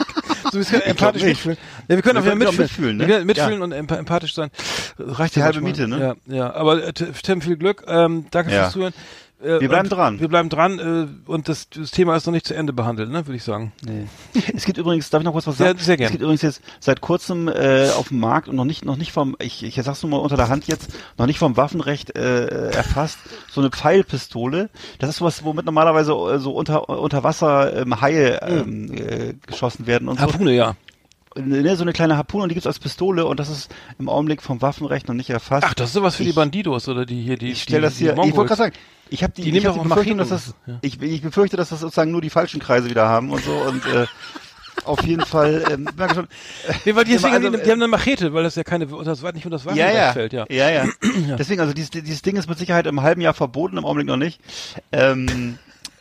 So, 0.51 0.59
können 0.63 0.81
empathisch 0.83 1.23
mitfühlen. 1.23 1.57
Ja, 1.87 1.95
wir 1.95 2.01
können 2.01 2.15
Wir 2.15 2.19
auch 2.21 2.25
wieder 2.25 2.45
können 2.45 2.45
doch 2.45 2.57
mitfühlen. 2.57 2.97
mitfühlen, 2.97 2.97
ne? 2.97 3.07
Wir 3.07 3.25
mitfühlen 3.25 3.57
Ja. 3.59 3.63
und 3.63 3.71
emp 3.71 3.91
empathisch 3.91 4.33
sein. 4.33 4.49
Reicht 4.99 5.35
Die 5.35 5.39
ja 5.39 5.45
halbe 5.45 5.61
manchmal. 5.61 5.87
Miete, 5.87 5.99
ne? 6.03 6.15
Ja, 6.27 6.35
ja. 6.35 6.53
Aber 6.53 6.83
äh, 6.83 6.93
Tim, 6.93 7.41
viel 7.41 7.57
Glück. 7.57 7.83
Ähm, 7.87 8.25
danke 8.31 8.51
Ja. 8.51 8.63
fürs 8.63 8.73
Zuhören. 8.73 8.93
Äh, 9.39 9.59
Wir 9.61 9.69
bleiben 9.69 9.87
dran. 9.87 10.19
Wir 10.19 10.27
bleiben 10.29 10.49
dran 10.49 10.79
äh, 10.79 11.29
und 11.29 11.47
das, 11.47 11.69
das 11.69 11.91
Thema 11.91 12.15
ist 12.15 12.25
noch 12.25 12.33
nicht 12.33 12.47
zu 12.47 12.55
Ende 12.55 12.73
behandelt, 12.73 13.11
ne, 13.11 13.27
würde 13.27 13.35
ich 13.37 13.43
sagen. 13.43 13.71
nee. 13.85 14.07
es 14.55 14.65
gibt 14.65 14.79
übrigens, 14.79 15.11
darf 15.11 15.21
ich 15.21 15.25
noch 15.25 15.31
kurz 15.33 15.45
was 15.45 15.59
Ja, 15.59 15.67
sagen? 15.67 15.79
sehr 15.79 15.95
gern. 15.97 16.05
Es 16.07 16.11
gibt 16.11 16.23
übrigens 16.23 16.41
jetzt 16.41 16.61
seit 16.79 17.01
kurzem 17.01 17.47
äh, 17.47 17.89
auf 17.91 18.07
dem 18.07 18.19
Markt 18.19 18.47
und 18.47 18.55
noch 18.55 18.65
nicht, 18.65 18.83
noch 18.83 18.95
nicht 18.95 19.11
vom, 19.11 19.35
ich, 19.39 19.63
ich 19.63 19.75
sag's 19.75 20.01
nur 20.01 20.09
mal 20.09 20.17
unter 20.17 20.37
der 20.37 20.49
Hand 20.49 20.65
jetzt, 20.67 20.91
noch 21.19 21.27
nicht 21.27 21.37
vom 21.37 21.55
Waffenrecht 21.55 22.15
äh, 22.17 22.69
erfasst, 22.71 23.19
so 23.51 23.61
eine 23.61 23.69
Pfeilpistole. 23.69 24.69
Das 24.97 25.09
ist 25.11 25.17
sowas, 25.17 25.43
womit 25.43 25.65
normalerweise 25.65 26.13
äh, 26.13 26.39
so 26.39 26.53
unter, 26.53 26.89
unter 26.89 27.23
Wasser 27.23 27.81
ähm, 27.81 28.01
Haie 28.01 28.39
ähm, 28.41 28.91
äh, 28.91 29.33
geschossen 29.45 29.85
werden 29.85 30.07
und 30.07 30.17
so. 30.19 30.23
Harpune, 30.25 30.53
ja. 30.55 30.75
Ne, 31.35 31.75
so 31.75 31.83
eine 31.83 31.93
kleine 31.93 32.17
Harpune 32.17 32.41
und 32.41 32.49
die 32.49 32.55
gibt's 32.55 32.65
als 32.65 32.79
Pistole 32.79 33.27
und 33.27 33.39
das 33.39 33.49
ist 33.49 33.69
im 33.99 34.09
Augenblick 34.09 34.41
vom 34.41 34.59
Waffenrecht 34.63 35.07
noch 35.07 35.13
nicht 35.13 35.29
erfasst. 35.29 35.67
Ach, 35.69 35.75
das 35.75 35.89
ist 35.89 35.93
sowas 35.93 36.15
für 36.15 36.23
die 36.23 36.29
Ich- 36.29 36.35
Bandidos 36.35 36.87
oder 36.89 37.05
die 37.05 37.21
hier, 37.21 37.37
die, 37.37 37.51
ich 37.51 37.61
stelle 37.61 37.81
die, 37.81 37.83
das 37.83 37.97
hier, 37.97 38.13
die 38.15 38.29
ich 38.29 38.35
wollte 38.35 38.55
gerade 38.55 38.71
sagen, 38.71 38.75
ich 39.09 39.23
habe 39.23 39.33
die, 39.33 39.43
Die 39.43 39.57
ich 39.57 39.65
hab 39.65 39.73
die 39.81 39.87
Befürchtung, 39.87 40.17
dass 40.17 40.29
das, 40.29 40.53
ja. 40.65 40.79
ich, 40.81 41.01
ich 41.01 41.21
befürchte, 41.21 41.57
dass 41.57 41.69
das 41.69 41.79
sozusagen 41.79 42.11
nur 42.11 42.21
die 42.21 42.29
falschen 42.29 42.59
Kreise 42.59 42.89
wieder 42.89 43.07
haben 43.07 43.31
und 43.31 43.43
so 43.43 43.53
und 43.53 43.85
äh, 43.85 44.05
auf 44.85 45.03
jeden 45.03 45.25
Fall, 45.25 45.63
ähm, 45.71 45.89
merke 45.97 46.15
schon, 46.15 46.27
Nee, 46.85 46.95
weil 46.95 47.03
die, 47.03 47.11
deswegen, 47.11 47.33
also, 47.33 47.47
haben 47.47 47.57
die, 47.57 47.63
die 47.63 47.71
haben 47.71 47.81
eine 47.81 47.87
Machete, 47.87 48.33
weil 48.33 48.43
das 48.43 48.55
ja 48.55 48.63
keine, 48.63 48.85
das, 48.87 49.21
nicht 49.21 49.45
unter 49.45 49.49
das 49.49 49.63
ja, 49.63 49.71
Waffenrecht 49.71 49.95
ja, 49.95 50.13
fällt, 50.13 50.33
ja. 50.33 50.45
ja, 50.49 50.69
ja, 51.27 51.35
Deswegen, 51.35 51.61
also 51.61 51.73
dieses, 51.73 51.89
dieses 51.89 52.21
Ding 52.21 52.37
ist 52.37 52.47
mit 52.47 52.57
Sicherheit 52.57 52.87
im 52.87 53.01
halben 53.01 53.21
Jahr 53.21 53.33
verboten, 53.33 53.77
im 53.77 53.85
Augenblick 53.85 54.07
noch 54.07 54.17
nicht. 54.17 54.39
Ähm, 54.91 55.57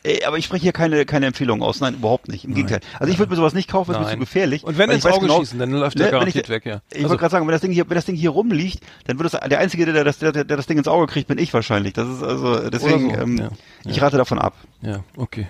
äh, 0.07 0.25
aber 0.25 0.39
ich 0.39 0.45
spreche 0.45 0.63
hier 0.63 0.73
keine, 0.73 1.05
keine 1.05 1.27
Empfehlung 1.27 1.63
aus. 1.63 1.81
Nein, 1.81 1.95
überhaupt 1.95 2.29
nicht. 2.29 2.45
Im 2.45 2.55
Gegenteil. 2.55 2.81
Also 2.99 3.13
ich 3.13 3.19
würde 3.19 3.31
mir 3.31 3.37
sowas 3.37 3.55
nicht 3.55 3.69
kaufen, 3.71 3.91
ist 3.93 3.99
mir 3.99 4.05
zu 4.05 4.11
Nein. 4.11 4.21
gefährlich. 4.21 4.65
Und 4.65 4.79
wenn 4.79 4.91
ins 4.91 5.05
Auge 5.07 5.21
genau- 5.27 5.41
schießen, 5.41 5.59
dann 5.59 5.71
läuft 5.73 5.99
der 5.99 6.07
Ne, 6.07 6.13
garantiert 6.13 6.45
ich, 6.47 6.51
weg, 6.51 6.65
ja. 6.67 6.81
Ich 6.91 6.97
Also- 6.99 7.09
wollte 7.11 7.21
gerade 7.21 7.33
sagen, 7.33 7.47
wenn 7.47 7.53
das 7.53 7.61
Ding 7.61 7.73
hier, 7.73 7.89
wenn 7.89 7.95
das 7.97 8.05
Ding 8.05 8.15
hier 8.17 8.31
rumliegt, 8.31 8.81
dann 9.07 9.19
wird 9.19 9.33
es 9.33 9.39
der 9.41 9.59
einzige, 9.59 9.87
der 9.87 10.05
das, 10.05 10.19
der, 10.19 10.33
der 10.33 10.45
das 10.45 10.67
Ding 10.67 10.79
ins 10.79 10.89
Auge 10.89 11.07
kriegt, 11.07 11.29
bin 11.29 11.39
ich 11.39 11.53
wahrscheinlich. 11.53 11.93
Das 11.95 12.09
ist 12.09 12.23
also 12.23 12.71
deswegen, 12.71 13.11
so, 13.15 13.21
ähm, 13.21 13.37
ja. 13.39 13.49
ich 13.85 14.01
rate 14.01 14.17
davon 14.17 14.39
ab. 14.39 14.55
Ja, 14.83 15.01
okay. 15.17 15.49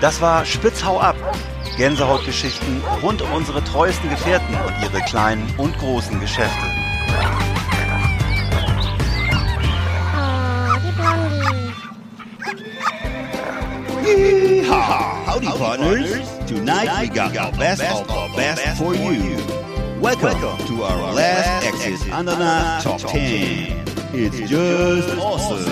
Das 0.00 0.20
war 0.20 0.44
Spitzhau 0.44 1.00
ab. 1.00 1.16
Gänsehautgeschichten 1.76 2.82
rund 3.02 3.20
um 3.22 3.32
unsere 3.32 3.64
treuesten 3.64 4.08
Gefährten 4.10 4.54
und 4.54 4.74
ihre 4.82 5.02
kleinen 5.04 5.52
und 5.58 5.76
großen 5.78 6.20
Geschäfte. 6.20 6.66
Howdy, 14.04 15.46
partners. 15.46 16.28
Tonight 16.46 16.90
we 17.00 17.08
got 17.08 17.34
our 17.38 17.50
best 17.52 17.82
of 17.82 18.10
our 18.10 18.28
best 18.36 18.76
for 18.76 18.94
you. 18.94 19.38
Welcome 19.98 20.36
to 20.66 20.82
our 20.84 21.14
last 21.14 21.64
Exit 21.66 22.12
Ananas 22.12 22.84
Top 22.84 23.00
10. 23.00 23.82
It's 24.12 24.38
just 24.50 25.08
awesome. 25.18 25.64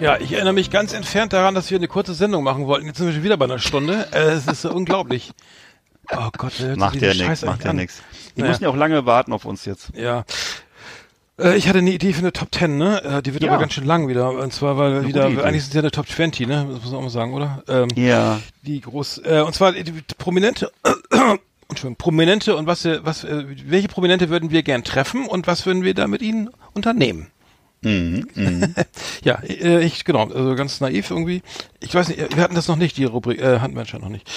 Ja, 0.00 0.16
ich 0.18 0.32
erinnere 0.32 0.54
mich 0.54 0.70
ganz 0.70 0.94
entfernt 0.94 1.34
daran, 1.34 1.54
dass 1.54 1.70
wir 1.70 1.76
eine 1.76 1.88
kurze 1.88 2.14
Sendung 2.14 2.42
machen 2.42 2.66
wollten. 2.66 2.86
Jetzt 2.86 2.96
sind 2.96 3.06
wir 3.06 3.12
schon 3.12 3.22
wieder 3.22 3.36
bei 3.36 3.44
einer 3.44 3.58
Stunde. 3.58 4.08
Äh, 4.12 4.20
Es 4.30 4.46
ist 4.46 4.62
so 4.62 4.72
unglaublich. 4.72 5.32
Oh 6.10 6.30
Gott, 6.38 6.54
wer 6.58 6.68
hört 6.68 6.78
Macht 6.78 6.94
ja 6.96 7.08
nichts, 7.08 7.22
Scheiße 7.26 7.44
macht 7.46 7.64
ja 7.66 7.74
nichts. 7.74 8.00
Die 8.34 8.40
Naja. 8.40 8.50
müssen 8.52 8.64
ja 8.64 8.70
auch 8.70 8.76
lange 8.76 9.04
warten 9.04 9.34
auf 9.34 9.44
uns 9.44 9.66
jetzt. 9.66 9.90
Ja. 9.94 10.24
Äh, 11.38 11.56
Ich 11.56 11.68
hatte 11.68 11.78
eine 11.78 11.90
Idee 11.92 12.12
für 12.12 12.20
eine 12.20 12.32
Top 12.32 12.48
10, 12.54 12.76
ne? 12.78 13.02
Äh, 13.02 13.22
Die 13.22 13.32
wird 13.32 13.42
Ja. 13.42 13.50
aber 13.50 13.60
ganz 13.60 13.72
schön 13.74 13.84
lang 13.86 14.08
wieder. 14.08 14.30
Und 14.30 14.52
zwar, 14.52 14.76
weil 14.78 14.92
wir 14.92 14.98
Eine 15.00 15.08
wieder, 15.08 15.44
eigentlich 15.44 15.62
es 15.66 15.72
ja 15.72 15.80
eine 15.80 15.90
Top 15.90 16.08
20, 16.08 16.46
ne? 16.46 16.66
Das 16.70 16.80
muss 16.82 16.90
man 16.90 16.94
auch 17.00 17.02
mal 17.02 17.10
sagen, 17.10 17.34
oder? 17.34 17.62
Ähm, 17.68 17.88
Ja. 17.96 18.40
Die 18.62 18.80
groß, 18.80 19.18
äh, 19.24 19.40
und 19.44 19.54
zwar 19.54 19.72
die 19.72 19.92
Prominente, 20.18 20.70
Entschuldigung, 21.68 21.96
Prominente 21.96 22.56
und 22.56 22.66
was, 22.66 22.84
wir- 22.84 23.04
was, 23.04 23.24
äh, 23.24 23.44
welche 23.66 23.88
Prominente 23.88 24.28
würden 24.28 24.50
wir 24.50 24.62
gern 24.62 24.84
treffen 24.84 25.26
und 25.26 25.46
was 25.46 25.66
würden 25.66 25.82
wir 25.82 25.94
da 25.94 26.06
mit 26.06 26.22
ihnen 26.22 26.50
unternehmen? 26.74 27.28
Mhm, 27.84 28.26
mhm. 28.34 28.74
Ja, 29.24 29.36
äh, 29.42 29.84
ich, 29.84 30.04
genau, 30.04 30.24
also 30.28 30.54
ganz 30.54 30.80
naiv 30.80 31.10
irgendwie. 31.10 31.42
Ich 31.80 31.94
weiß 31.94 32.08
nicht, 32.08 32.34
wir 32.36 32.42
hatten 32.42 32.54
das 32.54 32.66
noch 32.68 32.76
nicht, 32.76 32.96
die 32.96 33.04
Rubrik, 33.04 33.38
äh, 33.40 33.60
hatten 33.60 33.74
wir 33.74 33.80
anscheinend 33.82 34.04
noch 34.04 34.10
nicht. 34.12 34.28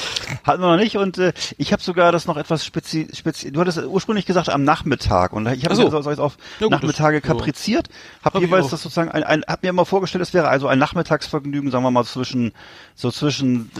Hatten 0.43 0.61
wir 0.61 0.69
noch 0.71 0.77
nicht 0.81 0.97
und 0.97 1.17
äh, 1.17 1.33
ich 1.57 1.71
habe 1.73 1.81
sogar 1.81 2.11
das 2.11 2.25
noch 2.27 2.37
etwas 2.37 2.65
spezi 2.65 3.07
spezi 3.13 3.51
Du 3.51 3.59
hattest 3.61 3.77
ursprünglich 3.79 4.25
gesagt 4.25 4.49
am 4.49 4.63
Nachmittag 4.63 5.33
und 5.33 5.47
ich 5.47 5.65
habe 5.65 5.75
so. 5.75 5.89
das 5.89 6.05
jetzt 6.05 6.19
auf 6.19 6.37
Ja 6.59 6.65
gut, 6.67 6.71
Nachmittage 6.71 7.21
das- 7.21 7.27
kapriziert. 7.27 7.89
Hab, 8.23 8.33
Hab 8.35 8.41
jeweils 8.41 8.67
das 8.69 8.81
sozusagen 8.83 9.09
ein, 9.09 9.23
ein 9.23 9.43
hab 9.47 9.63
mir 9.63 9.69
immer 9.69 9.85
vorgestellt, 9.85 10.21
es 10.21 10.33
wäre 10.33 10.49
also 10.49 10.67
ein 10.67 10.79
Nachmittagsvergnügen, 10.79 11.71
sagen 11.71 11.83
wir 11.83 11.91
mal 11.91 12.03
zwischen 12.05 12.51
so 12.95 13.11
zwischen 13.11 13.71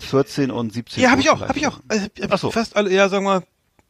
14 0.00 0.50
und 0.50 0.72
17 0.72 1.02
Ja, 1.02 1.10
habe 1.10 1.20
ich 1.20 1.30
auch, 1.30 1.40
habe 1.40 1.58
ich 1.58 1.66
auch. 1.66 1.78
Also, 1.88 2.06
hab 2.20 2.32
Ach 2.32 2.38
so. 2.38 2.50
Fast 2.50 2.76
alle, 2.76 2.92
ja, 2.92 3.08
sagen 3.08 3.24
wir, 3.24 3.42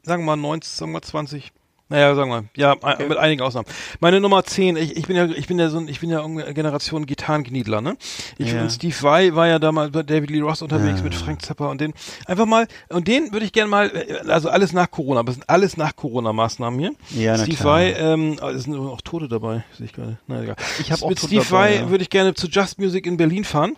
sagen 0.03 0.23
wir 0.25 0.37
mal 0.37 0.37
19, 0.37 0.69
sagen 0.71 0.93
wir 0.93 1.01
20. 1.03 1.53
Naja, 1.93 2.15
sagen 2.15 2.31
wir, 2.31 2.45
ja, 2.57 2.75
ein- 2.83 3.09
mit 3.09 3.19
einigen 3.19 3.43
Ausnahmen. 3.43 3.67
Meine 4.01 4.21
Nummer 4.21 4.43
10, 4.45 4.77
ich, 4.77 4.97
ich 4.97 5.07
bin 5.07 5.17
ja, 5.17 5.27
ich 5.27 5.47
bin 5.47 5.59
ja 5.59 5.69
so 5.69 5.79
ein, 5.79 5.89
ich 5.89 6.01
bin 6.01 6.11
ja 6.11 6.27
Generation 6.53 7.07
Gitarrengniedler, 7.07 7.81
ne? 7.81 7.97
Ich 8.39 8.53
Ja. 8.53 8.63
und 8.63 8.71
Steve 8.71 8.95
Vai 9.03 9.35
war 9.35 9.47
ja 9.47 9.59
damals 9.59 9.93
bei 9.93 10.03
David 10.03 10.31
Lee 10.31 10.41
Ross 10.41 10.63
unterwegs 10.63 11.03
mit 11.03 11.15
Frank 11.15 11.43
Zappa 11.43 11.67
und 11.71 11.81
den, 11.81 11.93
einfach 12.27 12.47
mal, 12.47 12.67
und 12.89 13.07
den 13.09 13.33
würde 13.33 13.45
ich 13.47 13.53
gerne 13.53 13.71
mal, 13.71 13.89
äh, 13.95 14.29
also 14.31 14.49
alles 14.49 14.73
nach 14.73 14.91
Corona, 14.91 15.21
aber 15.21 15.31
es 15.31 15.37
sind 15.37 15.49
alles 15.49 15.77
nach 15.77 15.95
Corona-Maßnahmen 15.95 16.79
hier. 16.81 16.93
Ja, 17.11 17.37
Steve 17.39 17.57
klar. 17.57 17.75
Vai, 17.75 17.93
ähm, 17.93 18.39
oh, 18.43 18.47
es 18.49 18.65
sind 18.65 18.75
auch 18.77 19.01
Tote 19.03 19.29
dabei, 19.29 19.65
sehe 19.77 19.87
ich 19.87 19.93
gerade. 19.93 20.19
Na 20.27 20.43
egal. 20.43 20.57
Ich 20.81 20.91
hab 20.91 21.03
auch 21.03 21.09
Mit 21.11 21.19
Tote 21.21 21.29
Steve 21.29 21.45
dabei, 21.49 21.59
Vai 21.71 21.75
ja. 21.77 21.91
würde 21.91 22.03
ich 22.03 22.11
gerne 22.11 22.35
zu 22.35 22.49
Just 22.49 22.79
Music 22.79 23.07
in 23.07 23.17
Berlin 23.17 23.45
fahren. 23.45 23.77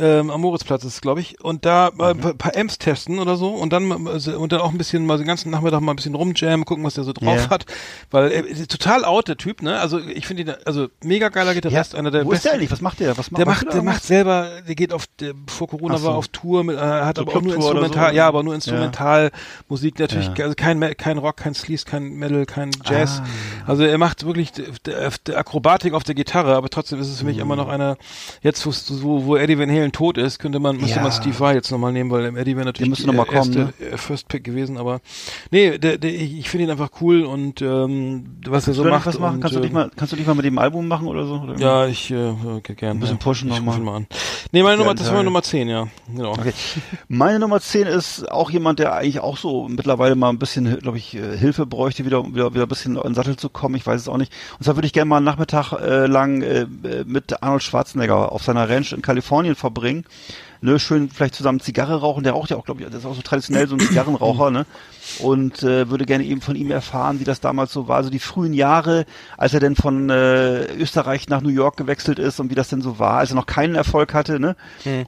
Ähm, 0.00 0.30
am 0.30 0.40
Moritzplatz 0.42 0.84
ist 0.84 0.94
es, 0.94 1.00
glaube 1.00 1.20
ich. 1.20 1.42
Und 1.42 1.64
da 1.64 1.90
mal 1.94 2.14
Mhm. 2.14 2.20
ein 2.20 2.22
paar, 2.22 2.34
paar 2.34 2.56
Amps 2.56 2.78
testen 2.78 3.18
oder 3.18 3.36
so 3.36 3.48
und 3.48 3.72
dann 3.72 4.06
also, 4.06 4.38
und 4.38 4.52
dann 4.52 4.60
auch 4.60 4.70
ein 4.70 4.78
bisschen 4.78 5.04
mal 5.06 5.18
den 5.18 5.26
ganzen 5.26 5.50
Nachmittag 5.50 5.80
mal 5.80 5.92
ein 5.92 5.96
bisschen 5.96 6.14
rumjammen, 6.14 6.64
gucken, 6.64 6.84
was 6.84 6.94
der 6.94 7.02
so 7.04 7.12
drauf 7.12 7.36
Ja. 7.36 7.47
hat, 7.50 7.66
weil 8.10 8.30
er 8.32 8.44
ist 8.46 8.70
total 8.70 9.04
out, 9.04 9.28
der 9.28 9.36
Typ, 9.36 9.62
ne? 9.62 9.78
Also 9.80 9.98
ich 10.00 10.26
finde 10.26 10.42
ihn, 10.42 10.52
also 10.64 10.88
mega 11.02 11.28
geiler 11.28 11.54
Gitarrist, 11.54 11.94
einer 11.94 12.10
der 12.10 12.24
Wo 12.24 12.32
ist 12.32 12.38
besten. 12.38 12.48
der 12.48 12.52
eigentlich? 12.54 12.70
Was 12.70 12.80
macht 12.80 13.00
der? 13.00 13.16
Was 13.18 13.28
Der 13.30 13.46
was 13.46 13.62
macht, 13.64 13.74
der 13.74 13.82
macht 13.82 14.04
selber, 14.04 14.48
der 14.66 14.74
geht 14.74 14.92
auf, 14.92 15.06
der, 15.20 15.32
vor 15.46 15.68
Corona 15.68 15.98
so. 15.98 16.06
war 16.08 16.14
auf 16.16 16.28
Tour, 16.28 16.64
mit, 16.64 16.76
äh, 16.76 16.80
hat 16.80 17.16
So 17.16 17.22
aber 17.22 17.36
auch 17.36 17.42
nur 17.42 17.54
Instrumental, 17.54 18.10
so? 18.10 18.16
ja, 18.16 18.28
aber 18.28 18.42
nur 18.42 18.54
Instrumentalmusik 18.54 19.98
natürlich, 19.98 20.30
Ja. 20.36 20.44
also 20.44 20.54
kein, 20.56 20.80
kein 20.96 21.18
Rock, 21.18 21.36
kein 21.38 21.54
Sleaze, 21.54 21.84
kein 21.84 22.14
Metal, 22.14 22.46
kein 22.46 22.70
Jazz. 22.84 23.20
Ah. 23.64 23.70
Also 23.70 23.84
er 23.84 23.98
macht 23.98 24.24
wirklich 24.26 24.52
d- 24.52 24.64
d- 24.86 24.92
d- 25.26 25.34
Akrobatik 25.34 25.94
auf 25.94 26.04
der 26.04 26.14
Gitarre, 26.14 26.54
aber 26.56 26.68
trotzdem 26.68 27.00
ist 27.00 27.08
es 27.08 27.18
für 27.20 27.24
mich 27.26 27.36
Mhm. 27.36 27.42
immer 27.42 27.56
noch 27.56 27.68
einer, 27.68 27.96
jetzt 28.42 28.64
wo, 28.66 28.70
wo, 29.02 29.24
wo 29.26 29.36
Eddie 29.36 29.58
Van 29.58 29.70
Halen 29.70 29.92
tot 29.92 30.18
ist, 30.18 30.38
könnte 30.38 30.58
man, 30.60 30.76
müsste 30.76 30.96
Ja. 30.96 31.02
man 31.02 31.12
Steve 31.12 31.38
Vai 31.38 31.54
jetzt 31.54 31.70
nochmal 31.70 31.92
nehmen, 31.92 32.10
weil 32.10 32.36
Eddie 32.36 32.56
wäre 32.56 32.64
natürlich 32.66 32.90
müsste 32.90 33.06
noch 33.06 33.14
mal 33.14 33.24
äh, 33.24 33.26
kommen, 33.26 33.50
ne? 33.52 33.72
erste 33.78 33.94
äh, 33.94 33.96
First 33.98 34.28
Pick 34.28 34.44
gewesen, 34.44 34.76
aber 34.76 35.00
nee, 35.50 35.78
der, 35.78 35.98
der, 35.98 36.10
ich, 36.12 36.38
ich 36.38 36.50
finde 36.50 36.64
ihn 36.64 36.70
einfach 36.70 36.90
cool 37.00 37.24
und 37.24 37.37
ähm, 37.60 38.36
was 38.46 38.68
er 38.68 38.74
so 38.74 38.84
macht. 38.84 39.06
was 39.06 39.18
machen? 39.18 39.36
und, 39.36 39.40
Kannst 39.40 39.56
du 39.56 39.60
dich 39.60 39.70
ähm, 39.70 39.74
mal, 39.74 39.90
kannst 39.94 40.12
du 40.12 40.16
dich 40.16 40.26
mal 40.26 40.34
mit 40.34 40.44
dem 40.44 40.58
Album 40.58 40.88
machen 40.88 41.06
oder 41.06 41.26
so? 41.26 41.34
Oder? 41.34 41.58
ja, 41.58 41.86
ich 41.86 42.10
äh, 42.10 42.30
okay, 42.56 42.74
gerne. 42.74 42.94
Ein 42.94 43.00
bisschen 43.00 43.16
ja. 43.16 43.22
pushen 43.22 43.50
ich 43.50 43.60
noch 43.60 43.78
mal. 43.78 43.96
an. 43.96 44.06
Nee, 44.52 44.62
meine 44.62 44.78
Nummer, 44.78 44.94
das 44.94 45.06
war 45.06 45.14
meine 45.14 45.24
Nummer 45.24 45.42
10, 45.42 45.68
ja. 45.68 45.88
Genau. 46.14 46.32
Okay. 46.32 46.52
Meine 47.08 47.38
Nummer 47.38 47.60
10 47.60 47.86
ist 47.86 48.30
auch 48.30 48.50
jemand, 48.50 48.78
der 48.78 48.94
eigentlich 48.94 49.20
auch 49.20 49.36
so 49.36 49.68
mittlerweile 49.68 50.14
mal 50.14 50.30
ein 50.30 50.38
bisschen, 50.38 50.78
glaube 50.78 50.98
ich, 50.98 51.14
äh, 51.14 51.36
Hilfe 51.36 51.66
bräuchte, 51.66 52.04
wieder, 52.04 52.24
wieder, 52.34 52.54
wieder 52.54 52.64
ein 52.64 52.68
bisschen 52.68 52.96
in 52.96 53.02
den 53.02 53.14
Sattel 53.14 53.36
zu 53.36 53.48
kommen. 53.48 53.74
Ich 53.74 53.86
weiß 53.86 54.00
es 54.00 54.08
auch 54.08 54.16
nicht. 54.16 54.32
Und 54.58 54.64
zwar 54.64 54.76
würde 54.76 54.86
ich 54.86 54.92
gerne 54.92 55.08
mal 55.08 55.18
einen 55.18 55.26
Nachmittag 55.26 55.72
äh, 55.72 56.06
lang 56.06 56.42
äh, 56.42 56.66
mit 57.04 57.42
Arnold 57.42 57.62
Schwarzenegger 57.62 58.32
auf 58.32 58.42
seiner 58.42 58.68
Ranch 58.68 58.92
in 58.92 59.02
Kalifornien 59.02 59.54
verbringen. 59.54 60.04
Ne, 60.60 60.78
schön 60.78 61.08
vielleicht 61.08 61.34
zusammen 61.34 61.60
Zigarre 61.60 62.00
rauchen. 62.00 62.24
Der 62.24 62.32
raucht 62.32 62.50
ja 62.50 62.56
auch, 62.56 62.64
glaube 62.64 62.82
ich, 62.82 62.86
das 62.88 63.00
ist 63.00 63.06
auch 63.06 63.14
so 63.14 63.22
traditionell 63.22 63.68
so 63.68 63.76
ein 63.76 63.80
Zigarrenraucher, 63.80 64.50
ne? 64.50 64.66
Und 65.20 65.62
äh, 65.62 65.88
würde 65.88 66.04
gerne 66.04 66.24
eben 66.24 66.40
von 66.40 66.54
ihm 66.54 66.70
erfahren, 66.70 67.18
wie 67.20 67.24
das 67.24 67.40
damals 67.40 67.72
so 67.72 67.88
war. 67.88 67.96
Also 67.96 68.10
die 68.10 68.18
frühen 68.18 68.52
Jahre, 68.52 69.06
als 69.38 69.54
er 69.54 69.60
denn 69.60 69.74
von 69.74 70.10
äh, 70.10 70.64
Österreich 70.74 71.28
nach 71.28 71.40
New 71.40 71.48
York 71.48 71.76
gewechselt 71.76 72.18
ist 72.18 72.40
und 72.40 72.50
wie 72.50 72.54
das 72.54 72.68
denn 72.68 72.82
so 72.82 72.98
war, 72.98 73.18
als 73.18 73.30
er 73.30 73.36
noch 73.36 73.46
keinen 73.46 73.74
Erfolg 73.74 74.12
hatte, 74.14 74.38
ne? 74.38 74.56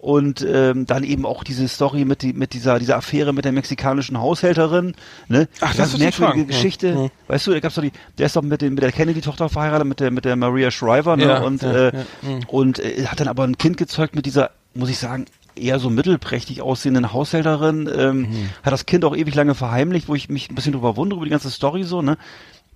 Und 0.00 0.46
ähm, 0.48 0.86
dann 0.86 1.04
eben 1.04 1.26
auch 1.26 1.44
diese 1.44 1.68
Story 1.68 2.04
mit, 2.04 2.22
die, 2.22 2.32
mit 2.32 2.52
dieser, 2.54 2.78
dieser 2.78 2.96
Affäre 2.96 3.32
mit 3.32 3.44
der 3.44 3.52
mexikanischen 3.52 4.18
Haushälterin, 4.18 4.94
ne? 5.28 5.48
Ach, 5.60 5.74
das 5.74 5.76
Ganz 5.76 5.92
wollte 5.92 6.08
ich 6.08 6.18
merkwürdige. 6.18 6.46
Geschichte. 6.46 6.88
Ja. 6.88 7.08
Weißt 7.28 7.46
du, 7.46 7.52
da 7.52 7.60
gab's 7.60 7.74
doch 7.74 7.82
die, 7.82 7.92
der 8.18 8.26
ist 8.26 8.36
doch 8.36 8.42
mit, 8.42 8.62
den, 8.62 8.74
mit 8.74 8.82
der 8.82 8.92
Kennedy-Tochter 8.92 9.48
verheiratet, 9.48 9.86
mit 9.86 10.00
der, 10.00 10.10
mit 10.10 10.24
der 10.24 10.36
Maria 10.36 10.70
Shriver, 10.70 11.16
ne? 11.16 11.24
Ja, 11.24 11.42
und 11.42 11.62
ja, 11.62 11.72
äh, 11.72 11.92
ja, 11.96 12.04
mhm. 12.22 12.40
und 12.48 12.78
äh, 12.78 13.06
hat 13.06 13.20
dann 13.20 13.28
aber 13.28 13.44
ein 13.44 13.58
Kind 13.58 13.76
gezeugt 13.76 14.14
mit 14.14 14.24
dieser, 14.26 14.50
muss 14.74 14.88
ich 14.88 14.98
sagen, 14.98 15.26
eher 15.60 15.78
so 15.78 15.90
mittelprächtig 15.90 16.62
aussehenden 16.62 17.12
Haushälterin, 17.12 17.88
ähm, 17.94 18.20
Mhm. 18.22 18.50
hat 18.62 18.72
das 18.72 18.86
Kind 18.86 19.04
auch 19.04 19.16
ewig 19.16 19.34
lange 19.34 19.54
verheimlicht, 19.54 20.08
wo 20.08 20.14
ich 20.14 20.28
mich 20.28 20.50
ein 20.50 20.54
bisschen 20.54 20.72
drüber 20.72 20.96
wundere, 20.96 21.18
über 21.18 21.26
die 21.26 21.30
ganze 21.30 21.50
Story 21.50 21.84
so, 21.84 22.02
ne? 22.02 22.16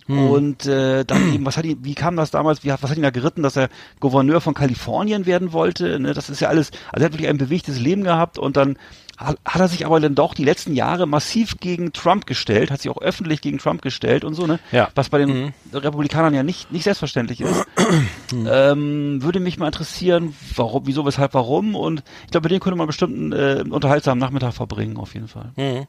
Mhm. 0.07 0.19
Und 0.31 0.67
äh, 0.67 1.05
dann 1.05 1.33
eben, 1.35 1.47
was 1.47 1.57
hat 1.57 1.65
ihn, 1.65 1.79
wie 1.83 1.95
kam 1.95 2.17
das 2.17 2.31
damals, 2.31 2.65
wie 2.65 2.71
was 2.71 2.83
hat 2.83 2.97
ihn 2.97 3.03
da 3.03 3.11
geritten, 3.11 3.43
dass 3.43 3.57
er 3.57 3.69
Gouverneur 4.01 4.41
von 4.41 4.55
Kalifornien 4.55 5.27
werden 5.27 5.53
wollte? 5.53 5.99
Ne? 5.99 6.15
Das 6.15 6.29
ist 6.31 6.41
ja 6.41 6.49
alles, 6.49 6.71
also 6.93 7.03
er 7.03 7.07
hat 7.07 7.13
wirklich 7.13 7.29
ein 7.29 7.39
bewegtes 7.39 7.81
Leben 7.81 8.05
gehabt 8.05 8.39
und 8.39 8.57
dann 8.57 8.77
hat, 9.17 9.39
hat 9.45 9.61
er 9.61 9.69
sich 9.69 9.87
aber 9.87 10.01
dann 10.01 10.17
doch 10.17 10.35
die 10.35 10.45
letzten 10.45 10.75
Jahre 10.75 11.07
massiv 11.07 11.59
gegen 11.61 11.93
Trump 11.93 12.27
gestellt, 12.27 12.73
hat 12.73 12.83
sich 12.83 12.91
auch 12.91 13.01
öffentlich 13.01 13.41
gegen 13.41 13.59
Trump 13.59 13.81
gestellt 13.81 14.25
und 14.25 14.35
so, 14.35 14.47
ne? 14.47 14.59
Ja. 14.73 14.89
Was 14.97 15.09
bei 15.09 15.19
den 15.19 15.29
Mhm. 15.35 15.53
Republikanern 15.73 16.35
ja 16.35 16.43
nicht, 16.43 16.73
nicht 16.73 16.83
selbstverständlich 16.85 17.41
ist. 17.41 17.65
ähm, 18.33 19.23
würde 19.23 19.39
mich 19.41 19.57
mal 19.59 19.67
interessieren, 19.67 20.35
warum, 20.57 20.87
wieso, 20.87 21.07
weshalb, 21.07 21.33
warum 21.35 21.75
und 21.77 22.03
ich 22.25 22.33
glaube, 22.33 22.47
mit 22.47 22.51
denen 22.51 22.61
könnte 22.61 22.77
man 22.77 22.89
bestimmt 22.89 23.15
einen 23.15 23.33
äh, 23.33 23.65
unterhaltsamen 23.71 24.19
Nachmittag 24.21 24.53
verbringen, 24.53 24.97
auf 24.97 25.15
jeden 25.15 25.29
Fall. 25.29 25.53
Mhm. 25.57 25.87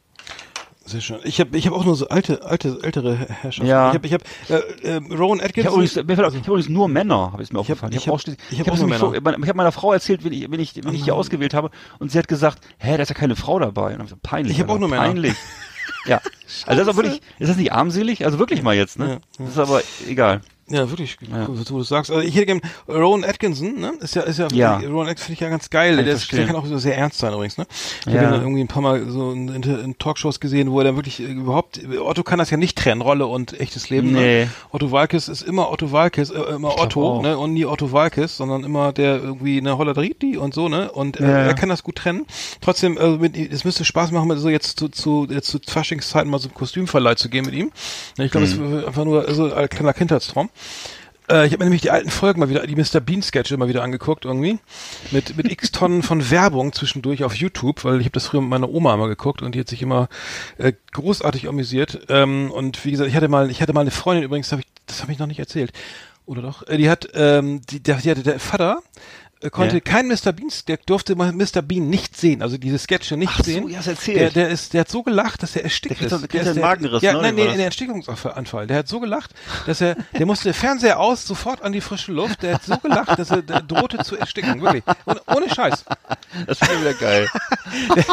Sehr 0.87 1.01
schön. 1.01 1.17
Ich 1.23 1.39
habe 1.39 1.57
ich 1.57 1.65
hab 1.65 1.73
auch 1.73 1.83
nur 1.83 1.95
so 1.95 2.07
alte, 2.09 2.43
alte, 2.45 2.77
ältere 2.83 3.15
Herrschaften. 3.15 3.67
Ja. 3.67 3.89
Ich 3.89 3.95
habe, 3.95 4.07
ich 4.07 4.13
hab, 4.13 4.21
äh, 4.49 4.53
äh, 4.87 4.95
Rowan 5.15 5.39
Ich 5.39 5.45
Atkinson. 5.45 5.71
habe 5.71 5.83
übrigens, 5.83 5.95
mir 5.95 6.15
fällt 6.15 6.33
ich 6.33 6.39
hab 6.41 6.47
übrigens 6.47 6.69
nur 6.69 6.87
Männer, 6.87 7.31
habe 7.33 7.41
ich 7.41 7.51
mir 7.51 7.59
Ich 7.61 7.69
hab- 7.69 7.77
aufgefallen. 7.77 7.93
ich 7.93 8.07
hab- 8.07 8.13
auch 8.13 8.19
schließlich- 8.19 8.39
ich 8.51 8.59
hab 8.59 8.67
ich 8.67 8.71
auch 8.71 8.73
hab's 8.73 8.79
nur 8.81 8.89
Männer. 8.89 8.99
vor- 8.99 9.15
ich 9.43 9.47
habe 9.49 9.57
meiner 9.57 9.71
Frau 9.71 9.93
erzählt, 9.93 10.23
wenn 10.23 10.31
ich, 10.31 10.49
wenn 10.51 10.59
ich, 10.59 10.75
wenn 10.83 10.93
ich 10.93 11.03
die 11.03 11.11
ausgewählt 11.11 11.55
habe, 11.55 11.71
und 11.97 12.11
sie 12.11 12.19
hat 12.19 12.27
gesagt, 12.27 12.59
hä, 12.77 12.97
da 12.97 13.01
ist 13.03 13.09
ja 13.09 13.15
keine 13.15 13.35
Frau 13.35 13.57
dabei. 13.57 13.85
Und 13.87 13.91
dann 13.93 13.99
hab 14.01 14.05
ich 14.05 14.11
so, 14.11 14.17
peinlich. 14.21 14.53
Ich 14.57 14.61
hab 14.61 14.69
auch 14.69 14.77
nur 14.77 14.89
Männer. 14.89 15.03
Peinlich. 15.03 15.33
Ja. 16.07 16.21
Also 16.67 16.79
das 16.83 16.87
ist 16.87 16.87
auch 16.93 16.97
wirklich, 17.03 17.21
ist 17.39 17.49
das 17.49 17.57
nicht 17.57 17.71
armselig? 17.71 18.25
Also 18.25 18.37
wirklich 18.37 18.61
mal 18.61 18.75
jetzt, 18.75 18.99
ne? 18.99 19.09
Ja, 19.09 19.17
Das 19.39 19.49
ist 19.49 19.57
aber 19.57 19.81
egal. 20.07 20.41
Ja, 20.67 20.89
wirklich, 20.89 21.15
Ja. 21.21 21.45
du 21.45 21.77
das 21.77 21.87
sagst. 21.87 22.09
Also 22.09 22.23
ich 22.27 22.33
hätte 22.35 22.47
gerne 22.47 22.61
Rowan 22.87 23.23
Atkinson, 23.23 23.79
ne? 23.79 23.93
Ist 23.99 24.15
ja, 24.15 24.23
ist 24.23 24.39
ja, 24.39 24.47
Ja. 24.51 24.77
Rowan 24.77 25.07
Atkinson 25.07 25.25
finde 25.25 25.33
ich 25.33 25.39
ja 25.41 25.49
ganz 25.49 25.69
geil. 25.69 25.95
Der, 26.03 26.07
ist, 26.15 26.31
der 26.31 26.47
kann 26.47 26.55
auch 26.55 26.65
so 26.65 26.79
sehr 26.79 26.97
ernst 26.97 27.19
sein 27.19 27.33
übrigens, 27.33 27.59
ne? 27.59 27.67
Ich 28.07 28.13
Ja. 28.13 28.21
habe 28.23 28.37
irgendwie 28.37 28.61
ein 28.61 28.67
paar 28.67 28.81
Mal 28.81 29.07
so 29.09 29.31
in, 29.31 29.47
in, 29.49 29.97
Talkshows 29.99 30.39
gesehen, 30.39 30.71
wo 30.71 30.79
er 30.79 30.85
dann 30.85 30.95
wirklich 30.95 31.19
äh, 31.19 31.25
überhaupt, 31.25 31.79
Otto 31.99 32.23
kann 32.23 32.39
das 32.39 32.49
ja 32.49 32.57
nicht 32.57 32.77
trennen, 32.79 33.01
Rolle 33.01 33.27
und 33.27 33.59
echtes 33.59 33.91
Leben. 33.91 34.13
Nee. 34.13 34.45
Ne? 34.45 34.51
Otto 34.71 34.91
Walkes 34.91 35.27
ist 35.27 35.43
immer 35.43 35.71
Otto 35.71 35.91
Walkes, 35.91 36.31
äh, 36.31 36.39
immer 36.55 36.79
Otto, 36.79 37.17
auch. 37.17 37.21
ne? 37.21 37.37
Und 37.37 37.53
nie 37.53 37.65
Otto 37.67 37.91
Walkes, 37.91 38.35
sondern 38.37 38.63
immer 38.63 38.91
der 38.91 39.17
irgendwie 39.17 39.59
eine 39.59 39.77
Holladriti 39.77 40.35
und 40.37 40.55
so, 40.55 40.67
ne? 40.67 40.91
Und 40.91 41.19
äh, 41.19 41.23
Ja, 41.23 41.29
er 41.43 41.53
kann 41.53 41.69
das 41.69 41.83
gut 41.83 41.97
trennen. 41.97 42.25
Trotzdem, 42.61 42.97
äh, 42.97 43.09
mit, 43.17 43.37
es 43.37 43.65
müsste 43.65 43.85
Spaß 43.85 44.09
machen, 44.09 44.27
mit 44.29 44.39
so 44.39 44.49
jetzt 44.49 44.79
zu, 44.79 44.89
zu, 44.89 45.27
jetzt 45.29 45.47
zu 45.47 45.59
Faschingszeiten 45.67 46.29
mal 46.31 46.39
so 46.39 46.47
einen 46.47 46.55
Kostümverleih 46.55 47.13
zu 47.15 47.29
gehen 47.29 47.45
mit 47.45 47.53
ihm. 47.53 47.71
Ich 48.17 48.31
glaube, 48.31 48.47
es 48.47 48.55
Mhm. 48.55 48.79
ist 48.79 48.85
einfach 48.87 49.05
nur 49.05 49.31
so 49.35 49.53
ein 49.53 49.69
kleiner 49.69 49.93
Kindheitstraum. 49.93 50.49
Äh, 51.29 51.47
ich 51.47 51.53
habe 51.53 51.59
mir 51.59 51.65
nämlich 51.65 51.81
die 51.81 51.91
alten 51.91 52.09
Folgen 52.09 52.39
mal 52.39 52.49
wieder, 52.49 52.65
die 52.65 52.75
Mr. 52.75 52.99
Bean 52.99 53.21
Sketche 53.21 53.57
mal 53.57 53.67
wieder 53.67 53.83
angeguckt 53.83 54.25
irgendwie. 54.25 54.59
Mit, 55.11 55.37
mit 55.37 55.51
x 55.51 55.71
Tonnen 55.71 56.03
von 56.03 56.29
Werbung 56.29 56.73
zwischendurch 56.73 57.23
auf 57.23 57.35
YouTube, 57.35 57.83
weil 57.83 57.99
ich 57.99 58.05
habe 58.05 58.13
das 58.13 58.27
früher 58.27 58.41
mit 58.41 58.49
meiner 58.49 58.69
Oma 58.69 58.93
immer 58.93 59.07
geguckt 59.07 59.41
und 59.41 59.55
die 59.55 59.59
hat 59.59 59.69
sich 59.69 59.81
immer 59.81 60.07
äh, 60.57 60.73
großartig 60.93 61.47
amüsiert. 61.47 62.05
Ähm, 62.09 62.51
und 62.51 62.85
wie 62.85 62.91
gesagt, 62.91 63.09
ich 63.09 63.15
hatte 63.15 63.27
mal, 63.27 63.49
ich 63.49 63.61
hatte 63.61 63.73
mal 63.73 63.81
eine 63.81 63.91
Freundin 63.91 64.23
übrigens, 64.23 64.51
hab 64.51 64.59
ich, 64.59 64.67
das 64.85 65.01
habe 65.01 65.11
ich 65.11 65.19
noch 65.19 65.27
nicht 65.27 65.39
erzählt. 65.39 65.71
Oder 66.25 66.41
doch? 66.41 66.67
Äh, 66.67 66.77
die 66.77 66.89
hat, 66.89 67.09
ähm, 67.13 67.61
die, 67.69 67.81
der, 67.81 67.97
die 67.97 68.11
hatte 68.11 68.23
der 68.23 68.39
Vater 68.39 68.79
konnte 69.49 69.75
Ja. 69.75 69.79
kein 69.81 70.07
Mr. 70.07 70.31
Bean, 70.31 70.49
der 70.67 70.77
durfte 70.85 71.15
Mr. 71.15 71.61
Bean 71.61 71.89
nicht 71.89 72.17
sehen, 72.17 72.41
also 72.41 72.57
diese 72.57 72.77
Sketche 72.79 73.17
nicht 73.17 73.29
Ach 73.33 73.37
so, 73.37 73.43
sehen. 73.43 73.69
ja, 73.69 73.79
hast 73.79 73.87
erzählt. 73.87 74.17
Der, 74.19 74.29
der 74.31 74.49
ist, 74.49 74.73
der 74.73 74.81
hat 74.81 74.89
so 74.89 75.03
gelacht, 75.03 75.43
dass 75.43 75.55
er 75.55 75.63
erstickt 75.63 75.99
Der 75.99 76.07
ist. 76.07 76.11
so- 76.11 76.25
der 76.27 76.41
einen 76.41 76.49
ist 76.51 76.61
Magenriss, 76.61 77.01
ja, 77.01 77.13
ne? 77.13 77.21
nein, 77.21 77.35
nee, 77.35 77.45
das? 77.45 77.57
nee, 77.57 77.63
Erstickungsanfall. 77.63 78.67
Der 78.67 78.77
hat 78.79 78.87
so 78.87 78.99
gelacht, 78.99 79.31
dass 79.65 79.81
er, 79.81 79.95
der 80.17 80.25
musste 80.25 80.53
Fernseher 80.53 80.99
aus, 80.99 81.25
sofort 81.25 81.61
an 81.61 81.71
die 81.71 81.81
frische 81.81 82.11
Luft. 82.11 82.43
Der 82.43 82.55
hat 82.55 82.63
so 82.63 82.77
gelacht, 82.77 83.17
dass 83.19 83.31
er 83.31 83.41
der 83.41 83.61
drohte 83.61 83.97
zu 83.99 84.17
ersticken, 84.17 84.61
wirklich. 84.61 84.83
Ohne, 85.05 85.21
ohne 85.27 85.49
Scheiß. 85.53 85.85
Das 86.47 86.61
ist 86.61 86.79
wieder 86.81 86.93
geil. 86.93 87.27
Es 87.95 88.05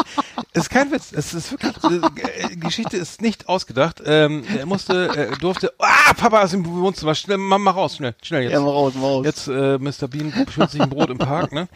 ist 0.63 0.69
kein 0.69 0.91
Witz. 0.91 1.11
Es 1.11 1.33
ist 1.33 1.51
wirklich, 1.51 1.73
äh, 1.83 2.49
die 2.49 2.59
Geschichte 2.59 2.97
ist 2.97 3.21
nicht 3.21 3.49
ausgedacht. 3.49 4.01
Ähm, 4.05 4.43
er 4.57 4.65
musste, 4.65 5.09
er 5.15 5.35
durfte, 5.37 5.73
ah, 5.79 6.13
Papa 6.15 6.41
ist 6.43 6.53
im 6.53 6.65
Wohnzimmer, 6.65 7.15
schnell, 7.15 7.37
mach 7.37 7.57
mal 7.57 7.71
raus, 7.71 7.95
schnell, 7.97 8.15
schnell 8.21 8.43
jetzt. 8.43 8.51
Ja, 8.53 8.59
mal 8.61 8.69
raus, 8.69 8.93
mal 8.95 9.07
raus. 9.07 9.25
Jetzt 9.25 9.47
äh, 9.47 9.77
Mr. 9.77 10.07
Bean 10.07 10.33
schwitzt 10.51 10.71
sich 10.73 10.81
ein 10.81 10.89
Brot 10.89 11.09
im 11.09 11.17
Park, 11.25 11.51
ne? 11.51 11.67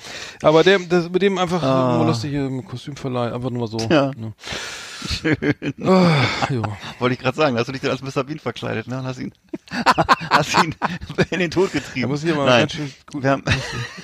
Aber 0.41 0.63
der, 0.63 0.79
das, 0.79 1.09
mit 1.09 1.21
dem 1.21 1.37
einfach 1.37 1.61
Ah. 1.63 1.97
nur 1.97 2.07
lustige 2.07 2.49
Kostümverleih, 2.63 3.33
einfach 3.33 3.49
nur 3.49 3.67
so. 3.67 3.77
Ja. 3.89 4.11
Ne? 4.15 4.33
Ah, 5.83 6.11
jo. 6.49 6.63
Wollte 6.99 7.13
ich 7.13 7.19
gerade 7.19 7.37
sagen, 7.37 7.55
hast 7.57 7.67
du 7.67 7.71
dich 7.71 7.81
denn 7.81 7.91
als 7.91 8.01
Mr. 8.01 8.23
Bean 8.23 8.39
verkleidet, 8.39 8.87
ne? 8.87 8.97
Und 8.97 9.05
Hast 9.05 9.19
ihn, 9.19 9.33
hast 10.31 10.57
ihn 10.57 10.75
in 11.29 11.39
den 11.39 11.51
Tod 11.51 11.71
getrieben. 11.71 12.01
Da 12.03 12.07
muss 12.07 12.23
ich 12.23 12.31
aber 12.31 12.45
Nein. 12.45 12.61
ganz 12.61 12.73
schön 12.73 12.91
gut, 13.11 13.23
Wir 13.23 13.29
haben, 13.31 13.43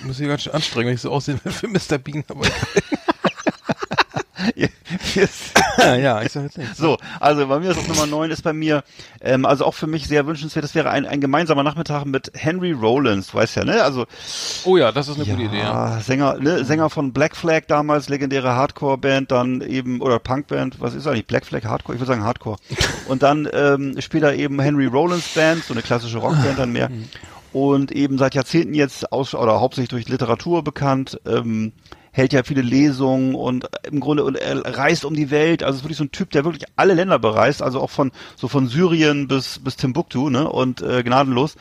muss 0.03 0.19
ich 0.19 0.27
ganz 0.27 0.43
schön 0.43 0.53
anstrengen, 0.53 0.87
wenn 0.89 0.95
ich 0.95 1.01
so 1.01 1.11
aussehe 1.11 1.37
für 1.37 1.67
Mr. 1.67 1.97
Bean. 1.97 2.23
Aber. 2.29 2.41
ja, 5.77 6.21
ich 6.21 6.31
sag 6.31 6.43
jetzt 6.43 6.57
nichts. 6.57 6.77
So, 6.77 6.97
also 7.19 7.47
bei 7.47 7.59
mir 7.59 7.71
ist 7.71 7.77
auf 7.77 7.87
Nummer 7.87 8.05
9 8.05 8.31
ist 8.31 8.43
bei 8.43 8.53
mir, 8.53 8.83
ähm, 9.21 9.45
also 9.45 9.65
auch 9.65 9.73
für 9.73 9.87
mich 9.87 10.07
sehr 10.07 10.25
wünschenswert, 10.27 10.63
das 10.63 10.75
wäre 10.75 10.89
ein, 10.89 11.05
ein 11.05 11.21
gemeinsamer 11.21 11.63
Nachmittag 11.63 12.05
mit 12.05 12.31
Henry 12.35 12.71
Rollins, 12.71 13.27
du 13.27 13.37
weißt 13.37 13.55
ja, 13.57 13.65
ne? 13.65 13.83
Also 13.83 14.05
Oh 14.65 14.77
ja, 14.77 14.91
das 14.91 15.07
ist 15.07 15.15
eine 15.15 15.25
gute 15.25 15.43
Idee. 15.43 15.59
Ja. 15.59 15.95
ja, 15.95 15.99
Sänger, 15.99 16.37
ne, 16.39 16.63
Sänger 16.63 16.89
von 16.89 17.13
Black 17.13 17.35
Flag 17.35 17.63
damals, 17.67 18.09
legendäre 18.09 18.55
Hardcore-Band, 18.55 19.31
dann 19.31 19.61
eben, 19.61 20.01
oder 20.01 20.19
Punk-Band, 20.19 20.79
was 20.79 20.93
ist 20.93 21.07
eigentlich? 21.07 21.27
Black 21.27 21.45
Flag 21.45 21.63
Hardcore? 21.65 21.95
Ich 21.95 22.01
würde 22.01 22.11
sagen 22.11 22.23
Hardcore. 22.23 22.57
Und 23.07 23.23
dann 23.23 23.47
ähm, 23.51 23.95
später 23.99 24.33
eben 24.33 24.59
Henry 24.59 24.85
Rollins 24.85 25.27
Band, 25.33 25.63
so 25.63 25.73
eine 25.73 25.81
klassische 25.81 26.17
Rockband 26.19 26.57
dann 26.57 26.71
mehr. 26.71 26.89
Und 27.51 27.91
eben 27.91 28.17
seit 28.17 28.33
Jahrzehnten 28.35 28.73
jetzt 28.73 29.11
aus, 29.11 29.35
oder 29.35 29.59
hauptsächlich 29.59 29.89
durch 29.89 30.09
Literatur 30.09 30.63
bekannt, 30.63 31.19
ähm, 31.27 31.73
hält 32.14 32.32
ja 32.32 32.43
viele 32.43 32.61
Lesungen 32.61 33.36
und 33.36 33.68
im 33.84 33.99
Grunde 33.99 34.24
und 34.24 34.38
er 34.38 34.78
reist 34.78 35.03
um 35.03 35.16
die 35.16 35.32
Welt. 35.32 35.64
Also 35.64 35.78
ist 35.78 35.84
wirklich 35.84 35.97
so 35.97 36.05
ein 36.05 36.11
Typ, 36.11 36.32
der 36.32 36.45
wirklich 36.45 36.66
alle 36.78 36.93
Länder 36.93 37.20
bereist, 37.20 37.61
also 37.61 37.82
auch 37.82 37.89
von 37.89 38.11
so 38.38 38.47
von 38.47 38.68
Syrien 38.68 39.28
bis 39.28 39.59
bis 39.59 39.76
Timbuktu, 39.76 40.30
ne? 40.30 40.49
Und 40.49 40.82
äh, 40.82 41.03
gnadenlos 41.03 41.55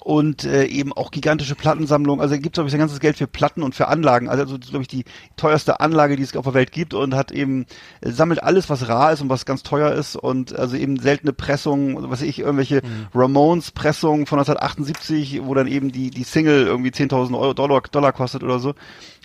und 0.00 0.44
äh, 0.44 0.64
eben 0.64 0.92
auch 0.92 1.10
gigantische 1.10 1.54
Plattensammlungen. 1.54 2.20
Also 2.20 2.34
er 2.34 2.40
gibt, 2.40 2.54
glaube 2.54 2.66
ich, 2.66 2.72
sein 2.72 2.80
ganzes 2.80 3.00
Geld 3.00 3.16
für 3.16 3.26
Platten 3.26 3.62
und 3.62 3.74
für 3.74 3.88
Anlagen. 3.88 4.28
Also, 4.28 4.42
also 4.42 4.58
glaube 4.58 4.82
ich, 4.82 4.88
die 4.88 5.04
teuerste 5.36 5.80
Anlage, 5.80 6.16
die 6.16 6.22
es 6.22 6.36
auf 6.36 6.44
der 6.44 6.54
Welt 6.54 6.72
gibt 6.72 6.94
und 6.94 7.14
hat 7.14 7.30
eben, 7.30 7.66
äh, 8.00 8.10
sammelt 8.10 8.42
alles, 8.42 8.68
was 8.68 8.88
rar 8.88 9.12
ist 9.12 9.20
und 9.20 9.28
was 9.28 9.46
ganz 9.46 9.62
teuer 9.62 9.92
ist 9.92 10.16
und 10.16 10.58
also 10.58 10.76
eben 10.76 10.98
seltene 10.98 11.32
Pressungen, 11.32 12.02
was 12.02 12.10
weiß 12.10 12.22
ich, 12.22 12.40
irgendwelche 12.40 12.82
Ramones-Pressungen 13.14 14.26
von 14.26 14.38
1978, 14.40 15.42
wo 15.44 15.54
dann 15.54 15.68
eben 15.68 15.92
die, 15.92 16.10
die 16.10 16.24
Single 16.24 16.66
irgendwie 16.66 16.90
10.000 16.90 17.38
Euro, 17.38 17.54
Dollar, 17.54 17.82
Dollar 17.82 18.12
kostet 18.12 18.42
oder 18.42 18.58
so. 18.58 18.74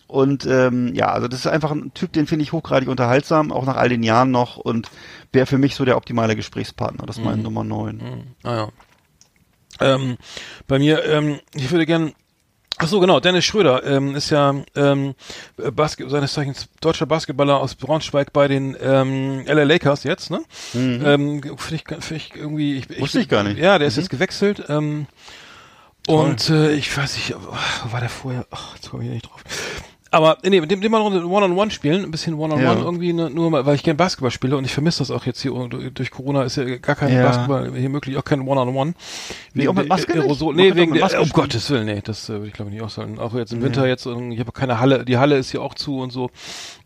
Und 0.07 0.45
ähm, 0.45 0.95
ja, 0.95 1.07
also 1.11 1.27
das 1.27 1.41
ist 1.41 1.47
einfach 1.47 1.71
ein 1.71 1.93
Typ, 1.93 2.13
den 2.13 2.27
finde 2.27 2.43
ich 2.43 2.53
hochgradig 2.53 2.87
unterhaltsam, 2.87 3.51
auch 3.51 3.65
nach 3.65 3.75
all 3.75 3.89
den 3.89 4.03
Jahren 4.03 4.31
noch 4.31 4.55
und 4.57 4.89
wäre 5.33 5.45
für 5.45 5.57
mich 5.57 5.75
so 5.75 5.83
der 5.85 5.97
optimale 5.97 6.35
Gesprächspartner. 6.35 7.05
Das 7.05 7.17
ist 7.17 7.19
Mhm. 7.23 7.29
mein 7.29 7.41
Nummer 7.41 7.63
9. 7.65 8.35
Ah 8.43 8.55
ja. 8.55 8.69
Ähm, 9.79 10.17
bei 10.67 10.79
mir, 10.79 11.03
ähm, 11.05 11.39
ich 11.53 11.69
würde 11.71 11.85
gern. 11.85 12.13
Ach 12.79 12.87
so, 12.87 12.99
genau. 12.99 13.19
Dennis 13.19 13.43
Schröder 13.43 13.83
ähm, 13.85 14.15
ist 14.15 14.29
ja 14.29 14.53
ähm, 14.75 15.15
Basket, 15.57 16.09
seines 16.11 16.33
Zeichens 16.33 16.69
deutscher 16.79 17.07
Basketballer 17.07 17.59
aus 17.59 17.73
Braunschweig 17.75 18.31
bei 18.33 18.47
den 18.47 18.77
ähm, 18.79 19.43
LA 19.47 19.63
Lakers 19.63 20.03
jetzt, 20.03 20.29
ne? 20.29 20.41
Ähm, 20.75 21.41
Finde 21.57 21.75
ich, 21.75 22.03
find 22.03 22.11
ich 22.21 22.35
irgendwie. 22.35 22.77
Ich, 22.77 22.87
Mhm. 22.89 22.99
Wusste 23.01 23.19
ich 23.19 23.29
gar 23.29 23.43
nicht. 23.43 23.57
Mhm. 23.57 23.63
Ja, 23.63 23.77
der 23.79 23.87
ist 23.87 23.97
jetzt 23.97 24.11
gewechselt. 24.11 24.63
Ähm, 24.69 25.07
und 26.07 26.49
äh, 26.51 26.71
ich 26.73 26.95
weiß 26.95 27.15
nicht, 27.15 27.35
wo 27.35 27.91
war 27.91 27.99
der 27.99 28.09
vorher? 28.09 28.45
Ach, 28.51 28.75
jetzt 28.75 28.89
komme 28.91 29.03
ich 29.03 29.09
nicht 29.09 29.27
drauf. 29.27 29.43
Aber 30.17 30.39
nee, 30.43 30.59
mit 30.59 30.71
dem, 30.71 30.81
dem 30.81 30.91
mal 30.91 31.01
One-on-One 31.01 31.69
spielen, 31.69 32.03
ein 32.03 32.09
bisschen 32.09 32.33
One-on-One 32.33 32.63
Ja. 32.63 32.73
irgendwie, 32.73 33.13
ne, 33.13 33.29
nur 33.29 33.51
mal, 33.51 33.67
weil 33.67 33.75
ich 33.75 33.83
gerne 33.83 33.97
Basketball 33.97 34.31
spiele 34.31 34.57
und 34.57 34.65
ich 34.65 34.73
vermisse 34.73 34.97
das 34.97 35.11
auch 35.11 35.27
jetzt 35.27 35.43
hier 35.43 35.51
durch 35.93 36.09
Corona 36.09 36.41
ist 36.41 36.57
ja 36.57 36.63
gar 36.77 36.95
kein 36.95 37.13
Ja. 37.13 37.21
Basketball 37.21 37.71
hier 37.75 37.89
möglich, 37.89 38.17
auch 38.17 38.23
kein 38.23 38.41
One-on-one. 38.41 38.95
Wie, 39.53 39.67
auch 39.67 39.75
mit 39.75 39.87
Maske 39.87 40.13
nicht? 40.13 40.23
Aerosol. 40.23 40.55
Nee, 40.55 40.73
wegen 40.73 40.93
der, 40.93 41.03
Maske 41.03 41.21
um. 41.21 41.29
Gottes 41.29 41.69
Willen, 41.69 41.85
nee, 41.85 42.01
das 42.03 42.29
äh, 42.29 42.33
würde 42.33 42.47
ich 42.47 42.53
glaube 42.53 42.71
ich 42.71 42.73
nicht 42.77 42.83
aushalten. 42.83 43.19
Auch 43.19 43.35
jetzt 43.35 43.53
im 43.53 43.61
Winter 43.61 43.85
jetzt, 43.87 44.07
ich 44.07 44.39
habe 44.39 44.51
keine 44.53 44.79
Halle, 44.79 45.05
die 45.05 45.19
Halle 45.19 45.37
ist 45.37 45.51
hier 45.51 45.61
auch 45.61 45.75
zu 45.75 45.99
und 45.99 46.11
so. 46.11 46.31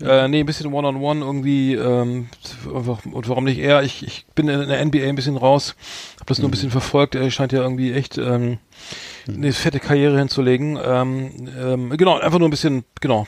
Äh, 0.01 0.27
nee, 0.27 0.41
ein 0.41 0.45
bisschen 0.45 0.73
One-on-one 0.73 1.21
irgendwie, 1.21 1.75
ähm, 1.75 2.27
und 2.69 3.29
warum 3.29 3.45
nicht 3.45 3.59
eher? 3.59 3.81
Ich, 3.83 4.05
ich 4.05 4.25
bin 4.35 4.49
in 4.49 4.67
der 4.67 4.85
NBA 4.85 5.07
ein 5.07 5.15
bisschen 5.15 5.37
raus, 5.37 5.77
habe 6.15 6.25
das 6.25 6.39
nur 6.39 6.49
ein 6.49 6.51
bisschen 6.51 6.69
verfolgt, 6.69 7.15
er 7.15 7.31
scheint 7.31 7.53
ja 7.53 7.61
irgendwie 7.61 7.93
echt, 7.93 8.17
ähm, 8.17 8.57
eine 9.27 9.53
fette 9.53 9.79
Karriere 9.79 10.17
hinzulegen. 10.17 10.79
Ähm, 10.83 11.31
ähm, 11.59 11.97
genau, 11.97 12.19
einfach 12.19 12.39
nur 12.39 12.47
ein 12.47 12.51
bisschen, 12.51 12.83
genau, 12.99 13.27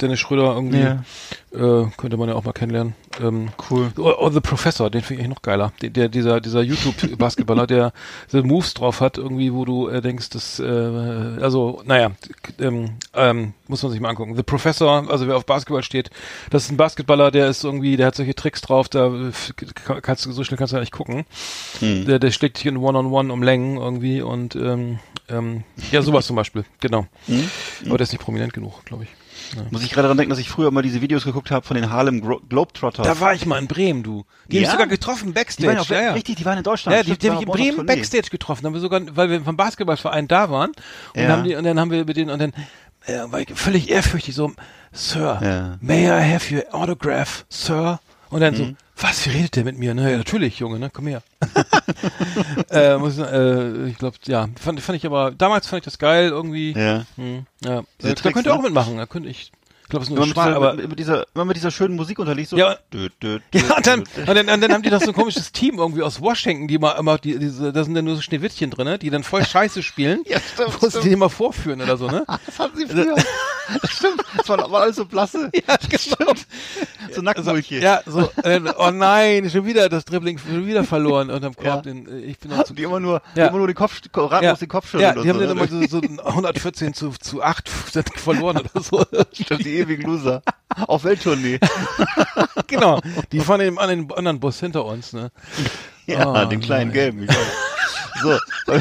Dennis 0.00 0.20
Schröder 0.20 0.54
irgendwie 0.54 0.80
Ja. 0.80 1.04
Äh, 1.52 1.84
könnte 1.96 2.16
man 2.16 2.28
ja 2.28 2.34
auch 2.34 2.44
mal 2.44 2.52
kennenlernen. 2.52 2.94
Ähm, 3.20 3.48
cool. 3.70 3.90
Oh, 3.98 4.12
oh, 4.18 4.30
The 4.30 4.40
Professor, 4.40 4.88
den 4.88 5.02
finde 5.02 5.22
ich 5.22 5.28
noch 5.28 5.42
geiler. 5.42 5.72
Der, 5.82 5.90
der 5.90 6.08
dieser 6.08 6.40
dieser 6.40 6.62
YouTube-Basketballer, 6.62 7.66
der 7.66 7.92
so 8.28 8.42
Moves 8.42 8.74
drauf 8.74 9.00
hat, 9.00 9.18
irgendwie, 9.18 9.52
wo 9.52 9.64
du 9.64 9.88
äh, 9.88 10.00
denkst, 10.00 10.30
das, 10.30 10.60
äh, 10.60 10.64
also, 10.64 11.82
naja, 11.84 12.12
ähm, 12.60 12.92
ähm, 13.14 13.54
muss 13.66 13.82
man 13.82 13.90
sich 13.92 14.00
mal 14.00 14.10
angucken. 14.10 14.36
The 14.36 14.42
Professor, 14.42 15.10
also 15.10 15.26
wer 15.26 15.36
auf 15.36 15.44
Basketball 15.46 15.82
steht, 15.82 16.10
das 16.50 16.64
ist 16.64 16.70
ein 16.70 16.76
Basketballer, 16.76 17.30
der 17.30 17.48
ist 17.48 17.64
irgendwie, 17.64 17.96
der 17.96 18.06
hat 18.06 18.14
solche 18.14 18.34
Tricks 18.34 18.60
drauf, 18.60 18.88
da 18.88 19.10
kann- 19.84 20.02
kannst 20.02 20.26
du 20.26 20.32
so 20.32 20.44
schnell 20.44 20.58
kannst 20.58 20.72
du 20.72 20.76
ja 20.76 20.80
nicht 20.80 20.92
gucken. 20.92 21.24
Hm. 21.80 22.06
Der, 22.06 22.18
der 22.18 22.30
schlägt 22.30 22.58
dich 22.58 22.66
in 22.66 22.76
One-on-One 22.76 23.32
um 23.32 23.42
Längen 23.42 23.76
irgendwie 23.76 24.22
und 24.22 24.54
ähm, 24.54 25.00
ähm, 25.28 25.64
ja, 25.90 26.02
sowas 26.02 26.26
zum 26.26 26.36
Beispiel, 26.36 26.64
genau. 26.80 27.06
Hm? 27.26 27.50
Aber 27.86 27.98
der 27.98 28.04
ist 28.04 28.12
nicht 28.12 28.22
prominent 28.22 28.52
genug, 28.52 28.84
glaube 28.84 29.04
ich. 29.04 29.10
Muss 29.70 29.82
ich 29.82 29.90
gerade 29.90 30.02
daran 30.02 30.16
denken, 30.16 30.30
dass 30.30 30.38
ich 30.38 30.48
früher 30.48 30.68
immer 30.68 30.82
diese 30.82 31.00
Videos 31.00 31.24
geguckt 31.24 31.50
habe 31.50 31.66
von 31.66 31.76
den 31.76 31.90
Harlem 31.90 32.20
Gro 32.20 32.40
Globetrotters. 32.48 33.06
Da 33.06 33.20
war 33.20 33.34
ich 33.34 33.46
mal 33.46 33.58
in 33.58 33.66
Bremen, 33.68 34.02
du. 34.02 34.24
Die 34.48 34.56
hab 34.56 34.60
ich 34.62 34.66
Ja? 34.66 34.70
sogar 34.72 34.86
getroffen, 34.86 35.28
die 35.28 35.32
Backstage. 35.32 35.68
waren 35.68 35.78
auch, 35.78 35.88
ja, 35.88 36.02
ja. 36.02 36.12
richtig, 36.12 36.36
die 36.36 36.44
waren 36.44 36.58
in 36.58 36.64
Deutschland. 36.64 36.96
Ja, 36.96 37.02
die, 37.02 37.16
die 37.18 37.26
habe 37.28 37.36
ich 37.36 37.42
in 37.42 37.48
auf 37.48 37.56
Bremen. 37.56 37.86
Backstage 37.86 38.30
getroffen. 38.30 38.64
Haben 38.66 38.74
wir 38.74 38.80
sogar, 38.80 39.00
weil 39.16 39.30
wir 39.30 39.40
vom 39.42 39.56
Basketballverein 39.56 40.28
da 40.28 40.50
waren. 40.50 40.70
Und, 41.14 41.22
Ja. 41.22 41.28
haben 41.28 41.44
die, 41.44 41.54
und 41.54 41.64
dann 41.64 41.78
haben 41.80 41.90
wir 41.90 42.04
mit 42.04 42.16
denen, 42.16 42.30
und 42.30 42.38
dann 42.40 42.52
äh, 43.06 43.20
war 43.32 43.40
ich 43.40 43.48
völlig 43.54 43.90
ehrfürchtig 43.90 44.34
so, 44.34 44.52
Sir, 44.92 45.38
Ja. 45.42 45.78
may 45.80 46.06
I 46.06 46.34
have 46.34 46.54
your 46.54 46.74
autograph, 46.74 47.44
Sir? 47.48 48.00
Und 48.28 48.40
dann 48.40 48.54
Mhm. 48.54 48.56
so, 48.58 48.64
was, 49.02 49.26
wie 49.26 49.30
redet 49.30 49.56
der 49.56 49.64
mit 49.64 49.78
mir? 49.78 49.94
Ne, 49.94 50.10
ja, 50.10 50.16
natürlich, 50.16 50.58
Junge, 50.58 50.78
ne, 50.78 50.90
komm 50.92 51.06
her. 51.06 51.22
äh, 52.70 52.96
muss, 52.96 53.18
äh, 53.18 53.86
ich 53.86 53.98
glaube, 53.98 54.16
ja, 54.24 54.48
fand, 54.60 54.80
fand 54.80 54.96
ich 54.96 55.06
aber, 55.06 55.30
damals 55.30 55.66
fand 55.66 55.80
ich 55.80 55.84
das 55.84 55.98
geil, 55.98 56.28
irgendwie. 56.28 56.72
Ja. 56.72 57.06
Hm, 57.16 57.46
ja. 57.64 57.82
Diese 58.02 58.14
da 58.14 58.32
könnt 58.32 58.46
ihr 58.46 58.52
auch 58.52 58.58
ne? 58.58 58.64
mitmachen, 58.64 58.96
da 58.96 59.06
könnte 59.06 59.28
ich 59.28 59.52
glaube, 59.90 60.04
es 60.04 60.10
ist 60.10 60.16
Immer 60.16 60.26
nur 60.26 60.26
mit, 60.26 60.36
dieser, 60.36 60.56
aber, 60.56 60.74
mit, 60.74 60.98
dieser, 60.98 61.26
immer 61.34 61.44
mit 61.44 61.56
dieser 61.56 61.70
schönen 61.70 61.96
Musik 61.96 62.18
unterlegt, 62.18 62.48
so. 62.50 62.56
Ja. 62.56 62.76
Dö, 62.92 63.08
dö, 63.22 63.38
dö, 63.52 63.58
Ja, 63.58 63.76
und 63.76 63.86
dann, 63.86 64.00
und 64.00 64.26
dann, 64.28 64.48
und 64.48 64.60
dann 64.60 64.72
haben 64.72 64.82
die 64.82 64.90
doch 64.90 65.00
so 65.00 65.08
ein 65.08 65.14
komisches 65.14 65.52
Team 65.52 65.78
irgendwie 65.78 66.02
aus 66.02 66.20
Washington, 66.20 66.68
die 66.68 66.78
mal 66.78 66.92
immer, 66.92 67.18
die, 67.18 67.38
diese, 67.38 67.72
da 67.72 67.84
sind 67.84 67.94
dann 67.94 68.04
nur 68.04 68.16
so 68.16 68.22
Schneewittchen 68.22 68.70
drin, 68.70 68.86
ne, 68.86 68.98
die 68.98 69.10
dann 69.10 69.22
voll 69.22 69.44
Scheiße 69.44 69.82
spielen, 69.82 70.22
Ja, 70.26 70.38
stimmt, 70.40 70.74
wo 70.80 70.86
sie 70.86 70.90
stimmt. 70.90 71.04
die 71.04 71.12
immer 71.12 71.30
vorführen 71.30 71.80
oder 71.82 71.96
so, 71.96 72.06
ne? 72.06 72.24
Das 72.46 72.58
hatten 72.58 72.76
sie 72.76 72.86
früher. 72.86 73.14
Das 73.82 73.92
stimmt. 73.92 74.22
Das 74.36 74.48
war, 74.48 74.58
war 74.72 74.82
alles 74.82 74.96
so 74.96 75.04
blasse. 75.04 75.48
Ja, 75.54 75.76
genau. 75.88 76.32
So 77.12 77.22
Nacktmulche. 77.22 77.78
Ja, 77.78 78.00
so, 78.04 78.28
äh, 78.42 78.60
oh 78.78 78.90
nein, 78.90 79.48
schon 79.48 79.64
wieder 79.64 79.88
das 79.88 80.04
Dribbling, 80.04 80.38
schon 80.38 80.66
wieder 80.66 80.82
verloren 80.82 81.30
unterm 81.30 81.54
Korb. 81.54 81.64
Ja. 81.66 81.80
Den, 81.82 82.08
äh, 82.08 82.18
ich 82.22 82.38
bin 82.40 82.50
noch 82.50 82.64
zu, 82.64 82.74
Die 82.74 82.82
immer 82.82 82.98
nur, 82.98 83.22
die 83.36 83.38
Ja. 83.40 83.46
immer 83.46 83.58
nur 83.58 83.68
den 83.68 83.76
Kopf, 83.76 84.00
ratlos 84.12 84.58
den 84.58 84.68
Kopf 84.68 84.90
schütteln 84.90 85.16
ja, 85.16 85.22
die 85.22 85.28
haben 85.28 85.38
so, 85.38 85.46
dann 85.46 85.56
ne? 85.56 85.64
immer 85.70 85.86
so, 85.88 86.00
so 86.00 86.24
114 86.24 86.94
zu, 86.94 87.10
zu 87.20 87.42
8 87.42 87.70
sind 87.92 88.10
verloren 88.18 88.58
oder 88.58 88.82
so. 88.82 89.04
Stimmt, 89.32 89.64
die 89.64 89.79
ewigen 89.80 90.02
Loser. 90.02 90.42
Auf 90.86 91.04
Welttournee. 91.04 91.58
genau. 92.66 93.00
Die 93.32 93.40
fahren 93.40 93.60
im 93.60 93.78
anderen, 93.78 94.10
anderen 94.12 94.40
Bus 94.40 94.60
hinter 94.60 94.84
uns, 94.84 95.12
ne? 95.12 95.30
Ja, 96.06 96.30
Oh, 96.32 96.44
den 96.48 96.60
kleinen 96.60 96.88
nein. 96.90 96.94
gelben. 96.94 97.28
So. 98.22 98.38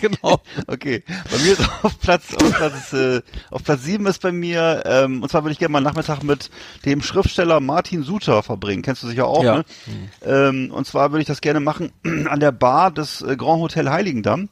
Genau. 0.00 0.42
Okay, 0.66 1.02
bei 1.30 1.38
mir 1.38 1.52
ist 1.52 1.62
auf 1.82 1.98
Platz 2.00 2.34
auf 2.34 2.52
Platz 2.52 2.92
äh, 2.92 3.22
auf 3.50 3.64
Platz 3.64 3.82
sieben 3.82 4.04
ist 4.04 4.20
bei 4.20 4.30
mir 4.30 4.82
ähm, 4.84 5.22
und 5.22 5.30
zwar 5.30 5.42
würde 5.42 5.52
ich 5.52 5.58
gerne 5.58 5.72
mal 5.72 5.78
einen 5.78 5.86
Nachmittag 5.86 6.22
mit 6.22 6.50
dem 6.84 7.00
Schriftsteller 7.02 7.60
Martin 7.60 8.02
Suter 8.02 8.42
verbringen. 8.42 8.82
Kennst 8.82 9.02
du 9.04 9.06
sicher 9.06 9.26
auch, 9.26 9.42
Ja. 9.42 9.56
ne? 9.58 9.64
Ähm, 10.22 10.70
und 10.70 10.86
zwar 10.86 11.12
würde 11.12 11.22
ich 11.22 11.26
das 11.28 11.40
gerne 11.40 11.60
machen 11.60 11.92
an 12.28 12.40
der 12.40 12.52
Bar 12.52 12.90
des 12.90 13.22
äh, 13.22 13.36
Grand 13.36 13.60
Hotel 13.62 13.88
Heiligendamm. 13.88 14.50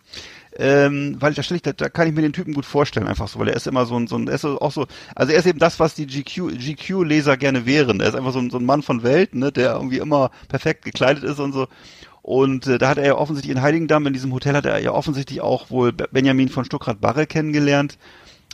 Ähm, 0.57 1.17
weil 1.19 1.35
da 1.35 1.43
stelle 1.43 1.57
ich, 1.57 1.63
da, 1.63 1.73
da 1.73 1.89
kann 1.89 2.07
ich 2.07 2.15
mir 2.15 2.23
den 2.23 2.33
Typen 2.33 2.55
gut 2.55 2.65
vorstellen, 2.65 3.09
einfach 3.09 3.27
so, 3.27 3.41
weil 3.41 3.49
er 3.49 3.57
ist 3.57 3.67
immer 3.67 3.87
so 3.87 3.97
ein, 3.97 4.07
so 4.07 4.17
ein, 4.17 4.29
er 4.29 4.35
ist 4.35 4.45
auch 4.45 4.71
so, 4.71 4.87
also 5.17 5.33
er 5.33 5.39
ist 5.41 5.47
eben 5.47 5.59
das, 5.59 5.81
was 5.81 5.95
die 5.95 6.07
GQ, 6.07 6.57
GQ-Leser 6.59 7.37
gerne 7.37 7.67
wären. 7.67 7.99
Er 8.01 8.09
ist 8.09 8.15
einfach 8.15 8.33
so 8.33 8.39
ein, 8.39 8.51
so 8.51 8.59
ein 8.59 8.65
Mann 8.65 8.83
von 8.83 9.03
Welt, 9.03 9.35
ne, 9.35 9.51
der 9.51 9.73
irgendwie 9.75 9.99
immer 9.99 10.31
perfekt 10.49 10.85
gekleidet 10.85 11.25
ist 11.25 11.41
und 11.41 11.53
so. 11.53 11.67
Und 12.23 12.67
äh, 12.69 12.79
da 12.79 12.89
hat 12.89 12.99
er 12.99 13.07
ja 13.07 13.15
offensichtlich 13.17 13.55
in 13.55 13.63
Heiligendamm, 13.63 14.07
in 14.07 14.13
diesem 14.13 14.33
Hotel 14.33 14.55
hat 14.55 14.65
er 14.65 14.79
ja 14.79 14.93
offensichtlich 14.93 15.41
auch 15.41 15.71
wohl 15.71 15.93
Be- 15.93 16.09
Benjamin 16.11 16.49
von 16.49 16.65
Stuckrad-Barre 16.65 17.27
kennengelernt, 17.27 17.99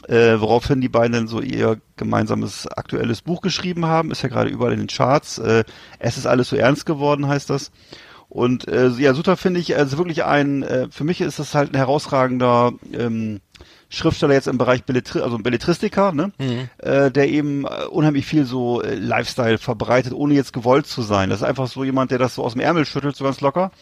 äh, 0.08 0.40
woraufhin 0.40 0.80
die 0.80 0.88
beiden 0.88 1.12
dann 1.12 1.28
so 1.28 1.40
ihr 1.42 1.80
gemeinsames 1.96 2.66
aktuelles 2.66 3.20
Buch 3.20 3.42
geschrieben 3.42 3.84
haben, 3.86 4.10
ist 4.10 4.22
ja 4.22 4.28
gerade 4.30 4.50
überall 4.50 4.72
in 4.72 4.78
den 4.80 4.88
Charts. 4.88 5.38
Äh, 5.38 5.64
es 5.98 6.16
ist 6.16 6.26
alles 6.26 6.48
so 6.48 6.56
ernst 6.56 6.86
geworden, 6.86 7.28
heißt 7.28 7.50
das. 7.50 7.70
Und 8.30 8.68
äh, 8.68 8.88
ja, 8.90 9.12
Suter 9.12 9.36
finde 9.36 9.58
ich 9.58 9.76
also 9.76 9.98
wirklich 9.98 10.24
ein, 10.24 10.62
äh, 10.62 10.86
für 10.88 11.02
mich 11.02 11.20
ist 11.20 11.40
das 11.40 11.54
halt 11.54 11.72
ein 11.72 11.76
herausragender 11.76 12.72
ähm, 12.92 13.40
Schriftsteller 13.88 14.34
jetzt 14.34 14.46
im 14.46 14.56
Bereich 14.56 14.84
Belletri 14.84 15.20
also 15.20 15.36
Belletristiker, 15.38 16.12
ne? 16.12 16.30
äh, 16.78 17.10
der 17.10 17.28
eben 17.28 17.64
äh, 17.64 17.86
unheimlich 17.90 18.26
viel 18.26 18.44
so 18.44 18.82
äh, 18.82 18.94
Lifestyle 18.94 19.58
verbreitet, 19.58 20.12
ohne 20.12 20.34
jetzt 20.34 20.52
gewollt 20.52 20.86
zu 20.86 21.02
sein. 21.02 21.28
Das 21.28 21.40
ist 21.40 21.46
einfach 21.46 21.66
so 21.66 21.82
jemand, 21.82 22.12
der 22.12 22.18
das 22.18 22.36
so 22.36 22.44
aus 22.44 22.52
dem 22.52 22.60
Ärmel 22.60 22.86
schüttelt, 22.86 23.16
so 23.16 23.24
ganz 23.24 23.40
locker. 23.40 23.72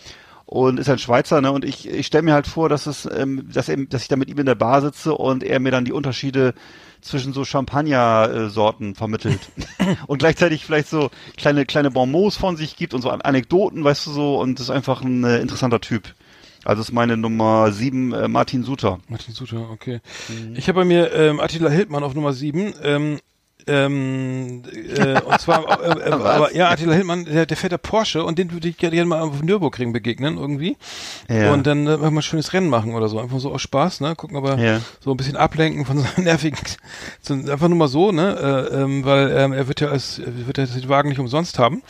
Und 0.47 0.81
ist 0.81 0.89
ein 0.89 0.97
Schweizer, 0.97 1.43
ne? 1.43 1.53
Und 1.53 1.63
ich, 1.63 1.87
ich 1.87 2.07
stelle 2.07 2.23
mir 2.23 2.33
halt 2.33 2.47
vor, 2.47 2.71
dass 2.71 2.87
es, 2.87 3.07
ähm, 3.15 3.51
dass, 3.53 3.69
eben, 3.69 3.91
dass 3.91 4.01
ich 4.01 4.09
da 4.09 4.17
mit 4.17 4.31
ihm 4.31 4.39
in 4.39 4.47
der 4.47 4.55
Bar 4.55 4.81
sitze 4.81 5.13
und 5.13 5.45
er 5.45 5.61
mir 5.61 5.73
dann 5.73 5.85
die 5.85 5.93
Unterschiede 5.93 6.55
zwischen 7.01 7.33
so 7.33 7.45
Champagner-Sorten 7.45 8.95
vermittelt. 8.95 9.41
und 10.07 10.19
gleichzeitig 10.19 10.65
vielleicht 10.65 10.89
so 10.89 11.11
kleine, 11.37 11.67
kleine 11.67 11.91
Bonmots 11.91 12.37
von 12.37 12.57
sich 12.57 12.77
gibt 12.77 12.95
und 12.95 13.03
so 13.03 13.11
An- 13.11 13.23
Anekdoten, 13.23 13.85
weißt 13.85 14.07
du 14.07 14.11
so, 14.11 14.41
und 14.41 14.61
ist 14.61 14.71
einfach 14.71 15.03
ein 15.03 15.25
äh, 15.25 15.39
interessanter 15.39 15.81
Typ. 15.81 16.15
Also 16.65 16.83
ist 16.83 16.93
meine 16.93 17.17
Nummer 17.17 17.73
sieben, 17.73 18.13
äh, 18.13 18.29
Martin 18.29 18.63
Suter. 18.65 18.99
Martin 19.09 19.33
Suter, 19.33 19.71
okay. 19.71 20.01
Mhm. 20.29 20.55
Ich 20.57 20.69
habe 20.69 20.81
bei 20.81 20.85
mir 20.85 21.13
ähm, 21.13 21.41
Attila 21.41 21.71
Hildmann 21.71 22.03
auf 22.05 22.15
Nummer 22.15 22.33
7. 22.33 22.75
Ähm, 22.83 23.19
ähm, 23.69 24.63
äh, 24.97 25.21
und 25.21 25.41
zwar, 25.41 25.83
äh, 25.83 26.09
äh, 26.09 26.13
aber 26.13 26.55
ja, 26.55 26.71
Attila 26.71 26.95
Hildmann, 26.95 27.25
der, 27.25 27.47
der 27.47 27.57
fährt 27.57 27.73
der 27.73 27.79
Porsche 27.79 28.25
und 28.25 28.39
den 28.39 28.53
würde 28.53 28.69
ich 28.69 28.77
gerne 28.77 29.05
mal 29.05 29.21
auf 29.21 29.43
Nürburgring 29.43 29.93
begegnen 29.93 30.39
irgendwie. 30.39 30.77
Ja. 31.29 31.53
Und 31.53 31.67
dann 31.67 31.87
äh, 31.87 31.97
mal 31.97 32.11
ein 32.11 32.23
schönes 32.23 32.53
Rennen 32.53 32.69
machen 32.69 32.95
oder 32.95 33.09
so. 33.09 33.19
Einfach 33.19 33.39
so 33.41 33.53
aus 33.53 33.63
Spaß, 33.63 34.01
ne? 34.01 34.15
Gucken, 34.17 34.37
aber 34.37 34.59
Ja. 34.59 34.81
so 35.01 35.11
ein 35.13 35.17
bisschen 35.17 35.37
ablenken 35.37 35.85
von 35.85 35.99
seinem 36.17 36.25
nervigen, 36.25 36.59
so, 37.21 37.35
einfach 37.35 37.69
nur 37.69 37.79
mal 37.79 37.89
so, 37.89 38.13
ne? 38.13 38.69
Äh, 38.73 38.83
ähm, 38.83 39.05
weil 39.05 39.31
ähm, 39.37 39.53
er 39.53 39.69
wird 39.69 39.81
ja 39.81 39.89
als, 39.89 40.21
wird 40.25 40.59
ja 40.59 40.67
den 40.67 40.89
Wagen 40.89 41.09
nicht 41.09 41.21
umsonst 41.21 41.59
haben. 41.59 41.83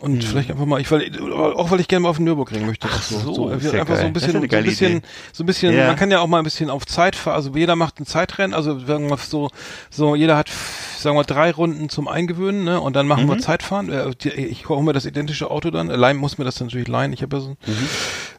Und 0.00 0.18
Mhm. 0.18 0.20
vielleicht 0.22 0.50
einfach 0.52 0.64
mal, 0.64 0.80
ich 0.80 0.88
weil 0.92 1.10
auch 1.32 1.72
weil 1.72 1.80
ich 1.80 1.88
gerne 1.88 2.04
mal 2.04 2.10
auf 2.10 2.18
den 2.18 2.24
Nürburgring 2.26 2.64
möchte. 2.66 2.86
Ach 2.88 3.02
so, 3.02 3.50
wird 3.50 3.62
ja 3.74 3.80
einfach 3.80 3.96
so 3.96 4.00
geil. 4.02 4.06
ein 4.06 4.12
Das 4.14 4.22
ist 4.22 4.26
bisschen, 4.32 4.32
so 4.32 4.56
ein 4.56 4.64
bisschen, 4.64 4.92
Idee. 4.98 5.06
so 5.32 5.42
ein 5.42 5.46
bisschen, 5.46 5.74
Ja. 5.74 5.86
man 5.88 5.96
kann 5.96 6.10
ja 6.12 6.20
auch 6.20 6.28
mal 6.28 6.38
ein 6.38 6.44
bisschen 6.44 6.70
auf 6.70 6.86
Zeit 6.86 7.16
fahren, 7.16 7.34
also 7.34 7.50
jeder 7.52 7.74
macht 7.74 7.98
ein 7.98 8.06
Zeitrennen, 8.06 8.54
also 8.54 8.78
sagen 8.78 9.10
wir 9.10 9.16
so, 9.16 9.50
so 9.90 10.14
jeder 10.14 10.36
hat, 10.36 10.50
sagen 10.98 11.16
wir 11.16 11.24
drei 11.24 11.50
Runden 11.50 11.88
zum 11.88 12.06
Eingewöhnen, 12.06 12.62
ne, 12.62 12.80
und 12.80 12.94
dann 12.94 13.08
machen 13.08 13.24
Mhm. 13.24 13.30
wir 13.30 13.38
Zeitfahren. 13.38 13.90
Ich 14.36 14.68
hole 14.68 14.82
mir 14.84 14.92
das 14.92 15.04
identische 15.04 15.50
Auto 15.50 15.70
dann, 15.72 15.88
leihen 15.88 16.16
muss 16.16 16.38
mir 16.38 16.44
das 16.44 16.60
natürlich 16.60 16.86
leihen, 16.86 17.12
ich 17.12 17.22
habe 17.22 17.36
ja 17.36 17.40
so 17.42 17.48
ein, 17.50 17.56
Mhm. 17.66 17.88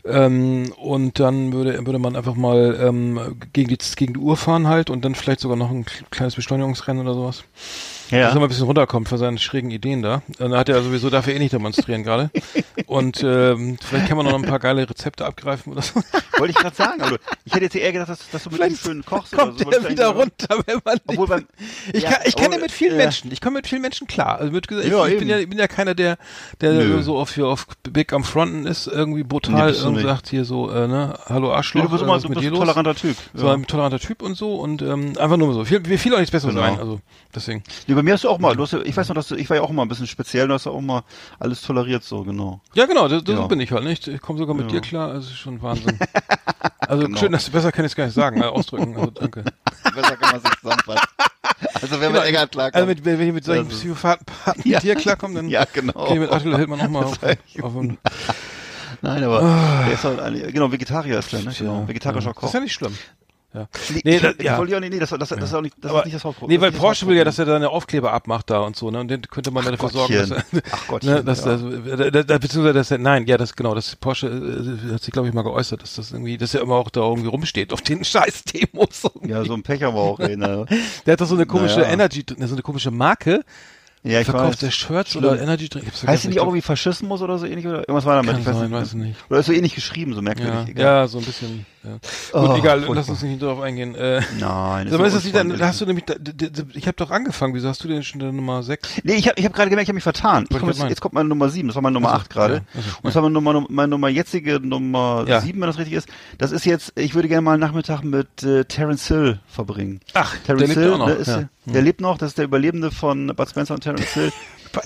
ähm, 0.05 0.73
und 0.77 1.19
dann 1.19 1.51
würde, 1.51 1.85
würde 1.85 1.99
man 1.99 2.15
einfach 2.15 2.35
mal 2.35 2.79
ähm, 2.81 3.35
gegen 3.51 3.67
die 3.67 3.77
gegen 3.97 4.13
die 4.13 4.19
Uhr 4.19 4.37
fahren 4.37 4.67
halt 4.67 4.89
und 4.89 5.03
dann 5.03 5.13
vielleicht 5.13 5.41
sogar 5.41 5.57
noch 5.57 5.71
ein 5.71 5.85
kleines 6.09 6.35
Beschleunigungsrennen 6.35 7.05
oder 7.05 7.15
sowas. 7.15 7.43
Ja. 8.11 8.21
dass 8.25 8.33
er 8.33 8.39
mal 8.39 8.45
ein 8.45 8.49
bisschen 8.49 8.65
runterkommt 8.65 9.07
von 9.09 9.17
seinen 9.17 9.37
schrägen 9.37 9.71
Ideen 9.71 10.01
da. 10.01 10.21
Und 10.39 10.51
da 10.51 10.57
hat 10.57 10.69
er 10.69 10.81
sowieso 10.81 11.09
dafür 11.09 11.33
eh 11.33 11.39
nicht 11.39 11.53
demonstrieren 11.53 12.03
gerade. 12.03 12.29
Und 12.87 13.21
ähm, 13.23 13.77
vielleicht 13.83 14.07
kann 14.07 14.17
man 14.17 14.25
noch 14.25 14.33
ein 14.33 14.41
paar 14.41 14.57
geile 14.59 14.89
Rezepte 14.89 15.25
abgreifen 15.25 15.73
oder 15.73 15.81
so. 15.83 16.01
Wollte 16.39 16.51
ich 16.51 16.55
gerade 16.57 16.75
sagen. 16.75 17.01
Also, 17.01 17.17
ich 17.45 17.53
hätte 17.53 17.65
jetzt 17.65 17.75
eher 17.75 17.91
gedacht, 17.91 18.09
dass, 18.09 18.27
dass 18.31 18.43
du 18.45 18.49
mit 18.49 18.59
ihm 18.65 18.75
schön 18.75 19.05
kochst 19.05 19.33
oder 19.33 19.45
kommt 19.45 19.59
so. 19.59 19.69
er 19.69 19.89
wieder 19.89 20.07
runter, 20.07 20.57
wenn 20.65 20.79
man 20.83 20.97
Obwohl 21.05 21.27
beim, 21.27 21.47
ich 21.93 22.01
Ja, 22.03 22.11
kann, 22.13 22.21
ich 22.25 22.35
kann 22.35 22.45
ja 22.45 22.49
obwohl- 22.49 22.61
mit 22.61 22.71
vielen 22.71 22.91
ja. 22.97 22.97
Menschen. 23.03 23.31
Ich 23.31 23.41
komme 23.41 23.57
mit 23.57 23.67
vielen 23.67 23.81
Menschen 23.83 24.07
klar. 24.07 24.39
Also 24.39 24.53
wird 24.53 24.67
gesagt, 24.67 24.87
ich, 24.87 24.91
Ja, 24.93 25.05
ich 25.05 25.19
bin 25.19 25.27
ja, 25.29 25.37
ich 25.37 25.49
bin 25.49 25.59
ja 25.59 25.67
keiner, 25.67 25.93
der, 25.93 26.17
der 26.61 26.73
Nö. 26.73 27.01
so 27.03 27.17
auf, 27.17 27.35
hier 27.35 27.45
auf 27.47 27.67
Big 27.83 28.11
am 28.13 28.23
Fronten 28.23 28.65
ist, 28.65 28.87
irgendwie 28.87 29.19
Nee, 29.21 29.27
brutal 29.27 29.71
du 29.73 29.87
und 29.87 29.99
sagt 30.01 30.29
hier 30.29 30.45
so, 30.45 30.71
äh, 30.71 30.87
ne, 30.87 31.13
hallo 31.27 31.49
Nee, 31.49 31.53
Arschloch, 31.53 31.83
du 31.83 31.89
bist 31.89 32.01
äh, 32.01 32.05
immer 32.05 32.15
mit 32.15 32.27
bist 32.29 32.41
dir 32.41 32.51
ein 32.51 32.55
toleranter 32.55 32.95
Typ. 32.95 33.17
So 33.35 33.49
ein 33.49 33.67
toleranter 33.67 33.99
Typ 33.99 34.21
und 34.23 34.35
so 34.35 34.55
und 34.55 34.81
ähm, 34.81 35.13
einfach 35.19 35.37
nur 35.37 35.53
so. 35.53 35.63
Viel, 35.65 35.79
mir 35.81 35.99
fiel 35.99 36.13
auch 36.15 36.19
nichts 36.19 36.31
Besseres 36.31 36.55
Genau. 36.55 36.65
ein. 36.65 36.79
Also 36.79 36.99
deswegen. 37.35 37.63
Nee, 37.87 37.95
bei 37.99 38.03
mir 38.03 38.13
hast 38.13 38.23
du 38.23 38.29
auch 38.29 38.39
mal, 38.39 38.55
du 38.55 38.63
hast, 38.63 38.71
ich 38.71 38.95
weiß 38.95 39.09
noch, 39.09 39.15
dass 39.15 39.27
du, 39.27 39.35
ich 39.35 39.49
war 39.49 39.57
ja 39.57 39.61
auch 39.63 39.69
immer 39.69 39.81
ein 39.81 39.89
bisschen 39.89 40.07
speziell, 40.07 40.47
du 40.47 40.53
hast 40.53 40.65
ja 40.65 40.71
auch 40.71 40.79
mal 40.79 41.03
alles 41.37 41.61
toleriert, 41.61 42.01
so, 42.05 42.23
genau. 42.23 42.61
Ja, 42.73 42.85
genau, 42.85 43.09
das, 43.09 43.25
das 43.25 43.35
Ja. 43.35 43.45
bin 43.47 43.59
ich 43.59 43.73
halt 43.73 43.83
nicht. 43.83 44.07
Ich 44.07 44.21
komme 44.21 44.39
sogar 44.39 44.55
mit 44.55 44.67
Ja. 44.67 44.79
dir 44.79 44.81
klar, 44.81 45.09
also 45.11 45.29
ist 45.29 45.37
schon 45.37 45.61
Wahnsinn. 45.61 45.99
Also 46.87 47.03
Genau. 47.05 47.19
schön, 47.19 47.31
dass 47.33 47.45
du 47.45 47.51
besser 47.51 47.71
kann 47.71 47.85
ich 47.85 47.91
es 47.91 47.95
gar 47.95 48.05
nicht 48.05 48.15
sagen, 48.15 48.41
äh, 48.41 48.45
ausdrücken. 48.45 48.95
Also 48.95 49.11
danke. 49.11 49.43
Besser 49.93 50.15
kann 50.17 50.31
man 50.31 50.41
sich 50.41 50.51
zusammenfassen. 50.59 51.07
Also, 51.81 52.01
wenn 52.01 52.11
man 52.13 52.23
enger 52.23 52.47
klarkommt. 52.47 52.75
Also 52.75 52.87
mit, 52.87 53.05
wenn 53.05 53.21
ich 53.21 53.33
mit 53.33 53.43
solchen 53.45 53.69
Das 53.69 53.77
Psychopathen 53.77 54.25
Ja. 54.63 54.77
mit 54.77 54.83
dir 54.83 54.95
klarkomme, 54.95 55.35
dann 55.35 55.49
ja, 55.49 55.65
genau. 55.71 55.93
okay, 55.95 56.17
mit 56.19 56.31
Attila 56.31 56.57
Hildmann 56.57 56.81
auch 56.81 56.89
mal 56.89 57.03
auf, 57.03 57.17
Das 57.19 57.37
auf 57.61 57.75
einen, 57.77 57.97
Nein, 59.01 59.23
aber 59.23 59.83
der 59.85 59.93
ist 59.93 60.03
halt 60.03 60.51
genau, 60.53 60.71
Vegetarier 60.71 61.19
ist 61.19 61.31
der, 61.31 61.41
ne? 61.43 61.53
Genau, 61.55 61.87
vegetarischer 61.87 62.27
ja. 62.29 62.33
Koch. 62.33 62.41
Das 62.41 62.49
ist 62.51 62.53
ja 62.55 62.59
nicht 62.61 62.73
schlimm. 62.73 62.97
Ja. 63.51 63.67
Nee, 63.89 64.01
Nee, 64.03 64.19
das- 64.19 64.35
ja. 64.41 64.63
ja 64.63 64.79
nicht, 64.79 64.91
nee, 64.93 64.99
das, 64.99 65.09
das, 65.09 65.29
das 65.29 65.31
ist 65.31 65.53
auch 65.55 65.61
nicht, 65.61 65.75
das 65.81 65.89
Aber- 65.89 65.99
ist 66.01 66.05
nicht 66.05 66.15
das 66.15 66.23
Hauptproblem. 66.23 66.59
Nee, 66.59 66.63
Das 66.63 66.73
weil 66.73 66.79
Porsche 66.79 67.05
das 67.05 67.09
will 67.09 67.17
ja, 67.17 67.23
dass 67.23 67.39
er 67.39 67.45
da 67.45 67.55
eine 67.55 67.69
Aufkleber 67.69 68.13
abmacht 68.13 68.49
da 68.51 68.59
und 68.59 68.75
so, 68.75 68.91
ne? 68.91 68.99
Und 68.99 69.07
den 69.07 69.21
könnte 69.23 69.49
man 69.49 69.65
Ach, 69.65 69.71
dafür 69.71 69.89
sorgen, 69.89 70.13
dass 70.13 70.29
er, 70.29 70.43
Ach 70.71 70.87
Gottchen, 70.87 71.13
ne, 71.13 71.23
dass, 71.23 71.45
ja. 71.45 71.57
das, 71.57 72.11
da, 72.11 72.23
da, 72.23 72.37
beziehungsweise, 72.37 72.73
dass 72.75 72.91
er, 72.91 72.99
nein, 72.99 73.25
ja, 73.25 73.37
das, 73.37 73.55
genau, 73.55 73.73
das 73.73 73.95
Porsche 73.95 74.27
äh, 74.27 74.93
hat 74.93 75.01
sich, 75.01 75.11
glaube 75.11 75.27
ich, 75.27 75.33
mal 75.33 75.41
geäußert, 75.41 75.81
dass 75.81 75.95
das 75.95 76.11
irgendwie, 76.11 76.37
dass 76.37 76.53
er 76.53 76.61
immer 76.61 76.75
auch 76.75 76.91
da 76.91 77.01
irgendwie 77.01 77.27
rumsteht 77.29 77.73
auf 77.73 77.81
den 77.81 78.03
scheiß 78.05 78.43
Demos. 78.43 79.09
Ja, 79.25 79.43
so 79.43 79.55
ein 79.55 79.63
Pech 79.63 79.81
haben 79.81 79.95
wir 79.95 80.01
auch, 80.01 80.19
ey, 80.19 80.37
ne? 80.37 80.65
Der 81.07 81.13
hat 81.13 81.21
doch 81.21 81.25
so 81.25 81.33
eine 81.35 81.47
komische 81.47 81.79
Naja. 81.79 81.89
Energy, 81.93 82.23
so 82.27 82.53
eine 82.53 82.61
komische 82.61 82.91
Marke, 82.91 83.43
Ja, 84.03 84.19
ich 84.19 84.25
verkauft 84.25 84.47
weiß. 84.53 84.59
der 84.59 84.71
Shirts 84.71 85.09
Stimmt. 85.09 85.25
oder 85.25 85.41
Energy 85.41 85.69
Drink. 85.69 85.85
Heißt 86.05 86.23
die 86.23 86.27
nicht 86.27 86.35
ich 86.37 86.39
auch 86.39 86.45
irgendwie 86.45 86.61
Faschismus 86.61 87.21
oder 87.23 87.39
so 87.39 87.47
ähnlich? 87.47 87.65
Oder 87.65 87.79
irgendwas 87.79 88.05
war 88.05 88.15
damit? 88.15 88.31
Kann 88.31 88.41
ich 88.41 88.45
weiß 88.47 88.55
sein, 88.55 88.69
nicht. 88.69 88.79
weiß 88.79 88.87
ich 88.89 88.93
nicht. 88.93 89.15
Oder 89.29 89.39
ist 89.39 89.45
so 89.47 89.53
ähnlich 89.53 89.73
geschrieben, 89.75 90.13
so 90.13 90.21
merkwürdig. 90.21 90.77
Ja, 90.77 91.01
ja, 91.01 91.07
so 91.07 91.17
ein 91.17 91.25
bisschen. 91.25 91.65
Ja. 91.83 91.91
Oh, 92.33 92.47
Gut, 92.47 92.57
egal, 92.59 92.77
furchtbar. 92.79 92.95
lass 92.95 93.09
uns 93.09 93.21
nicht 93.21 93.41
darauf 93.41 93.61
eingehen. 93.61 93.95
Äh, 93.95 94.21
Nein. 94.37 94.89
Mal, 94.89 95.05
ist 95.05 95.15
das 95.15 95.23
nicht 95.23 95.35
dann, 95.35 95.59
hast 95.61 95.79
du 95.79 95.85
nämlich, 95.85 96.03
ich 96.73 96.87
habe 96.87 96.95
doch 96.97 97.09
angefangen, 97.09 97.53
wieso 97.53 97.69
hast 97.69 97.81
du 97.83 97.87
denn 97.87 98.03
schon 98.03 98.19
der 98.19 98.33
Nummer 98.33 98.63
6? 98.63 99.01
Nee, 99.03 99.13
ich 99.13 99.27
habe 99.29 99.39
ich 99.39 99.45
hab 99.45 99.53
gerade 99.53 99.69
gemerkt, 99.69 99.85
ich 99.85 99.89
habe 99.89 99.95
mich 99.95 100.03
vertan. 100.03 100.45
Ich 100.49 100.57
komm 100.59 100.67
jetzt, 100.67 100.81
jetzt 100.83 100.99
kommt 100.99 101.13
meine 101.13 101.29
Nummer 101.29 101.47
7, 101.49 101.67
das 101.69 101.75
war 101.75 101.81
meine 101.81 101.93
Nummer 101.93 102.09
Ach 102.09 102.15
so, 102.15 102.21
8 102.23 102.29
gerade. 102.29 102.53
ja, 102.55 102.61
also, 102.75 102.89
Und 102.97 103.05
das 103.05 103.15
war 103.15 103.21
meine 103.21 103.33
Nummer, 103.33 103.65
meine 103.69 103.87
Nummer 103.87 104.09
jetzige 104.09 104.59
Nummer 104.59 105.23
Ja. 105.27 105.39
7, 105.39 105.59
wenn 105.61 105.67
das 105.67 105.77
richtig 105.77 105.93
ist. 105.93 106.09
Das 106.37 106.51
ist 106.51 106.65
jetzt, 106.65 106.91
ich 106.97 107.15
würde 107.15 107.29
gerne 107.29 107.41
mal 107.43 107.53
einen 107.53 107.61
Nachmittag 107.61 108.03
mit 108.03 108.43
äh, 108.43 108.65
Terence 108.65 109.07
Hill 109.07 109.39
verbringen. 109.47 110.01
Ach, 110.13 110.35
Terence 110.45 110.59
der 110.65 110.67
lebt 110.67 110.79
Hill, 110.79 110.97
noch. 110.97 111.07
ne, 111.07 111.13
ist, 111.13 111.27
ja. 111.27 111.43
der 111.65 111.81
lebt 111.81 112.01
noch, 112.01 112.17
das 112.17 112.29
ist 112.31 112.37
der 112.37 112.45
Überlebende 112.45 112.91
von 112.91 113.27
Bud 113.35 113.49
Spencer 113.49 113.73
und 113.75 113.81
Terence 113.81 114.13
Hill. 114.13 114.31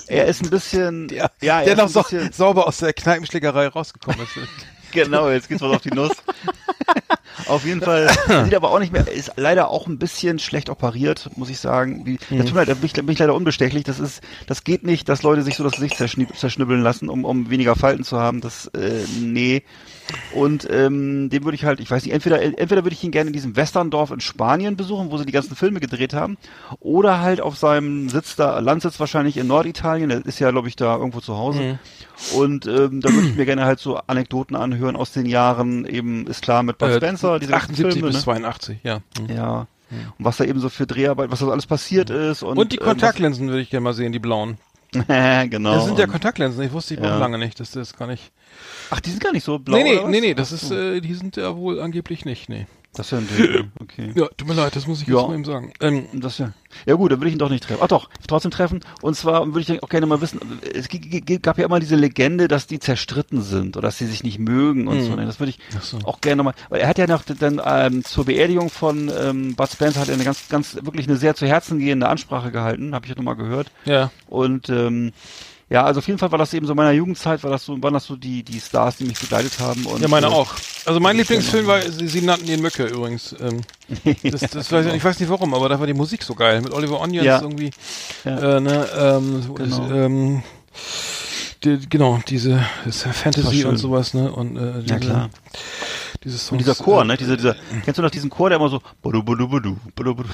Er 0.06 0.24
ist 0.24 0.42
ein 0.42 0.48
bisschen, 0.48 1.08
Der, 1.08 1.30
ja, 1.42 1.60
er 1.60 1.66
der 1.66 1.76
noch 1.76 1.90
so, 1.90 2.00
bisschen, 2.00 2.32
sauber 2.32 2.66
aus 2.66 2.78
der 2.78 2.94
Kneipenschlägerei 2.94 3.66
rausgekommen 3.68 4.18
ist. 4.22 4.30
Genau, 4.94 5.28
jetzt 5.30 5.48
geht's 5.48 5.60
was 5.62 5.74
auf 5.76 5.82
die 5.82 5.90
Nuss. 5.90 6.12
auf 7.46 7.64
jeden 7.64 7.80
Fall. 7.82 8.08
Sieht 8.44 8.54
aber 8.54 8.70
auch 8.70 8.78
nicht 8.78 8.92
mehr, 8.92 9.06
ist 9.06 9.32
leider 9.36 9.68
auch 9.68 9.86
ein 9.86 9.98
bisschen 9.98 10.38
schlecht 10.38 10.70
operiert, 10.70 11.30
muss 11.36 11.50
ich 11.50 11.58
sagen. 11.58 12.06
Wie, 12.06 12.18
Mhm. 12.30 12.38
das 12.38 12.46
tut 12.46 12.54
mir 12.54 12.64
da 12.64 12.74
bin 12.74 12.86
ich, 12.86 12.92
bin 12.92 13.08
ich 13.10 13.18
leider 13.18 13.34
unbestechlich. 13.34 13.84
Das 13.84 13.98
ist, 14.00 14.22
das 14.46 14.64
geht 14.64 14.84
nicht, 14.84 15.08
dass 15.08 15.22
Leute 15.22 15.42
sich 15.42 15.56
so 15.56 15.64
das 15.64 15.74
Gesicht 15.74 15.96
zerschnibbeln 15.96 16.82
lassen, 16.82 17.08
um, 17.08 17.24
um 17.24 17.50
weniger 17.50 17.76
Falten 17.76 18.04
zu 18.04 18.18
haben. 18.18 18.40
Das, 18.40 18.66
äh, 18.68 19.04
nee. 19.20 19.62
Und 20.34 20.68
ähm, 20.70 21.30
den 21.30 21.44
würde 21.44 21.54
ich 21.54 21.64
halt, 21.64 21.80
ich 21.80 21.90
weiß 21.90 22.04
nicht, 22.04 22.12
entweder 22.12 22.42
entweder 22.42 22.84
würde 22.84 22.94
ich 22.94 23.02
ihn 23.02 23.10
gerne 23.10 23.28
in 23.28 23.32
diesem 23.32 23.56
Westerndorf 23.56 24.10
in 24.10 24.20
Spanien 24.20 24.76
besuchen, 24.76 25.10
wo 25.10 25.18
sie 25.18 25.24
die 25.24 25.32
ganzen 25.32 25.56
Filme 25.56 25.80
gedreht 25.80 26.12
haben, 26.12 26.36
oder 26.80 27.20
halt 27.20 27.40
auf 27.40 27.56
seinem 27.56 28.08
Sitz 28.08 28.36
da, 28.36 28.58
Landsitz 28.58 29.00
wahrscheinlich 29.00 29.36
in 29.36 29.46
Norditalien, 29.46 30.08
der 30.10 30.26
ist 30.26 30.38
ja, 30.40 30.50
glaube 30.50 30.68
ich, 30.68 30.76
da 30.76 30.96
irgendwo 30.96 31.20
zu 31.20 31.36
Hause. 31.36 31.60
Mhm. 31.62 31.78
Und 32.38 32.66
ähm, 32.66 33.00
da 33.00 33.12
würde 33.12 33.28
ich 33.28 33.34
mir 33.36 33.46
gerne 33.46 33.64
halt 33.64 33.80
so 33.80 33.96
Anekdoten 34.06 34.56
anhören 34.56 34.96
aus 34.96 35.12
den 35.12 35.26
Jahren, 35.26 35.84
eben 35.86 36.26
ist 36.26 36.42
klar 36.42 36.62
mit 36.62 36.78
Bud 36.78 36.90
Äh, 36.90 36.96
Spencer, 36.96 37.38
diese 37.38 37.52
ganzen 37.52 37.72
78 37.72 37.92
Filme, 37.94 38.08
bis 38.08 38.16
ne? 38.16 38.22
82, 38.22 38.78
ja. 38.82 38.98
Mhm. 39.20 39.34
Ja. 39.34 39.66
Und 40.18 40.24
was 40.24 40.36
da 40.38 40.44
eben 40.44 40.58
so 40.60 40.68
für 40.68 40.86
Dreharbeit, 40.86 41.30
was 41.30 41.38
da 41.38 41.46
so 41.46 41.52
alles 41.52 41.66
passiert 41.66 42.10
ist. 42.10 42.42
Und, 42.42 42.58
Und 42.58 42.72
die 42.72 42.78
ähm, 42.78 42.84
Kontaktlinsen 42.84 43.48
würde 43.48 43.60
ich 43.60 43.70
gerne 43.70 43.84
mal 43.84 43.94
sehen, 43.94 44.12
die 44.12 44.18
blauen. 44.18 44.58
genau. 44.92 45.74
Das 45.74 45.84
sind 45.86 45.98
ja 45.98 46.06
Kontaktlinsen, 46.06 46.62
ich 46.62 46.72
wusste 46.72 46.94
ich 46.94 47.00
Ja. 47.00 47.18
lange 47.18 47.38
nicht, 47.38 47.58
dass 47.60 47.72
das 47.72 47.96
gar 47.96 48.06
nicht. 48.06 48.32
Ach, 48.90 49.00
die 49.00 49.10
sind 49.10 49.22
gar 49.22 49.32
nicht 49.32 49.44
so 49.44 49.58
blau. 49.58 49.76
nee, 49.76 49.82
nee, 49.84 49.92
oder 49.94 50.04
was? 50.04 50.10
nee, 50.10 50.20
nee, 50.20 50.34
das 50.34 50.52
ist, 50.52 50.70
äh, 50.70 51.00
die 51.00 51.14
sind 51.14 51.36
ja 51.36 51.56
wohl 51.56 51.80
angeblich 51.80 52.24
nicht, 52.24 52.48
nee. 52.48 52.66
Das 52.96 53.10
ja 53.10 53.18
ein 53.18 53.26
Ding. 53.26 53.72
Okay. 53.80 54.12
Ja, 54.14 54.28
tut 54.36 54.46
mir 54.46 54.54
leid, 54.54 54.76
das 54.76 54.86
muss 54.86 55.02
ich 55.02 55.08
Ja. 55.08 55.16
jetzt 55.18 55.26
mal 55.26 55.34
eben 55.34 55.44
sagen. 55.44 55.72
Ähm, 55.80 56.06
Das 56.12 56.38
ja. 56.38 56.52
Ja 56.86 56.94
gut, 56.94 57.10
dann 57.10 57.18
würde 57.18 57.26
ich 57.26 57.32
ihn 57.34 57.40
doch 57.40 57.48
nicht 57.50 57.64
treffen. 57.64 57.80
Ach 57.82 57.88
doch, 57.88 58.08
trotzdem 58.28 58.52
treffen. 58.52 58.80
Und 59.02 59.16
zwar 59.16 59.44
würde 59.52 59.60
ich 59.72 59.82
auch 59.82 59.88
gerne 59.88 60.06
mal 60.06 60.20
wissen, 60.20 60.38
es 60.72 60.88
gab 61.42 61.58
ja 61.58 61.64
immer 61.64 61.80
diese 61.80 61.96
Legende, 61.96 62.46
dass 62.46 62.68
die 62.68 62.78
zerstritten 62.78 63.42
sind 63.42 63.76
oder 63.76 63.88
dass 63.88 63.98
sie 63.98 64.06
sich 64.06 64.22
nicht 64.22 64.38
mögen 64.38 64.86
und 64.86 64.98
Mhm. 64.98 65.04
so. 65.06 65.16
Ne, 65.16 65.26
Das 65.26 65.40
würde 65.40 65.50
ich 65.50 65.58
so. 65.82 65.98
auch 66.04 66.20
gerne 66.20 66.44
mal, 66.44 66.54
weil 66.68 66.82
er 66.82 66.86
hat 66.88 66.98
ja 66.98 67.08
noch 67.08 67.24
dann 67.24 67.60
ähm, 67.64 68.04
zur 68.04 68.26
Beerdigung 68.26 68.70
von 68.70 69.10
ähm, 69.20 69.56
Bud 69.56 69.70
Spencer 69.72 69.98
hat 70.00 70.08
er 70.08 70.14
eine 70.14 70.22
ganz, 70.24 70.48
ganz, 70.48 70.76
wirklich 70.82 71.08
eine 71.08 71.16
sehr 71.16 71.34
zu 71.34 71.48
Herzen 71.48 71.80
gehende 71.80 72.08
Ansprache 72.08 72.52
gehalten, 72.52 72.94
habe 72.94 73.06
ich 73.06 73.10
ja 73.10 73.16
nochmal 73.16 73.34
gehört. 73.36 73.72
ja. 73.86 74.12
Und 74.28 74.68
ähm, 74.68 75.12
ja, 75.70 75.82
also 75.84 75.98
auf 75.98 76.06
jeden 76.06 76.18
Fall 76.18 76.30
war 76.30 76.38
das 76.38 76.52
eben 76.54 76.66
so 76.66 76.72
in 76.72 76.76
meiner 76.76 76.92
Jugendzeit, 76.92 77.42
war 77.42 77.50
das 77.50 77.64
so, 77.64 77.82
waren 77.82 77.94
das 77.94 78.04
so 78.04 78.16
die, 78.16 78.42
die 78.42 78.60
Stars, 78.60 78.96
die 78.98 79.04
mich 79.04 79.18
begleitet 79.18 79.58
haben. 79.60 79.86
Und, 79.86 80.00
Ja, 80.02 80.08
meine 80.08 80.26
äh, 80.26 80.30
auch. 80.30 80.54
Also 80.84 81.00
mein 81.00 81.16
Lieblingsfilm 81.16 81.66
war, 81.66 81.80
sie, 81.80 82.06
sie 82.06 82.20
nannten 82.20 82.48
ihn 82.48 82.60
Mücke 82.60 82.84
übrigens. 82.86 83.34
Ähm, 83.40 83.62
das, 84.22 84.42
das 84.42 84.70
weiß 84.70 84.86
ich, 84.86 84.94
ich 84.94 85.04
weiß 85.04 85.18
nicht 85.20 85.28
warum, 85.30 85.54
aber 85.54 85.68
da 85.68 85.80
war 85.80 85.86
die 85.86 85.94
Musik 85.94 86.22
so 86.22 86.34
geil. 86.34 86.60
Mit 86.60 86.72
Oliver 86.72 87.00
Onions 87.00 87.24
Ja. 87.26 87.40
irgendwie. 87.40 87.70
Ja. 88.24 88.56
Äh, 88.56 88.60
ne, 88.60 88.88
ähm, 88.96 89.54
Genau. 89.54 89.90
ähm, 89.90 90.42
die, 91.64 91.78
genau, 91.88 92.20
diese 92.28 92.64
Fantasy 92.90 93.64
und 93.64 93.78
sowas, 93.78 94.12
ne? 94.12 94.30
Und 94.30 94.56
äh, 94.56 94.82
diese, 94.82 94.94
Ja, 94.94 94.98
klar. 94.98 95.30
Dieses 96.22 96.40
Songs, 96.46 96.52
Und 96.52 96.58
dieser 96.58 96.74
Chor, 96.74 97.02
äh, 97.02 97.06
ne? 97.06 97.16
Dieser, 97.16 97.36
dieser, 97.36 97.56
kennst 97.84 97.98
du 97.98 98.02
noch 98.02 98.10
diesen 98.10 98.30
Chor, 98.30 98.50
der 98.50 98.58
immer 98.58 98.68
so 98.68 98.80
budu, 99.02 99.22
budu, 99.22 99.48
budu, 99.48 99.76
budu, 99.94 100.14
budu. 100.14 100.28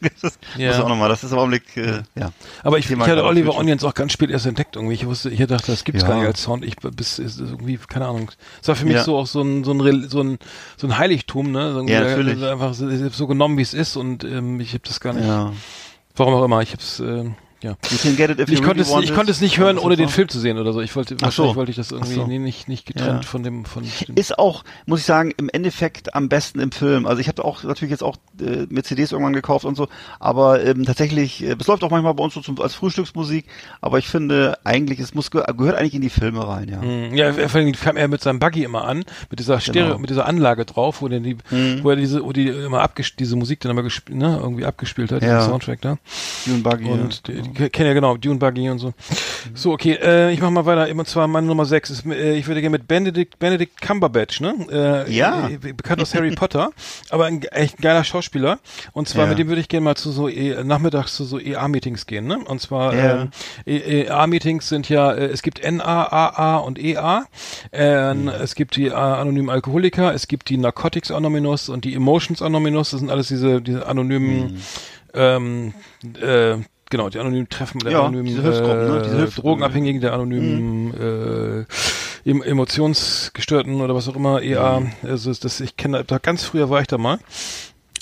Das 0.00 0.32
ist, 0.32 0.38
Ja. 0.56 0.68
muss 0.68 0.80
auch 0.80 0.88
nochmal, 0.88 1.08
das 1.08 1.24
ist 1.24 1.32
im 1.32 1.38
Augenblick, 1.38 1.76
äh, 1.76 2.02
ja. 2.14 2.30
Aber 2.62 2.78
ich, 2.78 2.90
ich 2.90 2.98
hatte 2.98 3.24
Oliver 3.24 3.56
Onions 3.56 3.84
auch 3.84 3.94
ganz 3.94 4.12
spät 4.12 4.30
erst 4.30 4.46
entdeckt 4.46 4.76
irgendwie. 4.76 4.94
Ich 4.94 5.06
wusste, 5.06 5.30
ich 5.30 5.38
dachte, 5.46 5.72
das 5.72 5.84
gibt's 5.84 6.02
Ja. 6.02 6.08
gar 6.08 6.16
nicht 6.18 6.26
als 6.26 6.42
Sound. 6.42 6.64
Ich 6.64 6.76
bis 6.76 7.18
irgendwie 7.18 7.78
keine 7.88 8.06
Ahnung. 8.06 8.30
Es 8.60 8.68
war 8.68 8.76
für 8.76 8.84
mich 8.86 8.94
Ja. 8.96 9.04
so 9.04 9.16
auch 9.16 9.26
so 9.26 9.42
ein 9.42 9.64
so 9.64 9.72
ein 9.72 10.08
so 10.08 10.22
ein 10.22 10.38
so 10.76 10.86
ein 10.86 10.98
Heiligtum, 10.98 11.50
ne? 11.52 11.68
Irgendwie 11.70 11.94
Ja, 11.94 12.00
natürlich. 12.00 12.42
Einfach 12.42 12.74
so, 12.74 12.88
so 13.08 13.26
genommen, 13.26 13.58
wie 13.58 13.62
es 13.62 13.74
ist 13.74 13.96
und 13.96 14.24
ähm, 14.24 14.60
ich 14.60 14.70
habe 14.74 14.82
das 14.84 15.00
gar 15.00 15.12
nicht. 15.12 15.26
Ja. 15.26 15.52
Warum 16.14 16.34
auch 16.34 16.44
immer. 16.44 16.62
Ich 16.62 16.72
hab's 16.72 17.00
ähm, 17.00 17.34
ja. 17.62 17.76
You 17.90 17.98
can 18.02 18.16
get 18.16 18.30
it 18.30 18.38
if 18.38 18.48
Ich 18.48 18.58
you 18.58 18.64
konnte 18.64 18.80
really 18.80 18.82
es, 18.82 18.90
want 18.90 19.04
ich 19.04 19.14
konnte 19.14 19.32
es 19.32 19.40
nicht 19.40 19.58
hören, 19.58 19.78
ohne 19.78 19.96
den. 19.96 20.08
Film 20.08 20.28
zu 20.28 20.38
sehen 20.38 20.58
oder 20.58 20.72
so. 20.72 20.80
Ich 20.80 20.94
wollte, 20.96 21.16
Ach 21.18 21.22
wahrscheinlich 21.24 21.52
so. 21.52 21.56
wollte 21.56 21.70
ich 21.70 21.76
das 21.76 21.90
irgendwie 21.90 22.14
so. 22.14 22.26
nicht, 22.26 22.68
nicht 22.68 22.86
getrennt 22.86 23.24
Ja. 23.24 23.28
von 23.30 23.42
dem, 23.42 23.64
von 23.64 23.82
dem 24.06 24.14
Ist 24.16 24.38
auch, 24.38 24.64
muss 24.86 25.00
ich 25.00 25.06
sagen, 25.06 25.32
im 25.36 25.48
Endeffekt 25.48 26.14
am 26.14 26.28
besten 26.28 26.60
im 26.60 26.70
Film. 26.72 27.06
Also 27.06 27.20
ich 27.20 27.28
habe 27.28 27.44
auch 27.44 27.62
natürlich 27.64 27.90
jetzt 27.90 28.02
auch 28.02 28.16
äh, 28.40 28.66
mir 28.68 28.82
CDs 28.82 29.12
irgendwann 29.12 29.32
gekauft 29.32 29.64
und 29.64 29.74
so, 29.76 29.88
aber 30.20 30.64
ähm, 30.64 30.84
tatsächlich, 30.84 31.42
äh, 31.42 31.56
es 31.58 31.66
läuft 31.66 31.82
auch 31.84 31.90
manchmal 31.90 32.14
bei 32.14 32.22
uns 32.24 32.34
so 32.34 32.40
zum, 32.40 32.60
als 32.60 32.74
Frühstücksmusik, 32.74 33.46
aber 33.80 33.98
ich 33.98 34.08
finde 34.08 34.58
eigentlich, 34.64 35.00
es 35.00 35.14
muss 35.14 35.30
ge 35.30 35.42
gehört 35.56 35.76
eigentlich 35.76 35.94
in 35.94 36.02
die 36.02 36.10
Filme 36.10 36.46
rein, 36.46 36.68
ja. 36.68 36.80
Mm, 36.82 37.14
Ja, 37.14 37.32
vor 37.32 37.60
allem 37.60 37.72
kam 37.72 37.96
er 37.96 38.08
mit 38.08 38.22
seinem 38.22 38.38
Buggy 38.38 38.64
immer 38.64 38.84
an, 38.84 39.04
mit 39.30 39.38
dieser 39.40 39.60
Stereo, 39.60 39.86
Genau. 39.88 39.98
mit 39.98 40.10
dieser 40.10 40.26
Anlage 40.26 40.64
drauf, 40.66 41.00
wo 41.02 41.08
die, 41.08 41.36
Mhm. 41.50 41.80
wo 41.82 41.90
er 41.90 41.96
diese, 41.96 42.24
wo 42.24 42.32
die 42.32 42.48
immer 42.48 42.80
abgespielt, 42.82 43.20
diese 43.20 43.36
Musik 43.36 43.60
dann 43.60 43.72
immer 43.72 43.82
gespielt, 43.82 44.18
ne, 44.18 44.38
irgendwie 44.40 44.64
abgespielt 44.66 45.10
hat, 45.12 45.22
Ja. 45.22 45.36
diesen 45.38 45.50
Soundtrack 45.50 45.80
da. 45.80 45.98
Dune 46.46 46.60
Buggy. 46.60 46.84
Und 46.90 47.22
ja. 47.28 47.34
Kennen 47.54 47.88
ja 47.88 47.94
genau, 47.94 48.16
Dune 48.16 48.38
Buggy 48.38 48.68
und 48.70 48.78
so. 48.78 48.92
So, 49.54 49.72
okay, 49.72 49.92
äh, 50.02 50.32
ich 50.32 50.40
mach 50.40 50.50
mal 50.50 50.66
weiter. 50.66 50.90
Und 50.94 51.06
zwar 51.08 51.26
meine 51.28 51.46
Nummer 51.46 51.64
6 51.64 51.90
ist, 51.90 52.06
äh, 52.06 52.34
ich 52.36 52.46
würde 52.46 52.60
gerne 52.60 52.76
mit 52.78 52.88
Benedict, 52.88 53.38
Benedict 53.38 53.80
Cumberbatch, 53.80 54.40
ne? 54.40 54.54
Äh, 54.70 55.12
Ja. 55.12 55.48
äh, 55.48 55.56
bekannt 55.58 56.02
aus 56.02 56.14
Harry 56.14 56.32
Potter, 56.34 56.70
aber 57.10 57.26
ein 57.26 57.42
echt 57.44 57.78
geiler 57.78 58.04
Schauspieler. 58.04 58.58
Und 58.92 59.08
zwar 59.08 59.24
Ja. 59.24 59.28
mit 59.30 59.38
dem 59.38 59.48
würde 59.48 59.60
ich 59.60 59.68
gerne 59.68 59.84
mal 59.84 59.94
zu 59.96 60.10
so 60.10 60.28
e 60.28 60.62
nachmittags 60.64 61.14
zu 61.14 61.24
so 61.24 61.38
EA-Meetings 61.38 62.06
gehen, 62.06 62.26
ne? 62.26 62.38
Und 62.38 62.60
zwar 62.60 62.94
Ja. 62.94 63.22
ähm, 63.22 63.30
EA-Meetings 63.66 64.68
sind 64.68 64.88
ja, 64.88 65.12
äh, 65.12 65.26
es 65.26 65.42
gibt 65.42 65.62
NA, 65.62 65.82
AA 66.10 66.56
und 66.58 66.78
EA. 66.78 67.24
Äh, 67.72 68.14
Mhm. 68.14 68.28
Es 68.28 68.54
gibt 68.54 68.76
die 68.76 68.86
äh, 68.86 68.92
anonymen 68.92 69.50
Alkoholiker, 69.50 70.14
es 70.14 70.28
gibt 70.28 70.48
die 70.48 70.56
Narcotics 70.56 71.10
Anonymous 71.10 71.68
und 71.68 71.84
die 71.84 71.94
Emotions 71.94 72.42
Anonymous. 72.42 72.90
Das 72.90 73.00
sind 73.00 73.10
alles 73.10 73.28
diese, 73.28 73.60
diese 73.62 73.86
anonymen 73.86 74.44
Mhm. 74.44 74.60
ähm, 75.14 75.74
äh, 76.20 76.56
genau, 76.90 77.08
die 77.08 77.18
anonymen 77.18 77.48
Treffen 77.48 77.78
der 77.80 77.92
Ja, 77.92 78.00
anonymen 78.04 78.26
diese 78.26 78.42
Hilfsgruppen, 78.42 78.86
ne? 78.86 78.98
äh, 78.98 79.02
Diese 79.02 79.16
Hilfs- 79.18 79.34
Drogenabhängigen, 79.36 80.00
der 80.00 80.12
anonymen 80.12 80.94
äh, 82.24 82.28
em 82.30 82.42
Emotionsgestörten 82.42 83.80
oder 83.80 83.94
was 83.94 84.08
auch 84.08 84.16
immer, 84.16 84.42
EA. 84.42 84.80
Mhm. 84.80 84.92
Also 85.02 85.32
das, 85.32 85.60
ich 85.60 85.76
kenne 85.76 86.04
da 86.04 86.18
ganz 86.18 86.44
früher 86.44 86.70
war 86.70 86.80
ich 86.80 86.86
da 86.88 86.98
mal. 86.98 87.18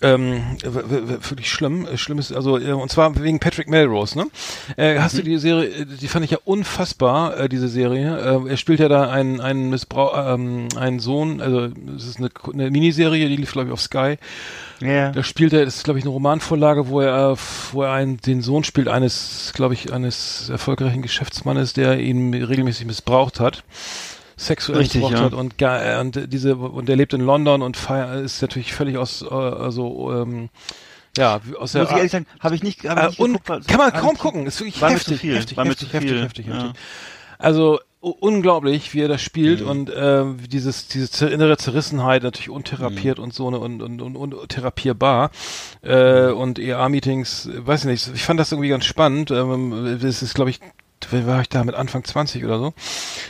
Ähm, 0.02 0.56
wirklich 0.62 1.50
schlimm. 1.50 1.86
Äh, 1.86 1.96
Schlimm 1.96 2.18
ist, 2.18 2.32
also, 2.32 2.58
äh, 2.58 2.72
und 2.72 2.90
zwar 2.90 3.20
wegen 3.22 3.38
Patrick 3.38 3.68
Melrose, 3.68 4.18
ne? 4.18 4.26
Äh, 4.76 4.98
hast 4.98 5.16
du 5.16 5.22
die 5.22 5.38
Serie, 5.38 5.68
äh, 5.68 5.86
die 5.86 6.08
fand 6.08 6.24
ich 6.24 6.32
ja 6.32 6.38
unfassbar, 6.44 7.38
äh, 7.38 7.48
diese 7.48 7.68
Serie. 7.68 8.44
Er 8.48 8.56
spielt 8.56 8.80
ja 8.80 8.88
da 8.88 9.10
einen, 9.10 9.40
einen 9.40 9.70
Missbrauch, 9.70 10.12
ähm, 10.16 10.68
einen 10.76 10.98
Sohn, 10.98 11.40
also, 11.40 11.68
es 11.96 12.06
ist 12.06 12.18
eine, 12.18 12.30
eine 12.52 12.70
Miniserie, 12.70 13.28
die 13.28 13.36
lief, 13.36 13.52
glaube 13.52 13.68
ich, 13.68 13.72
auf 13.72 13.80
Sky. 13.80 14.16
Ja. 14.80 15.12
Da 15.12 15.22
spielt 15.22 15.52
er, 15.52 15.64
das 15.64 15.76
ist 15.76 15.84
glaube 15.84 15.98
ich 15.98 16.04
eine 16.04 16.12
Romanvorlage, 16.12 16.88
wo 16.88 17.00
er, 17.00 17.36
wo 17.72 17.82
er 17.82 17.92
einen, 17.92 18.18
den 18.18 18.42
Sohn 18.42 18.64
spielt 18.64 18.88
eines, 18.88 19.52
glaube 19.54 19.74
ich, 19.74 19.92
eines 19.92 20.48
erfolgreichen 20.50 21.00
Geschäftsmannes, 21.00 21.72
der 21.72 22.00
ihn 22.00 22.34
regelmäßig 22.34 22.86
missbraucht 22.86 23.40
hat, 23.40 23.64
sexuell 24.36 24.78
Richtig, 24.78 25.00
missbraucht 25.02 25.18
ja. 25.20 25.24
hat 25.26 25.34
und, 25.34 25.58
ga- 25.58 26.00
und 26.00 26.32
diese 26.32 26.56
und 26.56 26.88
er 26.88 26.96
lebt 26.96 27.12
in 27.14 27.20
London 27.20 27.62
und 27.62 27.76
feier, 27.76 28.14
ist 28.20 28.42
natürlich 28.42 28.72
völlig 28.72 28.96
aus, 28.98 29.22
äh, 29.22 29.26
also 29.34 30.12
ähm, 30.12 30.48
ja, 31.16 31.40
aus 31.60 31.72
der 31.72 31.82
Muss 31.82 31.90
ich 31.92 31.96
ehrlich 31.96 32.12
sagen, 32.12 32.26
habe 32.40 32.54
ich 32.56 32.62
nicht, 32.64 32.84
hab 32.88 32.98
ich 33.10 33.18
äh, 33.20 33.22
nicht 33.22 33.44
geguckt, 33.44 33.48
weil- 33.48 33.60
kann 33.62 33.78
man 33.78 33.92
kaum 33.92 34.18
gucken, 34.18 34.46
ist 34.46 34.58
wirklich 34.60 34.80
war 34.82 34.90
heftig, 34.90 35.20
viel, 35.20 35.36
heftig, 35.36 35.56
war 35.56 35.64
heftig, 35.64 35.92
heftig, 35.92 36.20
heftig, 36.22 36.46
ja. 36.48 36.54
heftig. 36.64 36.72
Also 37.38 37.78
unglaublich, 38.00 38.92
wie 38.94 39.00
er 39.00 39.08
das 39.08 39.22
spielt 39.22 39.62
Mhm. 39.62 39.68
und 39.68 39.90
äh, 39.90 40.24
dieses 40.48 40.88
diese 40.88 41.28
innere 41.28 41.56
Zerrissenheit 41.56 42.22
natürlich 42.22 42.50
untherapiert 42.50 43.18
Mhm. 43.18 43.24
und 43.24 43.34
so 43.34 43.50
ne, 43.50 43.58
und 43.58 43.80
und 43.82 44.02
und, 44.02 44.16
und 44.16 44.48
therapierbar 44.48 45.30
äh, 45.82 46.26
und 46.26 46.58
EA-Meetings, 46.58 47.46
äh, 47.46 47.66
weiß 47.66 47.80
ich 47.80 47.86
nicht, 47.86 48.10
ich 48.14 48.22
fand 48.22 48.38
das 48.40 48.52
irgendwie 48.52 48.68
ganz 48.68 48.84
spannend. 48.84 49.30
Ähm, 49.30 49.98
das 50.02 50.22
ist, 50.22 50.34
glaube 50.34 50.50
ich, 50.50 50.60
wie 51.12 51.26
war 51.26 51.40
ich 51.40 51.48
da? 51.48 51.64
Mit 51.64 51.74
Anfang 51.74 52.04
20 52.04 52.44
oder 52.44 52.58
so? 52.58 52.74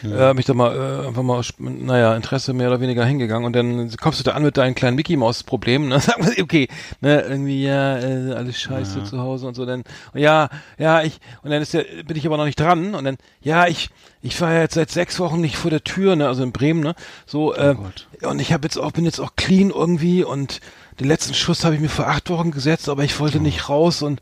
Äh, 0.05 0.19
hab 0.19 0.39
ich 0.39 0.47
da 0.47 0.55
mal 0.55 0.75
äh, 0.75 1.07
einfach 1.09 1.23
mal, 1.23 1.39
aus, 1.39 1.53
naja, 1.59 2.15
Interesse 2.17 2.53
mehr 2.53 2.69
oder 2.69 2.81
weniger 2.81 3.05
hingegangen. 3.05 3.45
Und 3.45 3.55
dann 3.55 3.95
kommst 4.01 4.21
du 4.21 4.25
da 4.25 4.33
an 4.33 4.43
mit 4.43 4.57
deinen 4.57 4.75
kleinen 4.75 4.97
Mickey 4.97 5.17
Maus 5.17 5.43
Problemen, 5.43 5.89
ne? 5.91 6.01
Sag 6.01 6.21
mal, 6.21 6.33
okay, 6.41 6.69
ne, 7.01 7.21
irgendwie 7.23 7.65
ja, 7.65 7.99
äh, 7.99 8.33
alles 8.35 8.59
scheiße 8.61 9.05
zu 9.05 9.19
Hause 9.19 9.47
und 9.47 9.55
so, 9.55 9.67
dann 9.67 9.85
und 10.13 10.21
ja, 10.21 10.49
ja, 10.79 11.03
ich 11.03 11.19
und 11.43 11.51
dann 11.51 11.63
ist 11.63 11.75
der, 11.75 11.85
bin 12.07 12.17
ich 12.17 12.27
aber 12.27 12.37
noch 12.37 12.47
nicht 12.47 12.59
dran. 12.59 12.95
Und 12.95 13.05
dann 13.05 13.17
ja, 13.41 13.67
ich 13.67 13.91
ich 14.23 14.41
war 14.41 14.53
ja 14.53 14.61
jetzt 14.61 14.75
seit 14.75 14.91
sechs 14.91 15.21
Wochen 15.21 15.41
nicht 15.41 15.57
vor 15.57 15.71
der 15.71 15.85
Tür, 15.85 16.17
ne, 16.17 16.29
also 16.29 16.43
in 16.43 16.53
Bremen, 16.53 16.81
ne, 16.81 16.95
so 17.27 17.55
äh, 17.55 17.75
und 18.23 18.41
ich 18.41 18.53
habe 18.53 18.65
jetzt 18.65 18.79
auch 18.79 18.93
bin 18.93 19.05
jetzt 19.05 19.21
auch 19.21 19.37
clean 19.37 19.71
irgendwie. 19.71 20.25
Und 20.25 20.61
den 21.01 21.09
letzten 21.09 21.35
Schuss 21.35 21.65
habe 21.65 21.75
ich 21.75 21.81
mir 21.81 21.89
vor 21.89 22.09
acht 22.09 22.31
Wochen 22.31 22.51
gesetzt, 22.51 22.89
aber 22.89 23.05
ich 23.05 23.19
wollte 23.21 23.41
nicht 23.41 23.69
raus 23.69 24.03
und 24.03 24.21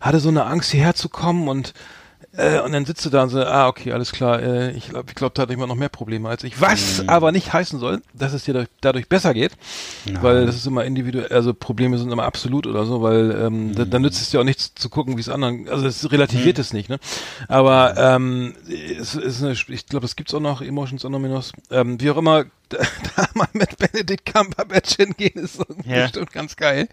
hatte 0.00 0.20
so 0.20 0.28
eine 0.28 0.44
Angst 0.46 0.70
hierher 0.70 0.94
zu 0.94 1.08
kommen. 1.08 1.48
Und 1.48 1.74
äh, 2.34 2.60
und 2.60 2.72
dann 2.72 2.84
sitzt 2.86 3.04
du 3.04 3.10
da 3.10 3.22
und 3.22 3.28
so, 3.28 3.44
ah, 3.44 3.68
okay, 3.68 3.92
alles 3.92 4.12
klar, 4.12 4.42
äh, 4.42 4.70
ich 4.72 4.88
glaube, 4.88 5.06
ich 5.08 5.14
glaub, 5.14 5.34
da 5.34 5.42
hatte 5.42 5.52
ich 5.52 5.58
mal 5.58 5.66
noch 5.66 5.76
mehr 5.76 5.90
Probleme 5.90 6.28
als 6.28 6.44
ich. 6.44 6.60
Was 6.60 7.06
aber 7.06 7.30
nicht 7.30 7.52
heißen 7.52 7.78
soll, 7.78 8.00
dass 8.14 8.32
es 8.32 8.44
dir 8.44 8.54
dadurch, 8.54 8.70
dadurch 8.80 9.08
besser 9.08 9.34
geht, 9.34 9.52
weil 10.20 10.46
das 10.46 10.56
ist 10.56 10.66
immer 10.66 10.84
individuell, 10.84 11.28
also 11.28 11.52
Probleme 11.52 11.98
sind 11.98 12.10
immer 12.10 12.24
absolut 12.24 12.66
oder 12.66 12.86
so, 12.86 13.02
weil 13.02 13.30
ähm, 13.32 13.74
da, 13.74 13.84
dann 13.84 14.02
nützt 14.02 14.22
es 14.22 14.30
dir 14.30 14.40
auch 14.40 14.44
nichts 14.44 14.74
zu 14.74 14.88
gucken, 14.88 15.16
wie 15.16 15.20
es 15.20 15.28
anderen, 15.28 15.68
also 15.68 15.86
es 15.86 16.10
relativiert 16.10 16.58
es 16.58 16.72
nicht, 16.72 16.88
ne? 16.88 16.98
Aber 17.48 17.96
ähm, 17.98 18.54
es 18.68 19.14
ist 19.14 19.42
eine, 19.42 19.52
ich 19.52 19.86
glaube, 19.86 20.06
es 20.06 20.16
gibt's 20.16 20.32
auch 20.32 20.40
noch, 20.40 20.62
Emotions 20.62 21.04
Anonymous, 21.04 21.52
ähm, 21.70 22.00
wie 22.00 22.10
auch 22.10 22.16
immer, 22.16 22.44
da, 22.72 22.78
da 23.16 23.28
mal 23.34 23.48
mit 23.52 23.76
Benedict 23.78 24.24
Cumberbatch 24.32 24.96
hingehen, 24.96 25.32
ist 25.44 25.58
Ja. 25.86 26.02
bestimmt 26.02 26.32
ganz 26.32 26.56
geil, 26.56 26.88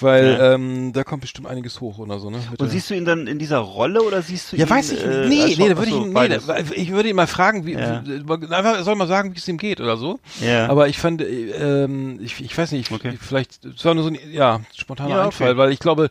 weil 0.00 0.24
Ja. 0.38 0.54
ähm, 0.54 0.92
da 0.92 1.04
kommt 1.04 1.22
bestimmt 1.22 1.46
einiges 1.46 1.80
hoch 1.80 1.98
oder 1.98 2.18
so, 2.18 2.30
ne? 2.30 2.38
Mit 2.50 2.60
Und 2.60 2.68
siehst 2.68 2.90
du 2.90 2.94
ihn 2.94 3.04
dann 3.04 3.26
in 3.26 3.38
dieser 3.38 3.58
Rolle 3.58 4.02
oder 4.02 4.22
siehst 4.22 4.52
du 4.52 4.56
ja, 4.56 4.64
ihn 4.66 4.70
weiß 4.70 4.92
ich 4.92 5.04
äh, 5.04 5.28
nicht. 5.28 5.58
Nee, 5.58 5.64
nee, 5.64 5.68
da 5.70 5.78
würde 5.78 5.90
ich, 5.90 5.96
nee, 5.96 6.28
da, 6.46 6.58
ich 6.74 6.90
würde 6.92 7.08
ihn 7.08 7.16
mal 7.16 7.26
fragen, 7.26 7.64
wie, 7.66 7.72
Ja. 7.72 8.02
wie 8.04 8.54
einfach, 8.54 8.82
soll 8.82 8.94
mal 8.96 9.08
sagen, 9.08 9.34
wie 9.34 9.38
es 9.38 9.48
ihm 9.48 9.58
geht 9.58 9.80
oder 9.80 9.96
so. 9.96 10.18
Ja. 10.40 10.68
Aber 10.68 10.88
ich 10.88 10.98
fand, 10.98 11.22
äh, 11.22 11.84
ähm, 11.84 12.18
ich, 12.22 12.40
ich 12.40 12.56
weiß 12.56 12.72
nicht, 12.72 12.90
Okay. 12.92 13.16
vielleicht, 13.20 13.64
es 13.64 13.84
war 13.84 13.94
nur 13.94 14.04
so 14.04 14.10
ein, 14.10 14.18
ja, 14.30 14.60
spontaner 14.76 15.10
Ja, 15.10 15.16
okay. 15.18 15.26
Einfall, 15.26 15.56
weil 15.56 15.72
ich 15.72 15.78
glaube, 15.78 16.10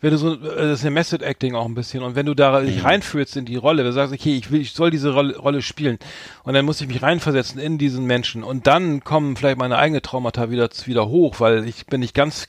wenn 0.00 0.10
du 0.10 0.16
so, 0.18 0.34
äh, 0.34 0.38
das 0.68 0.78
ist 0.80 0.84
ja 0.84 0.90
Method 0.90 1.24
Acting 1.24 1.54
auch 1.54 1.66
ein 1.66 1.74
bisschen. 1.74 2.02
Und 2.02 2.14
wenn 2.14 2.26
du 2.26 2.34
da 2.34 2.60
Mhm. 2.60 2.66
dich 2.66 2.84
reinfühlst 2.84 3.36
in 3.36 3.44
die 3.44 3.56
Rolle, 3.56 3.78
wenn 3.78 3.90
du 3.90 3.92
sagst, 3.92 4.12
okay, 4.14 4.36
ich 4.36 4.50
will, 4.50 4.60
ich 4.60 4.72
soll 4.72 4.90
diese 4.90 5.12
Rolle, 5.12 5.36
Rolle 5.36 5.62
spielen. 5.62 5.98
Und 6.44 6.54
dann 6.54 6.64
muss 6.64 6.80
ich 6.80 6.88
mich 6.88 7.02
reinversetzen 7.02 7.60
in 7.60 7.78
diesen 7.78 8.04
Menschen. 8.06 8.42
Und 8.42 8.66
dann 8.66 9.04
kommen 9.04 9.36
vielleicht 9.36 9.58
meine 9.58 9.76
eigenen 9.78 10.02
Traumata 10.02 10.50
wieder, 10.50 10.68
wieder 10.86 11.08
hoch, 11.08 11.40
weil 11.40 11.66
ich 11.66 11.86
bin 11.86 12.00
nicht 12.00 12.14
ganz 12.14 12.48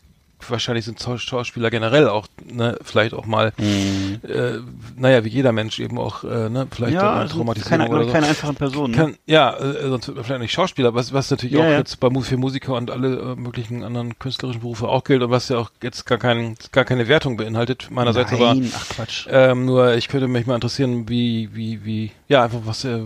wahrscheinlich 0.50 0.86
sind 0.86 1.00
Schau- 1.02 1.18
Schauspieler 1.18 1.70
generell 1.70 2.08
auch, 2.10 2.28
ne, 2.52 2.78
vielleicht 2.84 3.14
auch 3.14 3.26
mal, 3.26 3.54
äh, 3.60 4.60
naja, 4.98 5.24
wie 5.24 5.30
jeder 5.30 5.52
Mensch 5.52 5.80
eben 5.80 5.98
auch, 5.98 6.24
äh, 6.24 6.50
ne, 6.50 6.68
vielleicht 6.72 6.94
Mhm. 6.94 7.00
ja, 7.02 7.12
eine 7.12 7.20
also 7.22 7.38
Traumatisierung 7.38 7.78
keine, 7.80 7.90
oder 7.94 8.06
so. 8.06 8.12
keine 8.12 8.28
einfachen 8.28 8.56
Personen. 8.56 8.94
Kann, 8.96 9.16
ja, 9.26 9.56
äh, 9.58 9.90
sonst 9.90 10.08
wird 10.08 10.18
man 10.18 10.26
vielleicht 10.26 10.42
nicht 10.42 10.52
Schauspieler, 10.54 10.94
was, 10.94 11.14
was 11.14 11.30
natürlich 11.32 11.56
Ja, 11.56 11.62
auch 11.62 11.70
ja. 11.70 11.78
jetzt 11.78 12.00
bei 12.00 12.10
für 12.22 12.38
Musiker 12.38 12.74
und 12.76 12.92
alle 12.92 13.18
äh, 13.18 13.36
möglichen 13.36 13.84
anderen 13.84 14.18
künstlerischen 14.20 14.62
Berufe 14.62 14.88
auch 14.88 15.04
gilt 15.04 15.22
und 15.24 15.32
was 15.32 15.50
ja 15.50 15.58
auch 15.58 15.72
jetzt 15.82 16.06
gar, 16.06 16.18
kein, 16.18 16.56
gar 16.72 16.86
keine 16.86 17.08
Wertung 17.08 17.38
beinhaltet, 17.38 17.88
meinerseits 17.92 18.32
aber. 18.34 18.54
Nein, 18.56 18.72
ach 18.76 18.88
Quatsch. 18.90 19.28
Ähm, 19.30 19.66
nur 19.66 19.94
ich 19.96 20.08
könnte 20.08 20.28
mich 20.28 20.46
mal 20.46 20.56
interessieren, 20.56 21.08
wie, 21.10 21.50
wie, 21.54 21.84
wie, 21.86 22.12
ja, 22.28 22.44
einfach 22.44 22.60
was 22.66 22.84
er, 22.86 23.02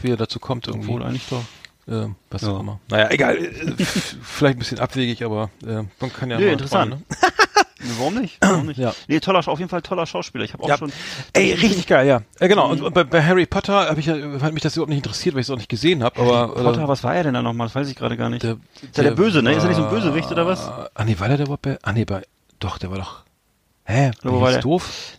wie 0.00 0.10
er 0.10 0.16
dazu 0.16 0.38
kommt 0.38 0.68
irgendwie. 0.68 0.88
Obwohl 0.88 1.02
eigentlich 1.02 1.26
doch. 1.28 1.42
Äh, 1.88 2.06
was 2.30 2.42
Ja. 2.42 2.48
auch 2.50 2.60
immer. 2.60 2.78
Naja, 2.90 3.10
egal. 3.10 3.36
Äh, 3.38 3.84
vielleicht 4.22 4.56
ein 4.56 4.58
bisschen 4.60 4.78
abwegig, 4.78 5.24
aber 5.24 5.50
äh, 5.66 5.82
man 6.00 6.12
kann 6.12 6.30
ja 6.30 6.38
Nö, 6.38 6.46
mal 6.46 6.52
interessant. 6.52 6.90
träumen, 6.92 7.04
Nee, 7.80 7.88
Warum 7.98 8.14
nicht? 8.14 8.38
Warum 8.40 8.66
nicht? 8.66 8.78
Ja. 8.78 8.94
Nee, 9.08 9.18
toller, 9.18 9.46
auf 9.48 9.58
jeden 9.58 9.68
Fall 9.68 9.82
toller 9.82 10.06
Schauspieler. 10.06 10.44
Ich 10.44 10.52
habe 10.52 10.62
auch 10.62 10.68
Ja. 10.68 10.78
schon. 10.78 10.92
Ey, 11.32 11.52
richtig 11.54 11.88
geil, 11.88 12.06
ja. 12.06 12.22
Äh, 12.38 12.46
genau. 12.46 12.70
Und, 12.70 12.80
und 12.80 12.94
bei, 12.94 13.02
bei 13.02 13.20
Harry 13.24 13.44
Potter 13.46 13.88
habe 13.88 13.98
ich 13.98 14.08
hat 14.08 14.52
mich 14.52 14.62
das 14.62 14.76
überhaupt 14.76 14.90
nicht 14.90 14.98
interessiert, 14.98 15.34
weil 15.34 15.40
ich 15.40 15.46
es 15.46 15.50
auch 15.50 15.56
nicht 15.56 15.68
gesehen 15.68 16.04
habe. 16.04 16.20
Aber 16.20 16.54
Potter, 16.54 16.84
äh, 16.84 16.88
was 16.88 17.02
war 17.02 17.16
er 17.16 17.24
denn 17.24 17.34
da 17.34 17.42
nochmal? 17.42 17.66
Das 17.66 17.74
weiß 17.74 17.88
ich 17.88 17.96
gerade 17.96 18.16
gar 18.16 18.30
nicht. 18.30 18.44
der, 18.44 18.58
ist 18.82 18.96
er 18.98 19.02
der 19.02 19.10
Böse, 19.10 19.42
ne? 19.42 19.52
Ist 19.52 19.64
er 19.64 19.68
nicht 19.68 19.78
so 19.78 19.84
ein 19.84 19.90
Bösewicht 19.90 20.30
oder 20.30 20.46
was? 20.46 20.68
Ah, 20.94 21.04
nee, 21.04 21.16
war 21.18 21.26
der 21.26 21.38
der 21.38 21.46
überhaupt 21.46 21.62
bei, 21.62 21.78
ah, 21.82 21.92
nee, 21.92 22.04
bei, 22.04 22.22
doch, 22.60 22.78
der 22.78 22.92
war 22.92 22.98
doch, 22.98 23.24
hä, 23.86 24.12
bin 24.22 24.34
ich 24.36 24.40
war 24.40 24.52
der? 24.52 24.60
doof? 24.60 25.18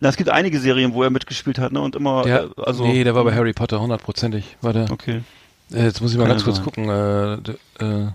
Na, 0.00 0.10
es 0.10 0.16
gibt 0.18 0.28
einige 0.28 0.58
Serien, 0.60 0.92
wo 0.92 1.02
er 1.04 1.10
mitgespielt 1.10 1.58
hat, 1.58 1.72
ne? 1.72 1.80
Und 1.80 1.96
immer, 1.96 2.24
Der, 2.24 2.42
äh, 2.42 2.48
also. 2.62 2.84
nee, 2.84 3.04
der 3.04 3.14
war 3.14 3.24
bei 3.24 3.34
Harry 3.34 3.54
Potter, 3.54 3.80
hundertprozentig, 3.80 4.58
war 4.60 4.74
der. 4.74 4.90
Okay. 4.90 5.22
Äh, 5.74 5.84
jetzt 5.84 6.00
muss 6.00 6.12
ich 6.12 6.18
mal 6.18 6.24
Kann 6.24 6.30
ganz 6.32 6.42
ja 6.42 6.44
kurz 6.44 6.56
sein. 6.56 6.64
gucken, 6.64 6.88
äh, 6.88 7.38
d- 7.40 7.58
äh, 7.84 8.08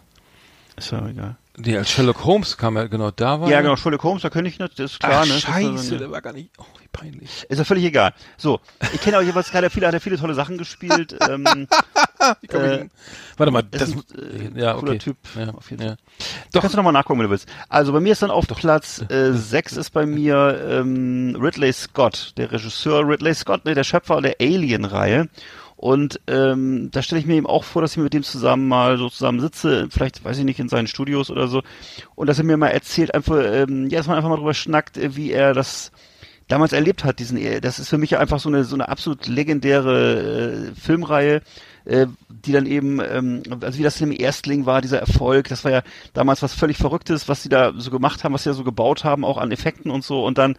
Ist 0.78 0.92
ja 0.92 1.08
egal. 1.08 1.36
nee, 1.58 1.78
als 1.78 1.90
Sherlock 1.90 2.24
Holmes 2.24 2.56
kam 2.58 2.76
er, 2.76 2.88
genau, 2.88 3.12
da 3.12 3.42
war 3.42 3.50
Ja, 3.50 3.62
genau, 3.62 3.76
Sherlock 3.76 4.04
Holmes, 4.04 4.22
da 4.22 4.30
könnte 4.30 4.50
ich 4.50 4.60
nicht, 4.60 4.80
das 4.80 4.92
ist 4.94 5.00
klar, 5.00 5.22
Ach, 5.22 5.26
ne? 5.26 5.30
Das 5.30 5.38
ist 5.38 5.44
scheiße, 5.44 5.78
so- 5.78 5.98
der 5.98 6.12
war 6.12 6.22
gar 6.22 6.34
nicht, 6.34 6.50
oh, 6.58 6.64
wie 6.82 6.88
peinlich. 6.92 7.46
Ist 7.50 7.58
ja 7.58 7.64
völlig 7.64 7.84
egal. 7.86 8.14
So, 8.38 8.60
ich 8.94 9.02
kenne 9.02 9.18
auch 9.18 9.22
jeweils 9.24 9.50
gerade 9.52 9.70
viele, 9.70 9.88
hat 9.88 9.94
er 9.94 10.02
viele 10.02 10.18
tolle 10.18 10.34
Sachen 10.36 10.58
gespielt. 10.58 11.16
ähm, 11.30 11.68
Äh? 12.50 12.88
Warte 13.38 13.52
mal, 13.52 13.64
ist 13.72 13.82
das, 13.82 13.92
ein, 13.92 14.56
äh, 14.56 14.60
ja, 14.62 14.74
cooler 14.74 14.92
okay. 14.94 14.98
Typ, 15.00 15.18
Ja, 15.36 15.50
auf 15.54 15.70
jeden 15.70 15.84
ja. 15.84 15.90
Fall. 15.90 15.98
Doch. 16.52 16.62
Kannst 16.62 16.74
du 16.74 16.78
nochmal 16.78 16.94
nachgucken, 16.94 17.20
wenn 17.20 17.26
du 17.28 17.30
willst. 17.32 17.48
Also 17.70 17.94
bei 17.94 18.00
mir 18.00 18.12
ist 18.14 18.22
dann 18.24 18.32
auf 18.32 18.48
Platz 18.48 19.06
Äh, 19.10 19.14
äh, 19.30 19.34
6 19.34 19.78
ist 19.78 19.92
bei 19.92 20.06
mir 20.08 20.60
ähm, 20.68 21.38
Ridley 21.40 21.72
Scott, 21.74 22.34
der 22.38 22.52
Regisseur 22.52 23.08
Ridley 23.08 23.34
Scott, 23.36 23.66
ne, 23.66 23.76
der 23.76 23.84
Schöpfer 23.84 24.20
der 24.22 24.36
Alien-Reihe. 24.42 25.30
Und 25.78 26.20
ähm, 26.26 26.90
da 26.92 27.04
stelle 27.04 27.22
ich 27.22 27.28
mir 27.28 27.36
eben 27.36 27.46
auch 27.46 27.64
vor, 27.64 27.84
dass 27.84 27.92
ich 27.92 27.98
mit 27.98 28.12
dem 28.12 28.24
zusammen 28.24 28.68
mal 28.68 28.98
so 28.98 29.10
zusammen 29.10 29.40
sitze, 29.40 29.88
vielleicht, 29.92 30.26
weiß 30.26 30.40
ich 30.40 30.44
nicht, 30.44 30.60
in 30.60 30.70
seinen 30.70 30.88
Studios 30.88 31.30
oder 31.30 31.48
so, 31.48 31.62
und 32.16 32.28
dass 32.28 32.40
er 32.40 32.46
mir 32.46 32.58
mal 32.58 32.70
erzählt, 32.70 33.14
einfach, 33.14 33.38
ähm, 33.46 33.88
ja, 33.88 34.00
dass 34.00 34.08
man 34.08 34.18
einfach 34.18 34.30
mal 34.30 34.38
drüber 34.38 34.56
schnackt, 34.56 34.98
äh, 34.98 35.16
wie 35.16 35.32
er 35.32 35.54
das 35.54 35.92
damals 36.48 36.74
erlebt 36.74 37.04
hat, 37.04 37.20
diesen, 37.20 37.38
äh, 37.38 37.62
das 37.62 37.78
ist 37.78 37.90
für 37.90 38.00
mich 38.00 38.18
einfach 38.18 38.40
so 38.40 38.50
eine, 38.50 38.64
so 38.64 38.76
eine 38.76 38.90
absolut 38.90 39.28
legendäre 39.28 40.72
äh, 40.72 40.76
Filmreihe, 40.76 41.42
äh, 41.86 42.08
die 42.28 42.54
dann 42.54 42.66
eben, 42.66 43.00
ähm, 43.00 43.44
also 43.62 43.78
wie 43.78 43.84
das 43.84 44.02
im 44.02 44.12
Erstling 44.12 44.66
war, 44.66 44.82
dieser 44.82 45.00
Erfolg, 45.00 45.48
das 45.50 45.64
war 45.64 45.72
ja 45.72 45.84
damals 46.14 46.42
was 46.42 46.56
völlig 46.56 46.78
Verrücktes, 46.78 47.30
was 47.30 47.44
sie 47.44 47.50
da 47.50 47.74
so 47.78 47.92
gemacht 47.92 48.24
haben, 48.24 48.34
was 48.34 48.44
sie 48.44 48.50
da 48.50 48.56
so 48.56 48.64
gebaut 48.64 49.04
haben, 49.04 49.24
auch 49.24 49.38
an 49.38 49.52
Effekten 49.52 49.92
und 49.92 50.04
so, 50.04 50.26
und 50.26 50.40
dann 50.40 50.58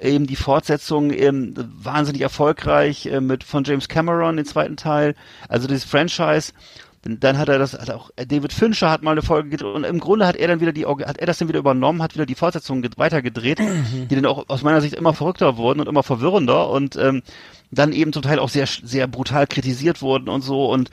eben 0.00 0.26
die 0.26 0.36
Fortsetzung 0.36 1.12
ähm, 1.12 1.54
wahnsinnig 1.56 2.22
erfolgreich 2.22 3.06
äh, 3.06 3.20
mit 3.20 3.44
von 3.44 3.64
James 3.64 3.88
Cameron, 3.88 4.36
den 4.36 4.46
zweiten 4.46 4.76
Teil, 4.76 5.14
also 5.48 5.66
dieses 5.68 5.84
Franchise. 5.84 6.52
Dann 7.02 7.38
hat 7.38 7.48
er 7.48 7.60
das, 7.60 7.74
hat 7.74 7.90
auch 7.90 8.10
äh, 8.16 8.26
David 8.26 8.52
Fincher 8.52 8.90
hat 8.90 9.02
mal 9.02 9.12
eine 9.12 9.22
Folge 9.22 9.50
gedreht 9.50 9.72
und 9.72 9.84
im 9.84 10.00
Grunde 10.00 10.26
hat 10.26 10.34
er 10.34 10.48
dann 10.48 10.60
wieder 10.60 10.72
die, 10.72 10.84
hat 10.84 11.18
er 11.18 11.26
das 11.26 11.38
dann 11.38 11.46
wieder 11.48 11.60
übernommen, 11.60 12.02
hat 12.02 12.14
wieder 12.14 12.26
die 12.26 12.34
Fortsetzung 12.34 12.82
ge- 12.82 12.90
weitergedreht, 12.96 13.60
die 13.60 14.14
dann 14.14 14.26
auch 14.26 14.44
aus 14.48 14.62
meiner 14.62 14.80
Sicht 14.80 14.94
immer 14.94 15.14
verrückter 15.14 15.56
wurden 15.56 15.80
und 15.80 15.88
immer 15.88 16.02
verwirrender 16.02 16.68
und 16.68 16.96
ähm, 16.96 17.22
dann 17.70 17.92
eben 17.92 18.12
zum 18.12 18.22
Teil 18.22 18.40
auch 18.40 18.48
sehr, 18.48 18.66
sehr 18.66 19.06
brutal 19.06 19.46
kritisiert 19.46 20.02
wurden 20.02 20.28
und 20.28 20.42
so 20.42 20.66
und 20.66 20.90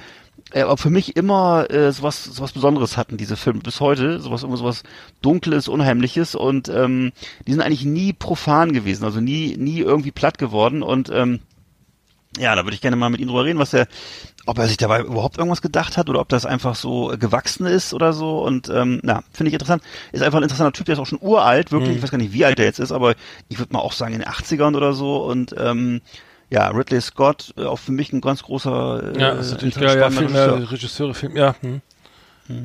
aber 0.54 0.78
für 0.78 0.90
mich 0.90 1.16
immer 1.16 1.70
äh, 1.70 1.92
sowas, 1.92 2.24
sowas 2.24 2.52
Besonderes 2.52 2.98
hatten 2.98 3.18
diese 3.18 3.36
Filme 3.36 3.60
bis 3.60 3.80
heute, 3.80 4.20
sowas 4.20 4.44
immer 4.44 4.58
sowas 4.58 4.84
Dunkles, 5.22 5.68
Unheimliches 5.68 6.36
und 6.36 6.70
ähm, 6.70 7.12
die 7.48 7.52
sind 7.52 7.62
eigentlich 7.62 7.86
nie 7.86 8.14
profan 8.14 8.72
gewesen, 8.72 9.04
also 9.06 9.20
nie, 9.20 9.58
nie 9.58 9.80
irgendwie 9.80 10.12
platt 10.12 10.38
geworden 10.38 10.84
und 10.84 11.10
ähm, 11.10 11.40
ja, 12.38 12.56
da 12.56 12.66
würde 12.66 12.76
ich 12.76 12.82
gerne 12.82 12.96
mal 12.96 13.10
mit 13.10 13.22
ihm 13.22 13.28
drüber 13.28 13.46
reden, 13.46 13.60
was 13.60 13.74
er, 13.74 13.88
ob 14.46 14.58
er 14.58 14.68
sich 14.68 14.78
dabei 14.78 15.02
überhaupt 15.02 15.38
irgendwas 15.38 15.62
gedacht 15.62 15.98
hat 15.98 16.10
oder 16.10 16.20
ob 16.20 16.30
das 16.30 16.46
einfach 16.46 16.76
so 16.76 17.12
äh, 17.12 17.18
gewachsen 17.18 17.66
ist 17.66 17.94
oder 17.94 18.14
so. 18.14 18.40
Und 18.40 18.70
ähm, 18.70 19.00
na, 19.04 19.24
finde 19.32 19.50
ich 19.50 19.54
interessant. 19.54 19.84
Ist 20.12 20.24
einfach 20.24 20.40
ein 20.40 20.44
interessanter 20.44 20.74
Typ, 20.74 20.86
der 20.86 20.94
ist 20.94 21.00
auch 21.00 21.06
schon 21.06 21.22
uralt, 21.22 21.72
wirklich. 21.72 21.96
Ich 21.96 22.04
weiß 22.04 22.12
gar 22.12 22.18
nicht, 22.18 22.34
wie 22.34 22.46
alt 22.46 22.60
er 22.60 22.66
jetzt 22.66 22.80
ist, 22.80 22.92
aber 22.92 23.16
ich 23.48 23.60
würde 23.60 23.74
mal 23.74 23.80
auch 23.80 23.94
sagen 23.94 24.14
in 24.14 24.20
den 24.20 24.30
80ern 24.30 24.76
oder 24.76 24.94
so. 24.94 25.24
Und 25.24 25.56
ähm, 25.58 26.02
ja, 26.50 26.68
Ridley 26.70 27.02
Scott, 27.02 27.54
äh, 27.58 27.64
auch 27.64 27.80
für 27.80 27.92
mich 27.92 28.14
ein 28.14 28.22
ganz 28.22 28.44
großer 28.44 29.16
äh, 29.16 29.20
Ja, 29.20 29.36
natürlich 29.36 29.76
geil, 29.76 29.98
ja, 29.98 30.12
spannender 30.12 30.20
Film, 30.20 30.34
ja, 30.34 30.46
Regisseur. 30.46 30.72
Regisseure, 30.72 31.14
Film, 31.14 31.38
ja. 31.38 31.56
Hm. 31.62 31.82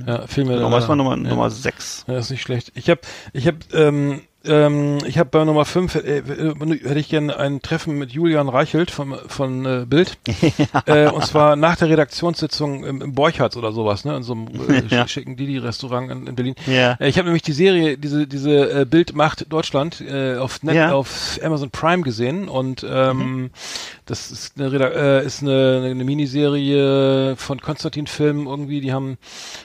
Ja, 0.07 0.27
Filme. 0.27 0.55
Genau, 0.55 0.70
das 0.70 0.89
war 0.89 0.97
Nummer, 0.97 1.16
ja. 1.16 1.28
Nummer 1.28 1.51
6. 1.51 2.05
Ja, 2.07 2.19
ist 2.19 2.31
nicht 2.31 2.43
schlecht. 2.43 2.70
Ich 2.74 2.90
habe, 2.90 3.01
ich 3.32 3.47
habe, 3.47 3.59
ähm, 3.73 4.23
ähm, 4.45 4.99
ich 5.07 5.19
habe 5.19 5.29
bei 5.31 5.45
Nummer 5.45 5.65
5 5.65 5.95
äh, 5.97 6.19
äh, 6.19 6.55
hätte 6.83 6.99
ich 6.99 7.09
gerne 7.09 7.37
ein 7.37 7.61
Treffen 7.61 7.99
mit 7.99 8.12
Julian 8.12 8.49
Reichelt 8.49 8.91
von, 8.91 9.15
von 9.27 9.67
äh, 9.67 9.85
Bild. 9.87 10.19
äh, 10.87 11.09
und 11.09 11.27
zwar 11.27 11.57
nach 11.57 11.77
der 11.77 11.91
Redaktionssitzung 11.91 12.85
im, 12.85 13.03
im 13.03 13.15
Borchards 13.15 13.57
oder 13.57 13.73
sowas, 13.73 14.05
ne? 14.05 14.17
In 14.17 14.23
so 14.23 14.33
einem 14.33 14.49
äh, 14.69 14.83
Ja. 14.91 15.07
schicken 15.07 15.37
Didi-Restaurant 15.37 16.11
in, 16.11 16.27
in 16.27 16.35
Berlin. 16.35 16.55
Ja. 16.67 16.93
Äh, 16.95 17.09
ich 17.09 17.19
habe 17.19 17.27
nämlich 17.27 17.43
die 17.43 17.53
Serie, 17.53 17.99
diese, 17.99 18.27
diese 18.27 18.81
äh, 18.81 18.85
Bild 18.85 19.15
macht 19.15 19.53
Deutschland 19.53 20.01
äh, 20.01 20.37
auf, 20.37 20.62
Net. 20.62 20.77
Mhm. 20.77 20.93
auf 20.93 21.39
Amazon 21.43 21.71
Prime 21.71 22.03
gesehen 22.03 22.49
und 22.49 22.87
ähm, 22.89 23.51
das 24.11 24.31
ist 24.31 24.61
eine, 24.61 24.77
äh, 24.95 25.24
ist 25.24 25.43
eine, 25.43 25.82
eine 25.85 26.05
Miniserie 26.05 27.37
von 27.37 27.61
Konstantin 27.61 28.07
Film 28.07 28.47
irgendwie, 28.47 28.81
die 28.81 28.93
haben 28.93 29.16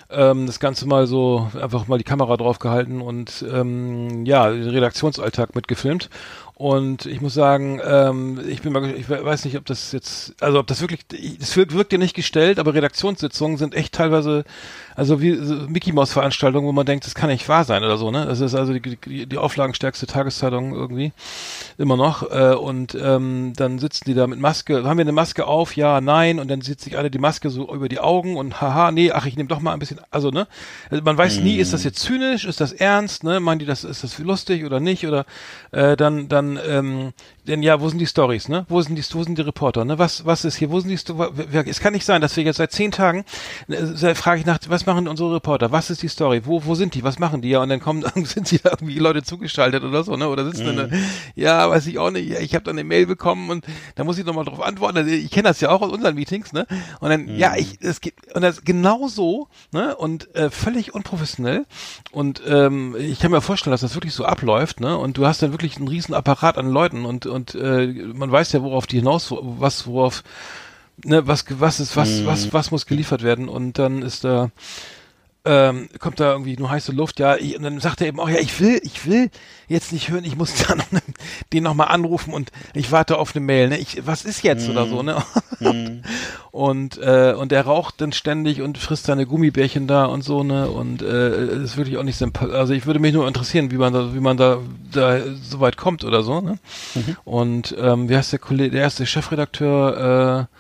ähm, 0.10 0.46
das 0.46 0.60
Ganze 0.60 0.88
mal 0.88 1.08
so 1.08 1.50
einfach 1.60 1.88
mal 1.88 1.98
die 1.98 2.04
Kamera 2.04 2.38
drauf 2.38 2.60
gehalten 2.60 3.02
und 3.02 3.44
ähm, 3.52 4.26
ja, 4.26 4.50
den 4.52 4.70
Redaktionsalltag 4.70 5.56
mitgefilmt. 5.56 6.10
Und 6.54 7.06
ich 7.06 7.20
muss 7.20 7.34
sagen, 7.34 7.82
ähm, 7.84 8.40
ich 8.48 8.62
bin 8.62 8.72
mal, 8.72 8.90
ich 8.92 9.10
we- 9.10 9.26
weiß 9.26 9.44
nicht, 9.44 9.58
ob 9.58 9.66
das 9.66 9.92
jetzt, 9.92 10.36
also 10.42 10.60
ob 10.60 10.68
das 10.68 10.80
wirklich, 10.80 11.02
es 11.42 11.58
wirkt, 11.58 11.74
wirkt 11.74 11.92
ja 11.92 11.98
nicht 11.98 12.16
gestellt, 12.16 12.60
aber 12.60 12.74
Redaktionssitzungen 12.74 13.58
sind 13.58 13.76
echt 13.76 13.94
teilweise, 13.94 14.46
also 14.96 15.22
wie 15.22 15.36
so 15.36 15.56
Mickey 15.68 15.92
Mouse 15.92 16.14
Veranstaltungen, 16.14 16.68
wo 16.68 16.72
man 16.72 16.86
denkt, 16.86 17.06
das 17.06 17.16
kann 17.16 17.30
nicht 17.30 17.48
wahr 17.50 17.66
sein 17.66 17.84
oder 17.84 17.98
so, 17.98 18.12
ne? 18.12 18.26
Das 18.26 18.40
ist 18.40 18.56
also 18.56 18.74
die, 18.74 18.98
die, 18.98 19.26
die 19.26 19.38
auflagenstärkste 19.38 20.08
Tageszeitung 20.08 20.74
irgendwie 20.74 21.12
immer 21.78 21.98
noch. 21.98 22.32
Äh, 22.32 22.56
und 22.56 22.96
ähm, 22.96 23.54
dann 23.56 23.80
sitzen 23.80 24.06
die 24.06 24.14
da 24.14 24.28
mit 24.28 24.40
Maske, 24.40 24.84
haben 24.84 24.98
wir 24.98 25.04
eine 25.04 25.12
Maske 25.12 25.46
auf, 25.46 25.76
ja, 25.76 26.00
nein, 26.02 26.40
und 26.40 26.50
dann 26.50 26.62
sieht 26.62 26.80
sich 26.80 26.98
alle 26.98 27.12
die 27.12 27.20
Maske 27.20 27.50
so 27.50 27.74
über 27.74 27.90
die 27.90 28.00
Augen 28.00 28.38
und 28.38 28.62
haha, 28.62 28.92
nee, 28.92 29.12
ach, 29.12 29.26
ich 29.26 29.36
nehme 29.36 29.50
doch 29.50 29.60
mal 29.60 29.74
ein 29.74 29.80
bisschen, 29.80 30.00
also 30.12 30.30
ne, 30.30 30.48
also 30.90 31.04
man 31.04 31.18
weiß 31.18 31.40
nie, 31.40 31.58
ist 31.58 31.74
das 31.74 31.84
jetzt 31.84 32.00
zynisch, 32.00 32.46
ist 32.46 32.62
das 32.62 32.72
ernst, 32.72 33.24
ne, 33.24 33.40
meinen 33.40 33.60
die 33.60 33.66
das, 33.66 33.84
ist 33.84 34.04
das 34.04 34.18
lustig 34.20 34.66
oder 34.66 34.80
nicht, 34.80 35.06
oder 35.06 35.26
äh, 35.72 35.98
dann, 35.98 36.30
dann, 36.30 36.58
ähm, 36.68 37.14
denn 37.48 37.64
ja, 37.64 37.80
wo 37.82 37.90
sind 37.90 38.00
die 38.00 38.08
Stories, 38.08 38.50
ne? 38.50 38.66
Wo 38.70 38.82
sind 38.82 38.96
die, 38.96 39.04
wo 39.14 39.24
sind 39.24 39.38
die 39.38 39.42
Reporter, 39.42 39.86
ne? 39.86 40.00
Was, 40.00 40.26
was 40.26 40.46
ist 40.46 40.56
hier? 40.56 40.72
Wo 40.72 40.80
sind 40.80 40.90
die? 40.90 40.98
Sto 40.98 41.32
es 41.66 41.80
kann 41.80 41.94
nicht 41.94 42.06
sein, 42.06 42.22
dass 42.22 42.36
wir 42.36 42.44
jetzt 42.44 42.58
seit 42.58 42.72
zehn 42.72 42.92
Tagen 42.92 43.26
äh, 43.68 44.16
frage 44.16 44.40
ich 44.40 44.46
nach, 44.46 44.60
was 44.68 44.86
machen 44.86 45.08
unsere 45.08 45.34
Reporter? 45.36 45.72
Was 45.72 45.90
ist 45.90 46.02
die 46.02 46.08
Story? 46.08 46.42
Wo, 46.46 46.66
wo 46.66 46.76
sind 46.76 46.96
die? 46.96 47.04
Was 47.04 47.20
machen 47.20 47.42
die? 47.42 47.50
Ja, 47.50 47.62
und 47.62 47.70
dann 47.70 47.80
kommen, 47.80 48.04
sind 48.24 48.48
sie 48.48 48.60
da 48.60 48.72
irgendwie 48.72 49.00
Leute 49.00 49.24
zugeschaltet 49.24 49.84
oder 49.84 50.04
so, 50.04 50.16
ne? 50.16 50.30
Oder 50.30 50.46
sitzen 50.46 50.66
dann, 50.66 50.90
da, 50.90 50.98
ja, 51.36 51.70
weiß 51.70 51.88
ich 51.88 52.00
auch 52.00 52.12
nicht. 52.12 52.30
Ja, 52.30 52.40
ich 52.40 52.56
habe 52.56 52.64
dann 52.64 52.76
eine 52.76 52.84
Mail 52.84 53.06
bekommen 53.06 53.50
und 53.50 53.66
da 53.96 54.04
muss 54.04 54.18
ich 54.18 54.26
nochmal 54.26 54.46
drauf 54.46 54.62
antworten. 54.62 54.98
Also, 54.98 55.12
Ich 55.12 55.32
kenne 55.32 55.50
das 55.50 55.62
ja 55.62 55.70
auch 55.70 55.82
aus 55.82 55.92
unseren 55.92 56.16
Meetings, 56.16 56.54
ne? 56.54 56.66
Und 57.00 57.10
dann, 57.10 57.28
ja, 57.38 57.56
ich, 57.56 57.78
es 57.82 58.02
gibt 58.02 58.34
und 58.36 58.42
das 58.42 58.64
genau 58.64 59.08
so, 59.08 59.48
ne? 59.72 59.96
Und 59.96 60.34
äh, 60.36 60.50
völlig 60.50 60.94
unprofessionell. 60.94 61.66
Und 62.12 62.42
ähm, 62.48 62.96
ich 62.98 63.20
kann 63.20 63.32
mir 63.32 63.42
vorstellen, 63.42 63.72
dass 63.72 63.82
das 63.82 63.96
wirklich 63.96 64.14
so 64.14 64.26
abläuft, 64.26 64.80
ne? 64.80 64.98
Und 64.98 65.18
du 65.18 65.26
hast 65.26 65.42
dann 65.42 65.52
wirklich 65.52 65.78
einen 65.78 65.88
riesen 65.88 66.14
Apparat 66.14 66.58
an 66.58 66.70
Leuten 66.70 67.06
und 67.06 67.26
und 67.36 67.54
äh, 67.56 67.88
man 67.88 68.32
weiß 68.32 68.54
ja, 68.54 68.64
worauf 68.64 68.88
die 68.88 68.98
hinaus, 68.98 69.32
was 69.32 69.86
worauf 69.86 70.24
ne, 71.04 71.28
was 71.28 71.46
was 71.50 71.80
ist 71.80 71.96
was 71.96 72.26
was 72.26 72.54
was 72.54 72.72
muss 72.72 72.86
geliefert 72.86 73.24
werden. 73.24 73.50
Und 73.50 73.78
dann 73.78 74.02
ist 74.02 74.24
da 74.24 74.52
ähm, 75.46 75.90
kommt 76.00 76.20
da 76.20 76.32
irgendwie 76.32 76.58
nur 76.58 76.70
heiße 76.70 76.92
Luft, 76.92 77.20
ja, 77.20 77.36
ich, 77.36 77.56
und 77.56 77.64
dann 77.64 77.80
sagt 77.80 78.02
er 78.02 78.08
eben 78.08 78.20
auch, 78.20 78.30
ja, 78.30 78.40
ich 78.40 78.60
will, 78.60 78.82
ich 78.84 79.06
will 79.06 79.30
jetzt 79.68 79.94
nicht 79.94 80.10
hören, 80.10 80.26
ich 80.26 80.36
muss 80.36 80.54
da 80.68 80.76
noch 80.76 80.92
ne, 80.92 81.02
den 81.54 81.64
nochmal 81.64 81.90
anrufen 81.90 82.34
und 82.34 82.52
ich 82.74 82.92
warte 82.92 83.18
auf 83.18 83.36
eine 83.36 83.46
Mail, 83.46 83.70
ne, 83.70 83.78
ich, 83.78 84.06
was 84.06 84.26
ist 84.26 84.44
jetzt 84.44 84.68
oder 84.70 84.88
so, 84.88 85.04
ne, 85.04 85.24
und, 86.52 86.98
äh, 86.98 87.34
und 87.38 87.52
er 87.52 87.66
raucht 87.66 88.02
dann 88.02 88.12
ständig 88.12 88.62
und 88.62 88.78
frisst 88.78 89.06
seine 89.06 89.28
Gummibärchen 89.28 89.88
da 89.88 90.06
und 90.06 90.24
so, 90.24 90.44
ne, 90.44 90.70
und, 90.70 91.02
äh, 91.04 91.64
ist 91.64 91.78
wirklich 91.78 91.98
auch 91.98 92.04
nicht 92.04 92.18
sympathisch, 92.18 92.56
also 92.56 92.74
ich 92.74 92.88
würde 92.88 93.00
mich 93.00 93.14
nur 93.14 93.28
interessieren, 93.28 93.72
wie 93.72 93.78
man 93.78 93.94
da, 93.94 94.16
wie 94.16 94.20
man 94.20 94.38
da, 94.38 94.58
da 94.92 95.20
so 95.42 95.60
weit 95.60 95.78
kommt 95.78 96.04
oder 96.04 96.24
so, 96.24 96.42
ne, 96.42 96.58
und, 97.24 97.76
ähm, 97.80 98.10
wie 98.10 98.18
heißt 98.18 98.32
der 98.32 98.40
Kollege, 98.40 98.72
der 98.72 98.82
erste 98.82 99.06
Chefredakteur, 99.06 100.48
äh, 100.50 100.56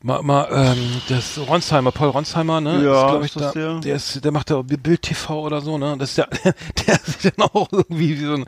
Mal, 0.00 0.22
mal, 0.22 0.48
ähm, 0.52 1.02
das 1.08 1.36
Ronsheimer, 1.38 1.90
Paul 1.90 2.10
Ronsheimer, 2.10 2.60
ne? 2.60 2.84
Ja, 2.84 3.18
ist 3.18 3.34
das 3.34 3.52
da, 3.52 3.52
der? 3.52 3.80
der 3.80 3.96
ist, 3.96 4.24
der 4.24 4.30
macht 4.30 4.48
da 4.48 4.62
Bild 4.62 5.02
TV 5.02 5.40
oder 5.44 5.60
so, 5.60 5.76
ne? 5.76 5.96
Das 5.98 6.10
ist 6.10 6.18
ja, 6.18 6.26
der 6.86 6.94
ist 7.04 7.24
dann 7.24 7.48
auch 7.52 7.68
irgendwie 7.72 8.20
wie 8.20 8.24
so 8.24 8.34
ein, 8.34 8.46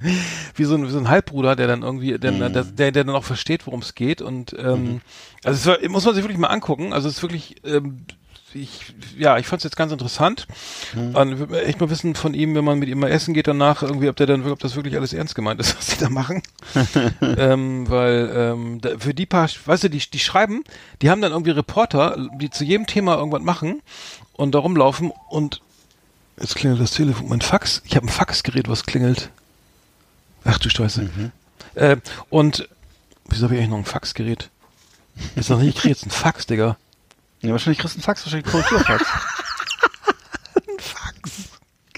wie 0.55 0.64
so 0.64 0.74
ein, 0.77 0.86
wie 0.86 0.90
so 0.90 0.98
ein 0.98 1.09
Halbbruder, 1.09 1.56
der 1.56 1.66
dann 1.66 1.82
irgendwie, 1.82 2.16
der, 2.18 2.31
Mhm. 2.32 2.39
der, 2.39 2.51
der, 2.51 2.93
der 2.93 3.05
dann 3.05 3.16
auch 3.16 3.24
versteht, 3.24 3.66
worum 3.66 3.81
es 3.81 3.97
geht 3.97 4.22
und, 4.22 4.55
ähm, 4.59 5.01
also 5.43 5.72
es 5.72 5.81
war, 5.82 5.89
muss 5.90 6.05
man 6.05 6.14
sich 6.14 6.22
wirklich 6.22 6.39
mal 6.39 6.48
angucken, 6.48 6.93
also 6.93 7.09
es 7.09 7.16
ist 7.16 7.22
wirklich, 7.22 7.56
ähm, 7.64 8.05
ich, 8.55 8.94
ja, 9.18 9.39
ich 9.39 9.47
fand 9.47 9.60
es 9.60 9.64
jetzt 9.64 9.77
ganz 9.77 9.93
interessant. 9.93 10.47
Mhm. 10.94 11.14
Würde 11.39 11.64
echt 11.64 11.81
mal 11.81 11.90
wissen 11.90 12.14
von 12.14 12.35
ihm, 12.35 12.55
wenn 12.55 12.64
man 12.64 12.78
mit 12.78 12.89
ihm 12.89 12.98
mal 12.98 13.10
essen 13.10 13.35
geht 13.35 13.47
danach, 13.47 13.82
irgendwie, 13.82 14.09
ob 14.09 14.16
der 14.16 14.27
dann, 14.27 14.47
ob 14.51 14.59
das 14.59 14.77
wirklich 14.77 14.97
alles 14.97 15.12
ernst 15.12 15.35
gemeint 15.35 15.60
ist, 15.60 15.77
was 15.78 15.86
sie 15.89 15.98
da 15.98 16.10
machen. 16.10 16.43
ähm, 17.20 17.89
weil 17.89 18.31
ähm, 18.35 18.81
da, 18.81 18.98
für 18.98 19.14
die 19.14 19.27
paar, 19.27 19.48
weißt 19.64 19.85
du, 19.85 19.90
die, 19.90 19.98
die 19.98 20.18
schreiben, 20.18 20.64
die 21.02 21.10
haben 21.10 21.20
dann 21.20 21.32
irgendwie 21.32 21.51
Reporter, 21.51 22.16
die 22.39 22.51
zu 22.51 22.64
jedem 22.64 22.86
Thema 22.86 23.16
irgendwas 23.16 23.43
machen 23.43 23.82
und 24.32 24.55
da 24.55 24.59
rumlaufen 24.59 25.12
und 25.28 25.60
jetzt 26.40 26.56
klingelt 26.56 26.81
das 26.81 26.93
Telefon, 26.93 27.28
mein 27.28 27.40
Fax, 27.40 27.82
ich 27.85 27.97
habe 27.97 28.06
ein 28.06 28.10
Faxgerät, 28.10 28.68
was 28.68 28.85
klingelt. 28.85 29.31
Ach 30.44 30.59
du 30.59 30.70
Scheiße. 30.70 31.10
Äh, 31.74 31.97
und 32.31 32.68
wieso 33.28 33.44
habe 33.44 33.55
ich 33.55 33.60
eigentlich 33.60 33.70
noch 33.70 33.78
ein 33.78 33.85
Faxgerät? 33.85 34.48
Ist 35.36 35.51
noch 35.51 35.59
nicht, 35.59 35.77
ich 35.77 35.82
krieg 35.82 35.90
jetzt 35.90 36.06
ein 36.06 36.10
Fax, 36.10 36.47
Digga. 36.47 36.77
Ja, 37.43 37.51
wahrscheinlich 37.53 37.79
kriegst 37.79 37.97
du 37.97 37.99
einen 37.99 38.05
Fax, 38.05 38.25
wahrscheinlich 38.25 38.51
Korrekturfax. 38.51 39.05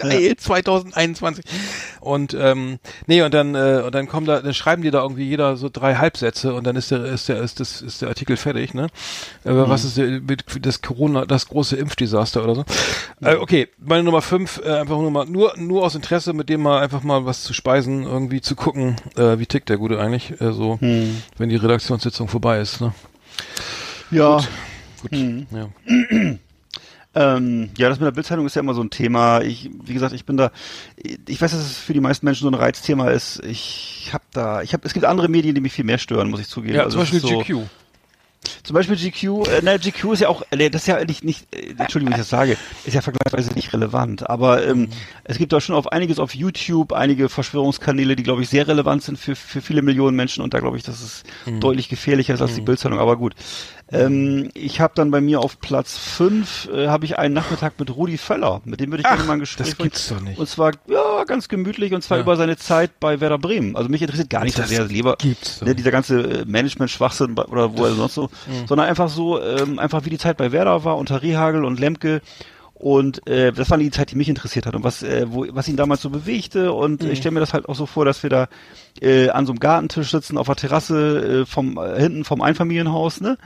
Geil, 0.02 0.36
2021. 0.36 1.44
Und 2.00 2.34
ähm, 2.34 2.78
nee, 3.06 3.22
und 3.22 3.32
dann 3.32 3.54
äh, 3.54 3.82
und 3.84 3.94
dann 3.94 4.08
kommen 4.08 4.26
da, 4.26 4.40
dann 4.40 4.54
schreiben 4.54 4.82
die 4.82 4.90
da 4.90 5.02
irgendwie 5.02 5.28
jeder 5.28 5.56
so 5.56 5.68
drei 5.72 5.94
Halbsätze 5.94 6.54
und 6.54 6.66
dann 6.66 6.74
ist 6.74 6.90
der 6.90 7.04
ist 7.04 7.28
der 7.28 7.40
ist 7.40 7.60
das 7.60 7.82
ist 7.82 8.02
der 8.02 8.08
Artikel 8.08 8.36
fertig, 8.36 8.74
ne? 8.74 8.88
Aber 9.44 9.68
was 9.68 9.84
ist 9.84 9.96
der, 9.96 10.20
mit 10.20 10.44
das 10.66 10.82
Corona, 10.82 11.24
das 11.24 11.46
große 11.46 11.76
Impfdesaster 11.76 12.42
oder 12.42 12.54
so? 12.56 12.64
Äh, 13.20 13.36
okay, 13.36 13.68
meine 13.78 14.02
Nummer 14.02 14.22
fünf, 14.22 14.60
äh, 14.64 14.70
einfach 14.80 14.96
nur 14.96 15.10
mal 15.10 15.26
nur 15.26 15.54
nur 15.56 15.84
aus 15.84 15.94
Interesse, 15.94 16.32
mit 16.32 16.48
dem 16.48 16.62
mal 16.62 16.80
einfach 16.80 17.02
mal 17.02 17.24
was 17.24 17.44
zu 17.44 17.52
speisen, 17.52 18.02
irgendwie 18.02 18.40
zu 18.40 18.56
gucken, 18.56 18.96
äh, 19.16 19.38
wie 19.38 19.46
tickt 19.46 19.68
der 19.68 19.76
Gute 19.76 20.00
eigentlich, 20.00 20.40
äh, 20.40 20.52
so 20.52 20.78
wenn 20.80 21.48
die 21.48 21.56
Redaktionssitzung 21.56 22.26
vorbei 22.26 22.60
ist, 22.60 22.80
ne? 22.80 22.92
ja. 24.10 24.38
Gut, 24.38 24.48
Hm. 25.10 25.46
ja. 25.50 25.68
Ähm, 27.14 27.70
ja, 27.76 27.88
das 27.88 27.98
mit 28.00 28.06
der 28.06 28.12
Bildzeitung 28.12 28.46
ist 28.46 28.56
ja 28.56 28.60
immer 28.60 28.74
so 28.74 28.82
ein 28.82 28.90
Thema. 28.90 29.42
Ich, 29.42 29.68
wie 29.84 29.92
gesagt, 29.92 30.14
ich 30.14 30.24
bin 30.24 30.36
da, 30.38 30.50
ich 30.96 31.40
weiß, 31.40 31.50
dass 31.50 31.60
es 31.60 31.76
für 31.76 31.92
die 31.92 32.00
meisten 32.00 32.24
Menschen 32.24 32.44
so 32.44 32.50
ein 32.50 32.54
Reizthema 32.54 33.10
ist. 33.10 33.42
Ich 33.44 34.10
habe 34.12 34.24
da, 34.32 34.62
ich 34.62 34.72
habe, 34.72 34.86
es 34.86 34.94
gibt 34.94 35.04
andere 35.04 35.28
Medien, 35.28 35.54
die 35.54 35.60
mich 35.60 35.72
viel 35.72 35.84
mehr 35.84 35.98
stören, 35.98 36.30
muss 36.30 36.40
ich 36.40 36.48
zugeben. 36.48 36.74
Ja, 36.74 36.84
Also 36.84 36.92
zum 36.92 37.00
Beispiel 37.00 37.20
so, 37.20 37.38
GQ. 37.40 37.66
Zum 38.64 38.74
Beispiel 38.74 38.96
GQ, 38.96 39.46
äh, 39.48 39.62
ne, 39.62 39.78
GQ 39.78 40.12
ist 40.14 40.20
ja 40.20 40.28
auch, 40.28 40.42
äh, 40.50 40.68
das 40.68 40.82
ist 40.82 40.86
ja 40.88 41.04
nicht, 41.04 41.22
nicht 41.22 41.46
äh, 41.54 41.74
Entschuldigung, 41.78 42.06
wenn 42.06 42.20
ich 42.20 42.26
das 42.26 42.28
sage, 42.28 42.56
ist 42.84 42.94
ja 42.94 43.00
vergleichsweise 43.00 43.52
nicht 43.52 43.72
relevant. 43.72 44.28
Aber 44.28 44.66
ähm, 44.66 44.88
es 45.22 45.38
gibt 45.38 45.52
da 45.52 45.60
schon 45.60 45.76
auf 45.76 45.92
einiges 45.92 46.18
auf 46.18 46.34
YouTube, 46.34 46.92
einige 46.92 47.28
Verschwörungskanäle, 47.28 48.16
die, 48.16 48.22
glaube 48.22 48.42
ich, 48.42 48.48
sehr 48.48 48.66
relevant 48.66 49.02
sind 49.02 49.18
für, 49.18 49.36
für 49.36 49.60
viele 49.60 49.82
Millionen 49.82 50.16
Menschen 50.16 50.42
und 50.42 50.54
da 50.54 50.60
glaube 50.60 50.76
ich, 50.76 50.82
dass 50.82 51.02
es 51.02 51.22
deutlich 51.60 51.88
gefährlicher 51.88 52.34
ist 52.34 52.40
als 52.40 52.54
die 52.54 52.62
Bildzeitung. 52.62 52.98
Aber 52.98 53.16
gut. 53.16 53.34
Ähm, 53.92 54.50
ich 54.54 54.80
habe 54.80 54.94
dann 54.96 55.10
bei 55.10 55.20
mir 55.20 55.40
auf 55.40 55.60
Platz 55.60 55.98
fünf 55.98 56.68
äh, 56.72 56.88
habe 56.88 57.04
ich 57.04 57.18
einen 57.18 57.34
Nachmittag 57.34 57.78
mit 57.78 57.94
Rudi 57.94 58.16
Völler. 58.18 58.60
Mit 58.64 58.80
dem 58.80 58.90
würde 58.90 59.02
ich 59.02 59.08
gerne 59.08 59.24
mal 59.24 59.34
ein 59.34 59.40
Gespräch 59.40 59.68
das 59.68 59.78
gibt's 59.78 60.08
doch 60.08 60.20
nicht. 60.20 60.38
Und 60.38 60.48
zwar, 60.48 60.72
ja, 60.88 61.24
ganz 61.24 61.48
gemütlich 61.48 61.92
und 61.92 62.02
zwar 62.02 62.18
Ja. 62.18 62.22
über 62.22 62.36
seine 62.36 62.56
Zeit 62.56 62.98
bei 63.00 63.20
Werder 63.20 63.38
Bremen. 63.38 63.76
Also 63.76 63.88
mich 63.88 64.00
interessiert 64.02 64.30
gar 64.30 64.44
nicht, 64.44 64.58
Das 64.58 64.70
dass 64.70 64.78
er 64.78 64.86
lieber, 64.86 65.16
gibt's 65.18 65.60
ne, 65.62 65.74
dieser 65.74 65.90
ganze 65.90 66.20
äh, 66.22 66.44
Management-Schwachsinn 66.46 67.36
oder 67.38 67.76
wo 67.76 67.84
er 67.84 67.92
sonst 67.92 68.14
so, 68.14 68.30
sondern 68.66 68.88
einfach 68.88 69.08
so, 69.08 69.42
ähm, 69.42 69.78
einfach 69.78 70.04
wie 70.04 70.10
die 70.10 70.18
Zeit 70.18 70.36
bei 70.38 70.52
Werder 70.52 70.84
war, 70.84 70.96
unter 70.96 71.22
Rehagel 71.22 71.64
und 71.64 71.78
Lemke. 71.78 72.22
Und 72.74 73.24
äh, 73.28 73.52
das 73.52 73.70
war 73.70 73.78
die 73.78 73.92
Zeit, 73.92 74.10
die 74.10 74.16
mich 74.16 74.28
interessiert 74.28 74.66
hat 74.66 74.74
und 74.74 74.82
was, 74.82 75.04
äh, 75.04 75.26
wo, 75.28 75.46
was 75.50 75.68
ihn 75.68 75.76
damals 75.76 76.02
so 76.02 76.10
bewegte. 76.10 76.72
Und 76.72 77.04
ich 77.04 77.18
stelle 77.20 77.32
mir 77.34 77.38
das 77.38 77.52
halt 77.54 77.68
auch 77.68 77.76
so 77.76 77.86
vor, 77.86 78.04
dass 78.04 78.24
wir 78.24 78.30
da 78.30 78.48
äh, 79.00 79.28
an 79.28 79.46
so 79.46 79.52
einem 79.52 79.60
Gartentisch 79.60 80.10
sitzen, 80.10 80.36
auf 80.36 80.48
der 80.48 80.56
Terrasse 80.56 81.42
äh, 81.42 81.46
vom 81.46 81.78
äh, 81.78 82.00
hinten 82.00 82.24
vom 82.24 82.42
Einfamilienhaus, 82.42 83.20
ne? 83.20 83.38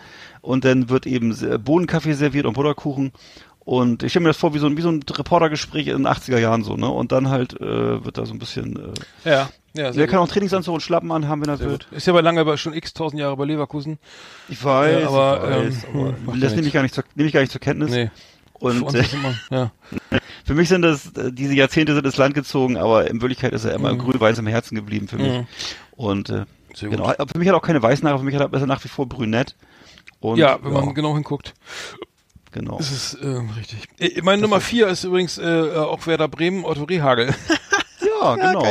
Und 0.47 0.64
dann 0.64 0.89
wird 0.89 1.06
eben 1.06 1.36
Bohnenkaffee 1.64 2.12
serviert 2.12 2.47
und 2.47 2.55
Butterkuchen. 2.55 3.12
Und 3.59 4.05
ich 4.05 4.12
stelle 4.12 4.23
mir 4.23 4.28
das 4.31 4.36
vor 4.36 4.55
wie 4.55 4.60
so 4.60 4.68
ein, 4.68 4.77
wie 4.77 4.82
so 4.82 4.90
ein 4.90 5.02
Reportergespräch 5.02 5.89
in 5.89 5.97
den 5.97 6.06
80er 6.06 6.39
Jahren 6.39 6.62
so, 6.62 6.77
ne? 6.77 6.89
Und 6.89 7.10
dann 7.10 7.31
halt 7.31 7.60
äh, 7.60 8.05
wird 8.05 8.16
da 8.16 8.24
so 8.24 8.32
ein 8.32 8.39
bisschen. 8.39 8.94
Äh, 9.24 9.28
Ja, 9.28 9.48
ja, 9.74 9.90
der 9.90 10.06
kann 10.06 10.20
auch 10.20 10.28
Trainingsanzug 10.28 10.74
und 10.74 10.81
Schlappen 10.81 11.10
anhaben, 11.10 11.43
wenn 11.43 11.48
er 11.48 11.59
will. 11.59 11.70
gut. 11.70 11.89
Ist 11.90 12.06
ja 12.06 12.12
aber 12.12 12.23
lange, 12.23 12.40
aber 12.40 12.56
schon 12.59 12.74
x 12.74 12.94
tausend 12.94 13.20
Jahre 13.20 13.36
bei 13.36 13.44
Leverkusen. 13.44 13.98
Ich 14.48 14.64
weiß, 14.64 15.02
Ja, 15.02 15.09
aber, 15.09 15.66
ich 15.66 15.66
weiß, 15.66 15.86
ähm, 15.93 16.14
aber 16.28 16.36
das 16.39 16.55
nehme 16.55 16.68
ich 16.68 16.73
gar 16.73 16.82
nicht 16.82 16.94
zur, 16.94 17.02
nehme 17.16 17.27
ich 17.27 17.32
gar 17.35 17.40
nicht 17.40 17.51
zur 17.51 17.60
Kenntnis. 17.60 17.90
Nee. 17.90 18.10
Für 18.59 18.66
Und 18.66 18.94
ist 18.94 19.12
immer, 19.14 19.35
ja. 19.51 19.73
für 20.44 20.55
mich 20.55 20.68
sind 20.68 20.82
das, 20.82 21.12
äh, 21.16 21.32
diese 21.32 21.55
Jahrzehnte 21.55 21.93
sind 21.94 22.06
ins 22.06 22.16
Land 22.16 22.35
gezogen, 22.35 22.77
aber 22.77 23.10
in 23.10 23.20
Wirklichkeit 23.20 23.52
ist 23.52 23.64
er 23.64 23.74
immer 23.74 23.94
grün-weiß 23.97 24.39
im 24.39 24.47
Herzen 24.47 24.77
geblieben 24.77 25.09
für 25.09 25.16
mich. 25.16 25.32
Mhm. 25.32 25.47
Und 25.97 26.31
äh, 26.31 26.44
genau, 26.81 27.12
für 27.31 27.39
mich 27.39 27.48
hat 27.48 27.55
er 27.55 27.59
auch 27.59 27.62
keine 27.66 27.82
weißen 27.82 28.09
Haare, 28.09 28.20
für 28.20 28.24
mich 28.24 28.36
hat 28.36 28.55
ist 28.55 28.60
er 28.60 28.66
nach 28.66 28.85
wie 28.85 28.89
vor 28.89 29.09
brünett. 29.09 29.56
Und, 30.32 30.38
ja, 30.38 30.58
wenn 30.62 30.72
man 30.72 30.94
genau 30.94 31.14
hinguckt. 31.14 31.54
genau. 32.52 32.78
Das 32.78 32.90
ist 32.90 33.14
äh, 33.14 33.26
richtig. 33.58 33.84
Äh, 33.98 34.20
Meine 34.22 34.42
Nummer 34.42 34.60
vier 34.60 34.88
ist 34.88 35.04
übrigens 35.04 35.38
äh, 35.38 35.70
auch 35.76 36.06
Werder 36.06 36.28
Bremen, 36.28 36.64
Otto 36.64 36.84
Rehagel. 36.84 37.34
Ja, 38.34 38.52
genau. 38.52 38.62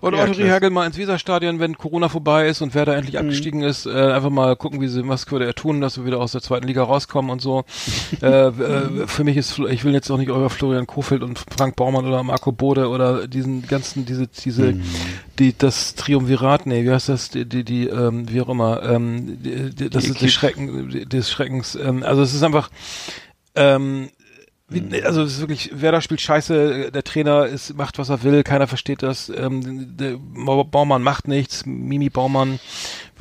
Und 0.00 0.14
Ja, 0.14 0.22
Otto. 0.24 0.32
Rehagel 0.32 0.70
mal 0.70 0.86
ins 0.86 0.98
Weserstadion, 0.98 1.58
wenn 1.60 1.78
Corona 1.78 2.08
vorbei 2.08 2.48
ist 2.48 2.60
und 2.60 2.74
Werder 2.74 2.92
Mhm. 2.92 2.98
endlich 2.98 3.18
abgestiegen 3.18 3.62
ist, 3.62 3.86
äh, 3.86 3.90
einfach 3.90 4.30
mal 4.30 4.56
gucken, 4.56 4.80
wie 4.80 4.88
sie, 4.88 5.06
was 5.08 5.30
würde 5.30 5.46
er 5.46 5.54
tun, 5.54 5.80
dass 5.80 5.96
wir 5.98 6.04
wieder 6.04 6.18
aus 6.20 6.32
der 6.32 6.42
zweiten 6.42 6.66
Liga 6.66 6.82
rauskommen 6.82 7.30
und 7.30 7.40
so. 7.40 7.64
äh, 8.22 8.26
äh, 8.48 9.06
für 9.06 9.24
mich 9.24 9.36
ist, 9.36 9.58
ich 9.58 9.84
will 9.84 9.92
jetzt 9.94 10.10
auch 10.10 10.18
nicht 10.18 10.28
über 10.28 10.50
Florian 10.50 10.86
Kofeld 10.86 11.22
und 11.22 11.38
Frank 11.38 11.76
Baumann 11.76 12.06
oder 12.06 12.22
Marco 12.22 12.52
Bode 12.52 12.88
oder 12.88 13.26
diesen 13.28 13.66
ganzen, 13.66 14.04
diese, 14.04 14.26
diese, 14.26 14.72
Mhm. 14.72 14.82
die, 15.38 15.56
das 15.56 15.94
Triumvirat, 15.94 16.66
nee, 16.66 16.84
wie 16.84 16.90
heißt 16.90 17.08
das, 17.08 17.30
die, 17.30 17.44
die, 17.46 17.64
die 17.64 17.86
ähm, 17.88 18.28
wie 18.30 18.40
auch 18.40 18.48
immer, 18.48 18.82
ähm, 18.82 19.38
die, 19.42 19.70
die, 19.74 19.90
das 19.90 20.04
Die 20.04 20.10
ist 20.10 20.20
des 20.22 20.32
Schrecken, 20.32 21.08
des 21.08 21.30
Schreckens, 21.30 21.74
ähm, 21.74 22.02
also 22.02 22.22
es 22.22 22.34
ist 22.34 22.42
einfach, 22.42 22.70
ähm, 23.54 24.08
also 25.04 25.22
es 25.22 25.34
ist 25.34 25.40
wirklich, 25.40 25.70
Werder 25.80 26.00
spielt 26.00 26.20
scheiße, 26.20 26.90
der 26.92 27.04
Trainer 27.04 27.46
ist, 27.46 27.76
macht 27.76 27.98
was 27.98 28.08
er 28.08 28.22
will, 28.22 28.42
keiner 28.42 28.66
versteht 28.66 29.02
das. 29.02 29.28
Ähm, 29.28 29.96
der 29.96 30.16
Ba- 30.18 30.62
Baumann 30.62 31.02
macht 31.02 31.28
nichts, 31.28 31.66
Mimi 31.66 32.10
Baumann 32.10 32.58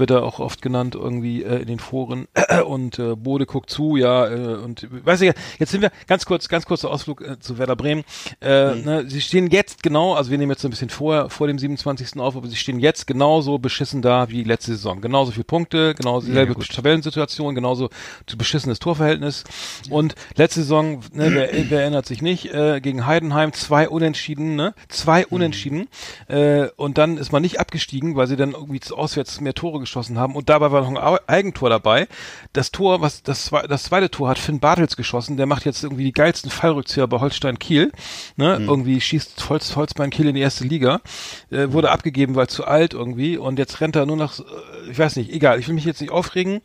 wird 0.02 0.12
er 0.12 0.24
auch 0.24 0.40
oft 0.40 0.62
genannt 0.62 0.96
irgendwie 0.96 1.44
äh, 1.44 1.62
in 1.62 1.68
den 1.68 1.80
Foren 1.80 2.28
und 2.66 3.00
äh, 3.00 3.16
Bode 3.16 3.46
guckt 3.46 3.70
zu, 3.70 3.96
ja 3.96 4.28
äh, 4.28 4.56
und 4.56 4.86
weiß 5.06 5.22
ich, 5.22 5.34
jetzt 5.60 5.72
sind 5.72 5.82
wir 5.82 5.92
ganz 6.08 6.26
kurz, 6.26 6.50
ganz 6.50 6.66
kurzer 6.66 6.90
Ausflug 6.92 7.22
äh, 7.22 7.40
zu 7.40 7.58
Werder 7.58 7.78
Bremen. 7.78 8.04
Äh, 8.42 8.76
ne, 8.76 9.06
sie 9.08 9.22
stehen 9.22 9.50
jetzt 9.50 9.82
genau, 9.84 10.16
also 10.16 10.30
wir 10.32 10.38
nehmen 10.38 10.52
jetzt 10.52 10.66
ein 10.66 10.72
bisschen 10.72 10.90
vorher 10.90 11.30
vor 11.30 11.48
dem 11.48 11.58
27. 11.58 12.20
auf, 12.20 12.36
aber 12.36 12.50
sie 12.50 12.58
stehen 12.58 12.80
jetzt 12.82 13.08
genauso 13.08 13.60
beschissen 13.60 14.02
da 14.02 14.28
wie 14.30 14.44
letzte 14.44 14.72
Saison. 14.74 15.00
Genauso 15.00 15.32
viele 15.32 15.46
Punkte, 15.46 15.96
genauso 15.96 16.28
dieselbe 16.28 16.56
Tabellensituation, 16.56 17.56
genauso 17.56 17.90
beschissenes 18.38 18.80
Torverhältnis 18.80 19.44
und 19.90 20.16
letzte 20.36 20.62
Saison, 20.62 21.02
ne, 21.14 21.32
wer, 21.32 21.50
wer 21.70 21.82
erinnert 21.82 22.06
sich 22.08 22.22
nicht, 22.22 22.54
äh, 22.54 22.82
gegen 22.82 23.06
Heidenheim 23.06 23.54
zwei 23.54 23.88
Unentschieden, 23.88 24.56
ne? 24.56 24.74
Zwei 24.90 25.26
Unentschieden. 25.28 25.88
Äh, 26.28 26.68
und 26.76 26.98
dann 26.98 27.18
ist 27.18 27.32
man 27.32 27.42
nicht 27.44 27.60
abgestiegen, 27.60 28.16
weil 28.16 28.28
sie 28.28 28.36
dann 28.36 28.54
irgendwie 28.54 28.80
zu- 28.80 28.98
auswärts 28.98 29.40
mehr 29.42 29.54
Tore 29.54 29.80
geschossen 29.92 30.18
haben. 30.18 30.36
Und 30.36 30.50
dabei 30.50 30.72
war 30.72 30.90
noch 30.90 31.02
ein 31.02 31.20
Eigentor 31.28 31.70
dabei. 31.70 32.08
Das 32.54 32.72
Tor, 32.72 33.02
was 33.02 33.24
das, 33.24 33.52
das 33.68 33.84
zweite 33.84 34.10
Tor 34.10 34.30
hat 34.30 34.40
Finn 34.40 34.60
Bartels 34.60 34.96
geschossen. 34.96 35.36
Der 35.36 35.46
macht 35.46 35.66
jetzt 35.66 35.84
irgendwie 35.84 36.06
die 36.06 36.14
geilsten 36.14 36.50
Fallrückzieher 36.50 37.08
bei 37.08 37.20
Holstein 37.20 37.60
Kiel. 37.60 37.92
Ne? 38.38 38.58
Irgendwie 38.62 39.02
schießt 39.02 39.50
Holz, 39.50 39.76
Holzbein 39.76 40.10
Kiel 40.10 40.28
in 40.28 40.36
die 40.36 40.42
erste 40.42 40.64
Liga. 40.64 41.02
Äh, 41.50 41.72
wurde 41.72 41.92
abgegeben, 41.92 42.36
weil 42.36 42.48
zu 42.48 42.66
alt 42.66 42.94
irgendwie. 42.94 43.38
Und 43.38 43.60
jetzt 43.60 43.82
rennt 43.82 43.96
er 43.96 44.06
nur 44.06 44.16
noch, 44.16 44.40
äh, 44.40 44.44
ich 44.90 44.98
weiß 44.98 45.18
nicht, 45.18 45.32
egal. 45.32 45.60
Ich 45.60 45.68
will 45.68 45.76
mich 45.76 45.86
jetzt 45.86 46.00
nicht 46.00 46.12
aufregen. 46.12 46.62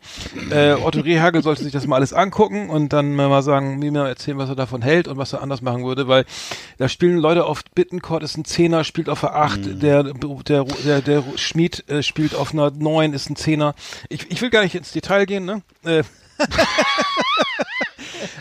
Äh, 0.49 0.73
Otto 0.73 1.01
Rehagel 1.01 1.43
sollte 1.43 1.63
sich 1.63 1.73
das 1.73 1.85
mal 1.85 1.97
alles 1.97 2.13
angucken 2.13 2.69
und 2.69 2.93
dann 2.93 3.13
mal 3.13 3.41
sagen, 3.41 3.79
mir 3.79 3.91
mal 3.91 4.07
erzählen, 4.07 4.37
was 4.37 4.49
er 4.49 4.55
davon 4.55 4.81
hält 4.81 5.07
und 5.07 5.17
was 5.17 5.33
er 5.33 5.41
anders 5.41 5.61
machen 5.61 5.83
würde, 5.83 6.07
weil 6.07 6.25
da 6.77 6.87
spielen 6.87 7.17
Leute 7.17 7.45
auf 7.45 7.63
Bittencourt 7.75 8.23
ist 8.23 8.37
ein 8.37 8.45
Zehner, 8.45 8.83
spielt 8.83 9.09
auf 9.09 9.21
der 9.21 9.35
Acht, 9.35 9.59
der, 9.81 10.03
der, 10.03 10.63
der, 10.63 11.01
der 11.01 11.23
Schmied 11.35 11.83
äh, 11.89 12.01
spielt 12.03 12.35
auf 12.35 12.53
einer 12.53 12.71
Neun, 12.71 13.06
ist 13.13 13.29
ein 13.29 13.35
Zehner. 13.35 13.75
Ich, 14.09 14.29
ich 14.31 14.41
will 14.41 14.49
gar 14.49 14.63
nicht 14.63 14.75
ins 14.75 14.91
Detail 14.91 15.25
gehen, 15.25 15.45
ne? 15.45 15.61
Äh, 15.83 16.03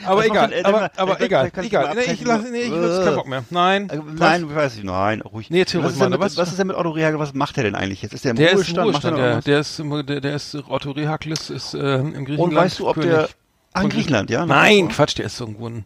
aber 0.05 0.17
macht 0.17 0.27
egal, 0.27 0.53
aber, 0.65 0.91
aber 0.97 1.21
egal, 1.21 1.51
egal. 1.57 1.87
mal 1.87 1.95
Nee, 1.95 2.13
ich 2.13 2.23
lass, 2.25 2.43
nee, 2.51 2.61
ich 2.63 2.71
keinen 3.05 3.17
Bock 3.17 3.27
mehr. 3.29 3.45
Nein. 3.51 3.89
Äh, 3.91 4.01
Nein, 4.17 4.55
weiß 4.55 4.77
ich, 4.77 4.85
nein, 4.85 5.21
ruhig. 5.23 5.51
Nee, 5.51 5.65
was, 5.83 5.93
ist 5.93 6.01
denn 6.01 6.11
mit, 6.11 6.21
was- 6.21 6.37
was 6.37 6.51
ist 6.51 6.59
denn 6.59 6.67
mit 6.67 6.77
Otto 6.77 6.91
Rehagel, 6.91 7.19
was 7.19 7.35
macht 7.35 7.57
er 7.59 7.65
denn 7.65 7.75
eigentlich 7.75 8.03
jetzt? 8.03 8.13
Ist 8.15 8.25
der 8.25 8.31
im 8.33 8.37
Der 8.37 8.53
ist 8.53 8.69
im 8.69 8.79
Ruhestand? 8.79 9.19
Er 9.19 9.35
Ruhestand, 9.37 9.47
der, 9.47 9.53
der 9.55 9.61
ist, 9.61 9.79
der, 10.09 10.21
der 10.21 10.35
ist, 10.37 10.55
Otto 10.69 10.91
Rehaklis 10.93 11.51
ist 11.51 11.75
äh, 11.75 11.97
im 11.97 12.13
Griechenland. 12.25 12.39
Und 12.41 12.55
weißt 12.55 12.79
du, 12.79 12.89
ob 12.89 12.95
König 12.95 13.11
der, 13.11 13.29
ah, 13.73 13.83
in 13.83 13.89
Griechenland, 13.89 14.31
ja? 14.31 14.47
Nein, 14.47 14.89
Quatsch, 14.89 15.19
der 15.19 15.27
ist 15.27 15.41
irgendwo 15.41 15.67
in, 15.69 15.85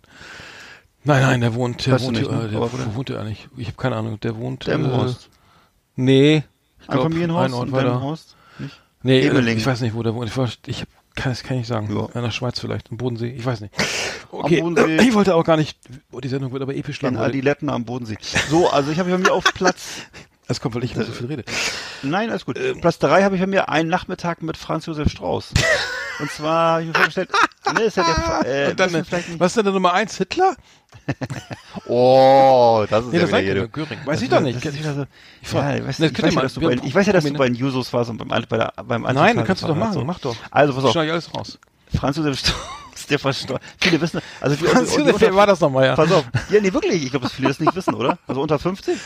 Nein, 1.02 1.23
nein, 1.23 1.40
der 1.40 1.55
wohnt, 1.55 1.86
der 1.86 1.94
Weißt 1.94 2.05
wohnt, 2.05 2.19
nicht, 2.19 2.31
ne? 2.31 2.44
äh, 2.44 2.48
der, 2.51 2.61
wo 2.61 2.94
wohnt 2.94 3.09
der 3.09 3.20
eigentlich? 3.20 3.48
Ich 3.57 3.69
habe 3.69 3.77
keine 3.78 3.97
Ahnung, 3.97 4.20
der 4.20 4.36
wohnt, 4.36 4.66
Der 4.66 4.74
im 4.74 4.85
äh, 4.85 4.90
Horst. 4.90 5.31
Nee. 5.97 6.44
Ich 6.82 6.89
Ein 6.89 6.93
glaub, 6.93 7.02
Familienhaus 7.05 7.44
ein 7.47 7.55
Ort 7.55 7.66
in 7.69 7.73
weiter. 7.73 7.85
Delmenhorst? 7.85 8.36
Nee, 9.03 9.21
äh, 9.21 9.27
Ebeling. 9.27 9.57
ich 9.57 9.67
weiß 9.67 9.81
nicht, 9.81 9.95
wo 9.95 10.03
der 10.03 10.15
wohnt. 10.15 10.29
Ich, 10.29 10.37
war, 10.37 10.49
ich 10.67 10.85
kann, 11.15 11.33
das 11.33 11.43
kann 11.43 11.57
ich 11.57 11.63
nicht 11.63 11.69
sagen. 11.69 11.95
Ja. 11.95 12.07
In 12.15 12.23
der 12.23 12.31
Schweiz 12.31 12.61
vielleicht, 12.61 12.91
im 12.91 12.97
Bodensee, 12.97 13.31
ich 13.31 13.45
weiß 13.45 13.61
nicht. 13.61 13.75
Okay, 14.31 14.61
Bodensee. 14.61 14.97
ich 15.01 15.15
wollte 15.15 15.35
auch 15.35 15.45
gar 15.45 15.57
nicht, 15.57 15.79
oh, 16.13 16.21
die 16.21 16.29
Sendung 16.29 16.53
wird 16.53 16.63
aber 16.63 16.75
episch 16.75 17.01
lang. 17.03 17.15
In 17.15 17.21
Adiletten 17.21 17.71
am 17.71 17.85
Bodensee. 17.85 18.19
So, 18.49 18.69
also 18.69 18.91
ich 18.91 18.99
habe 18.99 19.11
bei 19.11 19.19
mir 19.19 19.33
auf 19.33 19.45
Platz, 19.45 20.03
Es 20.51 20.61
kommt, 20.61 20.75
weil 20.75 20.85
ich 20.85 20.95
immer 20.95 21.05
so 21.05 21.13
viel 21.13 21.27
rede. 21.27 21.45
nein, 22.03 22.29
alles 22.31 22.45
gut. 22.45 22.59
Ähm. 22.59 22.81
Platz 22.81 22.99
drei 22.99 23.23
habe 23.23 23.37
ich 23.37 23.41
bei 23.41 23.47
mir 23.47 23.69
einen 23.69 23.89
Nachmittag 23.89 24.43
mit 24.43 24.57
Franz 24.57 24.87
Josef 24.87 25.09
Strauß. 25.11 25.53
Und 26.19 26.31
zwar, 26.31 26.75
hab 26.75 26.81
ich 26.81 26.87
mir 26.89 26.95
vorgestellt, 26.95 27.31
ne, 27.75 27.81
ist 27.83 27.97
ja 27.97 28.05
der, 28.43 28.67
äh, 28.67 28.71
Und 28.73 28.81
dann, 28.81 28.93
was 29.39 29.53
ist 29.53 29.57
denn 29.57 29.65
der 29.65 29.73
Nummer 29.73 29.93
eins? 29.95 30.17
Hitler? 30.19 30.55
oh, 31.87 32.85
das 32.91 33.05
ist 33.07 33.13
Nee, 33.13 33.19
ja 33.21 33.27
das 33.27 33.41
wieder 33.41 33.55
du. 33.55 33.69
Göring. 33.69 33.99
Weiß 34.05 34.17
Das 34.17 34.23
ich 34.23 34.29
doch 34.29 34.41
nicht. 34.41 34.57
Das 34.65 34.73
ist 34.75 34.79
wieder 34.81 34.95
so, 34.95 35.07
Ich 35.41 35.49
frag- 35.49 35.63
ja, 35.63 35.77
ich 35.77 35.87
weiß, 35.87 36.01
ich 36.01 36.19
ja, 36.19 36.43
dass 36.43 36.55
du 36.55 36.61
bei, 36.61 36.77
haben 36.77 36.87
ich 36.87 36.95
weiß 36.95 37.07
ja, 37.07 37.13
dass 37.13 37.25
du 37.25 37.31
bei 37.33 37.37
Prominent- 37.39 37.57
den 37.57 37.61
Jusos 37.61 37.93
warst 37.93 38.11
und 38.11 38.19
beim, 38.19 38.29
bei 38.29 38.57
der, 38.57 38.73
beim 38.85 39.03
Nein, 39.03 39.17
Antifall 39.17 39.45
kannst 39.45 39.63
du 39.63 39.67
doch 39.69 39.77
machen, 39.77 39.97
hast, 39.99 40.05
mach 40.05 40.19
so. 40.21 40.31
doch. 40.31 40.37
Also, 40.51 40.75
pass 40.75 40.85
auf. 40.85 40.93
Schneid 40.93 41.07
ich 41.07 41.13
alles 41.13 41.35
raus. 41.35 41.59
Franz 41.97 42.17
Josef 42.17 42.39
Strauß, 42.39 43.07
der 43.09 43.19
verstorben. 43.19 43.65
Viele 43.81 44.01
wissen, 44.01 44.21
also 44.41 44.57
Franz 44.57 44.97
Josef, 44.97 45.17
wer 45.21 45.35
war 45.35 45.47
das 45.47 45.61
nochmal, 45.61 45.87
ja? 45.87 45.95
Pass 45.97 46.13
auf. 46.13 46.25
Ja, 46.51 46.61
nee, 46.61 46.73
wirklich. 46.73 47.03
Ich 47.05 47.11
glaube, 47.11 47.25
dass 47.25 47.33
viele 47.33 47.49
das 47.49 47.61
nicht 47.61 47.75
wissen, 47.75 47.95
oder? 47.95 48.19
Also 48.27 48.41
unter 48.43 48.59
50? 48.59 48.97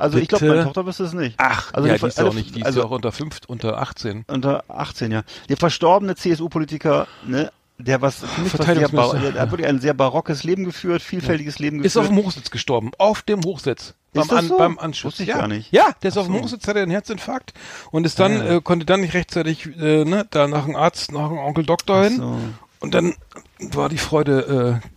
Also 0.00 0.18
ich 0.18 0.28
glaube, 0.28 0.44
Bitte? 0.44 0.54
meine 0.56 0.64
Tochter 0.66 0.86
wüsste 0.86 1.04
es 1.04 1.12
nicht. 1.12 1.34
Ach, 1.38 1.72
also 1.74 1.86
ja, 1.88 1.94
die, 1.94 2.00
die 2.00 2.06
ist 2.06 2.18
ja 2.18 2.24
auch 2.26 2.34
nicht, 2.34 2.54
die 2.56 2.60
ist 2.60 2.66
also 2.66 2.80
ja 2.80 2.86
auch 2.86 2.90
unter 2.90 3.12
fünf, 3.12 3.38
unter 3.46 3.78
18. 3.78 4.24
unter 4.26 4.64
18, 4.68 5.12
ja. 5.12 5.22
Der 5.48 5.56
verstorbene 5.56 6.14
CSU-Politiker, 6.16 7.06
ne, 7.26 7.52
der 7.78 8.02
was, 8.02 8.16
für 8.16 8.40
mich 8.42 8.58
was 8.58 8.66
sehr, 8.66 9.32
der 9.32 9.40
hat 9.42 9.50
wirklich 9.50 9.66
ein 9.66 9.80
sehr 9.80 9.94
barockes 9.94 10.44
Leben 10.44 10.64
geführt, 10.64 11.02
vielfältiges 11.02 11.58
Leben 11.58 11.82
Ist 11.82 11.96
auf 11.96 12.04
geführt. 12.08 12.18
dem 12.18 12.26
Hochsitz 12.26 12.50
gestorben. 12.50 12.90
Auf 12.98 13.22
dem 13.22 13.42
Hochsitz. 13.44 13.94
Beim, 14.12 14.26
das 14.28 14.38
An, 14.38 14.48
so? 14.48 14.58
beim 14.58 14.78
Anschluss. 14.78 15.12
Wusste 15.12 15.22
ich 15.22 15.28
ja. 15.30 15.38
gar 15.38 15.48
nicht. 15.48 15.72
Ja, 15.72 15.90
der 16.02 16.08
ist 16.08 16.16
auf 16.18 16.26
dem 16.26 16.34
so. 16.36 16.42
Hochsitz, 16.42 16.66
hatte 16.66 16.80
einen 16.80 16.90
Herzinfarkt 16.90 17.54
und 17.90 18.04
ist 18.04 18.18
dann, 18.18 18.32
ja. 18.32 18.56
äh, 18.56 18.60
konnte 18.60 18.84
dann 18.84 19.00
nicht 19.00 19.14
rechtzeitig, 19.14 19.66
äh, 19.78 20.04
ne, 20.04 20.26
da 20.30 20.48
nach 20.48 20.64
einem 20.64 20.76
Arzt, 20.76 21.12
nach 21.12 21.26
einem 21.30 21.38
Onkel 21.38 21.64
Doktor 21.64 22.04
hin. 22.04 22.16
so. 22.16 22.36
Und 22.80 22.94
dann 22.94 23.14
war 23.58 23.88
die 23.88 23.98
Freude, 23.98 24.80
äh, 24.82 24.88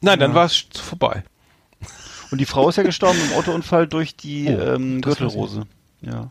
nein, 0.00 0.18
dann 0.18 0.30
Ja. 0.30 0.36
war 0.36 0.44
es 0.46 0.64
vorbei. 0.80 1.24
Und 2.30 2.38
die 2.40 2.46
Frau 2.46 2.68
ist 2.68 2.76
ja 2.76 2.82
gestorben 2.82 3.18
im 3.30 3.36
Autounfall 3.36 3.86
durch 3.86 4.16
die 4.16 4.48
Oh, 4.48 4.60
ähm, 4.60 5.00
Gürtelrose. 5.00 5.62
Ja. 6.00 6.30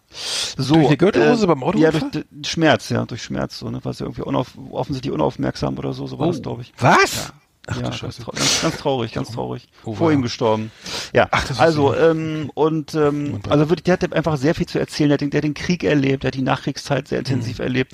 So, 0.57 0.75
Durch 0.75 0.87
die 0.89 0.97
Gürtelrose 0.97 1.45
beim 1.47 1.59
Ja, 1.59 1.65
Autounfall? 1.67 1.99
durch 2.11 2.25
d- 2.25 2.47
Schmerz, 2.47 2.89
ja, 2.89 3.05
durch 3.05 3.21
Schmerz, 3.23 3.59
so, 3.59 3.69
ne, 3.69 3.79
was 3.83 3.99
ja 3.99 4.05
irgendwie 4.05 4.21
unauf, 4.21 4.51
offensichtlich 4.71 5.13
unaufmerksam 5.13 5.77
oder 5.77 5.91
so, 5.93 6.07
so 6.07 6.19
war 6.19 6.27
das, 6.27 6.41
glaube 6.41 6.61
ich. 6.61 6.73
Was? 6.79 7.33
Ach 7.69 7.75
ja, 7.75 7.89
ganz, 7.89 7.99
ganz, 7.99 8.77
traurig, 8.77 9.11
ganz 9.11 9.29
traurig. 9.31 9.67
Oh, 9.83 9.93
Vor 9.93 10.07
wow. 10.07 10.13
ihm 10.13 10.21
gestorben. 10.21 10.71
Ja, 11.13 11.27
Ach, 11.31 11.45
das 11.45 11.59
also, 11.59 11.93
ähm, 11.93 12.49
und, 12.53 12.95
ähm, 12.95 13.41
also 13.49 13.67
wirklich, 13.67 13.83
der 13.83 13.95
hat 13.95 14.13
einfach 14.13 14.37
sehr 14.37 14.55
viel 14.55 14.67
zu 14.67 14.79
erzählen. 14.79 15.09
Der 15.09 15.15
hat 15.15 15.19
den, 15.21 15.31
der 15.31 15.39
hat 15.39 15.43
den 15.43 15.53
Krieg 15.53 15.83
erlebt, 15.83 16.23
der 16.23 16.29
hat 16.29 16.35
die 16.35 16.43
Nachkriegszeit 16.43 17.09
sehr 17.09 17.17
Mhm. 17.19 17.25
intensiv 17.25 17.59
erlebt. 17.59 17.91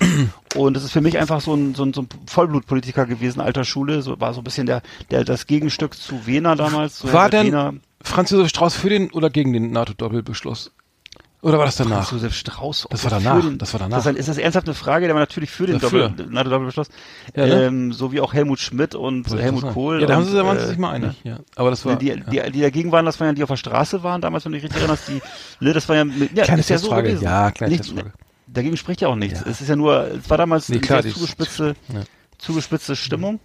Und 0.54 0.76
das 0.76 0.84
ist 0.84 0.92
für 0.92 1.02
mich 1.02 1.18
einfach 1.18 1.42
so 1.42 1.56
ein, 1.56 1.74
so 1.74 1.86
ein, 1.86 1.94
so 1.94 2.04
ein 2.04 2.10
Vollblutpolitiker 2.28 3.08
gewesen, 3.08 3.42
alter 3.42 3.64
Schule. 3.64 4.04
So, 4.04 4.20
war 4.20 4.36
so 4.36 4.42
ein 4.42 4.44
bisschen 4.44 4.68
der, 4.68 4.84
der, 5.10 5.24
das 5.24 5.48
Gegenstück 5.48 5.96
zu 5.96 6.28
Wehner 6.28 6.56
damals. 6.56 7.00
So 7.00 7.12
War 7.12 7.32
denn 7.32 7.48
Wehner, 7.48 7.74
Franz 8.04 8.30
Josef 8.30 8.50
Strauß 8.50 8.76
für 8.76 8.90
den 8.90 9.12
oder 9.12 9.30
gegen 9.30 9.54
den 9.54 9.72
NATO-Doppelbeschluss? 9.72 10.72
Oder 11.42 11.58
war 11.58 11.66
das 11.66 11.76
danach? 11.76 12.08
Franz 12.08 12.12
Josef 12.12 12.36
Strauß. 12.36 12.88
Das 12.90 13.04
war 13.04 13.12
danach, 13.12 13.42
Den, 13.42 13.58
das 13.58 13.74
war 13.74 13.80
danach. 13.80 13.98
Das 13.98 14.06
ist, 14.06 14.10
ein, 14.10 14.16
ist 14.16 14.30
das 14.30 14.38
ernsthaft 14.38 14.66
eine 14.68 14.76
Frage? 14.76 15.08
Der 15.08 15.16
war 15.16 15.22
natürlich 15.22 15.50
für 15.50 15.66
den 15.68 15.80
Dafür. 15.80 16.10
Doppel, 16.10 16.28
NATO 16.28 16.50
Doppelbeschluss. 16.50 16.88
Ja, 17.36 17.46
ne? 17.46 17.64
ähm, 17.66 17.92
so 17.92 18.14
wie 18.14 18.22
auch 18.22 18.34
Helmut 18.34 18.60
Schmidt 18.60 18.96
und 18.96 19.30
Wollte 19.30 19.44
Helmut. 19.44 19.74
Kohl. 19.74 20.00
Ja, 20.00 20.08
da 20.08 20.16
haben 20.16 20.24
und, 20.24 20.30
sie, 20.30 20.36
da 20.38 20.46
waren 20.46 20.58
äh, 20.58 20.66
sich 20.68 20.78
mal 20.78 20.92
einig. 20.92 21.20
Ja. 21.26 21.40
Aber 21.56 21.70
das 21.70 21.86
war. 21.86 21.98
die, 21.98 22.08
ja. 22.08 22.16
die, 22.16 22.52
die 22.52 22.62
dagegen 22.62 22.92
waren, 22.94 23.06
das 23.06 23.20
waren 23.20 23.28
ja 23.28 23.34
die 23.34 23.44
auf 23.44 23.50
der 23.50 23.58
Straße 23.58 24.04
waren 24.04 24.22
damals, 24.22 24.46
wenn 24.46 24.54
du 24.54 24.58
dich 24.58 24.64
richtig 24.64 24.80
erinnerst, 24.82 25.10
die, 25.10 25.22
ne, 25.60 25.74
das 25.74 25.90
war 25.90 25.98
ja, 25.98 26.06
mit- 26.06 26.32
ja 26.38 26.46
Kleine 26.46 26.62
ist 26.62 26.70
ja 26.70 26.78
so 26.78 26.84
Testfrage. 26.88 27.08
gewesen. 27.10 27.24
Ja, 27.26 27.52
kleine 27.52 27.72
Nicht- 27.74 27.84
Testfrage. 27.84 28.14
Dagegen 28.48 28.78
spricht 28.78 29.02
ja 29.02 29.08
auch 29.10 29.16
nichts. 29.16 29.42
Ja. 29.42 29.48
Es 29.50 29.60
ist 29.62 29.68
ja 29.68 29.76
nur, 29.76 30.12
es 30.12 30.30
war 30.30 30.38
damals 30.38 30.70
Nee, 30.70 30.76
eine 30.76 30.82
klar, 30.86 31.02
sehr 31.02 31.12
die- 31.12 31.18
zugespitzte, 31.18 31.76
zugespitzte 32.38 32.96
Stimmung. 32.96 33.40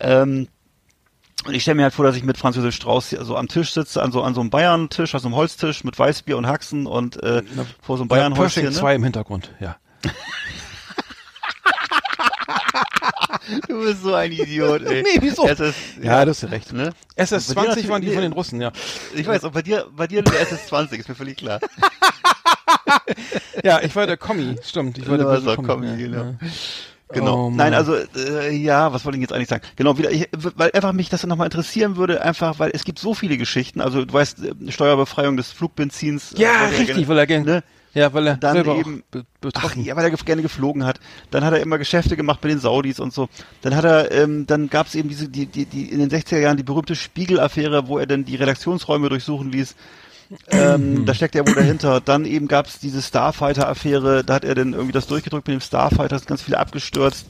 Ähm, 0.00 0.48
und 1.46 1.54
ich 1.54 1.62
stelle 1.62 1.76
mir 1.76 1.84
halt 1.84 1.94
vor, 1.94 2.04
dass 2.04 2.16
ich 2.16 2.24
mit 2.24 2.36
Franz 2.38 2.56
Josef 2.56 2.74
Strauß 2.74 3.08
hier 3.10 3.24
so 3.24 3.36
am 3.36 3.48
Tisch 3.48 3.72
sitze, 3.72 4.02
an 4.02 4.12
so, 4.12 4.22
an 4.22 4.34
so 4.34 4.40
einem 4.40 4.50
Bayern-Tisch, 4.50 5.14
also 5.14 5.28
einem 5.28 5.36
Holztisch 5.36 5.84
mit 5.84 5.98
Weißbier 5.98 6.36
und 6.36 6.46
Haxen 6.46 6.86
und 6.86 7.22
äh, 7.22 7.42
vor 7.80 7.96
so 7.96 8.02
einem 8.02 8.10
Ja, 8.10 8.16
Bayern-Häuschen. 8.16 8.62
Pershing 8.62 8.64
Ne? 8.64 8.72
2 8.72 8.94
im 8.96 9.04
Hintergrund, 9.04 9.52
ja. 9.60 9.76
Du 13.68 13.80
bist 13.80 14.02
so 14.02 14.12
ein 14.14 14.32
Idiot, 14.32 14.82
ey. 14.82 15.02
Nee, 15.04 15.18
wieso? 15.20 15.46
Es 15.46 15.60
ist, 15.60 15.76
Ja, 16.02 16.24
du 16.24 16.30
hast 16.30 16.42
ja 16.42 16.48
recht. 16.48 16.72
ne? 16.72 16.92
SS20 17.16 17.54
Bei 17.54 17.62
dir 17.62 17.66
waren 17.66 17.76
die 17.76 17.84
natürlich- 18.08 18.14
von 18.14 18.22
den 18.22 18.32
Russen, 18.32 18.60
ja. 18.60 18.72
Ich 19.14 19.26
weiß, 19.26 19.44
und 19.44 19.52
bei 19.54 19.62
dir, 19.62 19.86
bei 19.94 20.06
dir 20.08 20.22
nur 20.22 20.32
der 20.32 20.46
SS20, 20.46 20.94
ist 20.98 21.08
mir 21.08 21.14
völlig 21.14 21.36
klar. 21.36 21.60
Ja, 23.64 23.80
ich 23.82 23.94
war 23.96 24.06
der 24.06 24.16
Kommi, 24.16 24.56
stimmt. 24.64 24.98
Ich 24.98 25.08
war 25.08 25.16
der 25.16 25.26
Ja, 25.26 25.32
böse 25.34 25.44
so 25.46 25.54
Kommi. 25.56 25.68
Kommi, 25.68 25.86
ja, 25.88 25.96
genau. 25.96 26.16
ja. 26.24 26.34
Genau. 27.08 27.46
Oh. 27.46 27.50
Nein, 27.50 27.72
also 27.74 27.94
äh, 27.94 28.50
ja, 28.54 28.92
was 28.92 29.04
wollte 29.04 29.16
ich 29.18 29.22
jetzt 29.22 29.32
eigentlich 29.32 29.48
sagen? 29.48 29.62
Genau, 29.76 29.96
wieder, 29.96 30.10
ich, 30.10 30.28
weil 30.56 30.72
einfach 30.72 30.92
mich 30.92 31.08
das 31.08 31.24
nochmal 31.24 31.46
interessieren 31.46 31.96
würde, 31.96 32.20
einfach, 32.22 32.58
weil 32.58 32.70
es 32.74 32.84
gibt 32.84 32.98
so 32.98 33.14
viele 33.14 33.36
Geschichten. 33.36 33.80
Also 33.80 34.04
du 34.04 34.12
weißt, 34.12 34.38
äh, 34.44 34.72
Steuerbefreiung 34.72 35.36
des 35.36 35.52
Flugbenzins. 35.52 36.32
äh, 36.32 36.42
Ja, 36.42 36.66
richtig, 36.66 36.86
gerne- 36.88 37.08
weil 37.08 37.18
er 37.18 37.26
gern- 37.26 37.44
ne? 37.44 37.62
Ja, 37.94 38.12
weil 38.12 38.26
er 38.26 38.36
Dann 38.36 38.52
selber 38.56 38.76
eben- 38.76 39.04
Ach, 39.54 39.74
ja, 39.76 39.96
weil 39.96 40.04
er 40.04 40.10
ge- 40.10 40.18
gerne 40.22 40.42
geflogen 40.42 40.84
hat. 40.84 41.00
Dann 41.30 41.44
hat 41.44 41.54
er 41.54 41.60
immer 41.60 41.78
Geschäfte 41.78 42.14
gemacht 42.14 42.42
mit 42.42 42.52
den 42.52 42.58
Saudis 42.58 43.00
und 43.00 43.14
so. 43.14 43.28
Dann 43.62 43.74
hat 43.74 43.84
er, 43.86 44.10
ähm, 44.12 44.44
dann 44.46 44.68
gab 44.68 44.86
es 44.88 44.94
eben 44.94 45.08
diese, 45.08 45.28
die, 45.30 45.46
die, 45.46 45.64
die 45.64 45.90
in 45.90 46.00
den 46.00 46.10
60er 46.10 46.38
Jahren 46.38 46.58
die 46.58 46.62
berühmte 46.62 46.94
Spiegel-Affäre, 46.94 47.88
wo 47.88 47.98
er 47.98 48.06
dann 48.06 48.26
die 48.26 48.36
Redaktionsräume 48.36 49.08
durchsuchen 49.08 49.50
ließ. 49.50 49.76
Ähm, 50.50 51.06
da 51.06 51.14
steckt 51.14 51.34
er 51.34 51.46
wohl 51.46 51.54
dahinter. 51.54 52.00
Dann 52.00 52.24
eben 52.24 52.48
gab 52.48 52.66
es 52.66 52.78
diese 52.78 53.02
Starfighter-Affäre, 53.02 54.24
da 54.24 54.34
hat 54.34 54.44
er 54.44 54.54
dann 54.54 54.72
irgendwie 54.72 54.92
das 54.92 55.06
durchgedrückt 55.06 55.48
mit 55.48 55.54
dem 55.54 55.60
Starfighter, 55.60 56.16
ist 56.16 56.26
ganz 56.26 56.42
viel 56.42 56.54
abgestürzt. 56.54 57.26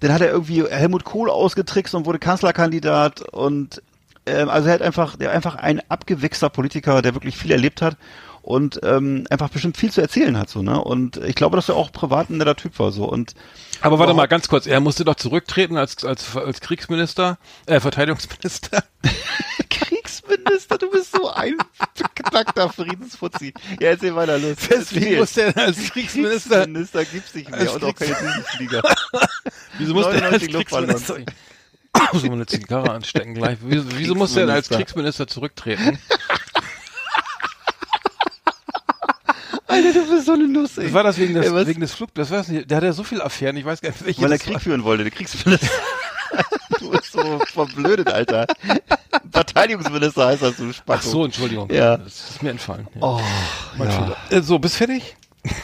Dann 0.00 0.12
hat 0.12 0.20
er 0.20 0.30
irgendwie 0.30 0.64
Helmut 0.64 1.04
Kohl 1.04 1.30
ausgetrickst 1.30 1.94
und 1.94 2.06
wurde 2.06 2.18
Kanzlerkandidat 2.18 3.22
und 3.22 3.82
ähm, 4.26 4.48
also 4.48 4.68
er 4.68 4.74
hat 4.74 4.82
einfach, 4.82 5.16
der 5.16 5.32
einfach 5.32 5.56
ein 5.56 5.80
abgewichster 5.88 6.50
Politiker, 6.50 7.02
der 7.02 7.14
wirklich 7.14 7.36
viel 7.36 7.50
erlebt 7.50 7.82
hat 7.82 7.96
und 8.42 8.78
ähm, 8.84 9.26
einfach 9.30 9.48
bestimmt 9.48 9.76
viel 9.76 9.90
zu 9.90 10.00
erzählen 10.00 10.38
hat 10.38 10.48
so 10.48 10.62
ne 10.62 10.80
und 10.80 11.16
ich 11.16 11.34
glaube, 11.34 11.56
dass 11.56 11.68
er 11.68 11.74
auch 11.76 11.90
privat 11.90 12.30
ein 12.30 12.36
netter 12.36 12.54
Typ 12.54 12.78
war 12.78 12.92
so 12.92 13.10
und 13.10 13.34
Aber 13.80 13.98
warte 13.98 14.14
mal, 14.14 14.26
ganz 14.26 14.48
kurz, 14.48 14.66
er 14.66 14.80
musste 14.80 15.04
doch 15.04 15.16
zurücktreten 15.16 15.76
als, 15.76 16.04
als, 16.04 16.36
als 16.36 16.60
Kriegsminister, 16.60 17.38
äh, 17.66 17.80
Verteidigungsminister. 17.80 18.84
Kriegsminister, 20.22 20.78
du 20.78 20.90
bist 20.90 21.12
so 21.12 21.30
ein 21.30 21.56
beknackter 21.96 22.68
Friedensfuzzi. 22.70 23.54
Ja, 23.80 23.90
erzähl 23.90 24.14
weiter 24.14 24.38
los. 24.38 24.56
Deswegen 24.70 25.06
Erzähl. 25.06 25.18
musste 25.18 25.42
er 25.42 25.56
als 25.56 25.76
Kriegsminister, 25.90 26.64
Kriegsminister 26.64 27.04
gibt's 27.04 27.34
nicht 27.34 27.50
mehr 27.50 27.74
und 27.74 27.84
auch 27.84 27.94
keine 27.94 28.14
Düsenflieger. 28.14 28.82
wieso 29.78 29.94
musste 29.94 30.12
er 30.20 30.30
als 30.30 30.42
99 30.42 30.52
Luftballons. 30.52 31.06
Kriegsminister, 31.06 31.34
ich 32.04 32.12
muss 32.12 32.22
mal 32.22 32.32
eine 32.32 32.46
Zigarre 32.46 32.90
anstecken 32.90 33.34
gleich. 33.34 33.58
Wieso, 33.62 33.84
wieso 33.94 34.14
musste 34.14 34.40
er 34.42 34.48
als 34.50 34.68
Kriegsminister 34.68 35.26
zurücktreten? 35.26 35.98
Alter, 39.66 39.92
du 39.92 40.08
bist 40.10 40.26
so 40.26 40.32
eine 40.32 40.48
Nuss, 40.48 40.78
ey. 40.78 40.92
War 40.94 41.04
das 41.04 41.18
wegen 41.18 41.34
des, 41.34 41.52
was? 41.52 41.66
wegen 41.66 41.80
des 41.80 41.92
Flug, 41.92 42.14
das 42.14 42.30
weiß 42.30 42.48
nicht, 42.48 42.70
der 42.70 42.78
hat 42.78 42.84
ja 42.84 42.92
so 42.94 43.04
viele 43.04 43.22
Affären, 43.22 43.56
ich 43.56 43.66
weiß 43.66 43.82
gar 43.82 43.90
nicht, 43.90 44.04
welche 44.04 44.22
Weil 44.22 44.32
er 44.32 44.38
Krieg 44.38 44.54
war. 44.54 44.60
führen 44.60 44.82
wollte, 44.82 45.04
der 45.04 45.12
Kriegsminister. 45.12 45.68
du 46.80 46.90
bist 46.90 47.12
so 47.12 47.38
verblödet, 47.52 48.08
Alter. 48.12 48.46
Verteidigungsminister 49.32 50.26
heißt 50.26 50.42
das, 50.42 50.56
du 50.56 50.72
Spacko. 50.72 50.98
Ach 51.00 51.02
so, 51.02 51.24
Entschuldigung. 51.24 51.70
Ja. 51.70 51.96
Das 51.96 52.30
ist 52.30 52.42
mir 52.42 52.50
entfallen. 52.50 52.86
Ja. 52.94 53.00
Oh, 53.02 53.20
ja. 53.78 54.16
Äh, 54.30 54.42
so, 54.42 54.58
bist 54.58 54.76
fertig? 54.76 55.16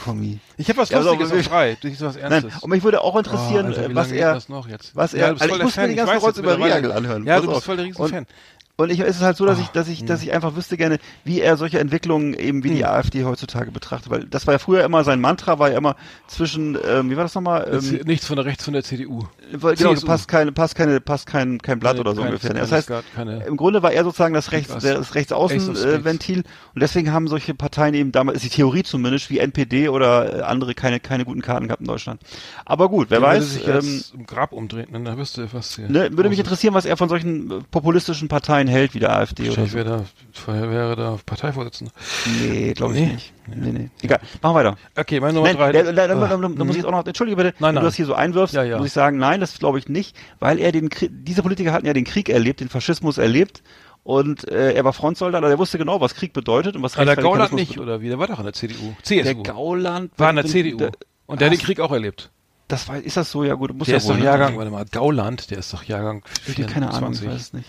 Kommi. 0.05 0.39
Ich 0.57 0.69
habe 0.69 0.79
was 0.79 0.89
Ja, 0.91 0.99
also, 0.99 1.11
Lustiges 1.15 1.33
auf 1.33 1.49
drei. 1.49 1.77
Das 1.83 1.91
ist 1.93 2.01
was 2.01 2.15
Nein, 2.15 2.33
Ernstes. 2.33 2.63
und 2.63 2.71
mich 2.71 2.83
würde 2.85 3.01
auch 3.03 3.17
interessieren, 3.17 3.67
Oh, 3.67 3.81
Alter, 3.81 3.95
was 3.95 4.13
er, 4.13 4.35
das 4.35 4.49
noch 4.49 4.69
jetzt? 4.69 4.95
was 4.95 5.13
er, 5.15 5.29
du 5.29 5.33
bist 5.35 5.43
also 5.43 5.55
voll 5.55 5.57
ich 5.57 5.59
der 5.59 5.65
muss 5.65 5.77
mir 5.77 5.89
die 5.89 5.95
ganze 5.97 6.17
Rolls 6.25 6.39
über. 6.39 6.59
Reagel 6.59 6.93
anhören. 6.93 7.27
Ja, 7.27 7.35
Pass 7.35 7.43
du 7.43 7.49
bist 7.49 7.59
auf. 7.59 7.65
voll 7.65 7.77
der 7.77 7.85
riesen 7.87 8.27
Und- 8.77 8.91
ich, 8.91 8.99
es 9.01 9.17
ist 9.17 9.23
halt 9.23 9.37
so, 9.37 9.47
dass 9.47 9.59
Oh, 9.59 9.63
ich, 9.63 9.69
dass 9.69 9.87
ich, 9.89 10.05
dass 10.05 10.23
ich 10.23 10.33
einfach 10.33 10.57
wüsste 10.57 10.77
gerne, 10.77 10.99
wie 11.25 11.41
er 11.41 11.57
solche 11.57 11.79
Entwicklungen 11.79 12.35
eben 12.35 12.65
wie 12.65 12.71
die 12.71 12.85
AfD 12.85 13.25
heutzutage 13.25 13.71
betrachtet, 13.71 14.11
weil 14.11 14.25
das 14.25 14.47
war 14.49 14.55
ja 14.55 14.59
früher 14.59 14.83
immer 14.85 15.05
sein 15.05 15.21
Mantra, 15.21 15.61
war 15.61 15.71
ja 15.71 15.79
immer 15.79 15.95
zwischen, 16.27 16.77
ähm, 16.85 17.09
wie 17.09 17.17
war 17.17 17.23
das 17.23 17.35
nochmal? 17.37 17.69
Ähm, 17.73 18.01
nichts 18.05 18.27
von 18.27 18.35
der 18.37 18.45
rechts 18.47 18.65
von 18.65 18.75
der 18.75 18.83
CDU. 18.83 19.29
weil- 19.53 19.77
genau, 19.77 19.95
CSU. 19.95 20.07
passt 20.07 20.27
keine, 20.27 20.51
passt 20.51 20.75
keine, 20.75 21.01
passt 21.01 21.27
kein, 21.27 21.61
kein 21.63 21.79
Blatt 21.79 21.95
Nee, 21.95 22.01
oder 22.01 22.15
so 22.17 22.23
kein- 22.23 22.31
ungefähr. 22.31 22.53
Das 22.55 22.73
heißt, 22.73 22.91
keine- 23.15 23.45
im 23.45 23.57
Grunde 23.57 23.83
war 23.85 23.93
er 23.93 24.03
sozusagen 24.03 24.35
das 24.35 24.51
Rechts, 24.51 24.75
das 24.83 25.15
Rechtsaußenventil. 25.15 26.05
Ventil 26.05 26.39
und 26.75 26.81
deswegen 26.83 27.13
haben 27.13 27.29
solche 27.29 27.55
Parteien 27.55 27.95
eben 27.95 28.11
damals, 28.11 28.39
ist 28.39 28.45
die 28.45 28.57
Theorie 28.57 28.83
zumindest, 28.83 29.31
wie 29.31 29.39
NPD 29.39 29.89
oder 29.89 30.39
äh, 30.39 30.43
andere 30.43 30.75
keine, 30.75 30.99
keine 30.99 31.25
guten 31.25 31.43
Karten 31.43 31.67
gehabt 31.69 31.81
in 31.83 31.87
Deutschland. 31.87 32.21
Aber 32.65 32.89
gut, 32.89 33.11
wer 33.11 33.21
würde 33.21 33.27
weiß, 33.37 33.53
sich 33.53 33.69
ähm, 33.69 34.03
im 34.15 34.27
Grab 34.27 34.53
umdrehen, 34.53 34.89
ne? 34.91 35.01
da 35.05 35.17
wüsste 35.17 35.49
was 35.53 35.77
hier. 35.77 35.89
ne, 35.89 36.11
würde 36.17 36.29
mich 36.29 36.39
interessieren, 36.41 36.75
was 36.75 36.87
er 36.87 36.97
von 36.97 37.09
solchen 37.09 37.51
äh, 37.51 37.55
populistischen 37.71 38.27
Parteien 38.27 38.64
hält, 38.67 38.95
wie 38.95 38.99
der 39.01 39.15
AfD 39.17 39.51
oder 39.51 39.67
so. 39.67 39.73
wäre 39.75 39.85
da, 39.85 40.05
vorher 40.33 40.71
wäre 40.71 40.97
da 40.97 41.19
Parteivorsitzender. 41.25 41.93
Nee, 42.41 42.73
glaube 42.75 42.95
ich 42.95 43.01
Nee? 43.01 43.07
nicht. 43.15 43.33
Nee, 43.47 43.73
nee. 43.73 43.91
Egal, 44.03 44.21
machen 44.43 44.55
wir 44.57 44.65
weiter. 44.65 44.77
Okay, 44.97 45.21
meine 45.21 45.35
Nummer 45.35 45.49
Nein, 45.49 45.57
drei. 45.57 45.73
da, 45.73 45.83
da, 45.83 45.93
da, 45.93 46.07
da, 46.09 46.15
Ah, 46.15 46.29
da, 46.29 46.49
da 46.49 46.65
muss 46.65 46.77
ich 46.77 46.85
auch 46.85 46.91
noch, 46.91 47.07
entschuldige 47.07 47.37
bitte, 47.37 47.49
Nein, 47.59 47.69
wenn 47.69 47.75
nein. 47.77 47.83
du 47.83 47.89
das 47.89 47.95
hier 47.95 48.07
so 48.07 48.15
einwirfst, 48.15 48.55
Ja, 48.55 48.63
ja. 48.63 48.79
muss 48.79 48.87
ich 48.89 48.93
sagen, 48.93 49.19
nein, 49.19 49.41
das 49.41 49.59
glaube 49.59 49.79
ich 49.79 49.89
nicht, 49.89 50.17
weil 50.41 50.59
er 50.59 50.73
den 50.73 50.89
Krieg, 50.89 51.11
diese 51.13 51.43
Politiker 51.43 51.73
hatten 51.73 51.87
ja 51.87 51.93
den 51.93 52.05
Krieg 52.05 52.29
erlebt, 52.29 52.61
den 52.61 52.69
Faschismus 52.69 53.19
erlebt 53.19 53.63
und 54.03 54.49
äh, 54.49 54.73
er 54.73 54.85
war 54.85 54.93
Frontsoldat, 54.93 55.43
also 55.43 55.53
er 55.55 55.59
wusste 55.59 55.79
genau, 55.79 56.01
was 56.01 56.15
Krieg 56.15 56.33
bedeutet 56.33 56.77
und 56.77 56.83
was 56.83 56.97
Ah, 56.97 57.05
der 57.05 57.17
Gauland 57.17 57.53
nicht, 57.53 57.73
bedeutet. 57.75 57.83
oder 57.95 58.01
wie? 58.03 58.09
Der 58.09 58.19
war 58.19 58.27
doch 58.27 58.39
in 58.39 58.45
der 58.45 58.53
CDU. 58.55 58.95
CSU. 59.03 59.23
Der 59.23 59.35
Gauland 59.35 60.11
war 60.19 60.31
in 60.31 60.37
der 60.37 60.45
CDU. 60.47 60.77
der- 60.79 60.93
Und 61.27 61.41
der 61.41 61.51
hat 61.51 61.57
den 61.57 61.61
Krieg 61.63 61.81
auch 61.81 61.93
erlebt. 61.93 62.31
Das 62.69 62.89
war, 62.89 62.97
ist 62.99 63.17
das 63.19 63.31
so? 63.31 63.45
Ja 63.45 63.55
gut, 63.55 63.75
muss 63.75 63.87
Der 63.87 63.93
ja 63.95 63.97
ist 63.99 64.05
wohl, 64.07 64.15
doch 64.15 64.21
ne? 64.21 64.25
Jahrgang, 64.25 64.57
warte 64.57 64.71
mal, 64.71 64.85
Gauland, 64.91 65.51
der 65.51 65.59
ist 65.59 65.73
doch 65.75 65.83
Jahrgang 65.85 66.23
Ich 66.47 66.59
hab 66.63 66.69
keine 66.71 66.91
Ahnung, 66.91 67.13
ich 67.13 67.19
24. 67.21 67.29
weiß 67.29 67.41
es 67.41 67.53
nicht. 67.53 67.69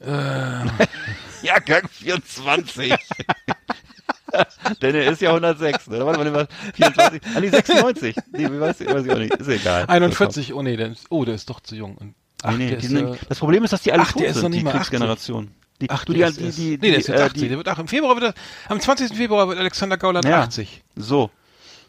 Äh, 0.00 0.64
Jahrgang 1.42 1.88
24. 1.90 2.94
Denn 4.82 4.94
er 4.94 5.10
ist 5.10 5.22
ja 5.22 5.30
106, 5.30 5.88
ne? 5.88 6.04
Warte 6.04 6.18
mal, 6.18 6.34
was? 6.34 6.48
24? 6.74 7.22
Ah, 7.34 7.40
nee, 7.40 7.48
96. 7.48 8.16
Nee, 8.32 8.50
wie 8.50 8.60
weiß 8.60 8.80
ich, 8.80 8.88
weiß 8.88 9.06
ich 9.06 9.12
auch 9.12 9.18
nicht. 9.18 9.34
Ist 9.34 9.48
egal. 9.48 9.86
41, 9.86 10.52
oh 10.52 10.62
nee, 10.62 10.76
der 10.76 10.92
ist, 10.92 11.06
oh, 11.10 11.24
der 11.24 11.34
ist 11.34 11.48
doch 11.48 11.60
zu 11.60 11.74
jung. 11.74 11.96
Und, 11.96 12.14
ach, 12.42 12.56
nee, 12.56 12.66
nee, 12.66 12.74
ist, 12.74 12.88
sind, 12.88 13.14
äh, 13.14 13.18
das 13.28 13.38
Problem 13.38 13.64
ist, 13.64 13.72
dass 13.72 13.82
die 13.82 13.92
alle 13.92 14.02
ach, 14.02 14.12
tot 14.12 14.22
der 14.22 14.28
ist 14.30 14.36
noch 14.36 14.42
sind, 14.42 14.50
nicht 14.52 14.60
die 14.60 14.64
mal 14.64 14.70
80. 14.70 14.80
Kriegsgeneration. 14.80 15.50
Die, 15.80 15.90
ach, 15.90 16.04
du, 16.04 16.12
die, 16.12 16.22
ist 16.22 16.38
die, 16.38 16.50
die, 16.50 16.70
nee, 16.78 16.90
der 16.90 16.98
ist 16.98 17.08
die, 17.08 17.12
jetzt 17.12 17.20
äh, 17.20 17.24
80. 17.24 17.42
die, 17.42 17.48
der 17.48 17.56
wird, 17.56 17.68
ach, 17.68 17.78
im 17.78 17.88
Februar 17.88 18.20
wird 18.20 18.34
er, 18.34 18.70
am 18.70 18.80
20. 18.80 19.16
Februar 19.16 19.48
wird 19.48 19.58
Alexander 19.58 19.96
Gauland 19.96 20.26
Ja. 20.26 20.42
80. 20.42 20.82
So. 20.96 21.30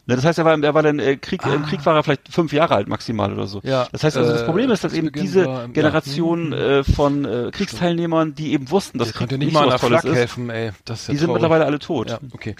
Ne, 0.09 0.15
das 0.15 0.25
heißt, 0.25 0.39
er 0.39 0.45
war, 0.45 0.59
er 0.59 0.73
war 0.73 0.81
dann 0.81 0.97
äh, 0.97 1.17
Krieg, 1.17 1.45
im 1.45 1.67
Krieg 1.67 1.85
war 1.85 1.95
er 1.95 2.01
vielleicht 2.01 2.33
fünf 2.33 2.51
Jahre 2.51 2.73
alt 2.73 2.87
maximal 2.87 3.31
oder 3.31 3.45
so. 3.45 3.59
Ah. 3.59 3.67
Ja, 3.67 3.87
das 3.91 4.03
heißt 4.03 4.17
also, 4.17 4.31
das 4.31 4.41
äh, 4.41 4.45
Problem 4.45 4.71
ist, 4.71 4.83
dass 4.83 4.93
eben 4.93 5.11
diese 5.11 5.69
Generation 5.71 6.51
äh, 6.51 6.83
von 6.83 7.25
äh, 7.25 7.51
Kriegsteilnehmern, 7.51 8.33
die 8.33 8.53
eben 8.53 8.71
wussten, 8.71 8.97
dass 8.97 9.13
Krieg 9.13 9.29
nicht 9.29 9.39
nicht 9.41 9.53
mal 9.53 9.65
so 9.65 9.73
was 9.73 9.81
Tolles 9.81 10.01
Flak 10.01 10.11
ist, 10.11 10.17
helfen, 10.17 10.49
ey. 10.49 10.71
Das 10.83 11.01
ist 11.01 11.07
ja 11.09 11.11
die 11.11 11.17
sind 11.19 11.27
traurig. 11.27 11.43
mittlerweile 11.43 11.65
alle 11.65 11.77
tot. 11.77 12.09
Ja, 12.09 12.19
okay. 12.33 12.55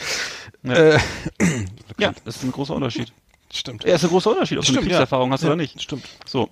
Ja. 0.62 0.74
Äh, 0.74 1.00
Ja, 1.98 2.14
das 2.24 2.38
ist 2.38 2.44
ein 2.44 2.52
großer 2.52 2.76
Unterschied. 2.76 3.12
Stimmt. 3.54 3.84
Ja, 3.84 3.96
ist 3.96 4.04
ein 4.04 4.10
großer 4.10 4.32
Unterschied, 4.32 4.58
ob 4.58 4.64
du 4.64 4.70
eine 4.70 4.78
Stimmt, 4.78 4.88
Kriegserfahrung 4.88 5.32
hast 5.32 5.42
ja. 5.44 5.48
oder 5.50 5.56
nicht. 5.56 5.82
Stimmt. 5.82 6.06
So. 6.26 6.50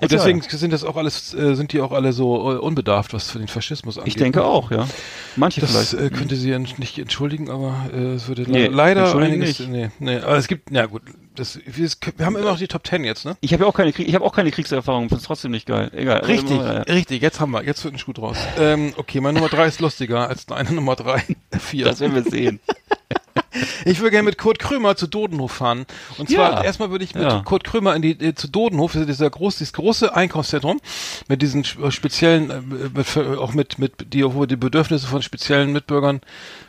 Und 0.00 0.10
deswegen 0.10 0.40
sind 0.42 0.72
das 0.72 0.82
auch 0.82 0.96
alles, 0.96 1.34
äh, 1.34 1.54
sind 1.54 1.72
die 1.72 1.80
auch 1.80 1.92
alle 1.92 2.12
so 2.12 2.52
äh, 2.52 2.56
unbedarft, 2.56 3.12
was 3.14 3.30
für 3.30 3.38
den 3.38 3.48
Faschismus 3.48 3.98
angeht. 3.98 4.14
Ich 4.14 4.16
denke 4.20 4.44
auch, 4.44 4.70
ja. 4.70 4.88
Manche 5.36 5.60
Das 5.60 5.70
vielleicht. 5.90 6.12
äh, 6.12 6.16
könnte 6.16 6.34
sie 6.36 6.50
ja 6.50 6.58
nicht 6.58 6.98
entschuldigen, 6.98 7.48
aber 7.50 7.74
es 7.94 8.26
würde 8.28 8.42
Nee, 8.50 8.66
le 8.66 8.68
leider 8.68 9.14
einiges. 9.14 9.60
nicht. 9.60 9.70
Nee, 9.70 9.90
nee, 10.00 10.16
aber 10.18 10.36
es 10.36 10.48
gibt, 10.48 10.70
ja 10.72 10.86
gut, 10.86 11.02
das, 11.36 11.58
wir, 11.64 11.88
wir 12.16 12.26
haben 12.26 12.36
immer 12.36 12.50
noch 12.50 12.58
die 12.58 12.66
Top 12.68 12.84
Ten 12.84 13.04
jetzt, 13.04 13.24
ne? 13.24 13.36
Ich 13.40 13.52
habe 13.52 13.62
ja 13.64 13.68
auch 13.68 13.74
keine 13.74 13.90
ich 13.90 14.14
habe 14.14 14.24
auch 14.24 14.34
keine 14.34 14.50
Kriegserfahrung, 14.50 15.08
finde 15.08 15.20
es 15.20 15.26
trotzdem 15.26 15.50
nicht 15.52 15.66
geil. 15.66 15.90
Egal. 15.94 16.20
Richtig, 16.24 16.58
Äh, 16.58 16.92
richtig, 16.92 17.22
jetzt 17.22 17.40
haben 17.40 17.52
wir, 17.52 17.64
jetzt 17.64 17.84
wird 17.84 17.94
ein 17.94 17.98
Schuh 17.98 18.12
draus. 18.12 18.36
Ähm, 18.58 18.92
okay, 18.96 19.20
meine 19.20 19.38
Nummer 19.38 19.48
drei 19.48 19.66
ist 19.66 19.80
lustiger 19.80 20.28
als 20.28 20.44
deine 20.46 20.72
Nummer 20.72 20.96
drei. 20.96 21.22
Vier. 21.58 21.84
Das 21.86 22.00
werden 22.00 22.14
wir 22.14 22.24
sehen. 22.24 22.60
Ich 23.84 23.98
würde 24.00 24.10
gerne 24.10 24.24
mit 24.26 24.38
Kurt 24.38 24.58
Krömer 24.58 24.96
zu 24.96 25.06
Dodenhof 25.06 25.52
fahren. 25.52 25.86
Und 26.18 26.28
zwar 26.30 26.52
Ja. 26.52 26.62
erstmal 26.64 26.90
würde 26.90 27.04
ich 27.04 27.14
mit 27.14 27.24
Ja. 27.24 27.40
Kurt 27.44 27.64
Krömer 27.64 27.94
in 27.96 28.02
die 28.02 28.12
äh, 28.12 28.34
zu 28.34 28.48
Dodenhof, 28.48 28.92
das 28.92 29.02
ist 29.02 29.08
dieser 29.08 29.30
groß, 29.30 29.58
dieses 29.58 29.72
große 29.72 30.14
Einkaufszentrum 30.14 30.80
mit 31.28 31.42
diesen 31.42 31.62
sp- 31.66 31.90
speziellen, 31.90 32.50
äh, 32.50 32.60
mit, 32.94 33.16
auch 33.38 33.54
mit 33.54 33.78
mit 33.78 34.12
die 34.12 34.24
die 34.46 34.56
Bedürfnisse 34.56 35.06
von 35.06 35.22
speziellen 35.22 35.72
Mitbürgern 35.72 36.20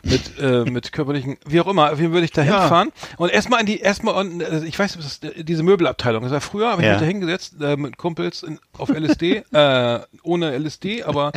mit 0.02 0.38
äh, 0.38 0.64
mit 0.70 0.92
körperlichen, 0.92 1.36
wie 1.46 1.60
auch 1.60 1.66
immer, 1.66 1.96
Fall 1.96 2.12
würde 2.12 2.24
ich 2.24 2.32
da 2.32 2.42
Ja. 2.42 2.60
hinfahren 2.60 2.92
und 3.16 3.30
erstmal 3.30 3.60
in 3.60 3.66
die 3.66 3.78
erstmal 3.80 4.14
an- 4.16 4.40
äh, 4.40 4.64
ich 4.64 4.78
weiß 4.78 4.96
das, 4.96 5.20
diese 5.36 5.62
Möbelabteilung. 5.62 6.22
Das 6.22 6.32
war 6.32 6.40
früher, 6.40 6.70
habe 6.70 6.82
ich 6.82 6.86
Ja. 6.86 6.94
mich 6.94 7.00
da 7.00 7.06
hingesetzt 7.06 7.54
äh, 7.60 7.76
mit 7.76 7.96
Kumpels 7.96 8.42
in, 8.42 8.58
auf 8.78 8.88
LSD, 8.90 9.42
äh, 9.52 10.00
ohne 10.22 10.56
LSD, 10.58 11.02
aber 11.04 11.32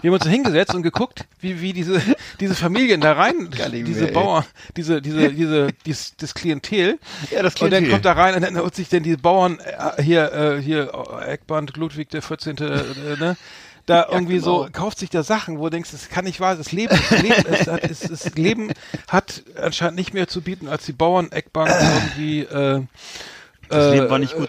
wir 0.00 0.10
haben 0.10 0.14
uns 0.14 0.24
da 0.24 0.30
hingesetzt 0.30 0.74
und 0.74 0.82
geguckt, 0.82 1.26
wie 1.40 1.60
wie 1.60 1.72
diese 1.72 2.00
diese 2.40 2.54
Familien 2.54 3.00
da 3.00 3.12
rein, 3.12 3.50
diese. 3.84 4.06
Bauern, 4.08 4.44
diese 4.76 5.00
diese 5.02 5.19
diese 5.28 5.68
dies, 5.86 6.14
das 6.16 6.34
Klientel. 6.34 6.98
Ja, 7.30 7.42
das 7.42 7.54
Und 7.54 7.70
dann 7.70 7.84
Klientel. 7.84 7.90
kommt 7.90 8.04
da 8.04 8.12
rein 8.12 8.34
und 8.34 8.42
dann 8.42 8.58
holt 8.58 8.74
sich 8.74 8.88
denn 8.88 9.02
die 9.02 9.16
Bauern 9.16 9.58
äh, 9.60 10.02
hier 10.02 10.32
äh, 10.32 10.62
hier 10.62 10.92
äh, 11.20 11.32
Eckband 11.32 11.76
Ludwig 11.76 12.08
der 12.08 12.22
14. 12.22 12.56
Äh, 12.58 12.62
ne? 13.18 13.36
Da 13.86 14.06
irgendwie 14.12 14.38
genau. 14.38 14.64
so 14.64 14.68
kauft 14.72 14.98
sich 14.98 15.10
da 15.10 15.22
Sachen, 15.22 15.58
wo 15.58 15.64
du 15.64 15.70
denkst, 15.70 15.90
das 15.92 16.08
kann 16.08 16.24
nicht 16.24 16.40
wahr 16.40 16.56
sein. 16.56 16.64
Das 16.64 16.72
Leben, 16.72 16.98
das 17.10 17.22
Leben, 17.22 17.44
es 17.50 17.66
hat, 17.66 17.84
es, 17.84 18.00
das 18.00 18.34
Leben 18.34 18.72
hat 19.08 19.42
anscheinend 19.60 19.96
nicht 19.96 20.14
mehr 20.14 20.28
zu 20.28 20.40
bieten, 20.40 20.68
als 20.68 20.86
die 20.86 20.92
Bauern 20.92 21.30
Eckbank 21.32 21.70
irgendwie 21.80 22.40
äh, 22.40 22.82
Das 23.70 23.86
äh, 23.86 23.94
Leben 23.96 24.10
war 24.10 24.18
nicht 24.18 24.36
gut. 24.36 24.48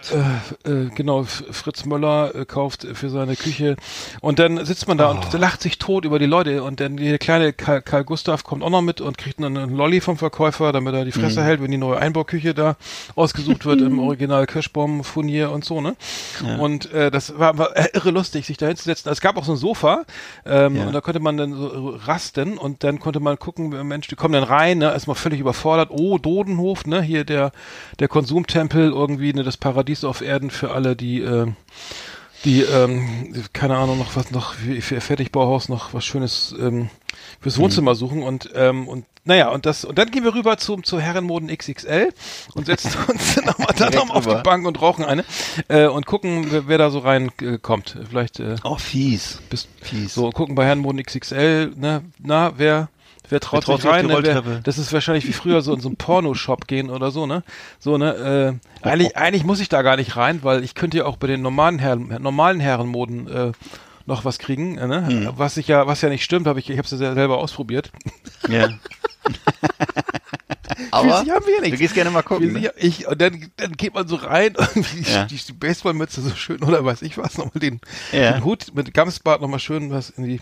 Äh, 0.64 0.70
äh, 0.70 0.88
genau, 0.94 1.22
Fritz 1.24 1.84
Möller 1.84 2.34
äh, 2.34 2.44
kauft 2.44 2.86
für 2.94 3.08
seine 3.08 3.36
Küche 3.36 3.76
und 4.20 4.38
dann 4.38 4.64
sitzt 4.64 4.88
man 4.88 4.98
da 4.98 5.10
Oh. 5.10 5.14
und 5.14 5.32
lacht 5.40 5.62
sich 5.62 5.78
tot 5.78 6.04
über 6.04 6.18
die 6.18 6.26
Leute 6.26 6.62
und 6.62 6.80
dann 6.80 6.96
der 6.96 7.18
kleine 7.18 7.52
Karl, 7.52 7.82
Karl 7.82 8.04
Gustav 8.04 8.44
kommt 8.44 8.62
auch 8.62 8.70
noch 8.70 8.82
mit 8.82 9.00
und 9.00 9.18
kriegt 9.18 9.38
einen 9.42 9.76
Lolli 9.76 10.00
vom 10.00 10.16
Verkäufer, 10.18 10.72
damit 10.72 10.94
er 10.94 11.04
die 11.04 11.12
Fresse 11.12 11.40
Mhm. 11.40 11.44
hält, 11.44 11.62
wenn 11.62 11.70
die 11.70 11.76
neue 11.78 11.98
Einbauküche 11.98 12.54
da 12.54 12.76
ausgesucht 13.16 13.64
wird 13.64 13.80
im 13.80 13.98
Original 14.00 14.46
Kirschbaum 14.46 15.04
Furnier 15.04 15.50
und 15.50 15.64
so, 15.64 15.80
ne? 15.80 15.94
Und 16.58 16.92
äh, 16.92 17.10
das 17.10 17.38
war, 17.38 17.56
war 17.58 17.76
äh, 17.76 17.88
irre 17.94 18.10
lustig, 18.10 18.46
sich 18.46 18.56
da 18.56 18.66
hinzusetzen. 18.66 19.10
Es 19.12 19.20
gab 19.20 19.36
auch 19.36 19.44
so 19.44 19.52
ein 19.52 19.58
Sofa 19.58 20.04
ähm, 20.44 20.76
Ja. 20.76 20.86
und 20.86 20.92
da 20.92 21.00
konnte 21.00 21.20
man 21.20 21.36
dann 21.36 21.52
so 21.52 21.98
rasten 22.06 22.58
und 22.58 22.82
dann 22.84 22.98
konnte 22.98 23.20
man 23.20 23.38
gucken, 23.38 23.68
Mensch, 23.86 24.08
die 24.08 24.16
kommen 24.16 24.34
dann 24.34 24.44
rein, 24.44 24.78
ne, 24.78 24.86
erstmal 24.92 25.16
völlig 25.16 25.40
überfordert. 25.40 25.90
Oh, 25.90 26.18
Dodenhof, 26.18 26.86
ne, 26.86 27.02
hier 27.02 27.24
der 27.24 27.52
der 28.00 28.08
Konsumtempel 28.08 28.90
irgendwie, 28.90 29.11
ne, 29.18 29.42
das 29.42 29.56
Paradies 29.56 30.04
auf 30.04 30.20
Erden 30.20 30.50
für 30.50 30.72
alle, 30.72 30.96
die 30.96 31.20
äh, 31.20 31.46
die, 32.44 32.62
ähm, 32.62 33.34
keine 33.52 33.76
Ahnung, 33.76 33.98
noch 33.98 34.16
was 34.16 34.30
noch 34.32 34.54
für 34.54 35.00
Fertigbauhaus 35.00 35.68
noch 35.68 35.94
was 35.94 36.04
Schönes 36.04 36.54
ähm, 36.58 36.90
fürs 37.40 37.58
Wohnzimmer 37.58 37.94
suchen 37.94 38.22
und 38.22 38.50
ähm, 38.54 38.88
und 38.88 39.04
naja 39.24 39.48
und 39.50 39.66
das 39.66 39.84
und 39.84 39.98
dann 39.98 40.10
gehen 40.10 40.24
wir 40.24 40.34
rüber 40.34 40.56
zum 40.58 40.84
zu 40.84 41.00
Herrenmoden 41.00 41.48
XXL 41.56 42.12
und 42.54 42.66
setzen 42.66 42.92
uns 43.08 43.34
dann 43.34 43.44
nochmal 43.44 43.68
dann 43.76 43.90
Direkt 43.90 44.08
noch 44.08 44.14
auf 44.14 44.26
die 44.26 44.42
Bank 44.42 44.66
und 44.66 44.80
rauchen 44.80 45.04
eine 45.04 45.24
äh, 45.68 45.86
und 45.86 46.06
gucken 46.06 46.46
wer, 46.50 46.68
wer 46.68 46.78
da 46.78 46.90
so 46.90 47.00
rein 47.00 47.30
äh, 47.40 47.58
kommt 47.58 47.96
vielleicht 48.08 48.40
äh, 48.40 48.56
Oh, 48.64 48.76
fies. 48.76 49.40
bist 49.50 49.68
Fies. 49.80 50.14
so 50.14 50.30
gucken 50.30 50.54
bei 50.54 50.64
Herrenmoden 50.64 51.02
XXL 51.02 51.72
ne 51.76 52.02
na 52.18 52.52
wer 52.56 52.88
Wer 53.28 53.40
traut, 53.40 53.64
traut 53.64 53.80
sich 53.80 53.90
rein? 53.90 54.06
Ne? 54.06 54.18
Wer, 54.22 54.42
das 54.62 54.76
ist 54.76 54.92
wahrscheinlich 54.92 55.26
wie 55.26 55.32
früher 55.32 55.62
so 55.62 55.72
in 55.72 55.80
so 55.80 55.88
einen 55.88 55.96
Pornoshop 55.96 56.66
gehen 56.66 56.90
oder 56.90 57.10
so, 57.10 57.24
ne? 57.26 57.42
So, 57.78 57.96
ne? 57.96 58.58
Äh, 58.82 58.86
eigentlich, 58.86 59.16
eigentlich 59.16 59.44
muss 59.44 59.60
ich 59.60 59.70
da 59.70 59.80
gar 59.80 59.96
nicht 59.96 60.16
rein, 60.16 60.40
weil 60.42 60.62
ich 60.62 60.74
könnte 60.74 60.98
ja 60.98 61.04
auch 61.06 61.16
bei 61.16 61.28
den 61.28 61.40
normalen 61.40 61.78
Herren, 61.78 62.14
normalen 62.20 62.60
Herrenmoden 62.60 63.28
äh, 63.28 63.52
noch 64.06 64.24
was 64.24 64.38
kriegen, 64.38 64.78
äh, 64.78 64.86
ne? 64.86 65.06
Hm. 65.06 65.32
Was 65.36 65.56
ich 65.56 65.68
ja, 65.68 65.86
was 65.86 66.00
ja 66.00 66.08
nicht 66.08 66.24
stimmt, 66.24 66.46
habe 66.46 66.58
ich, 66.60 66.70
ich 66.70 66.78
habe 66.78 66.86
es 66.86 66.92
ja 66.92 67.14
selber 67.14 67.38
ausprobiert. 67.38 67.92
Ja. 68.48 68.68
Aber 70.90 71.18
an 71.20 71.26
wie 71.26 71.54
du 71.56 71.60
nichts. 71.62 71.78
gehst 71.78 71.94
gerne 71.94 72.10
mal 72.10 72.22
gucken. 72.22 72.52
Ne? 72.52 72.72
Ich, 72.76 73.06
und 73.06 73.20
dann, 73.20 73.50
dann 73.56 73.72
geht 73.72 73.94
man 73.94 74.08
so 74.08 74.16
rein, 74.16 74.54
irgendwie 74.58 75.02
Ja. 75.12 75.24
die, 75.24 75.36
die 75.36 75.52
Baseballmütze 75.52 76.20
so 76.22 76.30
schön 76.34 76.62
oder 76.62 76.84
weiß 76.84 77.02
ich 77.02 77.16
was, 77.18 77.38
nochmal 77.38 77.60
den, 77.60 77.80
Ja. 78.12 78.32
den 78.32 78.44
Hut 78.44 78.74
mit 78.74 78.92
Gamsbart 78.94 79.40
nochmal 79.40 79.58
schön 79.60 79.90
was 79.90 80.10
in 80.10 80.24
die, 80.24 80.40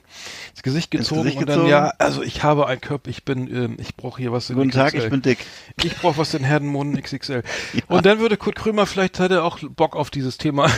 ins 0.51 0.63
Gesicht 0.63 0.95
Ins 0.95 1.09
gezogen 1.09 1.23
Gesicht 1.25 1.39
und 1.39 1.49
dann, 1.49 1.57
gezogen. 1.57 1.71
ja, 1.71 1.93
also 1.99 2.23
ich 2.23 2.43
habe 2.43 2.67
einen 2.67 2.81
Körper, 2.81 3.11
ich 3.11 3.25
bin, 3.25 3.49
ähm, 3.55 3.77
ich 3.79 3.97
brauche 3.97 4.21
hier 4.21 4.33
was 4.33 4.49
in 4.51 4.57
Guten 4.57 4.71
Tag, 4.71 4.89
XXL. 4.95 5.05
ich 5.05 5.11
bin 5.11 5.23
dick. 5.23 5.39
Ich 5.83 5.97
brauche 5.97 6.19
was 6.19 6.35
in 6.35 6.45
Herdenmonden 6.45 7.01
XXL. 7.03 7.43
Und 7.89 8.07
dann 8.07 8.19
würde 8.21 8.37
Kurt 8.37 8.57
Krömer 8.57 8.87
vielleicht 8.87 9.19
hat 9.21 9.31
er 9.31 9.45
auch 9.45 9.59
Bock 9.77 9.97
auf 9.97 10.11
dieses 10.11 10.39
Thema. 10.39 10.69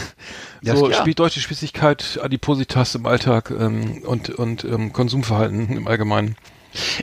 Ja, 0.63 0.77
so 0.77 0.87
klar. 0.87 1.01
spielt 1.01 1.19
deutsche 1.19 1.41
Spießigkeit, 1.41 2.21
Adipositas 2.23 2.95
im 2.95 3.07
Alltag 3.07 3.51
ähm, 3.51 4.03
und 4.05 4.31
und 4.31 4.65
ähm, 4.65 4.93
Konsumverhalten 4.93 5.77
im 5.77 5.87
Allgemeinen. 5.89 6.37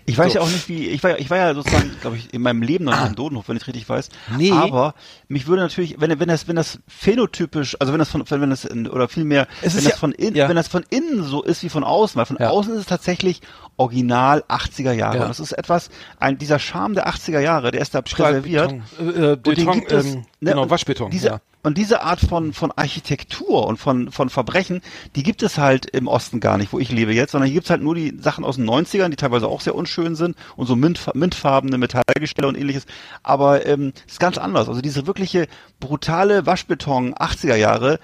Ich 0.06 0.18
weiß 0.18 0.34
So. 0.34 0.40
ja 0.40 0.46
auch 0.46 0.50
nicht, 0.50 0.68
wie, 0.70 0.88
ich 0.88 1.04
war, 1.04 1.12
ja- 1.12 1.18
ich 1.18 1.30
war 1.30 1.38
ja 1.38 1.54
sozusagen, 1.54 1.92
glaube 2.02 2.18
ich, 2.18 2.34
in 2.34 2.42
meinem 2.42 2.62
Leben 2.62 2.86
noch 2.86 2.98
nicht 3.00 3.10
im 3.10 3.16
Dodenhof, 3.16 3.48
wenn 3.50 3.58
ich 3.58 3.68
richtig 3.68 3.88
weiß. 3.88 4.10
Nee. 4.38 4.52
Aber 4.52 4.96
mich 5.28 5.48
würde 5.48 5.62
natürlich, 5.62 5.96
wenn, 6.00 6.20
wenn 6.20 6.28
das, 6.30 6.48
wenn 6.48 6.56
das 6.56 6.80
phänotypisch, 6.88 7.76
also 7.80 7.92
wenn 7.94 8.00
das 8.00 8.10
von, 8.10 8.24
wenn 8.30 8.50
das, 8.50 8.66
in, 8.66 8.88
oder 8.88 9.08
vielmehr, 9.08 9.48
Es 9.62 9.76
wenn 9.76 9.84
das 9.84 9.92
ja- 9.94 9.98
von 9.98 10.12
innen, 10.12 10.36
ja. 10.36 10.48
wenn 10.50 10.56
das 10.56 10.68
von 10.68 10.84
innen 10.90 11.24
so 11.24 11.44
ist 11.44 11.64
wie 11.64 11.70
von 11.70 11.84
außen, 11.84 12.18
weil 12.18 12.26
von 12.26 12.38
Ja. 12.40 12.50
außen 12.50 12.74
ist 12.74 12.80
es 12.80 12.86
tatsächlich 12.86 13.42
original 13.78 14.44
80er 14.48 14.92
Jahre. 14.92 15.18
Ja. 15.18 15.22
Und 15.24 15.30
das 15.30 15.40
ist 15.40 15.52
etwas, 15.54 15.90
ein, 16.20 16.38
dieser 16.38 16.60
Charme 16.60 16.96
der 16.96 17.08
80er 17.08 17.40
Jahre, 17.40 17.72
der 17.72 17.82
ist 17.82 17.96
da 17.96 18.02
präserviert. 18.02 18.70
Beton, 18.70 18.84
äh, 19.00 19.04
äh, 19.04 19.32
Und 19.32 19.46
den 19.46 19.56
Beton, 19.56 19.74
gibt 19.74 19.92
es, 19.92 20.06
ähm, 20.06 20.26
ne, 20.42 20.52
genau, 20.52 20.64
und 20.64 20.70
Waschbeton. 20.70 21.12
Diese, 21.12 21.28
ja. 21.28 21.42
Und 21.62 21.78
diese 21.78 22.04
Art 22.04 22.22
von, 22.22 22.54
von 22.54 22.72
Architektur 22.72 23.68
und 23.68 23.78
von, 23.78 24.12
von 24.12 24.30
Verbrechen, 24.30 24.82
die 25.16 25.24
gibt 25.24 25.44
es 25.44 25.58
halt 25.58 25.88
im 25.88 26.08
Osten 26.08 26.40
gar 26.40 26.58
nicht, 26.58 26.72
wo 26.72 26.80
ich 26.80 26.90
lebe 26.90 27.14
jetzt, 27.14 27.32
sondern 27.32 27.48
hier 27.48 27.56
gibt's 27.56 27.70
halt 27.70 27.82
nur 27.82 27.96
die 27.96 28.18
Sachen 28.18 28.46
aus 28.46 28.56
den 28.56 28.70
90ern, 28.70 29.10
die 29.10 29.18
teilweise 29.18 29.48
auch 29.48 29.60
sehr 29.60 29.76
unschön 29.76 30.16
sind 30.16 30.38
und 30.56 30.68
so 30.68 30.78
mint, 30.78 31.14
mintfarbene 31.14 31.78
Metallgestelle 31.78 32.48
und 32.48 32.58
ähnliches. 32.58 32.86
Aber 33.24 33.66
ähm, 33.66 33.92
ist 34.08 34.22
ganz 34.22 34.38
anders. 34.38 34.70
Also 34.70 34.80
diese 34.80 35.06
wirkliche 35.06 35.48
brutale 35.82 36.46
Waschbeton 36.46 37.14
80er 37.14 37.56
Jahre, 37.56 38.00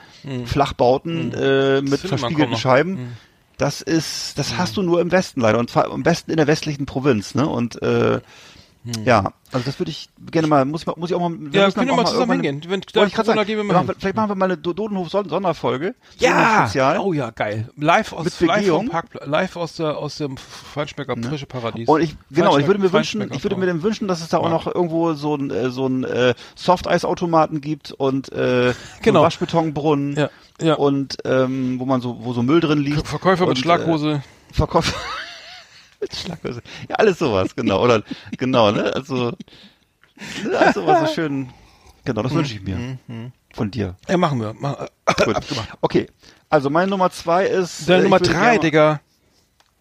Flachbauten 0.45 1.33
äh, 1.33 1.81
mit 1.81 2.01
verspiegelten. 2.01 2.57
Scheiben. 2.57 2.97
Das 3.57 3.81
ist, 3.81 4.37
das 4.37 4.57
hast 4.57 4.75
du 4.75 4.81
nur 4.81 4.99
im 4.99 5.13
Westen 5.13 5.39
leider 5.39 5.59
und 5.59 5.69
zwar 5.69 5.89
am 5.89 6.03
besten 6.03 6.31
in 6.31 6.37
der 6.37 6.47
westlichen 6.47 6.85
Provinz, 6.85 7.35
ne? 7.35 7.47
Und 7.47 7.81
äh, 7.81 8.19
ja, 9.05 9.33
also 9.55 9.65
das 9.65 9.79
würde 9.79 9.89
ich 9.91 10.09
gerne 10.31 10.47
mal, 10.47 10.65
muss 10.65 10.81
ich, 10.81 10.87
mal- 10.87 10.95
muss 10.97 11.09
ich 11.09 11.15
auch 11.15 11.19
mal. 11.21 11.31
Ja, 11.51 11.71
können 11.71 11.87
wir 11.87 11.93
auch 11.93 11.97
mal 11.97 12.05
zusammen 12.05 12.33
hingehen. 12.33 12.61
Wenn 12.67 12.81
wollte 12.93 13.07
ich 13.07 13.15
sagen, 13.25 13.45
gehen 13.45 13.57
wir 13.57 13.63
mal 13.63 13.73
machen 13.83 13.95
vielleicht 13.97 14.15
machen 14.15 14.29
wir 14.29 14.35
mal 14.35 14.45
eine 14.45 14.57
Do- 14.57 14.73
Dodenhof-Sonderfolge. 14.73 15.95
Ja, 16.19 16.65
Spezial. 16.65 16.99
oh 16.99 17.13
ja, 17.13 17.31
geil. 17.31 17.69
Live 17.77 18.13
aus, 18.13 18.25
Mit 18.25 18.39
live 18.49 18.67
vom 18.67 18.89
Parkplatz, 18.89 19.25
live 19.27 19.55
aus 19.55 19.75
der, 19.77 19.97
aus 19.97 20.17
dem 20.17 20.37
Feinschmecker 20.37 21.15
Frische 21.21 21.45
Paradies. 21.45 21.87
Und 21.87 22.01
ich, 22.01 22.15
genau, 22.29 22.57
ich 22.57 22.67
würde 22.67 22.79
mir 22.81 22.91
wünschen, 22.91 23.31
ich 23.33 23.43
würde 23.43 23.55
mir 23.55 23.65
dann 23.65 23.81
wünschen, 23.81 24.07
dass 24.07 24.21
es 24.21 24.27
da 24.29 24.37
auch 24.39 24.43
Ja. 24.43 24.49
noch 24.49 24.67
irgendwo 24.67 25.13
so 25.13 25.35
ein, 25.35 25.49
äh, 25.51 25.69
so 25.69 25.87
ein 25.87 26.03
äh, 26.03 26.33
Softeisautomaten 26.55 27.61
gibt 27.61 27.91
und 27.93 28.31
äh, 28.31 28.71
so 28.73 28.77
Genau. 29.01 29.19
einen 29.19 29.25
Waschbetonbrunnen 29.25 30.15
Ja, 30.17 30.29
ja. 30.61 30.73
und 30.75 31.17
ähm, 31.25 31.79
wo 31.79 31.85
man 31.85 32.01
so, 32.01 32.17
wo 32.21 32.33
so 32.33 32.43
Müll 32.43 32.59
drin 32.59 32.79
liegt. 32.79 33.07
Verkäufer 33.07 33.43
mit 33.45 33.49
und, 33.51 33.57
Schlaghose. 33.59 34.21
Äh, 34.51 34.53
Verkäufer 34.53 34.91
mit 34.97 35.24
Schlaghose. 36.13 36.61
Ja, 36.89 36.95
alles 36.95 37.19
sowas, 37.19 37.55
genau. 37.55 37.81
Oder 37.83 38.03
genau, 38.37 38.71
ne? 38.71 38.93
Also, 38.95 39.31
ne, 40.43 40.57
alles 40.57 40.75
sowas 40.75 41.07
so 41.09 41.13
schön. 41.15 41.49
Genau, 42.03 42.21
das 42.21 42.33
wünsche 42.33 42.53
ich 42.53 42.61
mir. 42.61 42.97
Von 43.53 43.71
dir. 43.71 43.95
ja, 44.07 44.17
machen 44.17 44.39
wir. 44.41 44.53
Mach, 44.59 44.79
äh, 44.81 44.87
Gut. 45.25 45.37
Okay. 45.81 46.07
Also 46.49 46.69
meine 46.69 46.89
Nummer 46.91 47.09
zwei 47.09 47.45
ist. 47.45 47.89
Deine 47.89 48.01
äh, 48.01 48.03
Nummer 48.03 48.19
drei, 48.19 48.57
Digga. 48.57 48.99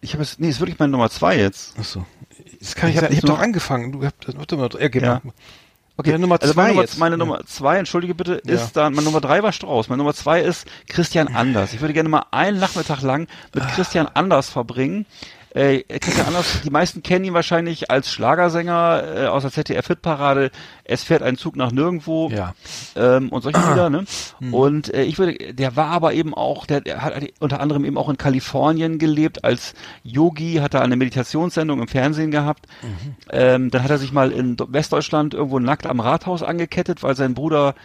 Ich 0.01 0.13
habe 0.13 0.23
es, 0.23 0.39
nee, 0.39 0.49
ist 0.49 0.59
wirklich 0.59 0.79
meine 0.79 0.91
Nummer 0.91 1.09
zwei 1.09 1.37
jetzt. 1.37 1.77
Achso. 1.79 2.05
Das 2.59 2.75
kann 2.75 2.89
ich, 2.89 2.95
Ich 2.95 3.01
hab 3.01 3.09
habe 3.09 3.21
doch 3.21 3.27
nur- 3.29 3.39
angefangen. 3.39 3.91
Du 3.91 4.03
hast, 4.03 4.15
warte 4.37 4.57
mal, 4.57 4.69
ja, 4.79 4.87
genau. 4.87 5.05
Ja. 5.07 5.21
Okay, 5.97 6.11
Deine 6.11 6.21
Nummer 6.21 6.41
also 6.41 6.53
zwei 6.53 6.61
meine 6.63 6.73
Nummer, 6.73 6.81
jetzt. 6.83 6.97
meine 6.99 7.13
Ja. 7.13 7.17
Nummer 7.17 7.45
zwei, 7.45 7.77
entschuldige 7.77 8.15
bitte, 8.15 8.41
Ja. 8.45 8.53
ist 8.55 8.73
dann, 8.73 8.93
meine 8.93 9.05
Nummer 9.05 9.21
drei 9.21 9.41
war 9.43 9.51
Strauß, 9.53 9.87
meine 9.87 9.99
Nummer 9.99 10.13
zwei 10.13 10.41
ist 10.41 10.67
Christian 10.89 11.29
Anders. 11.29 11.73
Ich 11.73 11.79
würde 11.81 11.93
gerne 11.93 12.09
mal 12.09 12.25
einen 12.31 12.59
Nachmittag 12.59 13.01
lang 13.01 13.27
mit 13.53 13.63
Ah. 13.63 13.67
Christian 13.67 14.07
Anders 14.13 14.49
verbringen. 14.49 15.05
Äh, 15.55 15.83
Christian 15.99 16.27
Anders, 16.27 16.61
die 16.65 16.69
meisten 16.69 17.01
kennen 17.01 17.23
ihn 17.23 17.33
wahrscheinlich 17.33 17.89
als 17.89 18.11
Schlagersänger 18.11 19.03
äh, 19.15 19.25
aus 19.27 19.43
der 19.43 19.51
ZDF-Hitparade. 19.51 20.51
Es 20.83 21.03
fährt 21.03 21.23
ein 21.23 21.37
Zug 21.37 21.55
nach 21.55 21.71
nirgendwo 21.71 22.29
Ja. 22.29 22.53
ähm, 22.97 23.29
und 23.29 23.41
solche 23.41 23.59
Lieder, 23.59 23.89
ne? 23.89 24.05
Hm. 24.39 24.53
Und 24.53 24.93
äh, 24.93 25.03
ich 25.03 25.17
würde, 25.17 25.53
der 25.53 25.77
war 25.77 25.87
aber 25.87 26.13
eben 26.13 26.33
auch, 26.33 26.65
der, 26.65 26.81
der 26.81 27.01
hat 27.01 27.13
unter 27.39 27.61
anderem 27.61 27.85
eben 27.85 27.97
auch 27.97 28.09
in 28.09 28.17
Kalifornien 28.17 28.99
gelebt 28.99 29.45
als 29.45 29.75
Yogi, 30.03 30.55
hat 30.55 30.73
er 30.73 30.81
eine 30.81 30.97
Meditationssendung 30.97 31.79
im 31.79 31.87
Fernsehen 31.87 32.31
gehabt. 32.31 32.65
Mhm. 32.81 33.15
Ähm, 33.31 33.71
dann 33.71 33.83
hat 33.83 33.91
er 33.91 33.97
sich 33.97 34.11
mal 34.11 34.31
in 34.33 34.57
Westdeutschland 34.59 35.33
irgendwo 35.33 35.59
nackt 35.59 35.85
am 35.85 36.01
Rathaus 36.01 36.43
angekettet, 36.43 37.01
weil 37.01 37.15
sein 37.15 37.33
Bruder 37.33 37.75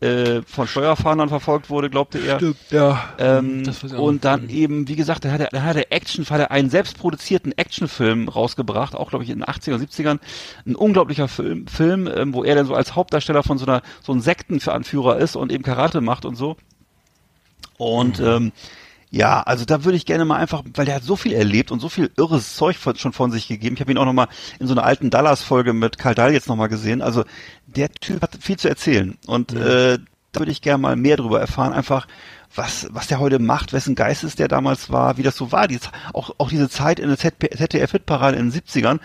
äh, 0.00 0.40
von 0.46 0.66
Steuerfahndern 0.66 1.28
verfolgt 1.28 1.68
wurde, 1.68 1.90
glaubte 1.90 2.18
er. 2.18 2.36
Stimmt, 2.36 2.56
ja. 2.70 3.10
Ähm, 3.18 3.62
auch 3.68 3.98
und 3.98 4.24
dann 4.24 4.48
eben, 4.48 4.88
wie 4.88 4.96
gesagt, 4.96 5.24
da 5.24 5.30
hat 5.30 5.40
er, 5.40 5.48
da 5.52 5.62
hat 5.62 5.76
er 5.76 5.92
Action, 5.92 6.24
hat 6.28 6.40
er 6.40 6.50
einen 6.50 6.70
selbstproduzierten 6.70 7.56
Actionfilm 7.56 8.28
rausgebracht, 8.28 8.94
auch 8.94 9.10
glaube 9.10 9.24
ich 9.24 9.30
in 9.30 9.40
den 9.40 9.44
80er, 9.44 9.76
70ern. 9.76 10.18
Ein 10.66 10.74
unglaublicher 10.74 11.28
Film, 11.28 11.66
Film 11.66 12.10
ähm, 12.14 12.32
wo 12.32 12.44
er 12.44 12.54
dann 12.54 12.66
so 12.66 12.74
als 12.74 12.96
Hauptdarsteller 12.96 13.42
von 13.42 13.58
so 13.58 13.66
einer 13.66 13.82
so 14.02 14.12
einem 14.12 14.22
Sektenanführer 14.22 15.18
ist 15.18 15.36
und 15.36 15.52
eben 15.52 15.62
Karate 15.62 16.00
macht 16.00 16.24
und 16.24 16.36
so. 16.36 16.56
Und 17.76 18.20
ähm, 18.20 18.52
ja, 19.10 19.42
also 19.42 19.64
da 19.64 19.84
würde 19.84 19.96
ich 19.96 20.06
gerne 20.06 20.24
mal 20.24 20.36
einfach, 20.36 20.62
weil 20.74 20.86
der 20.86 20.94
hat 20.94 21.02
so 21.02 21.16
viel 21.16 21.32
erlebt 21.32 21.72
und 21.72 21.80
so 21.80 21.88
viel 21.88 22.10
irres 22.16 22.54
Zeug 22.54 22.76
von, 22.76 22.94
schon 22.96 23.12
von 23.12 23.32
sich 23.32 23.48
gegeben. 23.48 23.74
Ich 23.74 23.80
habe 23.80 23.90
ihn 23.90 23.98
auch 23.98 24.04
noch 24.04 24.12
mal 24.12 24.28
in 24.60 24.68
so 24.68 24.74
einer 24.74 24.84
alten 24.84 25.10
Dallas-Folge 25.10 25.72
mit 25.72 25.98
Karl 25.98 26.14
Dahl 26.14 26.32
jetzt 26.32 26.48
noch 26.48 26.54
mal 26.54 26.68
gesehen. 26.68 27.02
Also 27.02 27.24
der 27.66 27.90
Typ 27.90 28.22
hat 28.22 28.38
viel 28.40 28.56
zu 28.56 28.68
erzählen 28.68 29.18
und 29.26 29.52
äh, 29.52 29.98
da 30.32 30.40
würde 30.40 30.52
ich 30.52 30.62
gerne 30.62 30.78
mal 30.78 30.94
mehr 30.94 31.16
drüber 31.16 31.40
erfahren. 31.40 31.72
Einfach 31.72 32.06
was 32.54 32.86
was 32.92 33.08
der 33.08 33.18
heute 33.18 33.40
macht, 33.40 33.72
wessen 33.72 33.96
Geistes 33.96 34.36
der 34.36 34.46
damals 34.46 34.90
war, 34.90 35.16
wie 35.16 35.24
das 35.24 35.36
so 35.36 35.50
war. 35.50 35.66
Die, 35.66 35.80
auch 36.12 36.30
auch 36.38 36.50
diese 36.50 36.68
Zeit 36.68 37.00
in 37.00 37.08
der 37.08 37.18
ZDF-Hitparade 37.18 38.36
in 38.36 38.50
den 38.50 38.60
70ern. 38.60 39.00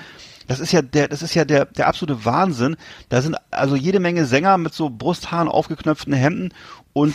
Das 0.48 0.60
ist 0.60 0.72
ja 0.72 0.82
der, 0.82 1.08
das 1.08 1.22
ist 1.22 1.34
ja 1.36 1.46
der, 1.46 1.66
der 1.66 1.88
absolute 1.88 2.26
Wahnsinn. 2.26 2.76
Da 3.10 3.22
sind 3.22 3.36
also 3.52 3.76
jede 3.76 4.00
Menge 4.00 4.26
Sänger 4.26 4.58
mit 4.58 4.74
so 4.74 4.90
Brusthaaren 4.90 5.48
aufgeknöpften 5.48 6.14
Hemden 6.14 6.54
und 6.94 7.14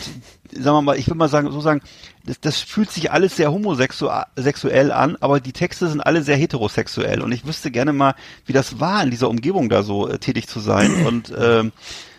sagen 0.51 0.77
wir 0.77 0.81
mal, 0.81 0.97
ich 0.97 1.07
würde 1.07 1.17
mal 1.17 1.27
sagen, 1.27 1.51
so 1.51 1.59
sagen, 1.59 1.81
das, 2.25 2.39
das 2.39 2.59
fühlt 2.59 2.91
sich 2.91 3.11
alles 3.11 3.35
sehr 3.35 3.51
homosexuell 3.51 4.25
sexuell 4.35 4.91
an, 4.91 5.17
aber 5.21 5.39
die 5.39 5.53
Texte 5.53 5.87
sind 5.87 6.01
alle 6.01 6.21
sehr 6.21 6.37
heterosexuell. 6.37 7.21
Und 7.21 7.31
ich 7.31 7.45
wüsste 7.47 7.71
gerne 7.71 7.93
mal, 7.93 8.13
wie 8.45 8.53
das 8.53 8.79
war, 8.79 9.03
in 9.03 9.09
dieser 9.09 9.29
Umgebung 9.29 9.69
da 9.69 9.81
so 9.81 10.07
äh, 10.07 10.19
tätig 10.19 10.47
zu 10.47 10.59
sein. 10.59 11.05
Und 11.07 11.33
ähm, 11.35 11.71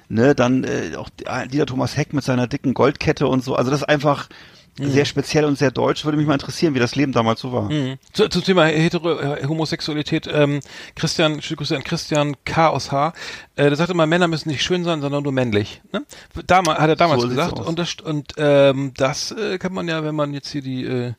ne, 0.09 0.35
dann 0.35 0.65
äh, 0.65 0.97
auch 0.97 1.09
dieser 1.51 1.67
Thomas 1.67 1.97
Heck 1.97 2.13
mit 2.13 2.25
seiner 2.25 2.47
dicken 2.47 2.75
Goldkette 2.75 3.27
und 3.27 3.43
so, 3.43 3.55
also 3.57 3.71
das 3.71 3.81
ist 3.81 3.89
einfach 3.89 4.29
sehr 4.79 5.05
speziell 5.05 5.45
und 5.45 5.59
sehr 5.59 5.71
deutsch, 5.71 6.05
würde 6.07 6.17
mich 6.17 6.27
mal 6.27 6.33
interessieren, 6.33 6.75
wie 6.75 6.79
das 6.79 6.97
Leben 6.97 7.13
damals 7.13 7.41
so 7.41 7.53
war. 7.53 7.71
Mhm. 7.71 7.99
Zu, 8.15 8.29
zum 8.29 8.43
Thema 8.43 8.65
Hetero 8.65 9.19
äh, 9.21 9.47
Homosexualität, 9.47 10.27
ähm, 10.33 10.61
Christian, 10.95 11.41
Grüße 11.41 11.77
an 11.77 11.85
Christian 11.85 12.37
K. 12.47 12.69
aus 12.69 12.91
H. 12.91 13.13
Äh, 13.55 13.65
der 13.69 13.77
sagte 13.77 13.93
immer, 13.93 14.07
Männer 14.07 14.29
müssen 14.29 14.49
nicht 14.49 14.63
schön 14.63 14.83
sein, 14.85 15.03
sondern 15.03 15.23
nur 15.25 15.33
männlich. 15.33 15.83
Ne? 15.93 16.05
Damals, 16.47 16.79
hat 16.81 16.89
er 16.89 16.97
damals 16.97 17.21
So 17.23 17.29
gesagt. 17.29 17.59
Und 17.61 17.79
das, 17.79 17.97
und 18.03 18.33
ähm, 18.39 18.93
das 18.97 19.31
äh, 19.33 19.59
kann 19.59 19.75
man 19.75 19.89
ja, 19.89 20.05
wenn 20.05 20.15
man 20.15 20.33
jetzt 20.33 20.49
hier 20.51 20.63
die, 20.63 20.85
äh, 20.85 21.13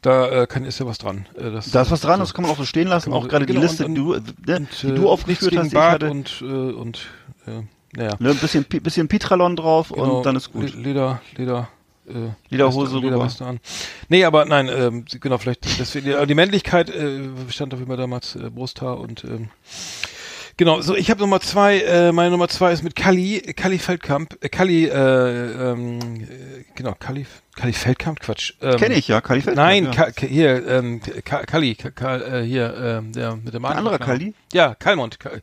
da 0.00 0.42
äh, 0.42 0.46
kann, 0.46 0.64
ist 0.64 0.80
ja 0.80 0.86
was 0.86 0.96
dran. 0.96 1.26
Äh, 1.36 1.50
das, 1.50 1.70
Da 1.70 1.82
ist 1.82 1.90
was 1.90 2.00
dran, 2.00 2.18
das 2.20 2.32
kann 2.32 2.42
man 2.44 2.50
auch 2.52 2.56
so 2.58 2.64
stehen 2.64 2.88
lassen, 2.88 3.12
auch 3.12 3.28
gerade 3.28 3.44
die 3.44 3.52
genau, 3.52 3.66
Liste, 3.66 3.84
und- 3.84 3.94
die 3.94 4.00
du, 4.00 4.12
ne, 4.14 4.56
und, 4.56 4.68
die 4.82 4.86
äh, 4.88 4.94
du 4.94 5.08
aufgeführt 5.10 5.54
hast, 5.56 5.72
Bart 5.74 5.92
hatte, 6.02 6.10
und, 6.10 6.40
äh, 6.40 6.44
und 6.44 7.00
äh, 7.46 7.62
naja. 7.94 8.12
ne, 8.18 8.30
ein 8.30 8.36
bisschen, 8.38 8.64
bisschen 8.64 9.08
Pitralon 9.08 9.54
drauf 9.56 9.90
Genau, 9.92 10.18
und 10.18 10.24
dann 10.26 10.36
ist 10.36 10.50
gut. 10.52 10.72
Le- 10.74 10.80
Leder, 10.80 11.20
Leder. 11.36 11.68
Äh, 12.10 12.30
Lederhose 12.50 12.92
Weste- 12.94 13.06
rüber. 13.06 13.46
An. 13.46 13.60
Nee, 14.08 14.24
aber 14.24 14.44
nein, 14.44 14.68
ähm, 14.68 15.04
genau, 15.20 15.38
vielleicht 15.38 15.78
deswegen, 15.78 16.26
die 16.26 16.34
Männlichkeit 16.34 16.90
äh, 16.90 17.20
stand 17.50 17.72
auf 17.72 17.80
jeden 17.80 17.90
Fall 17.90 17.96
damals 17.96 18.36
äh, 18.36 18.50
Brusthaar 18.50 18.98
und 18.98 19.24
ähm, 19.24 19.48
genau, 20.56 20.80
so 20.80 20.94
ich 20.94 21.10
habe 21.10 21.20
Nummer 21.20 21.40
zwei, 21.40 21.80
äh, 21.80 22.12
meine 22.12 22.30
Nummer 22.30 22.48
zwei 22.48 22.72
ist 22.72 22.82
mit 22.82 22.96
Kali, 22.96 23.40
Kali 23.56 23.78
Feldkamp, 23.78 24.36
äh, 24.40 24.48
Kali, 24.48 24.86
äh, 24.86 24.92
ähm, 25.72 25.98
äh, 26.22 26.64
genau, 26.74 26.94
Kali, 26.98 27.26
Kali 27.60 27.74
Feldkamp, 27.74 28.20
Quatsch. 28.20 28.54
Ähm, 28.62 28.76
Kenne 28.78 28.94
ich, 28.94 29.06
ja, 29.08 29.20
Kali 29.20 29.42
Feldkamp, 29.42 29.68
Nein, 29.68 29.84
ja. 29.92 30.10
Ka 30.10 30.26
hier, 30.26 30.66
ähm, 30.66 31.00
Ka 31.26 31.44
Kali, 31.44 31.74
Ka 31.74 31.90
Ka 31.90 32.16
äh, 32.16 32.42
hier, 32.42 32.74
ähm, 32.74 33.12
der 33.12 33.36
mit 33.36 33.52
dem 33.52 33.62
Ein 33.66 33.76
anderer. 33.76 33.98
Kali? 33.98 34.32
Ja, 34.54 34.74
Kalmund. 34.74 35.20
Ka 35.20 35.28
äh, 35.28 35.40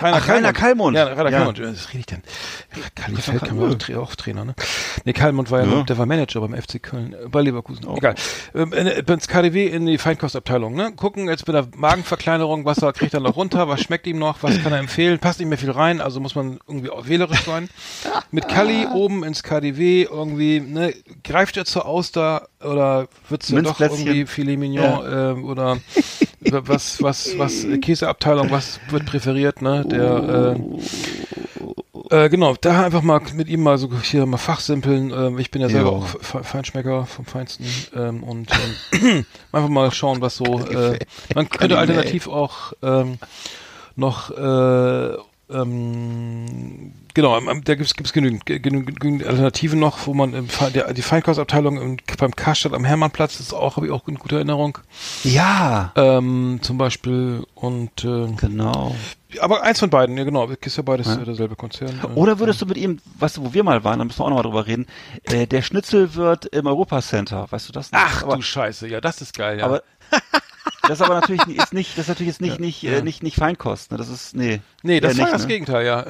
Rainer 0.00 0.16
Ach, 0.16 0.28
Rainer 0.28 0.52
Kallmund. 0.52 0.96
Ja, 0.96 1.04
Rainer 1.04 1.30
Ja. 1.30 1.36
Kallmund. 1.38 1.60
Was 1.62 1.90
rede 1.90 1.98
ich 2.00 2.06
denn? 2.06 2.22
Kali 2.96 3.16
Feldkamp 3.18 3.60
war 3.60 3.70
auch. 3.70 3.74
Tra 3.74 3.98
auch 3.98 4.16
Trainer, 4.16 4.44
ne? 4.44 4.54
Nee, 5.04 5.12
Kallmund 5.12 5.52
war 5.52 5.64
ja, 5.64 5.70
Ja. 5.72 5.82
der 5.84 5.96
war 5.96 6.06
Manager 6.06 6.40
beim 6.40 6.60
FC 6.60 6.82
Köln, 6.82 7.12
äh, 7.12 7.28
bei 7.28 7.42
Leverkusen. 7.42 7.86
Oh. 7.86 7.96
Egal. 7.98 8.16
Ähm, 8.54 8.72
äh, 8.72 8.98
ins 9.06 9.28
KDW 9.28 9.66
in 9.68 9.86
die 9.86 9.98
Feinkostabteilung, 9.98 10.74
ne? 10.74 10.92
Gucken 10.96 11.28
jetzt 11.28 11.46
mit 11.46 11.54
der 11.54 11.68
Magenverkleinerung, 11.76 12.64
was 12.64 12.78
er 12.78 12.92
kriegt 12.92 13.14
er 13.14 13.20
noch 13.20 13.36
runter, 13.36 13.68
was 13.68 13.80
schmeckt 13.80 14.08
ihm 14.08 14.18
noch, 14.18 14.42
was 14.42 14.60
kann 14.60 14.72
er 14.72 14.80
empfehlen, 14.80 15.20
passt 15.20 15.38
nicht 15.38 15.48
mehr 15.48 15.58
viel 15.58 15.70
rein, 15.70 16.00
also 16.00 16.18
muss 16.18 16.34
man 16.34 16.58
irgendwie 16.66 16.90
auch 16.90 17.06
wählerisch 17.06 17.42
sein. 17.44 17.68
Mit 18.32 18.48
Kali 18.48 18.86
oben 18.92 19.22
ins 19.22 19.44
KDW 19.44 20.02
irgendwie, 20.02 20.58
ne? 20.58 20.92
Greift 21.22 21.43
er 21.56 21.64
zur 21.64 21.86
Auster 21.86 22.48
oder 22.62 23.08
wird's 23.28 23.48
ja 23.50 23.60
doch 23.62 23.80
irgendwie 23.80 24.26
Filet 24.26 24.56
Mignon 24.56 25.02
ähm, 25.38 25.44
oder 25.44 25.78
was, 26.46 27.02
was, 27.02 27.38
was, 27.38 27.64
äh, 27.64 27.78
Käseabteilung, 27.78 28.50
was 28.50 28.80
wird 28.88 29.04
präferiert, 29.06 29.62
ne? 29.62 29.84
Der, 29.90 30.56
äh, 32.10 32.24
äh, 32.24 32.28
genau, 32.28 32.54
da 32.60 32.84
einfach 32.84 33.02
mal 33.02 33.20
mit 33.34 33.48
ihm 33.48 33.62
mal 33.62 33.78
so 33.78 33.88
hier 34.02 34.26
mal 34.26 34.36
fachsimpeln. 34.36 35.10
Ähm, 35.10 35.38
ich 35.38 35.50
bin 35.50 35.62
ja 35.62 35.68
selber 35.68 35.90
Ja. 35.92 35.96
auch 35.96 36.06
Fe- 36.06 36.44
Feinschmecker 36.44 37.06
vom 37.06 37.24
Feinsten 37.24 37.66
ähm, 37.96 38.22
und 38.22 38.50
ähm, 38.92 39.24
einfach 39.52 39.68
mal 39.70 39.90
schauen, 39.90 40.20
was 40.20 40.36
so. 40.36 40.60
Äh, 40.60 40.98
man 41.34 41.48
könnte 41.48 41.78
alternativ 41.78 42.28
auch 42.28 42.72
ähm, 42.82 43.18
noch 43.96 44.30
äh, 44.30 45.16
ähm, 45.50 46.92
genau, 47.14 47.38
ähm, 47.38 47.62
da 47.64 47.74
gibt's 47.74 47.94
gibt's 47.94 48.12
genügend, 48.12 48.44
ge- 48.46 48.58
genügend, 48.58 49.00
genügend 49.00 49.26
Alternativen 49.26 49.78
noch, 49.78 50.06
wo 50.06 50.14
man 50.14 50.34
im, 50.34 50.48
Fe- 50.48 50.70
der, 50.70 50.92
die 50.92 51.02
Feinkostabteilung 51.02 51.80
im, 51.80 51.96
beim 52.18 52.34
Karstadt 52.36 52.74
am 52.74 52.84
Hermannplatz 52.84 53.40
ist 53.40 53.52
auch, 53.54 53.76
habe 53.76 53.86
ich 53.86 53.92
auch 53.92 54.06
in 54.08 54.16
guter 54.16 54.36
Erinnerung. 54.36 54.78
Ja, 55.22 55.92
Ähm, 55.96 56.58
zum 56.62 56.76
Beispiel 56.78 57.44
und 57.54 58.04
äh, 58.04 58.26
genau. 58.36 58.94
aber 59.40 59.62
eins 59.62 59.80
von 59.80 59.90
beiden, 59.90 60.16
ja 60.18 60.24
genau, 60.24 60.46
ist 60.48 60.76
ja 60.76 60.82
beides 60.82 61.06
äh, 61.16 61.24
derselbe 61.24 61.56
Konzern. 61.56 61.98
Oder 62.14 62.38
würdest 62.38 62.60
du 62.62 62.66
mit 62.66 62.76
ihm, 62.76 63.00
weißt 63.18 63.38
du, 63.38 63.44
wo 63.44 63.54
wir 63.54 63.64
mal 63.64 63.82
waren, 63.84 63.98
da 63.98 64.04
müssen 64.04 64.18
wir 64.18 64.24
auch 64.24 64.28
nochmal 64.30 64.42
drüber 64.44 64.66
reden, 64.66 64.86
äh, 65.24 65.46
der 65.46 65.62
Schnitzel 65.62 66.14
wird 66.14 66.46
im 66.46 66.66
Europacenter, 66.66 67.46
weißt 67.50 67.68
du 67.68 67.72
das 67.72 67.90
noch? 67.92 67.98
Ach 68.02 68.22
aber, 68.24 68.36
du 68.36 68.42
Scheiße, 68.42 68.88
ja, 68.88 69.00
das 69.00 69.20
ist 69.22 69.36
geil, 69.36 69.58
ja. 69.58 69.64
aber 69.64 69.82
das 70.88 71.00
ist 71.00 71.02
aber 71.02 71.14
natürlich 71.14 71.46
nicht- 71.46 71.62
ist 71.62 71.72
nicht, 71.74 71.90
das 71.98 72.04
ist 72.04 72.08
natürlich 72.08 72.28
jetzt 72.32 72.40
nicht, 72.40 72.54
Ja, 72.54 72.60
nicht, 72.60 72.82
ja. 72.82 72.92
Äh, 72.92 73.02
nicht, 73.02 73.22
nicht 73.22 73.36
Feinkost, 73.36 73.90
ne? 73.92 73.98
Das 73.98 74.08
ist, 74.08 74.34
nee. 74.36 74.60
nee, 74.82 75.00
das 75.00 75.16
war 75.18 75.24
nicht, 75.24 75.34
das 75.34 75.42
ne? 75.42 75.48
Gegenteil, 75.48 75.86
ja. 75.86 76.06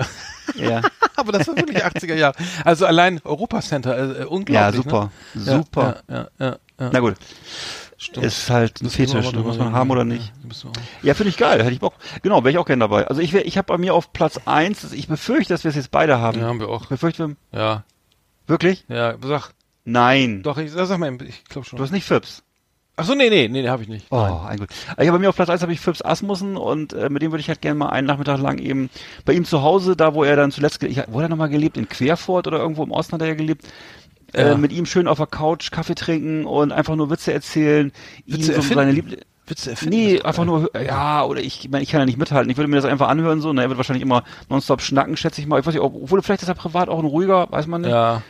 Ja, 0.56 0.82
aber 1.16 1.32
das 1.32 1.48
war 1.48 1.56
wirklich 1.56 1.84
80er 1.84 2.14
Jahre. 2.14 2.34
Also 2.64 2.86
allein 2.86 3.20
Europacenter, 3.24 3.96
äh, 3.96 4.22
äh, 4.22 4.24
unglaublich. 4.26 4.54
ja 4.54 4.72
super, 4.72 5.10
Ne? 5.34 5.40
super. 5.42 6.02
Ja, 6.08 6.14
ja, 6.14 6.28
ja, 6.38 6.56
ja. 6.80 6.90
Na 6.92 7.00
gut, 7.00 7.14
Stimmt. 7.96 8.26
ist 8.26 8.50
halt 8.50 8.80
ein 8.80 8.84
wir 8.84 8.90
Fetisch, 8.90 9.32
ne? 9.32 9.40
muss 9.40 9.56
man 9.58 9.72
haben 9.72 9.90
oder 9.90 10.00
ja. 10.02 10.04
nicht. 10.04 10.32
Ja. 10.64 10.70
Ja, 11.02 11.14
finde 11.14 11.30
ich 11.30 11.36
geil, 11.36 11.60
hätte 11.60 11.72
ich 11.72 11.80
Bock. 11.80 11.94
Genau, 12.22 12.42
wäre 12.44 12.50
ich 12.50 12.58
auch 12.58 12.66
gerne 12.66 12.80
dabei. 12.80 13.06
Also 13.06 13.20
ich, 13.20 13.32
wär- 13.32 13.46
ich 13.46 13.56
habe 13.56 13.66
bei 13.66 13.78
mir 13.78 13.94
auf 13.94 14.12
Platz 14.12 14.40
eins. 14.44 14.92
ich 14.92 15.08
befürchte, 15.08 15.54
dass 15.54 15.64
wir 15.64 15.70
es 15.70 15.76
jetzt 15.76 15.90
beide 15.90 16.18
haben. 16.20 16.40
Ja, 16.40 16.46
haben 16.46 16.60
wir 16.60 16.68
auch. 16.68 16.82
Ich 16.82 16.88
befürchte, 16.88 17.28
wir, 17.28 17.36
Ja, 17.58 17.84
wirklich? 18.46 18.84
ja, 18.88 19.14
sag, 19.22 19.52
Nein. 19.84 20.42
doch, 20.42 20.58
ich 20.58 20.72
sag 20.72 20.98
mal, 20.98 21.16
ich 21.22 21.44
glaube 21.44 21.66
schon. 21.66 21.76
Du 21.78 21.82
hast 21.84 21.92
nicht 21.92 22.04
Fips. 22.06 22.42
Ach 22.96 23.04
so, 23.04 23.14
nee, 23.14 23.28
nee, 23.28 23.48
nee, 23.48 23.68
habe 23.68 23.82
ich 23.82 23.88
nicht. 23.88 24.06
Oh, 24.10 24.16
ein 24.46 24.56
Glück. 24.58 24.70
Ich 24.70 25.08
habe 25.08 25.12
bei 25.12 25.18
mir 25.18 25.28
auf 25.28 25.34
Platz 25.36 25.48
1 25.50 25.62
habe 25.62 25.72
ich 25.72 25.80
Phipps 25.80 26.00
Asmussen 26.00 26.56
und 26.56 26.92
äh, 26.92 27.08
mit 27.10 27.22
dem 27.22 27.32
würde 27.32 27.40
ich 27.40 27.48
halt 27.48 27.60
gerne 27.60 27.76
mal 27.78 27.88
einen 27.88 28.06
Nachmittag 28.06 28.38
lang 28.40 28.58
eben 28.58 28.88
bei 29.24 29.32
ihm 29.32 29.44
zu 29.44 29.62
Hause, 29.62 29.96
da 29.96 30.14
wo 30.14 30.22
er 30.22 30.36
dann 30.36 30.52
zuletzt, 30.52 30.80
ich, 30.84 30.98
wo 31.08 31.18
hat 31.18 31.24
er 31.26 31.28
nochmal 31.28 31.48
gelebt? 31.48 31.76
In 31.76 31.88
Querfurt 31.88 32.46
oder 32.46 32.58
irgendwo 32.58 32.84
im 32.84 32.92
Osten 32.92 33.14
hat 33.14 33.22
er 33.22 33.28
ja 33.28 33.34
gelebt. 33.34 33.66
Ja. 34.34 34.52
Äh, 34.52 34.56
mit 34.58 34.72
ihm 34.72 34.86
schön 34.86 35.08
auf 35.08 35.18
der 35.18 35.26
Couch 35.26 35.70
Kaffee 35.72 35.94
trinken 35.96 36.44
und 36.44 36.70
einfach 36.72 36.94
nur 36.96 37.10
Witze 37.10 37.32
erzählen. 37.32 37.90
Witze 38.26 38.52
ihm 38.52 38.62
so 38.62 38.74
seine? 38.74 38.92
Liebl 38.92 39.18
Witze 39.46 39.70
erfinden. 39.72 39.94
Nee, 39.94 40.22
einfach 40.22 40.46
nur, 40.46 40.70
ja, 40.82 41.22
oder 41.24 41.40
ich, 41.40 41.64
ich 41.66 41.70
meine, 41.70 41.82
ich 41.82 41.90
kann 41.90 42.00
ja 42.00 42.06
nicht 42.06 42.16
mithalten. 42.16 42.48
Ich 42.50 42.56
würde 42.56 42.68
mir 42.70 42.76
das 42.76 42.86
einfach 42.86 43.08
anhören 43.08 43.42
so. 43.42 43.52
Na, 43.52 43.60
er 43.62 43.68
wird 43.68 43.76
wahrscheinlich 43.76 44.02
immer 44.02 44.24
nonstop 44.48 44.80
schnacken, 44.80 45.18
schätze 45.18 45.40
ich 45.42 45.46
mal. 45.46 45.60
Ich 45.60 45.66
weiß 45.66 45.74
nicht, 45.74 45.82
ob- 45.82 45.94
obwohl 45.94 46.22
vielleicht 46.22 46.42
ist 46.42 46.48
er 46.48 46.54
privat 46.54 46.88
auch 46.88 46.98
ein 46.98 47.04
ruhiger, 47.04 47.46
weiß 47.50 47.66
man 47.66 47.82
nicht. 47.82 47.90
Ja. 47.90 48.22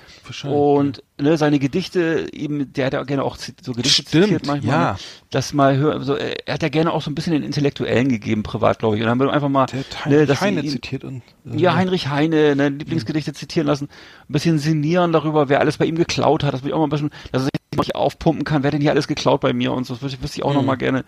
Und 0.53 1.03
ne, 1.21 1.37
seine 1.37 1.59
Gedichte, 1.59 2.27
eben, 2.33 2.73
der 2.73 2.87
hat 2.87 2.93
ja 2.95 3.03
gerne 3.05 3.23
auch 3.23 3.37
so 3.37 3.73
Gedichte 3.73 4.03
Stimmt, 4.03 4.25
zitiert 4.25 4.47
manchmal. 4.47 4.75
ja. 4.75 4.93
Ne? 4.93 4.99
Das 5.31 5.53
mal 5.53 5.77
hören, 5.77 6.03
so, 6.03 6.17
äh, 6.17 6.35
er 6.47 6.55
hat 6.55 6.63
ja 6.63 6.69
gerne 6.69 6.93
auch 6.93 7.03
so 7.03 7.11
ein 7.11 7.15
bisschen 7.15 7.33
den 7.35 7.43
Intellektuellen 7.43 8.09
gegeben, 8.09 8.43
privat, 8.43 8.79
glaube 8.79 8.97
ich. 8.97 9.03
Und 9.03 9.07
dann 9.07 9.19
haben 9.21 9.27
wir 9.27 9.33
einfach 9.33 9.49
mal, 9.49 9.67
der 9.67 9.81
hat 9.81 9.87
ne, 10.07 10.17
Heinrich 10.17 10.29
sie 10.39 10.45
Heine 10.45 10.61
ihn- 10.63 10.71
zitiert 10.71 11.05
und 11.05 11.23
äh, 11.53 11.57
ja, 11.57 11.75
Heinrich 11.75 12.09
Heine, 12.09 12.57
ne, 12.57 12.69
Lieblingsgedichte 12.71 13.33
zitieren 13.33 13.67
lassen, 13.67 13.89
ein 14.29 14.33
bisschen 14.33 14.59
sinnieren 14.59 15.13
darüber, 15.13 15.49
wer 15.49 15.61
alles 15.61 15.77
bei 15.79 15.85
ihm 15.87 15.97
geklaut 15.97 16.43
hat, 16.45 16.55
dass 16.55 16.63
man 16.63 16.73
auch 16.73 16.79
mal 16.79 16.87
ein 16.87 16.91
bisschen, 16.91 17.11
dass 17.33 17.43
er 17.45 17.49
sich 17.83 17.95
aufpumpen 17.95 18.45
kann, 18.45 18.63
wer 18.63 18.71
denn 18.71 18.81
hier 18.81 18.93
alles 18.93 19.09
geklaut 19.09 19.41
bei 19.41 19.53
mir 19.53 19.73
und 19.73 19.85
so, 19.87 19.95
das 19.95 20.03
wüsste 20.23 20.39
ich 20.39 20.43
auch 20.45 20.55
noch 20.55 20.61
Mhm. 20.63 20.67
mal 20.69 20.77
gerne. 20.77 21.05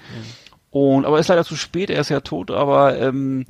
Und, 0.71 1.05
aber 1.07 1.19
ist 1.19 1.29
leider 1.29 1.45
zu 1.45 1.57
spät, 1.57 1.91
er 1.91 2.01
ist 2.01 2.11
ja 2.11 2.21
tot, 2.21 2.51
aber, 2.51 2.99
ähm, 3.01 3.47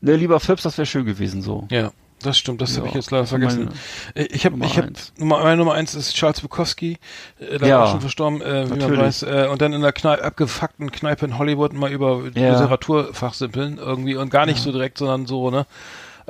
ne, 0.00 0.16
lieber 0.16 0.40
Phipps, 0.40 0.62
das 0.62 0.78
wäre 0.78 0.86
schön 0.86 1.04
gewesen, 1.04 1.42
so. 1.42 1.66
Ja, 1.70 1.90
das 2.22 2.38
stimmt, 2.38 2.60
das 2.60 2.76
habe 2.76 2.86
Ja, 2.86 2.88
ich 2.90 2.94
jetzt 2.94 3.10
leider 3.10 3.30
war 3.30 3.38
meine 3.38 3.50
vergessen. 3.50 3.80
Äh, 4.14 4.24
ich 4.24 4.44
habe, 4.44 4.56
Nummer 4.56 4.66
ich 4.66 4.76
habe 4.76 4.88
eins. 4.88 5.12
Nummer, 5.18 5.38
meine 5.42 5.56
Nummer 5.56 5.74
eins 5.74 5.94
ist 5.94 6.14
Charles 6.14 6.40
Bukowski, 6.40 6.98
äh, 7.38 7.58
der 7.58 7.68
Ja, 7.68 7.78
war 7.80 7.86
schon 7.86 8.00
verstorben, 8.00 8.40
äh, 8.42 8.66
wie 8.70 8.78
man 8.78 8.96
weiß, 8.96 9.22
äh, 9.24 9.48
und 9.50 9.60
dann 9.62 9.72
in 9.72 9.80
der 9.82 9.92
Kneipe, 9.92 10.24
abgefuckten 10.24 10.92
Kneipe 10.92 11.26
in 11.26 11.38
Hollywood 11.38 11.72
mal 11.72 11.90
über 11.90 12.22
Ja. 12.34 12.52
Literatur 12.52 13.12
fachsimpeln 13.14 13.78
irgendwie 13.78 14.16
und 14.16 14.30
gar 14.30 14.46
nicht 14.46 14.60
so 14.62 14.72
direkt, 14.72 14.98
sondern 14.98 15.26
so, 15.26 15.50
ne? 15.50 15.66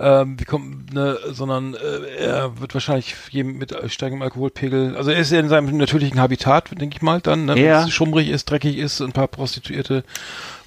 Ähm, 0.02 0.40
wie 0.40 0.44
kommt, 0.47 0.94
ne, 0.94 1.18
sondern 1.31 1.74
äh, 1.74 2.16
er 2.24 2.59
wird 2.59 2.72
wahrscheinlich 2.72 3.14
jedem 3.31 3.59
mit 3.59 3.74
steigendem 3.93 4.22
Alkoholpegel, 4.22 4.97
also 4.97 5.10
er 5.10 5.18
ist 5.18 5.31
ja 5.31 5.39
in 5.40 5.51
seinem 5.51 5.77
natürlichen 5.77 6.18
Habitat, 6.18 6.70
denke 6.81 6.97
ich 6.97 7.02
mal, 7.02 7.20
dann, 7.20 7.44
ne, 7.44 7.59
Ja. 7.60 7.81
wenn 7.82 7.89
es 7.89 7.93
schummrig 7.93 8.31
ist, 8.31 8.48
dreckig 8.51 8.78
ist, 8.78 9.02
ein 9.02 9.12
paar 9.12 9.28
Prostituierte 9.28 10.02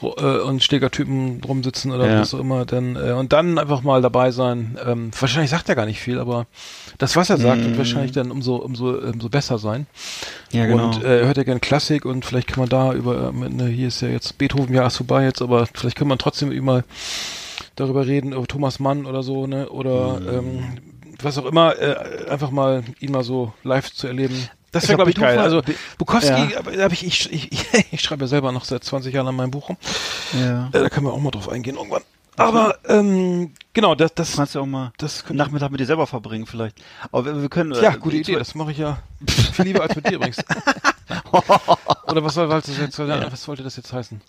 äh, 0.03 0.05
und 0.05 0.61
Schlägertypen 0.63 1.41
rumsitzen 1.43 1.91
oder 1.91 2.07
Ja. 2.07 2.19
was 2.19 2.35
auch 2.35 2.39
immer, 2.41 2.65
dann 2.65 2.95
äh, 2.95 3.13
und 3.13 3.33
dann 3.33 3.57
einfach 3.57 3.81
mal 3.81 4.03
dabei 4.03 4.29
sein. 4.29 4.77
Ähm, 4.85 5.09
wahrscheinlich 5.19 5.49
sagt 5.49 5.67
er 5.67 5.73
gar 5.75 5.87
nicht 5.87 5.99
viel, 5.99 6.19
aber 6.19 6.45
das, 6.99 7.15
was 7.15 7.31
er 7.31 7.37
sagt, 7.37 7.63
wird 7.65 7.75
wahrscheinlich 7.77 8.11
dann 8.11 8.29
umso 8.29 8.57
umso 8.57 8.91
umso 8.91 9.29
besser 9.29 9.57
sein. 9.57 9.87
Ja, 10.51 10.67
genau. 10.67 10.85
Und 10.91 11.03
äh, 11.03 11.21
er 11.21 11.25
hört 11.25 11.37
ja 11.37 11.43
gerne 11.43 11.59
Klassik 11.59 12.05
und 12.05 12.23
vielleicht 12.23 12.49
kann 12.49 12.59
man 12.59 12.69
da 12.69 12.93
über, 12.93 13.29
äh, 13.29 13.49
ne, 13.49 13.65
hier 13.65 13.87
ist 13.87 14.01
ja 14.01 14.09
jetzt 14.09 14.37
Beethoven, 14.37 14.75
ja 14.75 14.85
ist 14.85 14.97
vorbei 14.97 15.23
jetzt, 15.23 15.41
aber 15.41 15.65
vielleicht 15.73 15.97
kann 15.97 16.07
man 16.07 16.19
trotzdem 16.19 16.51
über 16.51 16.83
darüber 17.75 18.05
reden, 18.05 18.33
über 18.33 18.45
Thomas 18.47 18.79
Mann 18.79 19.05
oder 19.05 19.23
so, 19.23 19.47
ne? 19.47 19.69
Oder 19.69 20.19
Mhm. 20.19 20.29
ähm, 20.29 20.63
was 21.21 21.37
auch 21.37 21.45
immer, 21.45 21.77
äh, 21.79 22.29
einfach 22.29 22.51
mal 22.51 22.83
ihn 22.99 23.11
mal 23.11 23.23
so 23.23 23.53
live 23.63 23.91
zu 23.91 24.07
erleben. 24.07 24.49
Das 24.71 24.87
wäre, 24.87 24.97
glaub, 24.97 25.07
glaube 25.07 25.11
ich, 25.11 25.17
geil. 25.17 25.37
Also 25.39 25.61
Bukowski, 25.97 26.53
Ja. 26.75 26.87
ich, 26.87 27.05
ich, 27.05 27.31
ich, 27.31 27.65
ich 27.91 28.01
schreibe 28.01 28.23
ja 28.23 28.27
selber 28.27 28.51
noch 28.51 28.65
seit 28.65 28.83
20 28.83 29.13
Jahren 29.13 29.27
an 29.27 29.35
meinem 29.35 29.51
Buch 29.51 29.69
rum. 29.69 29.77
Ja. 30.33 30.67
Äh, 30.67 30.79
da 30.79 30.89
können 30.89 31.05
wir 31.05 31.13
auch 31.13 31.19
mal 31.19 31.31
drauf 31.31 31.49
eingehen 31.49 31.75
irgendwann. 31.75 32.01
Aber 32.35 32.77
ähm, 32.87 33.53
genau, 33.73 33.93
das, 33.93 34.15
das, 34.15 34.35
kannst 34.35 34.55
du 34.55 34.61
auch 34.61 34.65
mal 34.65 34.91
das 34.97 35.23
einen 35.27 35.37
Nachmittag 35.37 35.69
mit 35.69 35.79
dir 35.79 35.85
selber 35.85 36.07
verbringen 36.07 36.47
vielleicht. 36.47 36.81
Aber 37.11 37.25
wir, 37.25 37.41
wir 37.43 37.49
können... 37.49 37.73
ja, 37.75 37.93
äh, 37.93 37.97
gute 37.99 38.17
Idee. 38.17 38.35
Das 38.35 38.55
mache 38.55 38.71
ich 38.71 38.79
ja 38.79 38.97
viel 39.53 39.65
lieber 39.65 39.83
als 39.83 39.95
mit 39.95 40.07
dir 40.07 40.15
übrigens. 40.15 40.37
Oder 42.07 42.23
was 42.23 42.33
soll, 42.33 42.49
was, 42.49 42.65
soll 42.65 42.75
jetzt, 42.75 42.97
was 42.97 43.43
sollte 43.43 43.61
das 43.61 43.75
jetzt 43.75 43.93
heißen? 43.93 44.21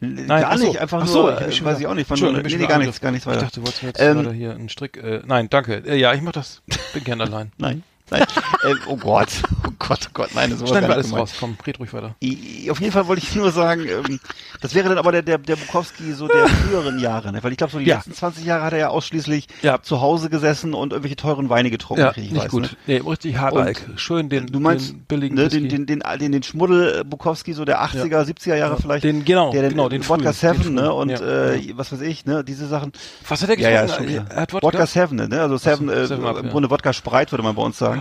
Nein, 0.00 0.26
gar 0.26 0.50
ach 0.52 0.58
so. 0.58 0.66
nicht, 0.66 0.78
einfach 0.78 1.02
Ach 1.02 1.06
so, 1.06 1.22
nur, 1.30 1.48
ich 1.48 1.60
äh, 1.60 1.64
weiß 1.64 1.80
ich 1.80 1.86
auch 1.86 1.94
nicht. 1.94 2.06
Von, 2.06 2.18
nee, 2.20 2.40
ich 2.46 2.58
nee, 2.58 2.66
gar 2.66 2.78
nichts, 2.78 3.00
gar 3.00 3.10
nichts 3.12 3.26
Ich 3.26 3.32
weiter. 3.32 3.42
dachte, 3.46 3.60
du 3.60 3.66
wolltest 3.66 3.82
mir 3.82 3.88
jetzt 3.88 4.00
Ähm, 4.00 4.30
hier 4.32 4.50
einen 4.52 4.68
Strick. 4.68 4.98
Äh, 4.98 5.22
nein, 5.24 5.48
danke. 5.48 5.82
Äh, 5.86 5.96
ja, 5.96 6.12
ich 6.12 6.20
mach 6.20 6.32
das. 6.32 6.62
Bin 6.92 7.02
gern 7.04 7.20
allein. 7.22 7.50
Nein, 7.56 7.82
nein. 8.10 8.22
äh, 8.22 8.74
oh 8.88 8.96
Gott, 8.96 9.28
oh 9.66 9.70
Gott, 9.78 10.00
oh 10.06 10.10
Gott, 10.14 10.30
nein, 10.34 10.50
das 10.50 10.60
war 10.62 10.76
alles 10.76 11.06
gemeint. 11.06 11.12
raus. 11.22 11.34
Komm, 11.38 11.56
red 11.66 11.78
ruhig 11.78 11.92
weiter. 11.92 12.14
I- 12.22 12.70
Auf 12.70 12.80
jeden 12.80 12.92
Fall 12.92 13.06
wollte 13.06 13.22
ich 13.22 13.34
nur 13.34 13.50
sagen, 13.52 13.86
ähm, 13.88 14.20
das 14.60 14.74
wäre 14.74 14.88
dann 14.88 14.98
aber 14.98 15.12
der, 15.12 15.22
der, 15.22 15.38
der 15.38 15.56
Bukowski 15.56 16.12
so 16.12 16.28
der 16.28 16.46
früheren 16.48 16.98
Jahre, 16.98 17.32
ne? 17.32 17.42
weil 17.42 17.52
ich 17.52 17.58
glaube, 17.58 17.72
so 17.72 17.78
die 17.78 17.84
Ja. 17.86 17.96
letzten 17.96 18.12
20 18.14 18.44
Jahre 18.44 18.64
hat 18.64 18.72
er 18.72 18.78
ja 18.78 18.88
ausschließlich 18.88 19.46
Ja. 19.62 19.80
zu 19.82 20.00
Hause 20.00 20.30
gesessen 20.30 20.74
und 20.74 20.92
irgendwelche 20.92 21.16
teuren 21.16 21.48
Weine 21.48 21.70
getrunken, 21.70 22.02
Ja, 22.02 22.12
nicht 22.16 22.34
weiß, 22.36 22.48
gut. 22.50 22.62
Ne? 22.62 22.68
Nee, 22.86 23.02
richtig 23.06 23.38
Hardalk. 23.38 23.84
Schön 23.96 24.28
den, 24.28 24.46
Du 24.46 24.60
meinst 24.60 24.90
den 24.90 25.00
billigen 25.06 25.34
ne, 25.36 25.48
den, 25.48 25.68
den, 25.68 25.86
den, 25.86 26.00
den, 26.00 26.32
den 26.32 26.42
Schmuddel 26.42 27.00
äh, 27.00 27.04
Bukowski, 27.04 27.52
so 27.52 27.64
der 27.64 27.82
80er, 27.82 28.22
70er 28.24 28.54
Jahre 28.56 28.76
vielleicht. 28.80 29.04
Den- 29.04 29.24
genau, 29.24 29.50
der, 29.52 29.68
genau, 29.68 29.88
den 29.88 30.06
Wodka 30.08 30.30
den 30.30 30.32
Seven, 30.34 30.74
ne? 30.74 30.92
Und 30.92 31.10
ja. 31.10 31.20
äh, 31.20 31.72
was 31.76 31.92
weiß 31.92 32.00
ich, 32.00 32.24
ne? 32.26 32.44
Diese 32.44 32.66
Sachen. 32.66 32.92
Was 33.28 33.42
hat 33.42 33.50
er 33.50 33.58
Ja, 33.58 33.70
ja, 33.70 33.82
getrunken? 33.82 34.04
schon 34.04 34.12
klar. 34.24 34.26
er 34.36 34.42
hat 34.42 34.52
Wodka? 34.52 34.66
Wodka 34.66 34.86
Seven, 34.86 35.28
ne? 35.28 35.40
Also 35.40 35.56
Seven, 35.56 35.88
äh, 35.88 36.06
Seven 36.06 36.24
im 36.24 36.44
ja. 36.44 36.50
Grunde 36.50 36.70
Wodka 36.70 36.92
Spreit, 36.92 37.32
würde 37.32 37.42
man 37.42 37.54
bei 37.54 37.62
uns 37.62 37.78
sagen. 37.78 37.95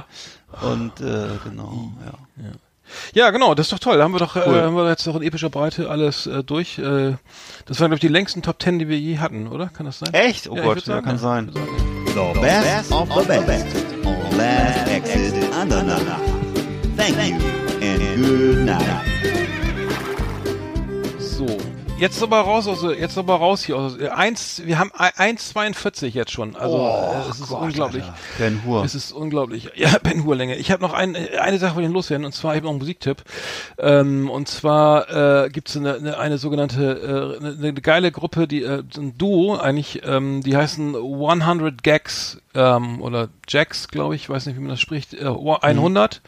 Und 0.62 1.00
äh, 1.02 1.28
genau, 1.44 1.92
ja. 2.04 2.50
Ja, 3.14 3.32
genau, 3.32 3.56
das 3.56 3.66
ist 3.68 3.74
doch 3.74 3.80
toll. 3.80 3.98
Da 3.98 4.04
haben 4.04 4.14
wir 4.14 4.20
doch, 4.20 4.36
Cool. 4.36 4.56
äh, 4.56 4.62
haben 4.62 4.76
wir 4.76 4.88
jetzt 4.88 5.08
noch 5.08 5.16
in 5.16 5.24
epischer 5.24 5.50
Breite 5.50 5.90
alles 5.90 6.28
äh, 6.28 6.44
durch. 6.44 6.78
Äh, 6.78 7.16
das 7.66 7.80
waren, 7.80 7.88
glaube 7.90 7.96
ich, 7.96 8.00
die 8.02 8.08
längsten 8.10 8.44
Top 8.44 8.60
Ten, 8.60 8.78
die 8.78 8.88
wir 8.88 9.00
je 9.00 9.18
hatten, 9.18 9.48
oder? 9.48 9.68
Kann 9.68 9.88
das 9.88 9.98
sein? 10.00 10.14
Echt? 10.14 10.48
Oh 10.48 10.56
Ja, 10.56 10.64
Gott, 10.64 10.76
würd 10.76 10.88
ja, 10.88 10.94
sagen, 10.94 11.06
kann 11.06 11.16
ja. 11.16 11.22
sein. 11.22 11.52
Sagen, 11.52 12.34
The 12.34 12.40
best 12.40 12.92
of 12.92 13.10
the 13.14 13.40
best 13.46 13.76
on 14.06 14.38
Last 14.38 14.88
Exit 14.88 15.34
Andernach. 15.54 16.00
Thank 16.96 17.18
you 17.28 17.36
and 17.82 18.24
good 18.24 18.66
night. 18.66 19.02
So, 21.20 21.46
jetzt 21.98 22.22
aber 22.22 22.40
raus, 22.42 22.68
also 22.68 22.92
jetzt 22.92 23.18
aber 23.18 23.36
raus 23.36 23.64
hier. 23.64 23.78
Also, 23.78 23.98
eins, 24.10 24.62
wir 24.66 24.80
haben 24.80 24.92
ein- 24.94 25.38
1,42 25.38 26.08
jetzt 26.14 26.32
schon. 26.32 26.56
Also 26.56 26.78
äh, 26.78 27.30
es 27.30 27.40
ist 27.40 27.52
unglaublich. 27.52 28.04
Ben 28.38 28.62
Hur. 28.66 28.84
Es 28.84 28.96
ist 28.96 29.12
unglaublich. 29.12 29.70
Ja, 29.76 29.98
Ben 30.04 30.24
Hur 30.26 30.36
Länge. 30.36 30.56
Ich 30.58 30.72
habe 30.72 30.82
noch 30.82 30.94
ein, 30.94 31.16
eine 31.16 31.58
Sache, 31.58 31.76
wollte 31.76 31.88
ich 31.88 31.94
loswerden, 31.94 32.26
und 32.26 32.34
zwar 32.34 32.52
habe 32.56 32.64
noch 32.66 32.72
einen 32.72 32.80
Musiktipp. 32.80 33.24
Ähm, 33.78 34.30
und 34.30 34.48
zwar 34.48 35.46
äh, 35.46 35.50
gibt 35.50 35.70
es 35.70 35.78
eine, 35.78 35.96
eine, 35.96 36.18
eine 36.18 36.38
sogenannte, 36.38 37.38
äh, 37.40 37.44
eine, 37.46 37.58
eine 37.58 37.74
geile 37.74 38.12
Gruppe, 38.12 38.48
die 38.48 38.64
äh, 38.64 38.84
ein 38.98 39.18
Duo 39.18 39.56
eigentlich, 39.58 40.02
ähm, 40.06 40.42
die 40.44 40.56
heißen 40.58 40.96
100 40.96 41.82
Gags 41.84 42.40
ähm, 42.54 43.02
oder 43.02 43.30
Jacks, 43.48 43.88
glaube 43.88 44.16
ich, 44.16 44.30
weiß 44.30 44.46
nicht, 44.48 44.56
wie 44.58 44.62
man 44.62 44.70
das 44.70 44.82
spricht, 44.82 45.14
äh, 45.14 45.26
100. 45.28 46.22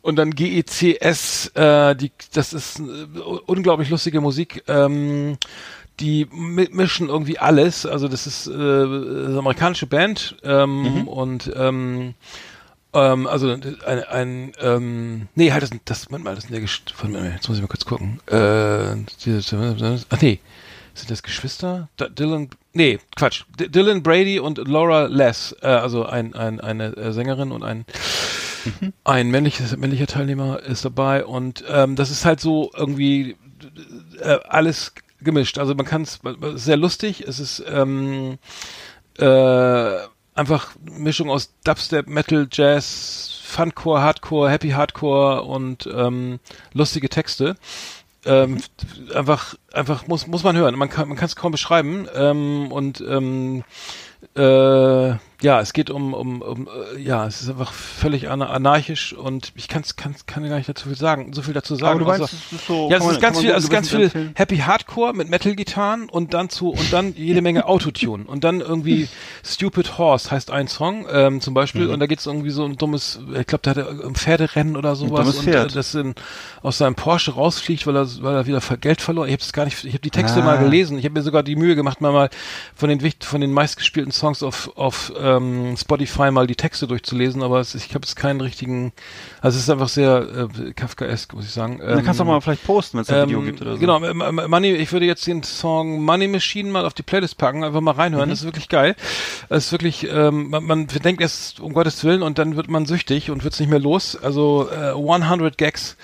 Und 0.00 0.16
dann 0.16 0.30
GECS, 0.30 1.48
äh, 1.54 1.94
die, 1.96 2.12
das 2.32 2.52
ist 2.52 2.78
äh, 2.78 2.82
unglaublich 3.46 3.90
lustige 3.90 4.20
Musik. 4.20 4.62
Ähm, 4.68 5.38
die 6.00 6.26
mi- 6.26 6.68
mischen 6.70 7.08
irgendwie 7.08 7.38
alles. 7.38 7.84
Also 7.84 8.06
das 8.06 8.26
ist 8.26 8.46
äh, 8.46 8.52
eine 8.52 9.36
amerikanische 9.38 9.86
Band 9.86 10.36
ähm, 10.44 11.08
und 11.08 11.50
ähm, 11.56 12.14
ähm, 12.92 13.26
also 13.26 13.50
ein, 13.50 14.04
ein 14.04 14.52
ähm, 14.60 15.28
nee, 15.34 15.50
halt 15.50 15.64
das, 15.64 15.70
das 15.84 16.08
Moment 16.08 16.24
mal, 16.24 16.34
das 16.36 16.44
sind 16.44 16.52
der 16.52 16.60
Gest 16.60 16.92
von 16.92 17.10
mir, 17.10 17.32
jetzt 17.32 17.48
muss 17.48 17.58
ich 17.58 17.62
mal 17.62 17.68
kurz 17.68 17.84
gucken. 17.84 18.20
Äh, 18.26 18.92
ach 20.08 20.22
nee, 20.22 20.38
sind 20.94 21.10
das 21.10 21.22
Geschwister? 21.24 21.88
Da, 21.96 22.08
Dylan, 22.08 22.48
nee, 22.72 23.00
Quatsch. 23.16 23.42
D 23.58 23.68
Dylan 23.68 24.02
Brady 24.02 24.38
und 24.38 24.58
Laura 24.68 25.06
Les, 25.06 25.54
äh, 25.62 25.66
also 25.66 26.06
ein, 26.06 26.34
ein, 26.34 26.60
eine 26.60 26.96
äh, 26.96 27.12
Sängerin 27.12 27.50
und 27.50 27.64
ein 27.64 27.84
ein 29.04 29.30
männliches, 29.30 29.76
männlicher 29.76 30.06
Teilnehmer 30.06 30.60
ist 30.60 30.84
dabei 30.84 31.24
und 31.24 31.64
ähm, 31.68 31.96
das 31.96 32.10
ist 32.10 32.24
halt 32.24 32.40
so 32.40 32.70
irgendwie 32.74 33.36
äh, 34.20 34.38
alles 34.48 34.92
gemischt. 35.20 35.58
Also 35.58 35.74
man 35.74 35.86
kann 35.86 36.02
es 36.02 36.20
sehr 36.54 36.76
lustig. 36.76 37.22
Es 37.26 37.40
ist 37.40 37.62
ähm, 37.68 38.38
äh, 39.18 39.96
einfach 40.34 40.74
Mischung 40.90 41.30
aus 41.30 41.52
Dubstep, 41.64 42.08
Metal, 42.08 42.48
Jazz, 42.50 43.40
Funcore, 43.42 44.00
Hardcore, 44.00 44.50
Happy 44.50 44.70
Hardcore 44.70 45.42
und 45.42 45.88
ähm, 45.92 46.38
lustige 46.72 47.08
Texte. 47.08 47.56
Ähm, 48.24 48.58
einfach, 49.14 49.54
einfach 49.72 50.06
muss 50.06 50.26
muss 50.26 50.44
man 50.44 50.56
hören. 50.56 50.76
Man 50.76 50.90
kann 50.90 51.08
man 51.08 51.16
kann 51.16 51.26
es 51.26 51.36
kaum 51.36 51.52
beschreiben. 51.52 52.06
Ähm, 52.14 52.70
und 52.70 53.00
ähm, 53.00 53.64
äh, 54.34 55.14
ja, 55.40 55.60
es 55.60 55.72
geht 55.72 55.88
um, 55.90 56.14
um, 56.14 56.42
um 56.42 56.68
äh, 56.96 56.98
ja, 57.00 57.24
es 57.26 57.40
ist 57.42 57.48
einfach 57.48 57.72
völlig 57.72 58.28
ana 58.28 58.48
anarchisch 58.50 59.12
und 59.12 59.52
ich 59.54 59.68
kann's, 59.68 59.94
kann's, 59.94 60.26
kann 60.26 60.48
gar 60.48 60.56
nicht 60.56 60.68
dazu 60.68 60.88
viel 60.88 60.96
sagen, 60.96 61.32
so 61.32 61.42
viel 61.42 61.54
dazu 61.54 61.76
sagen. 61.76 61.90
Aber 61.90 62.00
du 62.00 62.06
meinst, 62.06 62.22
außer- 62.34 62.36
es 62.50 62.52
ist 62.58 62.66
so. 62.66 62.88
ja, 62.90 62.98
kann 62.98 62.98
es 62.98 63.04
man- 63.04 63.14
ist 63.14 63.20
ganz 63.22 63.36
kann 63.36 63.44
viel, 63.44 63.52
also 63.52 63.66
so 63.68 63.72
ganz 63.72 63.88
viel 63.90 64.02
empfehlen? 64.02 64.32
Happy 64.34 64.56
Hardcore 64.58 65.14
mit 65.14 65.30
Metal-Gitarren 65.30 66.08
und 66.08 66.34
dann 66.34 66.48
zu 66.50 66.70
und 66.70 66.92
dann 66.92 67.14
jede 67.14 67.40
Menge 67.40 67.66
Autotune 67.68 68.24
und 68.26 68.42
dann 68.42 68.60
irgendwie 68.60 69.08
Stupid 69.44 69.96
Horse 69.96 70.30
heißt 70.32 70.50
ein 70.50 70.66
Song 70.66 71.06
ähm, 71.10 71.40
zum 71.40 71.54
Beispiel 71.54 71.86
Mhm. 71.86 71.92
und 71.92 72.00
da 72.00 72.06
geht's 72.06 72.26
irgendwie 72.26 72.50
so 72.50 72.64
ein 72.64 72.76
dummes, 72.76 73.20
ich 73.38 73.46
glaube, 73.46 73.62
da 73.62 73.70
hat 73.70 73.76
er 73.76 73.88
ein 73.90 74.14
Pferderennen 74.16 74.76
oder 74.76 74.96
sowas 74.96 75.36
und 75.36 75.46
äh, 75.46 75.66
das 75.68 75.94
in, 75.94 76.14
aus 76.62 76.78
seinem 76.78 76.96
Porsche 76.96 77.34
rausfliegt, 77.34 77.86
weil 77.86 77.96
er 77.96 78.08
weil 78.22 78.34
er 78.34 78.46
wieder 78.46 78.60
Geld 78.80 79.00
verloren. 79.00 79.28
Ich 79.28 79.34
habe 79.34 79.42
es 79.42 79.52
gar 79.52 79.64
nicht, 79.66 79.84
ich 79.84 79.92
habe 79.92 80.00
die 80.00 80.10
Texte 80.10 80.40
Ah. 80.42 80.44
mal 80.44 80.58
gelesen. 80.58 80.98
Ich 80.98 81.04
habe 81.04 81.14
mir 81.14 81.22
sogar 81.22 81.42
die 81.44 81.54
Mühe 81.54 81.76
gemacht, 81.76 82.00
mal 82.00 82.12
mal 82.12 82.28
von 82.74 82.88
den 82.88 82.98
von 83.20 83.40
den 83.40 83.52
meistgespielten 83.52 84.10
Songs 84.12 84.42
auf 84.42 84.72
auf 84.76 85.12
ähm, 85.36 85.76
Spotify 85.76 86.30
mal 86.30 86.46
die 86.46 86.56
Texte 86.56 86.86
durchzulesen, 86.86 87.42
aber 87.42 87.60
es, 87.60 87.74
ich 87.74 87.94
habe 87.94 88.04
jetzt 88.04 88.16
keinen 88.16 88.40
richtigen, 88.40 88.92
also 89.40 89.56
es 89.56 89.64
ist 89.64 89.70
einfach 89.70 89.88
sehr 89.88 90.48
äh, 90.56 90.72
Kafkaesk, 90.72 91.34
muss 91.34 91.44
ich 91.44 91.52
sagen. 91.52 91.78
Dann 91.78 92.04
kannst 92.04 92.20
du 92.20 92.24
Ähm, 92.24 92.28
mal 92.28 92.40
vielleicht 92.40 92.64
posten, 92.64 92.98
wenn 92.98 93.02
es 93.02 93.10
ein 93.10 93.28
Video 93.28 93.40
ähm, 93.40 93.46
gibt 93.46 93.62
oder 93.62 93.74
so. 93.74 93.78
Genau, 93.78 94.00
Money, 94.00 94.72
ich 94.72 94.92
würde 94.92 95.06
jetzt 95.06 95.26
den 95.26 95.42
Song 95.42 96.02
Money 96.02 96.28
Machine 96.28 96.70
mal 96.70 96.84
auf 96.84 96.94
die 96.94 97.02
Playlist 97.02 97.38
packen, 97.38 97.64
einfach 97.64 97.80
mal 97.80 97.92
reinhören. 97.92 98.28
Das 98.30 98.40
ist 98.40 98.44
wirklich 98.44 98.68
geil. 98.68 98.96
Das 99.48 99.66
ist 99.66 99.72
wirklich, 99.72 100.06
ähm, 100.10 100.50
man, 100.50 100.64
man 100.64 100.86
denkt 100.86 101.20
erst 101.20 101.60
um 101.60 101.72
Gottes 101.72 102.02
Willen 102.04 102.22
und 102.22 102.38
dann 102.38 102.56
wird 102.56 102.68
man 102.68 102.86
süchtig 102.86 103.30
und 103.30 103.44
wird's 103.44 103.60
nicht 103.60 103.70
mehr 103.70 103.80
los. 103.80 104.16
Also 104.20 104.68
äh, 104.70 104.90
100 104.92 105.58
Gags. 105.58 105.96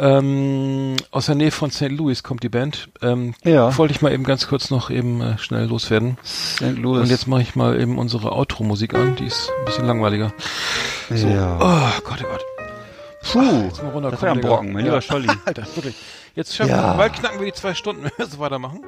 Ähm, 0.00 0.96
aus 1.10 1.26
der 1.26 1.34
Nähe 1.34 1.50
von 1.50 1.70
St. 1.70 1.90
Louis 1.90 2.22
kommt 2.22 2.42
die 2.42 2.48
Band. 2.48 2.88
Ähm, 3.02 3.34
Ja. 3.44 3.76
Wollte 3.78 3.92
ich 3.94 4.00
mal 4.02 4.12
eben 4.12 4.24
ganz 4.24 4.46
kurz 4.48 4.70
noch 4.70 4.90
eben 4.90 5.20
äh, 5.20 5.38
schnell 5.38 5.66
loswerden. 5.66 6.16
St. 6.24 6.76
Louis. 6.78 7.00
Und 7.02 7.10
jetzt 7.10 7.26
mache 7.26 7.42
ich 7.42 7.54
mal 7.56 7.80
eben 7.80 7.98
unsere 7.98 8.32
Outro-Musik 8.32 8.94
an. 8.94 9.16
Die 9.16 9.26
ist 9.26 9.50
ein 9.58 9.64
bisschen 9.64 9.86
langweiliger. 9.86 10.32
ja. 11.10 11.58
Oh 11.60 12.00
Gott, 12.04 12.18
oh 12.22 12.28
Gott. 12.30 12.44
Puh, 13.32 13.40
Jetzt 13.64 13.82
mal 13.82 13.90
runterkommen, 13.90 14.10
das 14.12 14.22
war 14.22 14.30
ein. 14.30 14.40
Brocken, 14.40 14.72
mein 14.72 14.84
Ja. 14.86 14.92
lieber 14.92 15.02
Scholli. 15.02 15.28
Alter, 15.44 15.66
wirklich. 15.74 15.96
Jetzt 16.34 16.54
schaffen 16.54 16.70
Ja. 16.70 16.92
wir, 16.92 16.96
bald 16.98 17.12
knacken 17.14 17.40
wir 17.40 17.46
die 17.46 17.52
zwei 17.52 17.74
Stunden, 17.74 18.04
wenn 18.04 18.12
wir 18.16 18.26
so 18.26 18.38
weitermachen. 18.38 18.80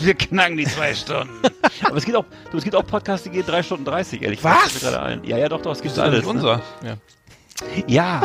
Wir 0.00 0.14
knacken 0.14 0.56
die 0.56 0.64
zwei 0.64 0.94
Stunden. 0.94 1.28
Aber 1.84 1.96
es 1.96 2.04
gibt 2.04 2.16
auch, 2.16 2.24
du, 2.50 2.56
es 2.56 2.64
gibt 2.64 2.74
auch 2.74 2.86
Podcasts, 2.86 3.24
die 3.24 3.30
gehen 3.30 3.44
drei 3.46 3.62
Stunden 3.62 3.84
30, 3.84 4.22
ehrlich 4.22 4.42
Was? 4.42 4.80
gerade 4.80 5.00
ein. 5.02 5.24
Ja, 5.24 5.36
ja, 5.36 5.48
doch, 5.48 5.60
doch, 5.60 5.72
es 5.72 5.82
gibt 5.82 5.96
Das 5.96 5.98
ist 5.98 6.02
alles. 6.10 6.24
nicht 6.24 6.24
Ne? 6.24 6.30
unser. 6.40 6.62
Ja. 6.82 6.96
Ja, 7.86 8.22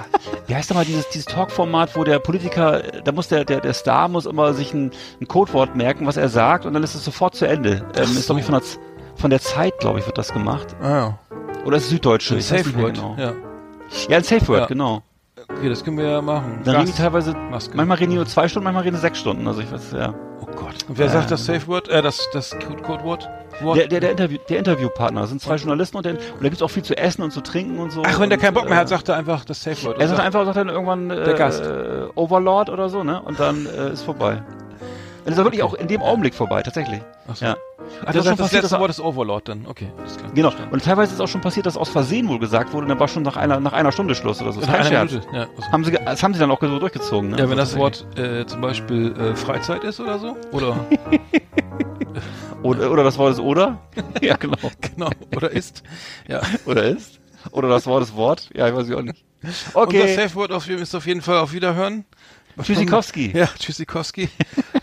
wie 0.47 0.55
heißt 0.55 0.71
doch 0.71 0.75
mal 0.75 0.85
dieses, 0.85 1.07
dieses 1.09 1.25
Talk-Format, 1.25 1.95
wo 1.95 2.03
der 2.03 2.19
Politiker, 2.19 2.81
da 3.03 3.11
muss 3.11 3.27
der, 3.27 3.45
der, 3.45 3.61
der 3.61 3.73
Star 3.73 4.07
muss 4.07 4.25
immer 4.25 4.53
sich 4.53 4.73
ein, 4.73 4.91
ein 5.21 5.27
Codewort 5.27 5.75
merken, 5.75 6.07
was 6.07 6.17
er 6.17 6.29
sagt, 6.29 6.65
und 6.65 6.73
dann 6.73 6.83
ist 6.83 6.95
es 6.95 7.05
sofort 7.05 7.35
zu 7.35 7.45
Ende. 7.47 7.85
Ähm, 7.95 8.03
ist, 8.17 8.25
glaube 8.25 8.39
ich, 8.41 8.45
von 8.45 8.55
der, 8.55 8.63
von 9.15 9.29
der 9.29 9.39
Zeit, 9.39 9.77
glaube 9.79 9.99
ich, 9.99 10.05
wird 10.07 10.17
das 10.17 10.33
gemacht. 10.33 10.75
Ah, 10.81 10.89
ja. 10.89 11.19
Oder 11.65 11.77
ist 11.77 11.83
es 11.83 11.89
Süddeutsche? 11.89 12.35
Ein 12.35 12.41
Safe 12.41 12.75
Word. 12.81 12.95
Genau. 12.95 13.15
Ja. 13.19 13.33
Ja, 14.07 14.17
ein 14.17 14.23
Safe 14.23 14.47
Word, 14.47 14.59
Ja. 14.61 14.65
genau. 14.65 15.03
Okay, 15.47 15.69
das 15.69 15.83
können 15.83 15.97
wir 15.97 16.05
ja 16.09 16.21
machen. 16.21 16.61
Dann 16.63 16.75
reden 16.75 16.85
die 16.87 16.91
Gas, 16.91 16.99
teilweise, 17.01 17.33
Maske. 17.33 17.75
manchmal 17.75 17.97
reden 17.97 18.11
die 18.11 18.17
nur 18.17 18.25
zwei 18.27 18.47
Stunden, 18.47 18.63
manchmal 18.65 18.83
reden 18.83 18.95
die 18.95 19.01
sechs 19.01 19.19
Stunden. 19.19 19.47
Also 19.47 19.61
ich 19.61 19.71
weiß, 19.71 19.91
ja. 19.93 20.13
Oh 20.41 20.45
Gott. 20.45 20.75
Und 20.87 20.97
wer 20.97 21.09
sagt 21.09 21.31
das 21.31 21.45
Safe 21.45 21.67
Word? 21.67 21.87
Äh, 21.89 22.01
das, 22.01 22.27
das 22.33 22.51
Code- 22.51 22.81
Codewort? 22.81 23.03
Wort? 23.25 23.29
Der, 23.61 23.87
der, 23.87 23.99
der, 23.99 24.11
Interview, 24.11 24.37
der 24.49 24.59
Interviewpartner 24.59 25.21
das 25.21 25.29
sind 25.29 25.41
zwei 25.41 25.55
Journalisten 25.55 25.97
und, 25.97 26.05
der, 26.05 26.13
und 26.13 26.21
da 26.41 26.49
gibt's 26.49 26.61
auch 26.61 26.69
viel 26.69 26.83
zu 26.83 26.97
essen 26.97 27.23
und 27.23 27.31
zu 27.31 27.41
trinken 27.41 27.79
und 27.79 27.91
so. 27.91 28.03
Ach, 28.05 28.19
wenn 28.19 28.29
der 28.29 28.39
keinen 28.39 28.53
Bock 28.53 28.65
mehr 28.65 28.77
äh, 28.77 28.81
hat, 28.81 28.89
sagt 28.89 29.09
er 29.09 29.15
einfach 29.15 29.45
das 29.45 29.63
Safe 29.63 29.83
Word. 29.83 29.99
Er 29.99 30.07
sagt 30.07 30.19
einfach, 30.19 30.45
sagt 30.45 30.57
dann 30.57 30.69
irgendwann 30.69 31.09
äh, 31.09 31.23
Der 31.23 31.33
Gast. 31.33 31.61
Äh, 31.61 32.07
Overlord 32.15 32.69
oder 32.69 32.89
so, 32.89 33.03
ne? 33.03 33.21
Und 33.21 33.39
dann 33.39 33.65
äh, 33.65 33.91
ist 33.91 34.03
vorbei. 34.03 34.41
Und 35.25 35.31
ist 35.31 35.37
wirklich 35.37 35.63
auch 35.63 35.73
in 35.73 35.87
dem 35.87 36.01
Augenblick 36.01 36.33
vorbei, 36.33 36.63
tatsächlich. 36.63 37.01
Ach 37.27 37.35
so. 37.35 37.45
Ja. 37.45 37.55
Ach, 38.01 38.05
das 38.05 38.15
das, 38.15 38.23
das 38.25 38.37
passiert, 38.37 38.61
letzte 38.63 38.75
dass- 38.75 38.79
Wort 38.79 38.89
ist 38.89 38.99
Overlord 38.99 39.49
dann. 39.49 39.65
Okay. 39.67 39.87
Genau. 40.33 40.51
Und 40.71 40.83
teilweise 40.83 41.13
ist 41.13 41.19
auch 41.21 41.27
schon 41.27 41.41
passiert, 41.41 41.65
dass 41.65 41.77
aus 41.77 41.89
Versehen 41.89 42.27
wohl 42.29 42.39
gesagt 42.39 42.73
wurde, 42.73 42.83
und 42.85 42.89
dann 42.89 42.99
war 42.99 43.07
schon 43.07 43.23
nach 43.23 43.37
einer, 43.37 43.59
nach 43.59 43.73
einer 43.73 43.91
Stunde 43.91 44.15
Schluss 44.15 44.41
oder 44.41 44.51
so. 44.53 44.61
Das 44.61 44.69
ist 44.69 44.75
kein 44.75 44.85
Scherz. 44.85 45.13
Ja, 45.33 45.41
also. 45.41 45.71
Haben 45.71 45.83
sie, 45.85 45.91
das 45.91 46.23
haben 46.23 46.33
sie 46.33 46.39
dann 46.39 46.51
auch 46.51 46.59
so 46.61 46.79
durchgezogen, 46.79 47.31
ne? 47.31 47.37
ja, 47.39 47.49
wenn 47.49 47.57
das 47.57 47.75
Wort 47.77 48.05
äh, 48.17 48.45
zum 48.45 48.61
Beispiel 48.61 49.13
äh, 49.17 49.35
Freizeit 49.35 49.83
ist 49.83 49.99
oder 49.99 50.19
so. 50.19 50.37
Oder, 50.51 50.77
Oder, 52.61 52.91
oder 52.91 53.03
das 53.03 53.17
Wort 53.17 53.33
ist 53.33 53.39
oder? 53.39 53.79
ja, 54.21 54.35
genau. 54.35 54.57
genau. 54.81 55.09
Oder 55.35 55.51
ist. 55.51 55.83
Ja. 56.27 56.41
Oder 56.65 56.83
ist? 56.83 57.19
Oder 57.51 57.69
das 57.69 57.87
Wort 57.87 58.03
ist 58.03 58.15
Wort? 58.15 58.49
Ja, 58.53 58.67
ich 58.67 58.75
weiß 58.75 58.89
ich 58.89 58.95
auch 58.95 59.01
nicht. 59.01 59.23
Unser 59.41 59.77
Okay. 59.81 60.13
Safe 60.15 60.35
Word 60.35 60.51
auf, 60.51 60.67
ist 60.69 60.93
auf 60.93 61.07
jeden 61.07 61.21
Fall 61.21 61.37
auf 61.37 61.53
Wiederhören. 61.53 62.03
Tschüssikowski. 62.63 63.31
Ja, 63.35 63.47
Tschüssikowski. 63.57 64.29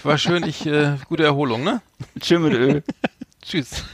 War 0.03 0.19
schön. 0.19 0.44
Ich, 0.44 0.66
äh, 0.66 0.97
gute 1.09 1.24
Erholung, 1.24 1.65
ne? 1.65 1.82
Tschüss 2.20 2.40
mit 2.40 2.53
Öl. 2.55 2.82
Tschüss. 3.43 3.85